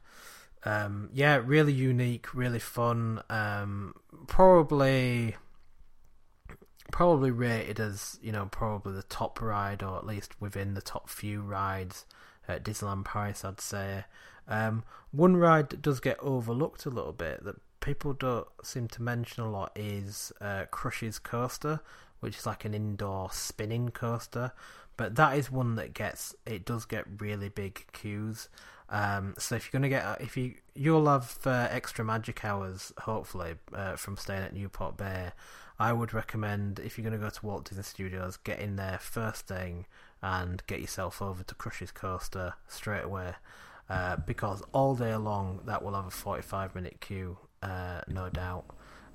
Um, 0.65 1.09
yeah, 1.15 1.41
really 1.43 1.73
unique, 1.73 2.35
really 2.35 2.59
fun. 2.59 3.23
Um, 3.31 3.95
probably, 4.27 5.37
probably 6.91 7.31
rated 7.31 7.81
as 7.81 8.19
you 8.23 8.33
know 8.33 8.47
probably 8.51 8.95
the 8.95 9.03
top 9.03 9.41
ride, 9.41 9.83
or 9.83 9.97
at 9.97 10.07
least 10.07 10.41
within 10.41 10.75
the 10.75 10.83
top 10.83 11.09
few 11.09 11.41
rides 11.41 12.07
at 12.49 12.65
Disneyland 12.65 13.05
Paris. 13.05 13.45
I'd 13.45 13.61
say. 13.61 14.05
Um, 14.49 14.83
one 15.13 15.37
ride 15.37 15.71
that 15.71 15.83
does 15.83 16.01
get 16.01 16.19
overlooked 16.21 16.85
a 16.85 16.91
little 16.91 17.13
bit 17.13 17.45
that 17.45 17.55
people 17.81 18.13
don't 18.13 18.47
seem 18.63 18.89
to 18.89 19.03
mention 19.03 19.43
a 19.43 19.51
lot 19.51 19.73
is 19.75 20.33
uh, 20.41 20.65
Crush's 20.71 21.19
Coaster, 21.19 21.81
which 22.21 22.37
is 22.37 22.47
like 22.47 22.65
an 22.65 22.75
indoor 22.75 23.31
spinning 23.33 23.91
coaster. 23.91 24.53
But 24.97 25.17
that 25.17 25.37
is 25.39 25.51
one 25.51 25.77
that 25.77 25.95
gets 25.95 26.35
it 26.47 26.65
does 26.65 26.85
get 26.85 27.07
really 27.19 27.49
big 27.49 27.87
queues. 27.93 28.49
Um, 28.91 29.35
so 29.39 29.55
if 29.55 29.65
you're 29.67 29.79
gonna 29.81 29.89
get 29.89 30.21
if 30.21 30.37
you 30.37 30.55
you'll 30.75 31.07
have 31.07 31.39
uh, 31.47 31.69
extra 31.71 32.05
magic 32.05 32.45
hours 32.45 32.93
hopefully 32.99 33.55
uh, 33.73 33.95
from 33.97 34.17
staying 34.17 34.43
at 34.43 34.53
Newport 34.55 34.97
Bay. 34.97 35.31
I 35.79 35.95
would 35.95 36.13
recommend 36.13 36.79
if 36.79 36.99
you're 36.99 37.05
gonna 37.05 37.17
go 37.23 37.31
to 37.31 37.47
Walt 37.47 37.65
Disney 37.69 37.83
Studios, 37.85 38.37
get 38.37 38.59
in 38.61 38.77
there 38.77 38.99
first 39.01 39.47
thing 39.47 39.87
and 40.23 40.63
get 40.67 40.81
yourself 40.81 41.23
over 41.23 41.43
to 41.43 41.55
Crush's 41.55 41.91
Coaster 41.93 42.55
straight 42.69 43.05
away. 43.05 43.35
Uh, 43.89 44.17
because 44.27 44.63
all 44.73 44.95
day 44.95 45.17
long 45.17 45.61
that 45.65 45.83
will 45.83 45.95
have 45.95 46.07
a 46.07 46.11
45 46.11 46.75
minute 46.75 47.01
queue, 47.01 47.39
uh, 47.63 48.03
no 48.09 48.29
doubt. 48.29 48.65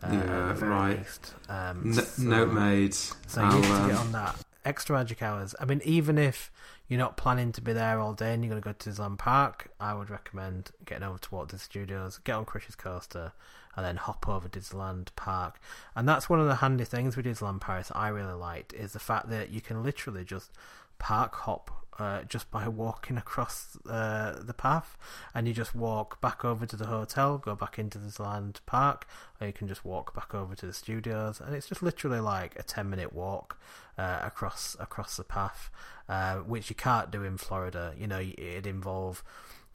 Uh, 0.04 0.10
Yeah, 0.12 0.20
at 0.20 0.48
the 0.48 0.54
very 0.56 0.72
right. 0.72 0.98
least. 1.00 1.34
Um, 1.48 1.84
N- 1.86 1.94
so- 1.94 2.24
Note 2.24 2.52
made. 2.52 2.94
so 2.94 3.42
you 3.42 3.48
I'll, 3.48 3.54
need 3.56 3.62
to 3.64 3.70
get 3.70 3.92
um, 3.92 3.98
on 3.98 4.12
that. 4.14 4.36
Extra 4.66 4.98
magic 4.98 5.22
hours. 5.22 5.54
I 5.60 5.66
mean, 5.66 5.82
even 5.86 6.18
if 6.18 6.52
you're 6.88 7.00
not 7.00 7.18
planning 7.18 7.52
to 7.54 7.62
be 7.62 7.74
there 7.74 8.00
all 8.00 8.14
day 8.14 8.34
and 8.34 8.44
you're 8.44 8.52
going 8.52 8.62
to 8.62 8.66
go 8.66 8.74
to 8.74 8.90
Disneyland 8.90 9.18
Park, 9.18 9.70
I 9.80 9.94
would 9.94 10.10
recommend 10.10 10.72
getting 10.86 11.04
over 11.04 11.18
to 11.18 11.30
Walt 11.34 11.50
Disney 11.50 11.64
Studios, 11.64 12.20
get 12.24 12.36
on 12.36 12.46
Crush's 12.46 12.76
Coaster, 12.76 13.32
and 13.76 13.86
then 13.86 13.98
hop 13.98 14.28
over 14.30 14.48
to 14.48 14.60
Disneyland 14.60 15.08
Park. 15.16 15.60
And 15.96 16.08
that's 16.08 16.30
one 16.30 16.40
of 16.40 16.48
the 16.48 16.56
handy 16.56 16.86
things 16.86 17.18
with 17.18 17.26
Disneyland 17.26 17.62
Paris 17.62 17.92
I 17.94 18.10
really 18.10 18.34
liked 18.34 18.74
is 18.74 18.94
the 18.94 19.00
fact 19.00 19.30
that 19.30 19.50
you 19.50 19.62
can 19.62 19.84
literally 19.84 20.24
just 20.24 20.52
park 21.00 21.36
hop 21.36 21.86
uh, 21.98 22.24
just 22.24 22.52
by 22.52 22.68
walking 22.68 23.18
across 23.18 23.78
uh, 23.90 24.40
the 24.42 24.54
path, 24.54 24.98
and 25.34 25.48
you 25.48 25.54
just 25.54 25.74
walk 25.74 26.20
back 26.20 26.44
over 26.44 26.66
to 26.66 26.76
the 26.76 26.88
hotel, 26.88 27.38
go 27.38 27.56
back 27.56 27.80
into 27.80 27.98
Disneyland 27.98 28.58
Park, 28.66 29.08
or 29.40 29.48
you 29.48 29.54
can 29.54 29.68
just 29.68 29.86
walk 29.86 30.14
back 30.14 30.34
over 30.34 30.56
to 30.56 30.66
the 30.66 30.74
studios, 30.74 31.40
and 31.40 31.56
it's 31.56 31.68
just 31.68 31.82
literally 31.82 32.20
like 32.20 32.58
a 32.60 32.64
ten 32.64 32.90
minute 32.90 33.14
walk 33.14 33.58
uh, 33.98 34.20
across 34.24 34.76
across 34.80 35.16
the 35.16 35.24
path, 35.24 35.70
uh, 36.10 36.36
which 36.38 36.70
you 36.70 36.76
can't 36.76 37.12
do 37.12 37.24
in 37.24 37.38
Florida. 37.38 37.94
You 37.98 38.08
know, 38.08 38.20
it'd 38.20 38.68
involve 38.68 39.24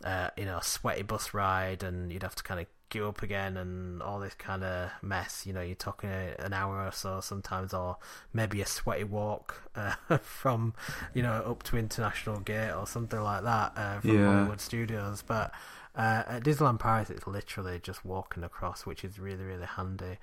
uh, 0.05 0.29
you 0.37 0.45
know 0.45 0.59
a 0.59 0.63
sweaty 0.63 1.03
bus 1.03 1.33
ride, 1.33 1.83
and 1.83 2.13
you'd 2.13 2.23
have 2.23 2.37
to 2.37 2.43
kind 2.43 2.61
of 2.61 2.67
get 2.91 3.03
up 3.03 3.23
again 3.23 3.57
and 3.57 4.03
all 4.03 4.21
this 4.21 4.35
kind 4.35 4.63
of 4.63 4.91
mess. 5.03 5.47
You 5.47 5.53
know, 5.53 5.63
you're 5.63 5.75
talking 5.75 6.11
a, 6.11 6.35
an 6.39 6.53
hour 6.53 6.85
or 6.85 6.93
so 6.93 7.21
sometimes, 7.21 7.73
or 7.73 7.97
maybe 8.33 8.61
a 8.61 8.67
sweaty 8.67 9.05
walk 9.05 9.63
uh, 9.75 9.95
from 10.23 10.75
you 11.15 11.23
know 11.23 11.33
up 11.47 11.63
to 11.65 11.79
International 11.79 12.41
Gate 12.41 12.73
or 12.73 12.87
something 12.87 13.21
like 13.21 13.43
that 13.45 13.73
uh, 13.77 14.01
from 14.01 14.11
Yeah. 14.19 14.35
Hollywood 14.35 14.61
Studios. 14.61 15.23
But 15.27 15.53
uh, 15.97 16.25
at 16.27 16.45
Disneyland 16.45 16.79
Paris, 16.81 17.11
it's 17.11 17.27
literally 17.27 17.79
just 17.83 18.05
walking 18.05 18.45
across, 18.45 18.85
which 18.85 19.05
is 19.05 19.19
really 19.19 19.45
really 19.45 19.67
handy. 19.67 20.19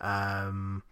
Um, 0.00 0.82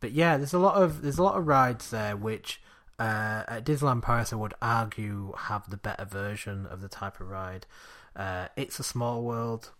but 0.00 0.12
yeah, 0.12 0.36
there's 0.36 0.52
a 0.54 0.58
lot 0.58 0.80
of 0.82 1.02
there's 1.02 1.18
a 1.18 1.22
lot 1.22 1.36
of 1.38 1.46
rides 1.46 1.90
there 1.90 2.16
which. 2.16 2.60
Uh, 2.98 3.44
at 3.48 3.64
Disneyland 3.64 4.02
Paris, 4.02 4.30
I 4.30 4.36
would 4.36 4.52
argue 4.60 5.32
have 5.34 5.70
the 5.70 5.78
better 5.78 6.04
version 6.04 6.66
of 6.66 6.82
the 6.82 6.88
type 6.88 7.18
of 7.18 7.30
ride. 7.30 7.64
Uh, 8.14 8.48
it's 8.56 8.78
a 8.78 8.82
small 8.82 9.22
world. 9.22 9.70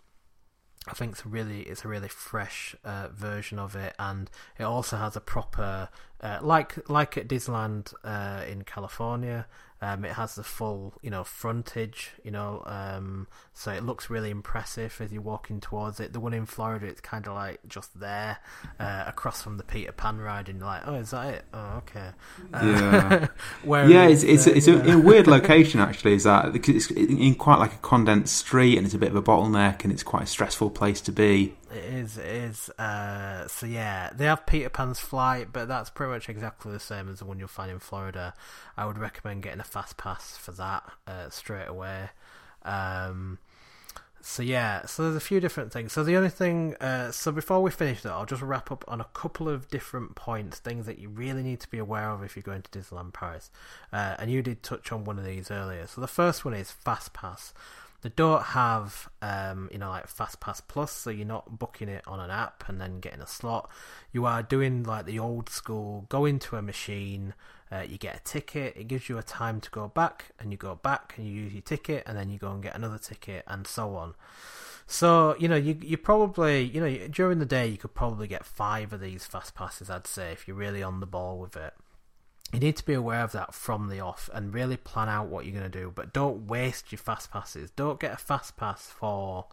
I 0.89 0.95
think 0.95 1.13
it's 1.13 1.27
really 1.27 1.61
it's 1.63 1.85
a 1.85 1.89
really 1.89 2.09
fresh 2.09 2.75
uh, 2.85 3.09
version 3.09 3.59
of 3.59 3.77
it, 3.77 3.95
and 3.99 4.31
it 4.59 4.65
also 4.65 4.97
has 4.97 5.15
a 5.15 5.21
proper 5.21 5.89
uh, 6.23 6.39
like 6.41 6.89
like 6.89 7.19
at 7.19 7.29
Disneyland 7.29 7.93
uh, 8.03 8.45
in 8.49 8.63
California. 8.65 9.47
Um, 9.83 10.05
it 10.05 10.13
has 10.13 10.35
the 10.35 10.43
full 10.43 10.95
you 11.03 11.11
know 11.11 11.25
frontage, 11.25 12.11
you 12.23 12.31
know, 12.31 12.63
um, 12.67 13.27
so 13.55 13.73
it 13.73 13.83
looks 13.83 14.11
really 14.11 14.31
impressive 14.31 15.01
as 15.01 15.13
you're 15.13 15.23
walking 15.23 15.61
towards 15.61 16.01
it. 16.01 16.13
The 16.13 16.21
one 16.21 16.35
in 16.35 16.47
Florida, 16.47 16.87
it's 16.87 17.01
kind 17.01 17.27
of 17.27 17.35
like 17.35 17.61
just 17.67 17.99
there, 17.99 18.39
uh, 18.79 19.05
across 19.07 19.43
from 19.43 19.57
the 19.57 19.65
Peter 19.65 19.93
Pan 19.93 20.19
ride, 20.19 20.49
and 20.49 20.59
you're 20.59 20.67
like, 20.67 20.83
oh, 20.87 20.95
is 20.95 21.11
that 21.11 21.35
it? 21.35 21.45
Oh, 21.55 21.79
okay. 21.79 22.11
Uh, 22.53 22.61
Yeah. 22.65 23.27
yeah, 23.89 24.07
it's 24.07 24.23
it's 24.23 24.47
uh, 24.47 24.53
it's 24.53 24.69
a, 24.69 24.93
a 24.93 24.99
weird 24.99 25.27
location 25.37 25.81
actually. 25.81 26.15
Is 26.15 26.25
that 26.25 26.53
because 26.53 26.91
it's 26.91 26.91
in 26.91 27.35
quite 27.35 27.59
like 27.59 27.75
a 27.75 27.79
condensed 27.79 28.37
street 28.37 28.77
and 28.77 28.87
it's 28.87 28.95
a 28.95 28.99
bit 28.99 29.09
of 29.11 29.17
a 29.17 29.23
bottleneck 29.23 29.83
and 29.85 29.93
it's 29.93 30.03
quite 30.03 30.25
a 30.25 30.27
stressful 30.27 30.71
place 30.71 31.01
to 31.03 31.13
be. 31.13 31.55
It 31.71 31.85
is, 31.85 32.19
it 32.19 32.27
is. 32.27 32.69
Uh, 32.71 33.47
so 33.47 33.67
yeah, 33.67 34.11
they 34.13 34.25
have 34.25 34.45
Peter 34.47 34.69
Pan's 34.69 34.99
flight, 34.99 35.49
but 35.53 35.69
that's 35.69 35.89
pretty 35.89 36.13
much 36.13 36.29
exactly 36.29 36.73
the 36.73 36.81
same 36.81 37.09
as 37.09 37.21
the 37.21 37.25
one 37.25 37.39
you'll 37.39 37.49
find 37.49 37.71
in 37.71 37.79
Florida. 37.79 38.35
I 38.77 38.87
would 38.87 38.99
recommend 38.99 39.45
getting 39.45 39.61
a 39.61 39.65
fast 39.65 39.97
pass 39.97 40.37
for 40.37 40.51
that 40.53 40.91
uh, 41.07 41.31
straight 41.31 41.69
away. 41.69 42.11
Um, 42.65 43.39
so 44.23 44.43
yeah, 44.43 44.85
so 44.85 45.05
there's 45.05 45.17
a 45.17 45.21
few 45.21 45.41
different 45.41 45.73
things. 45.73 45.93
So 45.93 46.03
the 46.03 46.17
only 46.17 46.29
thing, 46.29 46.75
uh, 46.81 47.11
so 47.11 47.33
before 47.33 47.63
we 47.63 47.71
finish 47.71 48.03
that, 48.03 48.13
I'll 48.13 48.27
just 48.27 48.43
wrap 48.43 48.71
up 48.71 48.85
on 48.87 49.01
a 49.01 49.07
couple 49.15 49.49
of 49.49 49.69
different 49.69 50.15
points, 50.15 50.59
things 50.59 50.87
that 50.87 50.99
you 50.99 51.09
really 51.09 51.43
need 51.43 51.61
to 51.61 51.71
be 51.71 51.79
aware 51.79 52.11
of 52.11 52.23
if 52.23 52.37
you're 52.37 52.43
going 52.43 52.63
to 52.63 52.71
Disneyland 52.71 53.13
Paris. 53.15 53.51
Uh, 53.93 54.17
and 54.19 54.31
you 54.31 54.43
did 54.43 54.63
touch 54.63 54.93
on 54.93 55.05
one 55.05 55.19
of 55.19 55.25
these 55.25 55.51
earlier. 55.51 55.87
So 55.87 56.01
the 56.01 56.09
first 56.09 56.45
one 56.45 56.53
is 56.53 56.71
fast 56.71 57.13
pass. 57.13 57.55
They 58.03 58.11
don't 58.11 58.43
have, 58.43 59.11
um, 59.21 59.69
you 59.71 59.79
know, 59.79 59.91
like 59.91 60.07
FastPass 60.07 60.63
Plus, 60.67 60.91
so 60.91 61.11
you're 61.11 61.27
not 61.27 61.59
booking 61.59 61.89
it 61.89 62.03
on 62.07 62.19
an 62.19 62.31
app 62.31 62.65
and 62.69 62.81
then 62.81 63.01
getting 63.01 63.21
a 63.21 63.27
slot. 63.27 63.71
You 64.13 64.25
are 64.25 64.43
doing 64.43 64.85
like 64.85 65.05
the 65.05 65.19
old 65.19 65.51
school, 65.51 66.07
go 66.09 66.25
into 66.25 66.57
a 66.57 66.63
machine, 66.63 67.35
uh, 67.71 67.85
you 67.87 67.99
get 67.99 68.17
a 68.17 68.21
ticket, 68.25 68.75
it 68.77 68.89
gives 68.89 69.09
you 69.09 69.19
a 69.19 69.23
time 69.23 69.61
to 69.61 69.71
go 69.71 69.89
back, 69.89 70.33
and 70.39 70.51
you 70.51 70.57
go 70.57 70.77
back 70.77 71.15
and 71.17 71.27
you 71.27 71.33
use 71.33 71.53
your 71.53 71.63
ticket, 71.63 72.05
and 72.07 72.17
then 72.17 72.31
you 72.31 72.39
go 72.39 72.53
and 72.53 72.63
get 72.63 72.75
another 72.75 72.99
ticket, 72.99 73.45
and 73.47 73.67
so 73.67 73.95
on. 73.97 74.15
So 74.87 75.37
you 75.39 75.47
know, 75.47 75.57
you 75.57 75.77
you 75.81 75.97
probably 75.99 76.63
you 76.63 76.81
know 76.81 77.09
during 77.09 77.39
the 77.39 77.47
day 77.47 77.67
you 77.67 77.77
could 77.77 77.95
probably 77.95 78.27
get 78.27 78.45
five 78.45 78.93
of 78.93 79.01
these 79.01 79.27
fast 79.27 79.55
passes. 79.55 79.91
I'd 79.91 80.07
say 80.07 80.33
if 80.33 80.49
you're 80.49 80.57
really 80.57 80.83
on 80.83 81.01
the 81.01 81.07
ball 81.07 81.39
with 81.39 81.57
it 81.57 81.75
you 82.53 82.59
need 82.59 82.77
to 82.77 82.85
be 82.85 82.95
aware 82.95 83.23
of 83.23 83.33
that 83.33 83.55
from 83.55 83.89
the 83.89 84.01
off 84.01 84.29
and 84.33 84.53
really 84.53 84.77
plan 84.77 85.09
out 85.09 85.29
what 85.29 85.45
you're 85.45 85.59
going 85.59 85.71
to 85.71 85.79
do. 85.79 85.93
But 85.95 86.13
don't 86.13 86.47
waste 86.47 86.91
your 86.91 86.99
fast 86.99 87.31
passes. 87.31 87.71
Don't 87.71 88.01
get 88.01 88.13
a 88.13 88.17
fast 88.17 88.57
pass 88.57 88.87
for, 88.87 89.47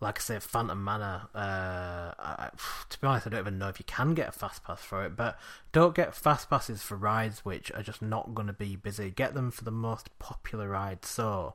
like 0.00 0.18
I 0.18 0.20
said, 0.20 0.42
Phantom 0.42 0.82
Manor. 0.82 1.28
Uh, 1.34 2.12
I, 2.18 2.50
to 2.90 3.00
be 3.00 3.06
honest, 3.06 3.26
I 3.26 3.30
don't 3.30 3.40
even 3.40 3.58
know 3.58 3.68
if 3.68 3.78
you 3.78 3.86
can 3.86 4.12
get 4.14 4.28
a 4.28 4.32
fast 4.32 4.64
pass 4.64 4.82
for 4.82 5.04
it. 5.06 5.16
But 5.16 5.38
don't 5.72 5.94
get 5.94 6.14
fast 6.14 6.50
passes 6.50 6.82
for 6.82 6.96
rides 6.96 7.44
which 7.44 7.72
are 7.72 7.82
just 7.82 8.02
not 8.02 8.34
going 8.34 8.48
to 8.48 8.52
be 8.52 8.76
busy. 8.76 9.10
Get 9.10 9.32
them 9.32 9.50
for 9.50 9.64
the 9.64 9.70
most 9.70 10.16
popular 10.18 10.68
rides. 10.68 11.08
So 11.08 11.54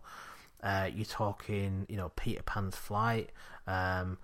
uh, 0.63 0.89
you're 0.91 1.05
talking, 1.05 1.85
you 1.89 1.97
know, 1.97 2.11
Peter 2.15 2.41
Pan's 2.41 2.75
Flight. 2.75 3.29
Um, 3.67 4.17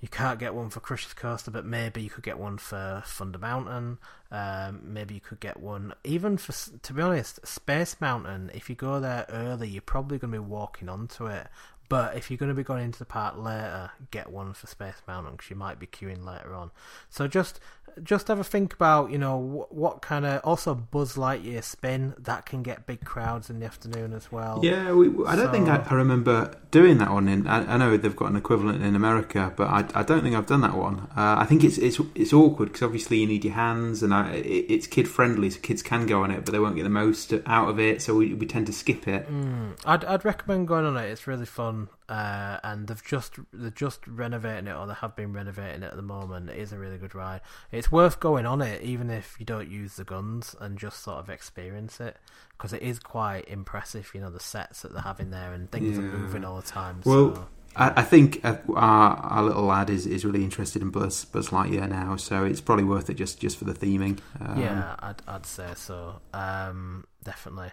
you 0.00 0.08
can't 0.08 0.38
get 0.38 0.54
one 0.54 0.70
for 0.70 0.80
Crush's 0.80 1.14
Coaster, 1.14 1.50
but 1.50 1.64
maybe 1.64 2.02
you 2.02 2.10
could 2.10 2.22
get 2.24 2.38
one 2.38 2.58
for 2.58 3.02
Thunder 3.04 3.38
Mountain. 3.38 3.98
Um, 4.30 4.80
maybe 4.84 5.14
you 5.14 5.20
could 5.20 5.40
get 5.40 5.58
one 5.58 5.94
even 6.04 6.36
for, 6.36 6.52
to 6.82 6.92
be 6.92 7.02
honest, 7.02 7.44
Space 7.46 7.96
Mountain. 8.00 8.50
If 8.54 8.68
you 8.68 8.76
go 8.76 9.00
there 9.00 9.26
early, 9.28 9.68
you're 9.68 9.82
probably 9.82 10.18
going 10.18 10.32
to 10.32 10.38
be 10.38 10.44
walking 10.44 10.88
onto 10.88 11.26
it. 11.26 11.48
But 11.88 12.16
if 12.16 12.30
you're 12.30 12.38
going 12.38 12.50
to 12.50 12.54
be 12.54 12.62
going 12.62 12.84
into 12.84 12.98
the 12.98 13.06
park 13.06 13.36
later, 13.38 13.90
get 14.10 14.30
one 14.30 14.52
for 14.52 14.66
Space 14.66 15.00
Mountain 15.06 15.32
because 15.32 15.50
you 15.50 15.56
might 15.56 15.78
be 15.78 15.86
queuing 15.86 16.24
later 16.24 16.54
on. 16.54 16.70
So 17.08 17.26
just 17.26 17.60
just 18.02 18.28
have 18.28 18.38
a 18.38 18.44
think 18.44 18.74
about 18.74 19.10
you 19.10 19.18
know 19.18 19.36
what, 19.36 19.74
what 19.74 20.02
kind 20.02 20.24
of 20.24 20.40
also 20.44 20.74
Buzz 20.74 21.14
Lightyear 21.14 21.62
spin 21.62 22.14
that 22.18 22.46
can 22.46 22.62
get 22.62 22.86
big 22.86 23.04
crowds 23.04 23.50
in 23.50 23.60
the 23.60 23.66
afternoon 23.66 24.12
as 24.12 24.30
well. 24.30 24.60
Yeah, 24.62 24.92
we, 24.92 25.08
I 25.26 25.36
don't 25.36 25.46
so, 25.46 25.52
think 25.52 25.68
I, 25.68 25.84
I, 25.88 25.94
remember 25.94 26.54
doing 26.70 26.98
that 26.98 27.10
one. 27.10 27.28
In 27.28 27.46
I, 27.46 27.74
I, 27.74 27.76
know 27.76 27.96
they've 27.96 28.14
got 28.14 28.30
an 28.30 28.36
equivalent 28.36 28.82
in 28.82 28.94
America, 28.94 29.52
but 29.56 29.68
I, 29.68 30.00
I 30.00 30.02
don't 30.02 30.22
think 30.22 30.36
I've 30.36 30.46
done 30.46 30.60
that 30.62 30.76
one. 30.76 31.08
Uh, 31.16 31.36
I 31.38 31.44
think 31.44 31.64
it's 31.64 31.78
it's 31.78 32.00
it's 32.14 32.32
awkward 32.32 32.66
because 32.66 32.82
obviously 32.82 33.18
you 33.18 33.26
need 33.26 33.44
your 33.44 33.54
hands, 33.54 34.02
and 34.02 34.14
I, 34.14 34.32
it, 34.32 34.66
it's 34.68 34.86
kid 34.86 35.08
friendly, 35.08 35.50
so 35.50 35.60
kids 35.60 35.82
can 35.82 36.06
go 36.06 36.22
on 36.22 36.30
it, 36.30 36.44
but 36.44 36.52
they 36.52 36.58
won't 36.58 36.76
get 36.76 36.84
the 36.84 36.90
most 36.90 37.32
out 37.46 37.68
of 37.68 37.78
it. 37.78 38.02
So 38.02 38.14
we, 38.14 38.34
we 38.34 38.46
tend 38.46 38.66
to 38.66 38.72
skip 38.72 39.08
it. 39.08 39.30
Mm, 39.30 39.78
I'd 39.84 40.04
I'd 40.04 40.24
recommend 40.24 40.68
going 40.68 40.86
on 40.86 40.96
it. 40.96 41.10
It's 41.10 41.26
really 41.26 41.46
fun 41.46 41.88
uh, 42.08 42.58
and 42.64 42.88
they've 42.88 43.04
just 43.04 43.34
they're 43.52 43.70
just 43.70 44.06
renovating 44.06 44.66
it, 44.66 44.74
or 44.74 44.86
they 44.86 44.94
have 44.94 45.14
been 45.14 45.32
renovating 45.32 45.82
it 45.82 45.90
at 45.90 45.96
the 45.96 46.02
moment. 46.02 46.48
It 46.48 46.58
is 46.58 46.72
a 46.72 46.78
really 46.78 46.96
good 46.96 47.14
ride. 47.14 47.42
It's 47.70 47.92
worth 47.92 48.18
going 48.18 48.46
on 48.46 48.62
it, 48.62 48.82
even 48.82 49.10
if 49.10 49.36
you 49.38 49.44
don't 49.44 49.68
use 49.68 49.96
the 49.96 50.04
guns, 50.04 50.56
and 50.58 50.78
just 50.78 51.02
sort 51.02 51.18
of 51.18 51.28
experience 51.28 52.00
it 52.00 52.16
because 52.52 52.72
it 52.72 52.82
is 52.82 52.98
quite 52.98 53.46
impressive. 53.48 54.10
You 54.14 54.22
know 54.22 54.30
the 54.30 54.40
sets 54.40 54.82
that 54.82 54.94
they 54.94 55.00
have 55.00 55.20
in 55.20 55.30
there, 55.30 55.52
and 55.52 55.70
things 55.70 55.98
yeah. 55.98 56.04
are 56.04 56.08
moving 56.16 56.44
all 56.44 56.56
the 56.56 56.62
time. 56.62 57.02
Well. 57.04 57.34
So. 57.34 57.48
I, 57.80 58.02
think 58.02 58.44
uh, 58.44 58.56
our, 58.74 59.16
our 59.18 59.42
little 59.44 59.62
lad 59.62 59.88
is, 59.88 60.04
is 60.04 60.24
really 60.24 60.42
interested 60.42 60.82
in 60.82 60.90
Buzz 60.90 61.26
Buzz 61.26 61.50
Lightyear 61.50 61.88
now, 61.88 62.16
so 62.16 62.44
it's 62.44 62.60
probably 62.60 62.82
worth 62.82 63.08
it 63.08 63.14
just, 63.14 63.38
just 63.38 63.56
for 63.56 63.66
the 63.66 63.74
theming. 63.74 64.18
Um, 64.40 64.60
yeah, 64.60 64.96
I'd 64.98 65.22
I'd 65.28 65.46
say 65.46 65.68
so. 65.76 66.20
Um, 66.34 67.04
definitely. 67.22 67.70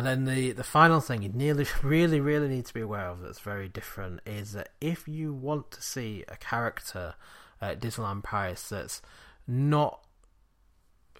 And 0.00 0.06
then 0.06 0.24
the, 0.24 0.52
the 0.52 0.64
final 0.64 1.00
thing 1.00 1.20
you 1.20 1.28
nearly 1.28 1.66
really 1.82 2.20
really 2.20 2.48
need 2.48 2.64
to 2.64 2.72
be 2.72 2.80
aware 2.80 3.08
of 3.08 3.20
that's 3.20 3.40
very 3.40 3.68
different 3.68 4.20
is 4.24 4.52
that 4.52 4.70
if 4.80 5.06
you 5.06 5.34
want 5.34 5.70
to 5.72 5.82
see 5.82 6.24
a 6.26 6.36
character 6.36 7.16
at 7.60 7.82
Disneyland 7.82 8.22
Paris 8.22 8.70
that's 8.70 9.02
not 9.46 10.00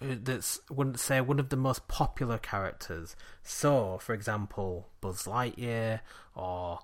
uh, 0.00 0.14
that's 0.22 0.60
wouldn't 0.70 0.98
say 0.98 1.20
one 1.20 1.38
of 1.38 1.50
the 1.50 1.58
most 1.58 1.88
popular 1.88 2.38
characters. 2.38 3.16
So, 3.42 3.98
for 3.98 4.14
example, 4.14 4.88
Buzz 5.02 5.24
Lightyear 5.24 6.00
or 6.34 6.78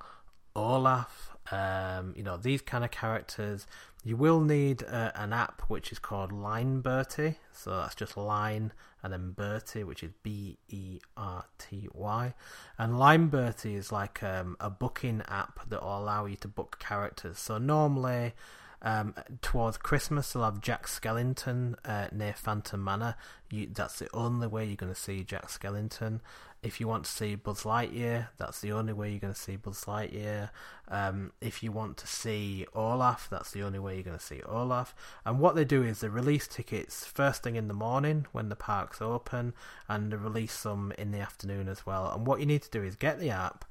Olaf, 0.54 1.34
um, 1.50 2.12
you 2.14 2.22
know 2.22 2.36
these 2.36 2.60
kind 2.60 2.84
of 2.84 2.90
characters. 2.90 3.66
You 4.04 4.18
will 4.18 4.42
need 4.42 4.84
uh, 4.84 5.12
an 5.14 5.32
app 5.32 5.62
which 5.68 5.90
is 5.92 5.98
called 5.98 6.30
Lineberty. 6.30 7.36
So 7.52 7.70
that's 7.70 7.94
just 7.94 8.18
Line 8.18 8.74
and 9.06 9.12
then 9.12 9.34
Berty, 9.36 9.84
which 9.84 10.02
is 10.02 10.10
B 10.24 10.58
E 10.68 10.98
R 11.16 11.44
T 11.58 11.88
Y. 11.92 12.34
And 12.76 12.94
Lineberty 12.94 13.76
is 13.76 13.92
like 13.92 14.20
um, 14.24 14.56
a 14.58 14.68
booking 14.68 15.22
app 15.28 15.60
that 15.68 15.80
will 15.80 16.00
allow 16.00 16.26
you 16.26 16.34
to 16.36 16.48
book 16.48 16.80
characters. 16.80 17.38
So 17.38 17.56
normally 17.56 18.34
um, 18.82 19.14
towards 19.42 19.76
Christmas, 19.76 20.32
they'll 20.32 20.42
have 20.42 20.60
Jack 20.60 20.88
Skellington 20.88 21.76
uh, 21.84 22.08
near 22.10 22.32
Phantom 22.32 22.82
Manor. 22.82 23.14
You, 23.48 23.68
that's 23.72 24.00
the 24.00 24.08
only 24.12 24.48
way 24.48 24.66
you're 24.66 24.74
going 24.74 24.92
to 24.92 25.00
see 25.00 25.22
Jack 25.22 25.46
Skellington. 25.46 26.18
If 26.66 26.80
you 26.80 26.88
want 26.88 27.04
to 27.04 27.10
see 27.10 27.36
Buzz 27.36 27.62
Lightyear, 27.62 28.28
that's 28.38 28.60
the 28.60 28.72
only 28.72 28.92
way 28.92 29.10
you're 29.10 29.20
going 29.20 29.32
to 29.32 29.40
see 29.40 29.54
Buzz 29.54 29.84
Lightyear. 29.84 30.50
Um, 30.88 31.32
if 31.40 31.62
you 31.62 31.70
want 31.70 31.96
to 31.98 32.08
see 32.08 32.66
Olaf, 32.74 33.28
that's 33.30 33.52
the 33.52 33.62
only 33.62 33.78
way 33.78 33.94
you're 33.94 34.02
going 34.02 34.18
to 34.18 34.24
see 34.24 34.42
Olaf. 34.42 34.92
And 35.24 35.38
what 35.38 35.54
they 35.54 35.64
do 35.64 35.84
is 35.84 36.00
they 36.00 36.08
release 36.08 36.48
tickets 36.48 37.06
first 37.06 37.44
thing 37.44 37.54
in 37.54 37.68
the 37.68 37.74
morning 37.74 38.26
when 38.32 38.48
the 38.48 38.56
park's 38.56 39.00
open, 39.00 39.54
and 39.88 40.12
they 40.12 40.16
release 40.16 40.54
some 40.54 40.92
in 40.98 41.12
the 41.12 41.20
afternoon 41.20 41.68
as 41.68 41.86
well. 41.86 42.10
And 42.12 42.26
what 42.26 42.40
you 42.40 42.46
need 42.46 42.62
to 42.62 42.70
do 42.70 42.82
is 42.82 42.96
get 42.96 43.20
the 43.20 43.30
app 43.30 43.64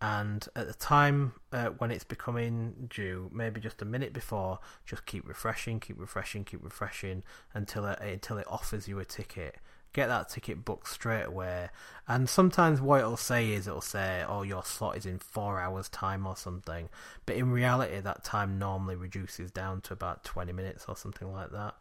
and 0.00 0.46
at 0.54 0.66
the 0.66 0.74
time 0.74 1.32
uh, 1.52 1.68
when 1.78 1.90
it's 1.90 2.04
becoming 2.04 2.88
due, 2.90 3.30
maybe 3.32 3.60
just 3.60 3.80
a 3.80 3.84
minute 3.86 4.12
before, 4.12 4.58
just 4.84 5.06
keep 5.06 5.26
refreshing, 5.26 5.80
keep 5.80 5.98
refreshing, 5.98 6.44
keep 6.44 6.62
refreshing 6.62 7.22
until 7.54 7.86
it, 7.86 7.98
until 8.00 8.36
it 8.38 8.46
offers 8.48 8.88
you 8.88 8.98
a 8.98 9.04
ticket. 9.04 9.56
Get 9.94 10.08
that 10.08 10.28
ticket 10.28 10.64
booked 10.64 10.88
straight 10.88 11.22
away. 11.22 11.70
And 12.06 12.28
sometimes 12.28 12.80
what 12.80 13.00
it'll 13.00 13.16
say 13.16 13.52
is 13.52 13.66
it'll 13.66 13.80
say, 13.80 14.24
"Oh, 14.28 14.42
your 14.42 14.64
slot 14.64 14.96
is 14.96 15.06
in 15.06 15.18
four 15.20 15.60
hours' 15.60 15.88
time" 15.88 16.26
or 16.26 16.36
something. 16.36 16.90
But 17.24 17.36
in 17.36 17.50
reality, 17.50 18.00
that 18.00 18.24
time 18.24 18.58
normally 18.58 18.96
reduces 18.96 19.50
down 19.50 19.80
to 19.82 19.92
about 19.92 20.24
twenty 20.24 20.52
minutes 20.52 20.84
or 20.88 20.96
something 20.96 21.32
like 21.32 21.50
that. 21.52 21.76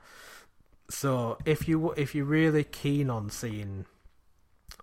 So 0.89 1.37
if 1.43 1.67
you 1.67 1.91
if 1.93 2.13
you're 2.13 2.25
really 2.25 2.63
keen 2.63 3.09
on 3.09 3.29
seeing 3.31 3.85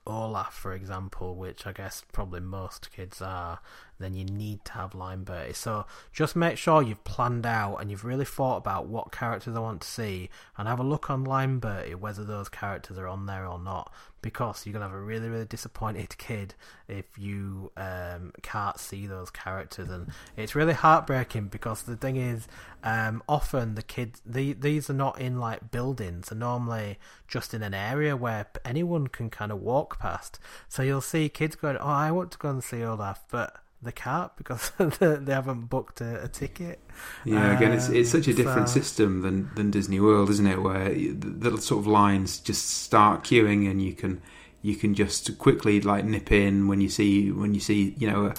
Olaf, 0.06 0.54
for 0.54 0.72
example, 0.72 1.36
which 1.36 1.66
I 1.66 1.72
guess 1.72 2.04
probably 2.12 2.40
most 2.40 2.90
kids 2.92 3.22
are, 3.22 3.60
then 4.00 4.14
you 4.14 4.24
need 4.24 4.64
to 4.64 4.72
have 4.72 4.92
Lineberty. 4.92 5.54
So 5.54 5.86
just 6.12 6.34
make 6.34 6.58
sure 6.58 6.82
you've 6.82 7.04
planned 7.04 7.46
out 7.46 7.76
and 7.76 7.90
you've 7.90 8.04
really 8.04 8.24
thought 8.24 8.56
about 8.56 8.86
what 8.86 9.12
characters 9.12 9.54
I 9.54 9.60
want 9.60 9.82
to 9.82 9.88
see 9.88 10.30
and 10.56 10.66
have 10.66 10.80
a 10.80 10.84
look 10.84 11.10
on 11.10 11.24
Lineberty 11.24 11.94
whether 11.94 12.24
those 12.24 12.48
characters 12.48 12.98
are 12.98 13.06
on 13.06 13.26
there 13.26 13.46
or 13.46 13.58
not 13.58 13.92
because 14.22 14.66
you're 14.66 14.72
going 14.72 14.82
to 14.82 14.88
have 14.88 14.96
a 14.96 15.00
really, 15.00 15.28
really 15.28 15.44
disappointed 15.44 16.16
kid 16.18 16.54
if 16.88 17.06
you 17.18 17.72
um, 17.76 18.32
can't 18.42 18.78
see 18.78 19.06
those 19.06 19.30
characters. 19.30 19.88
And 19.88 20.08
it's 20.36 20.54
really 20.54 20.74
heartbreaking 20.74 21.48
because 21.48 21.82
the 21.82 21.96
thing 21.96 22.16
is, 22.16 22.46
um, 22.82 23.22
often 23.28 23.74
the 23.74 23.82
kids, 23.82 24.20
the, 24.26 24.52
these 24.52 24.90
are 24.90 24.94
not 24.94 25.20
in 25.20 25.38
like 25.38 25.70
buildings, 25.70 26.28
they're 26.28 26.38
normally 26.38 26.98
just 27.28 27.54
in 27.54 27.62
an 27.62 27.74
area 27.74 28.16
where 28.16 28.46
anyone 28.64 29.06
can 29.06 29.30
kind 29.30 29.52
of 29.52 29.60
walk 29.60 29.98
past. 29.98 30.38
So 30.68 30.82
you'll 30.82 31.00
see 31.00 31.28
kids 31.28 31.56
going, 31.56 31.76
Oh, 31.78 31.86
I 31.86 32.10
want 32.10 32.30
to 32.32 32.38
go 32.38 32.50
and 32.50 32.62
see 32.64 32.82
Olaf, 32.82 33.24
but 33.30 33.56
the 33.82 33.92
cart 33.92 34.32
because 34.36 34.72
they 35.00 35.32
haven't 35.32 35.66
booked 35.66 36.00
a, 36.00 36.24
a, 36.24 36.28
ticket. 36.28 36.80
Yeah, 37.24 37.56
again, 37.56 37.72
it's 37.72 37.88
it's 37.88 38.10
such 38.10 38.28
a 38.28 38.34
different 38.34 38.68
so, 38.68 38.80
system 38.80 39.22
than 39.22 39.50
than 39.54 39.70
Disney 39.70 40.00
World, 40.00 40.30
isn't 40.30 40.46
it? 40.46 40.62
Where 40.62 40.90
the, 40.90 41.50
the, 41.50 41.60
sort 41.60 41.80
of 41.80 41.86
lines 41.86 42.40
just 42.40 42.68
start 42.82 43.24
queuing, 43.24 43.70
and 43.70 43.80
you 43.82 43.94
can 43.94 44.20
you 44.62 44.76
can 44.76 44.94
just 44.94 45.38
quickly 45.38 45.80
like 45.80 46.04
nip 46.04 46.30
in 46.30 46.68
when 46.68 46.80
you 46.80 46.88
see 46.88 47.30
when 47.30 47.54
you 47.54 47.60
see 47.60 47.94
you 47.98 48.10
know. 48.10 48.32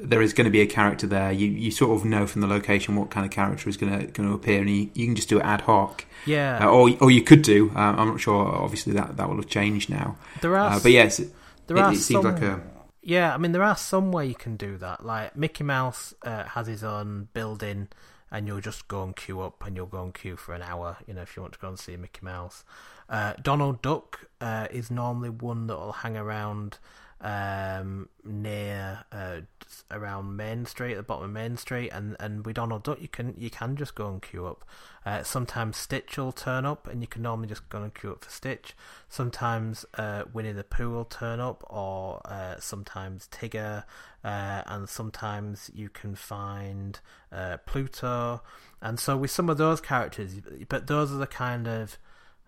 there 0.00 0.22
is 0.22 0.32
going 0.32 0.44
to 0.44 0.50
be 0.50 0.60
a 0.60 0.66
character 0.66 1.06
there. 1.06 1.32
You 1.32 1.48
you 1.48 1.70
sort 1.70 1.90
of 1.98 2.04
know 2.04 2.26
from 2.26 2.40
the 2.40 2.46
location 2.46 2.94
what 2.96 3.10
kind 3.10 3.26
of 3.26 3.32
character 3.32 3.68
is 3.68 3.76
going 3.76 3.92
to 3.98 4.06
going 4.06 4.28
to 4.28 4.34
appear, 4.34 4.60
and 4.60 4.70
you, 4.70 4.90
you 4.94 5.06
can 5.06 5.16
just 5.16 5.28
do 5.28 5.38
it 5.38 5.44
ad 5.44 5.62
hoc. 5.62 6.06
Yeah. 6.24 6.64
Uh, 6.64 6.70
or 6.70 6.90
or 7.00 7.10
you 7.10 7.22
could 7.22 7.42
do. 7.42 7.72
Uh, 7.74 7.94
I'm 7.98 8.08
not 8.08 8.20
sure. 8.20 8.46
Obviously, 8.46 8.92
that 8.94 9.16
that 9.16 9.28
will 9.28 9.36
have 9.36 9.48
changed 9.48 9.90
now. 9.90 10.16
There 10.40 10.56
are. 10.56 10.74
Uh, 10.74 10.80
but 10.80 10.92
yes, 10.92 11.20
there 11.66 11.76
it, 11.76 11.80
are 11.80 11.92
it 11.92 11.96
seems 11.96 12.22
some... 12.22 12.32
like 12.32 12.42
a 12.42 12.62
yeah, 13.08 13.32
I 13.32 13.38
mean 13.38 13.52
there 13.52 13.62
are 13.62 13.74
some 13.74 14.12
way 14.12 14.26
you 14.26 14.34
can 14.34 14.56
do 14.56 14.76
that. 14.76 15.02
Like 15.02 15.34
Mickey 15.34 15.64
Mouse 15.64 16.12
uh, 16.24 16.44
has 16.44 16.66
his 16.66 16.84
own 16.84 17.28
building, 17.32 17.88
and 18.30 18.46
you'll 18.46 18.60
just 18.60 18.86
go 18.86 19.02
and 19.02 19.16
queue 19.16 19.40
up, 19.40 19.64
and 19.64 19.74
you'll 19.74 19.86
go 19.86 20.02
and 20.02 20.12
queue 20.12 20.36
for 20.36 20.54
an 20.54 20.60
hour. 20.60 20.98
You 21.06 21.14
know, 21.14 21.22
if 21.22 21.34
you 21.34 21.40
want 21.40 21.54
to 21.54 21.58
go 21.58 21.68
and 21.68 21.78
see 21.78 21.96
Mickey 21.96 22.20
Mouse. 22.20 22.64
Uh, 23.08 23.32
Donald 23.40 23.80
Duck 23.80 24.28
uh, 24.42 24.68
is 24.70 24.90
normally 24.90 25.30
one 25.30 25.68
that 25.68 25.78
will 25.78 25.92
hang 25.92 26.18
around 26.18 26.76
um, 27.20 28.08
near 28.24 29.04
uh, 29.10 29.40
around 29.90 30.36
Main 30.36 30.66
Street, 30.66 30.92
at 30.92 30.96
the 30.98 31.02
bottom 31.02 31.24
of 31.24 31.30
Main 31.30 31.56
Street, 31.56 31.90
and, 31.90 32.16
and 32.20 32.46
with 32.46 32.56
Donald 32.56 32.84
Duck, 32.84 33.00
you 33.00 33.08
can 33.08 33.34
you 33.36 33.50
can 33.50 33.76
just 33.76 33.94
go 33.94 34.08
and 34.08 34.22
queue 34.22 34.46
up. 34.46 34.64
Uh, 35.04 35.22
sometimes 35.22 35.76
Stitch 35.76 36.16
will 36.16 36.32
turn 36.32 36.64
up, 36.64 36.86
and 36.86 37.00
you 37.00 37.08
can 37.08 37.22
normally 37.22 37.48
just 37.48 37.68
go 37.68 37.82
and 37.82 37.94
queue 37.94 38.12
up 38.12 38.24
for 38.24 38.30
Stitch. 38.30 38.74
Sometimes 39.08 39.84
uh, 39.94 40.24
Winnie 40.32 40.52
the 40.52 40.64
Pooh 40.64 40.90
will 40.90 41.04
turn 41.04 41.40
up, 41.40 41.64
or 41.68 42.20
uh, 42.24 42.56
sometimes 42.60 43.28
Tigger, 43.32 43.84
uh, 44.22 44.62
and 44.66 44.88
sometimes 44.88 45.70
you 45.74 45.88
can 45.88 46.14
find 46.14 47.00
uh, 47.32 47.56
Pluto. 47.66 48.42
And 48.80 49.00
so 49.00 49.16
with 49.16 49.32
some 49.32 49.50
of 49.50 49.58
those 49.58 49.80
characters, 49.80 50.40
but 50.68 50.86
those 50.86 51.10
are 51.10 51.16
the 51.18 51.26
kind 51.26 51.66
of 51.66 51.98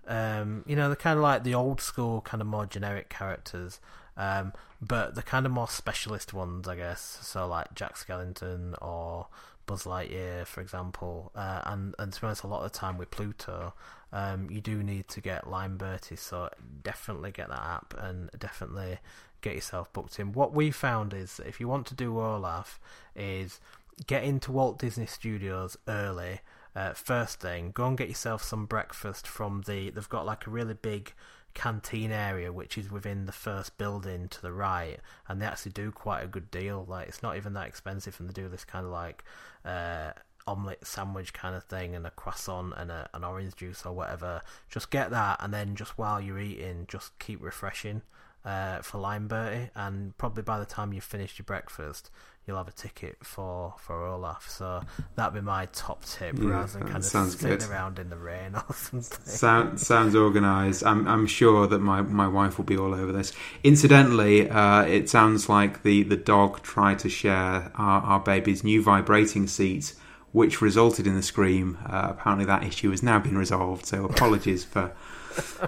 um, 0.06 0.64
you 0.66 0.74
know, 0.74 0.88
they're 0.88 0.97
kind 0.97 1.18
of 1.18 1.22
like 1.22 1.44
the 1.44 1.55
old 1.55 1.80
school, 1.80 2.20
kind 2.20 2.40
of 2.40 2.47
more 2.47 2.66
generic 2.66 3.09
characters. 3.09 3.80
Um, 4.16 4.53
but 4.81 5.15
the 5.15 5.23
kind 5.23 5.47
of 5.47 5.53
more 5.53 5.69
specialist 5.69 6.32
ones, 6.32 6.69
I 6.69 6.77
guess. 6.77 7.19
So 7.23 7.47
like 7.47 7.74
Jack 7.74 7.97
Skellington 7.97 8.74
or 8.82 9.27
Buzz 9.66 9.85
Lightyear, 9.85 10.47
for 10.47 10.61
example. 10.61 11.31
Uh, 11.35 11.61
and 11.66 11.95
and 11.99 12.12
to 12.12 12.20
be 12.20 12.27
honest, 12.27 12.43
a 12.43 12.47
lot 12.47 12.65
of 12.65 12.73
the 12.73 12.78
time 12.78 12.99
with 12.99 13.11
Pluto, 13.11 13.74
um, 14.12 14.49
you 14.51 14.61
do 14.61 14.82
need 14.82 15.09
to 15.09 15.20
get 15.20 15.45
Lineberty. 15.45 16.19
So 16.19 16.51
definitely 16.82 17.31
get 17.31 17.49
that 17.49 17.62
app 17.62 17.95
and 17.99 18.31
definitely 18.39 18.99
get 19.41 19.55
yourself 19.55 19.93
booked 19.93 20.19
in. 20.19 20.32
What 20.32 20.53
we 20.53 20.70
found 20.70 21.15
is 21.15 21.37
that 21.37 21.47
if 21.47 21.61
you 21.61 21.69
want 21.69 21.87
to 21.87 21.95
do 21.95 22.19
Olaf, 22.19 22.78
is 23.15 23.61
get 24.07 24.24
into 24.24 24.53
Walt 24.53 24.78
Disney 24.78 25.07
Studios 25.07 25.77
early. 25.89 26.41
Uh, 26.74 26.93
first 26.93 27.41
thing, 27.41 27.73
go 27.73 27.87
and 27.87 27.99
get 27.99 28.09
yourself 28.09 28.43
some 28.43 28.66
breakfast 28.66 29.27
from 29.27 29.62
the. 29.66 29.91
They've 29.91 30.09
got 30.09 30.27
like 30.27 30.47
a 30.47 30.51
really 30.51 30.74
big 30.74 31.12
canteen 31.55 32.12
area 32.12 32.52
which 32.52 32.78
is 32.78 32.90
within 32.90 33.27
the 33.27 33.32
first 33.32 33.77
building 33.77 34.28
to 34.28 34.40
the 34.40 34.52
right 34.52 34.98
and 35.28 35.40
they 35.40 35.47
actually 35.47 35.72
do 35.72 35.90
quite 35.90 36.22
a 36.22 36.28
good 36.28 36.51
deal. 36.51 36.86
Like 36.89 37.09
it's 37.09 37.22
not 37.22 37.36
even 37.36 37.55
that 37.55 37.66
expensive 37.66 38.18
and 38.18 38.28
they 38.28 38.32
do 38.32 38.48
this 38.48 38.64
kind 38.64 38.86
of 38.86 38.93
like 38.93 39.24
uh 39.64 40.12
omelette 40.47 40.86
sandwich 40.86 41.32
kind 41.32 41.55
of 41.55 41.64
thing 41.64 41.94
and 41.94 42.06
a 42.06 42.10
croissant 42.10 42.72
and 42.77 42.90
a, 42.90 43.09
an 43.14 43.24
orange 43.24 43.55
juice 43.56 43.85
or 43.85 43.93
whatever. 43.93 44.43
Just 44.68 44.90
get 44.90 45.10
that 45.10 45.39
and 45.40 45.52
then 45.52 45.77
just 45.77 45.98
while 45.98 46.20
you're 46.20 46.40
eating 46.40 46.86
just 46.89 47.18
keep 47.18 47.43
refreshing 47.43 48.02
uh, 48.44 48.81
for 48.81 48.98
Lineberty, 48.98 49.70
and 49.74 50.16
probably 50.16 50.43
by 50.43 50.59
the 50.59 50.66
time 50.66 50.93
you've 50.93 51.05
finished 51.05 51.39
your 51.39 51.44
breakfast, 51.44 52.10
you'll 52.46 52.56
have 52.56 52.68
a 52.68 52.72
ticket 52.72 53.16
for 53.22 53.74
for 53.78 54.04
Olaf. 54.06 54.48
So 54.50 54.82
that'd 55.14 55.34
be 55.34 55.40
my 55.40 55.66
top 55.72 56.04
tip, 56.04 56.36
Yeah, 56.38 56.48
rather 56.48 56.72
than 56.78 56.82
kind 56.84 56.96
of 56.96 57.04
sitting 57.04 57.48
good. 57.48 57.62
around 57.64 57.98
in 57.98 58.10
the 58.10 58.16
rain 58.16 58.54
or 58.54 58.64
something. 58.74 59.24
Sound, 59.24 59.80
sounds 59.80 60.16
organised. 60.16 60.84
I'm, 60.84 61.06
I'm 61.06 61.26
sure 61.26 61.66
that 61.66 61.78
my, 61.80 62.02
my 62.02 62.26
wife 62.28 62.58
will 62.58 62.64
be 62.64 62.76
all 62.76 62.94
over 62.94 63.12
this. 63.12 63.32
Incidentally, 63.62 64.48
uh, 64.50 64.82
it 64.82 65.08
sounds 65.08 65.48
like 65.48 65.82
the, 65.82 66.02
the 66.02 66.16
dog 66.16 66.62
tried 66.62 66.98
to 67.00 67.08
share 67.08 67.70
our, 67.74 68.02
our 68.02 68.20
baby's 68.20 68.64
new 68.64 68.82
vibrating 68.82 69.46
seat, 69.46 69.94
which 70.32 70.60
resulted 70.60 71.06
in 71.06 71.14
the 71.14 71.22
scream. 71.22 71.78
Uh, 71.86 72.08
apparently, 72.10 72.44
that 72.46 72.64
issue 72.64 72.90
has 72.90 73.02
now 73.02 73.18
been 73.18 73.38
resolved. 73.38 73.86
So 73.86 74.04
apologies 74.06 74.64
for 74.64 74.92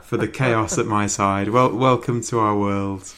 for 0.02 0.16
the 0.16 0.26
chaos 0.26 0.76
at 0.76 0.86
my 0.86 1.06
side. 1.06 1.48
Well, 1.48 1.72
welcome 1.74 2.20
to 2.22 2.40
our 2.40 2.56
world. 2.58 3.14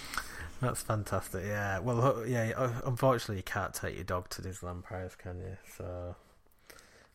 That's 0.65 0.83
fantastic. 0.83 1.45
Yeah. 1.45 1.79
Well, 1.81 2.25
yeah. 2.27 2.53
uh, 2.57 2.73
Unfortunately, 2.87 3.37
you 3.37 3.43
can't 3.43 3.75
take 3.75 3.95
your 3.95 4.05
dog 4.05 4.31
to 4.31 4.43
Disneyland 4.43 4.85
Paris, 4.85 5.15
can 5.15 5.39
you? 5.41 5.57
So, 5.77 6.17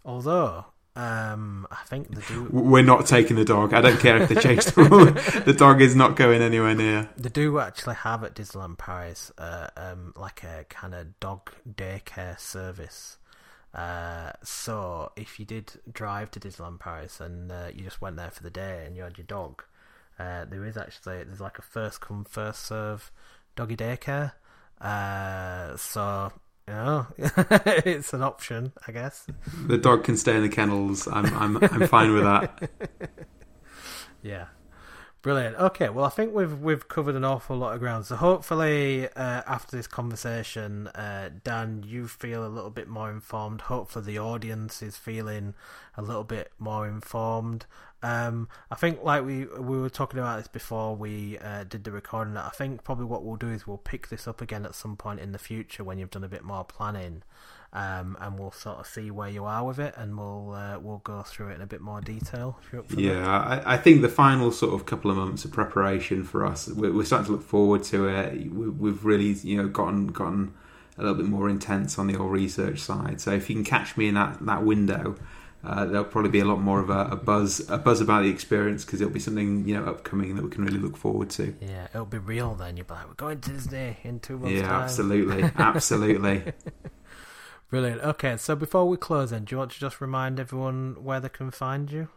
although, 0.05 0.65
um, 0.95 1.67
I 1.71 1.84
think 1.85 2.13
they 2.13 2.21
do. 2.27 2.47
We're 2.51 2.84
not 2.84 3.05
taking 3.05 3.38
the 3.38 3.45
dog. 3.45 3.73
I 3.73 3.81
don't 3.81 3.99
care 3.99 4.21
if 4.21 4.30
they 4.30 4.35
change 4.35 4.65
the 4.65 4.84
rule. 4.84 5.05
the 5.45 5.53
dog 5.53 5.81
is 5.81 5.95
not 5.95 6.15
going 6.15 6.41
anywhere 6.41 6.76
near. 6.76 7.09
They 7.17 7.30
do 7.30 7.59
actually 7.59 7.95
have 7.95 8.23
at 8.23 8.35
Disneyland 8.35 8.77
Paris, 8.77 9.31
uh, 9.38 9.67
um, 9.77 10.13
like 10.15 10.43
a 10.43 10.65
kind 10.69 10.93
of 10.93 11.19
dog 11.19 11.51
daycare 11.69 12.39
service. 12.39 13.17
Uh, 13.73 14.31
so 14.43 15.11
if 15.15 15.39
you 15.39 15.45
did 15.45 15.73
drive 15.91 16.31
to 16.31 16.39
Disneyland 16.39 16.80
Paris 16.80 17.21
and 17.21 17.51
uh, 17.51 17.67
you 17.73 17.84
just 17.84 18.01
went 18.01 18.17
there 18.17 18.31
for 18.31 18.43
the 18.43 18.49
day 18.49 18.84
and 18.85 18.95
you 18.95 19.03
had 19.03 19.17
your 19.17 19.27
dog, 19.27 19.63
uh, 20.17 20.45
there 20.45 20.65
is 20.65 20.76
actually 20.76 21.23
there's 21.23 21.39
like 21.39 21.59
a 21.59 21.61
first 21.61 22.01
come 22.01 22.26
first 22.26 22.65
serve 22.65 23.11
doggy 23.60 23.76
daycare. 23.76 24.31
Uh, 24.80 25.76
so 25.76 26.31
you 26.65 26.73
know, 26.73 27.07
it's 27.18 28.14
an 28.14 28.22
option, 28.23 28.72
I 28.88 28.94
guess. 28.94 29.27
The 29.68 29.77
dog 29.77 30.06
can 30.06 30.15
stay 30.15 30.38
in 30.38 30.44
the 30.44 30.49
kennels. 30.49 31.10
I'm 31.11 31.26
I'm 31.26 31.57
I'm 31.57 31.88
fine 31.88 32.14
with 32.14 32.23
that. 32.23 32.69
Yeah. 34.22 34.48
Brilliant. 35.21 35.57
Okay, 35.57 35.89
well, 35.89 36.05
I 36.05 36.09
think 36.09 36.33
we've 36.33 36.61
we've 36.61 36.87
covered 36.87 37.15
an 37.15 37.25
awful 37.25 37.57
lot 37.57 37.73
of 37.73 37.81
ground. 37.81 38.05
So 38.05 38.15
hopefully, 38.15 39.09
uh, 39.17 39.41
after 39.45 39.75
this 39.75 39.85
conversation, 39.85 40.87
uh, 40.87 41.31
Dan, 41.43 41.83
you 41.85 42.07
feel 42.07 42.45
a 42.45 42.47
little 42.47 42.69
bit 42.69 42.87
more 42.87 43.11
informed. 43.11 43.61
Hopefully, 43.61 44.05
the 44.05 44.17
audience 44.17 44.81
is 44.81 44.95
feeling 44.95 45.55
a 45.97 46.01
little 46.01 46.23
bit 46.23 46.53
more 46.57 46.87
informed. 46.87 47.65
Um, 48.01 48.47
I 48.71 48.75
think, 48.75 49.03
like 49.03 49.25
we 49.25 49.43
we 49.45 49.77
were 49.81 49.89
talking 49.89 50.19
about 50.19 50.37
this 50.37 50.47
before 50.47 50.95
we 50.95 51.37
uh, 51.39 51.65
did 51.65 51.83
the 51.83 51.91
recording. 51.91 52.37
I 52.37 52.49
think 52.49 52.85
probably 52.85 53.05
what 53.05 53.25
we'll 53.25 53.35
do 53.35 53.49
is 53.49 53.67
we'll 53.67 53.77
pick 53.77 54.07
this 54.07 54.25
up 54.25 54.39
again 54.39 54.65
at 54.65 54.73
some 54.73 54.95
point 54.95 55.19
in 55.19 55.33
the 55.33 55.37
future 55.37 55.83
when 55.83 55.97
you've 55.99 56.11
done 56.11 56.23
a 56.23 56.29
bit 56.29 56.45
more 56.45 56.63
planning, 56.63 57.23
um, 57.71 58.17
and 58.19 58.39
we'll 58.39 58.51
sort 58.51 58.79
of 58.79 58.87
see 58.87 59.11
where 59.11 59.29
you 59.29 59.45
are 59.45 59.63
with 59.65 59.79
it, 59.79 59.93
and 59.97 60.17
we'll 60.17 60.51
uh, 60.53 60.79
we'll 60.79 60.99
go 61.03 61.21
through 61.21 61.49
it 61.49 61.55
in 61.55 61.61
a 61.61 61.67
bit 61.67 61.81
more 61.81 62.01
detail. 62.01 62.57
If 62.65 62.73
you're 62.73 62.81
up 62.81 62.89
for 62.89 62.95
that. 62.95 63.01
Yeah, 63.01 63.27
I, 63.27 63.75
I 63.75 63.77
think 63.77 64.01
the 64.01 64.09
final 64.09 64.51
sort 64.51 64.73
of 64.73 64.85
couple 64.85 65.11
of 65.11 65.17
months 65.17 65.45
of 65.45 65.51
preparation 65.51 66.23
for 66.23 66.45
us, 66.45 66.67
we're, 66.67 66.91
we're 66.91 67.05
starting 67.05 67.27
to 67.27 67.31
look 67.33 67.43
forward 67.43 67.83
to 67.85 68.07
it. 68.07 68.51
We, 68.51 68.69
we've 68.69 69.05
really, 69.05 69.33
you 69.43 69.57
know, 69.57 69.67
gotten 69.67 70.07
gotten 70.07 70.53
a 70.97 71.01
little 71.01 71.15
bit 71.15 71.27
more 71.27 71.49
intense 71.49 71.97
on 71.99 72.07
the 72.07 72.17
old 72.17 72.31
research 72.31 72.79
side. 72.79 73.21
So 73.21 73.31
if 73.31 73.49
you 73.49 73.55
can 73.55 73.63
catch 73.63 73.95
me 73.97 74.07
in 74.07 74.15
that 74.15 74.43
that 74.45 74.63
window, 74.63 75.15
uh, 75.63 75.85
there'll 75.85 76.05
probably 76.05 76.31
be 76.31 76.39
a 76.39 76.45
lot 76.45 76.59
more 76.59 76.79
of 76.79 76.89
a, 76.89 77.05
a 77.11 77.15
buzz 77.15 77.69
a 77.69 77.77
buzz 77.77 78.01
about 78.01 78.23
the 78.23 78.29
experience 78.29 78.83
because 78.83 78.99
it'll 78.99 79.13
be 79.13 79.19
something 79.19 79.67
you 79.67 79.75
know 79.75 79.85
upcoming 79.85 80.35
that 80.35 80.43
we 80.43 80.49
can 80.49 80.65
really 80.65 80.79
look 80.79 80.97
forward 80.97 81.29
to. 81.31 81.53
Yeah, 81.61 81.85
it'll 81.93 82.05
be 82.05 82.17
real 82.17 82.55
then. 82.55 82.77
You'll 82.77 82.87
be 82.87 82.95
like, 82.95 83.07
we're 83.07 83.13
going 83.13 83.41
to 83.41 83.51
Disney 83.51 83.97
in 84.03 84.19
two 84.21 84.39
months' 84.39 84.55
Yeah, 84.55 84.67
time. 84.69 84.81
absolutely, 84.83 85.43
absolutely. 85.57 86.43
Brilliant. 87.69 88.01
Okay, 88.01 88.35
so 88.37 88.55
before 88.55 88.87
we 88.87 88.97
close 88.97 89.29
then, 89.29 89.45
do 89.45 89.53
you 89.53 89.57
want 89.59 89.71
to 89.71 89.79
just 89.79 90.01
remind 90.01 90.39
everyone 90.39 90.97
where 91.03 91.19
they 91.19 91.29
can 91.29 91.51
find 91.51 91.91
you? 91.91 92.09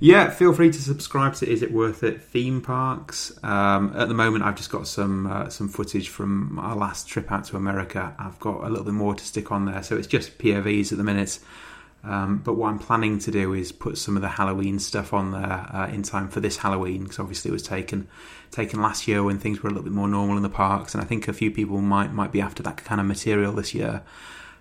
Yeah, 0.00 0.30
feel 0.30 0.52
free 0.52 0.70
to 0.70 0.82
subscribe 0.82 1.34
to 1.34 1.48
Is 1.48 1.62
It 1.62 1.72
Worth 1.72 2.02
It 2.02 2.20
theme 2.20 2.60
parks. 2.60 3.32
Um, 3.44 3.92
at 3.94 4.08
the 4.08 4.14
moment, 4.14 4.44
I've 4.44 4.56
just 4.56 4.70
got 4.70 4.88
some 4.88 5.26
uh, 5.26 5.48
some 5.48 5.68
footage 5.68 6.08
from 6.08 6.58
our 6.58 6.74
last 6.74 7.08
trip 7.08 7.30
out 7.30 7.44
to 7.46 7.56
America. 7.56 8.14
I've 8.18 8.38
got 8.40 8.64
a 8.64 8.68
little 8.68 8.84
bit 8.84 8.94
more 8.94 9.14
to 9.14 9.24
stick 9.24 9.52
on 9.52 9.66
there, 9.66 9.82
so 9.82 9.96
it's 9.96 10.06
just 10.06 10.38
POVs 10.38 10.90
at 10.90 10.98
the 10.98 11.04
minute. 11.04 11.38
Um, 12.02 12.38
but 12.38 12.54
what 12.54 12.68
I'm 12.68 12.78
planning 12.78 13.18
to 13.20 13.30
do 13.30 13.52
is 13.52 13.72
put 13.72 13.98
some 13.98 14.16
of 14.16 14.22
the 14.22 14.28
Halloween 14.28 14.78
stuff 14.78 15.12
on 15.12 15.32
there 15.32 15.68
uh, 15.72 15.88
in 15.88 16.02
time 16.02 16.28
for 16.28 16.40
this 16.40 16.56
Halloween, 16.56 17.02
because 17.02 17.18
obviously 17.18 17.50
it 17.50 17.52
was 17.52 17.62
taken 17.62 18.08
taken 18.50 18.80
last 18.80 19.06
year 19.06 19.22
when 19.22 19.38
things 19.38 19.62
were 19.62 19.68
a 19.68 19.72
little 19.72 19.84
bit 19.84 19.92
more 19.92 20.08
normal 20.08 20.36
in 20.36 20.42
the 20.42 20.48
parks, 20.48 20.94
and 20.94 21.02
I 21.02 21.06
think 21.06 21.28
a 21.28 21.32
few 21.32 21.50
people 21.50 21.80
might 21.80 22.12
might 22.12 22.32
be 22.32 22.40
after 22.40 22.62
that 22.64 22.78
kind 22.78 23.00
of 23.00 23.06
material 23.06 23.52
this 23.52 23.74
year. 23.74 24.02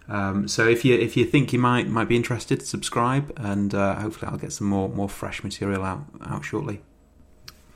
Um, 0.10 0.48
so 0.48 0.68
if 0.68 0.84
you 0.84 0.95
if 0.95 1.15
you 1.15 1.26
think 1.26 1.53
you 1.53 1.60
might 1.60 1.88
might 1.88 2.07
be 2.07 2.15
interested, 2.15 2.65
subscribe, 2.65 3.31
and 3.38 3.73
uh, 3.76 3.95
hopefully 3.95 4.31
I'll 4.31 4.40
get 4.40 4.52
some 4.52 4.68
more 4.68 4.90
more 4.90 5.10
fresh 5.10 5.44
material 5.44 5.84
out 5.84 6.03
out 6.26 6.44
shortly. 6.44 6.81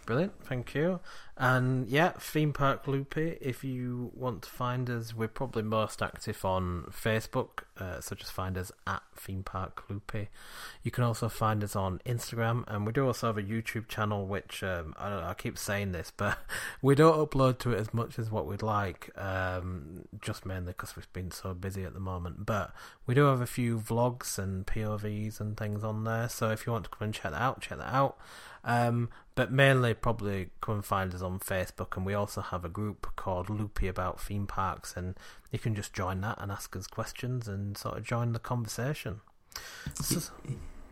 Brilliant, 0.05 0.33
thank 0.43 0.75
you. 0.75 0.99
And 1.35 1.89
yeah, 1.89 2.11
Theme 2.19 2.53
Park 2.53 2.87
Loopy, 2.87 3.37
if 3.41 3.63
you 3.63 4.11
want 4.13 4.43
to 4.43 4.49
find 4.49 4.87
us, 4.89 5.15
we're 5.15 5.27
probably 5.27 5.63
most 5.63 6.03
active 6.03 6.45
on 6.45 6.85
Facebook, 6.91 7.63
uh, 7.79 8.01
so 8.01 8.15
just 8.15 8.31
find 8.31 8.55
us 8.55 8.71
at 8.85 9.01
Theme 9.15 9.41
Park 9.41 9.83
Loopy. 9.89 10.29
You 10.83 10.91
can 10.91 11.03
also 11.03 11.29
find 11.29 11.63
us 11.63 11.75
on 11.75 12.01
Instagram, 12.05 12.65
and 12.67 12.85
we 12.85 12.91
do 12.91 13.07
also 13.07 13.27
have 13.27 13.37
a 13.37 13.43
YouTube 13.43 13.87
channel, 13.87 14.27
which 14.27 14.61
um, 14.61 14.93
I 14.99 15.09
know, 15.09 15.21
I 15.21 15.33
keep 15.33 15.57
saying 15.57 15.93
this, 15.93 16.11
but 16.17 16.37
we 16.81 16.93
don't 16.93 17.29
upload 17.29 17.57
to 17.59 17.71
it 17.71 17.79
as 17.79 17.93
much 17.93 18.19
as 18.19 18.29
what 18.29 18.45
we'd 18.45 18.61
like, 18.61 19.09
um, 19.17 20.03
just 20.21 20.45
mainly 20.45 20.73
because 20.73 20.95
we've 20.95 21.11
been 21.13 21.31
so 21.31 21.53
busy 21.53 21.83
at 21.83 21.93
the 21.93 21.99
moment. 21.99 22.45
But 22.45 22.75
we 23.07 23.15
do 23.15 23.23
have 23.23 23.41
a 23.41 23.47
few 23.47 23.79
vlogs 23.79 24.37
and 24.37 24.67
POVs 24.67 25.39
and 25.39 25.57
things 25.57 25.83
on 25.83 26.03
there, 26.03 26.29
so 26.29 26.51
if 26.51 26.67
you 26.67 26.73
want 26.73 26.83
to 26.83 26.91
come 26.91 27.05
and 27.05 27.13
check 27.13 27.31
that 27.31 27.41
out, 27.41 27.61
check 27.61 27.79
that 27.79 27.93
out. 27.93 28.17
Um, 28.65 29.09
but 29.35 29.51
mainly, 29.51 29.93
probably 29.93 30.49
come 30.61 30.75
and 30.75 30.85
find 30.85 31.13
us 31.13 31.21
on 31.21 31.39
Facebook, 31.39 31.95
and 31.97 32.05
we 32.05 32.13
also 32.13 32.41
have 32.41 32.63
a 32.65 32.69
group 32.69 33.07
called 33.15 33.49
Loopy 33.49 33.87
About 33.87 34.21
Theme 34.21 34.47
Parks, 34.47 34.95
and 34.95 35.15
you 35.51 35.59
can 35.59 35.75
just 35.75 35.93
join 35.93 36.21
that 36.21 36.41
and 36.41 36.51
ask 36.51 36.75
us 36.75 36.87
questions 36.87 37.47
and 37.47 37.77
sort 37.77 37.97
of 37.97 38.03
join 38.03 38.33
the 38.33 38.39
conversation. 38.39 39.21
So- 39.95 40.31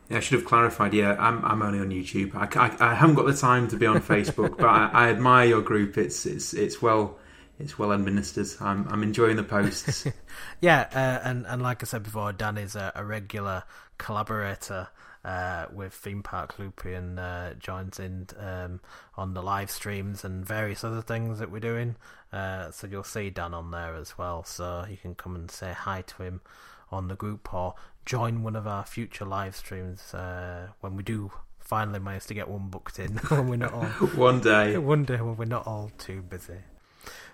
Yeah, 0.09 0.17
I 0.17 0.19
should 0.19 0.39
have 0.39 0.47
clarified. 0.47 0.93
Yeah, 0.93 1.15
I'm 1.19 1.43
I'm 1.45 1.61
only 1.61 1.79
on 1.79 1.89
YouTube. 1.89 2.35
I, 2.35 2.47
I, 2.59 2.91
I 2.91 2.95
haven't 2.95 3.15
got 3.15 3.25
the 3.27 3.33
time 3.33 3.67
to 3.69 3.77
be 3.77 3.85
on 3.85 4.01
Facebook, 4.01 4.57
but 4.57 4.67
I, 4.67 4.89
I 4.91 5.09
admire 5.09 5.47
your 5.47 5.61
group. 5.61 5.97
It's 5.97 6.25
it's 6.25 6.53
it's 6.53 6.81
well 6.81 7.17
it's 7.59 7.79
well 7.79 7.91
administered. 7.93 8.47
I'm 8.59 8.87
I'm 8.89 9.03
enjoying 9.03 9.37
the 9.37 9.43
posts. 9.43 10.05
yeah, 10.61 10.87
uh, 10.93 11.25
and 11.27 11.45
and 11.47 11.61
like 11.61 11.81
I 11.81 11.85
said 11.85 12.03
before, 12.03 12.33
Dan 12.33 12.57
is 12.57 12.75
a, 12.75 12.91
a 12.93 13.05
regular 13.05 13.63
collaborator 13.97 14.89
uh, 15.23 15.65
with 15.73 15.93
Theme 15.93 16.23
Park 16.23 16.57
Loopy 16.57 16.93
and 16.93 17.19
uh, 17.19 17.53
joins 17.55 17.99
in 17.99 18.27
um, 18.37 18.81
on 19.15 19.33
the 19.33 19.41
live 19.41 19.69
streams 19.69 20.23
and 20.23 20.45
various 20.45 20.83
other 20.83 21.01
things 21.01 21.39
that 21.39 21.51
we're 21.51 21.59
doing. 21.59 21.95
Uh, 22.33 22.71
so 22.71 22.87
you'll 22.87 23.03
see 23.03 23.29
Dan 23.29 23.53
on 23.53 23.71
there 23.71 23.95
as 23.95 24.17
well. 24.17 24.43
So 24.43 24.85
you 24.89 24.97
can 24.97 25.15
come 25.15 25.35
and 25.35 25.51
say 25.51 25.73
hi 25.73 26.01
to 26.01 26.23
him 26.23 26.41
on 26.91 27.07
the 27.07 27.15
group 27.15 27.53
or 27.53 27.75
join 28.05 28.43
one 28.43 28.55
of 28.55 28.67
our 28.67 28.85
future 28.85 29.25
live 29.25 29.55
streams 29.55 30.13
uh, 30.13 30.67
when 30.81 30.95
we 30.95 31.03
do 31.03 31.31
finally 31.59 31.99
manage 31.99 32.25
to 32.25 32.33
get 32.33 32.49
one 32.49 32.67
booked 32.67 32.99
in 32.99 33.17
when 33.29 33.47
we're 33.47 33.55
not 33.55 33.71
all 33.73 33.85
one 34.15 34.41
day 34.41 34.77
one 34.77 35.05
day 35.05 35.15
when 35.15 35.37
we're 35.37 35.45
not 35.45 35.65
all 35.65 35.91
too 35.97 36.21
busy. 36.21 36.57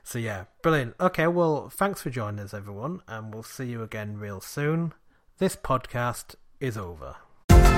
So 0.04 0.20
yeah, 0.20 0.46
brilliant. 0.62 0.96
Okay, 1.02 1.28
well, 1.28 1.70
thanks 1.70 2.02
for 2.02 2.10
joining 2.10 2.40
us, 2.40 2.54
everyone, 2.54 3.02
and 3.08 3.34
we'll 3.34 3.44
see 3.44 3.66
you 3.66 3.84
again 3.84 4.18
real 4.18 4.40
soon. 4.40 4.94
This 5.38 5.56
podcast 5.58 6.36
is 6.62 6.78
over. 6.78 7.18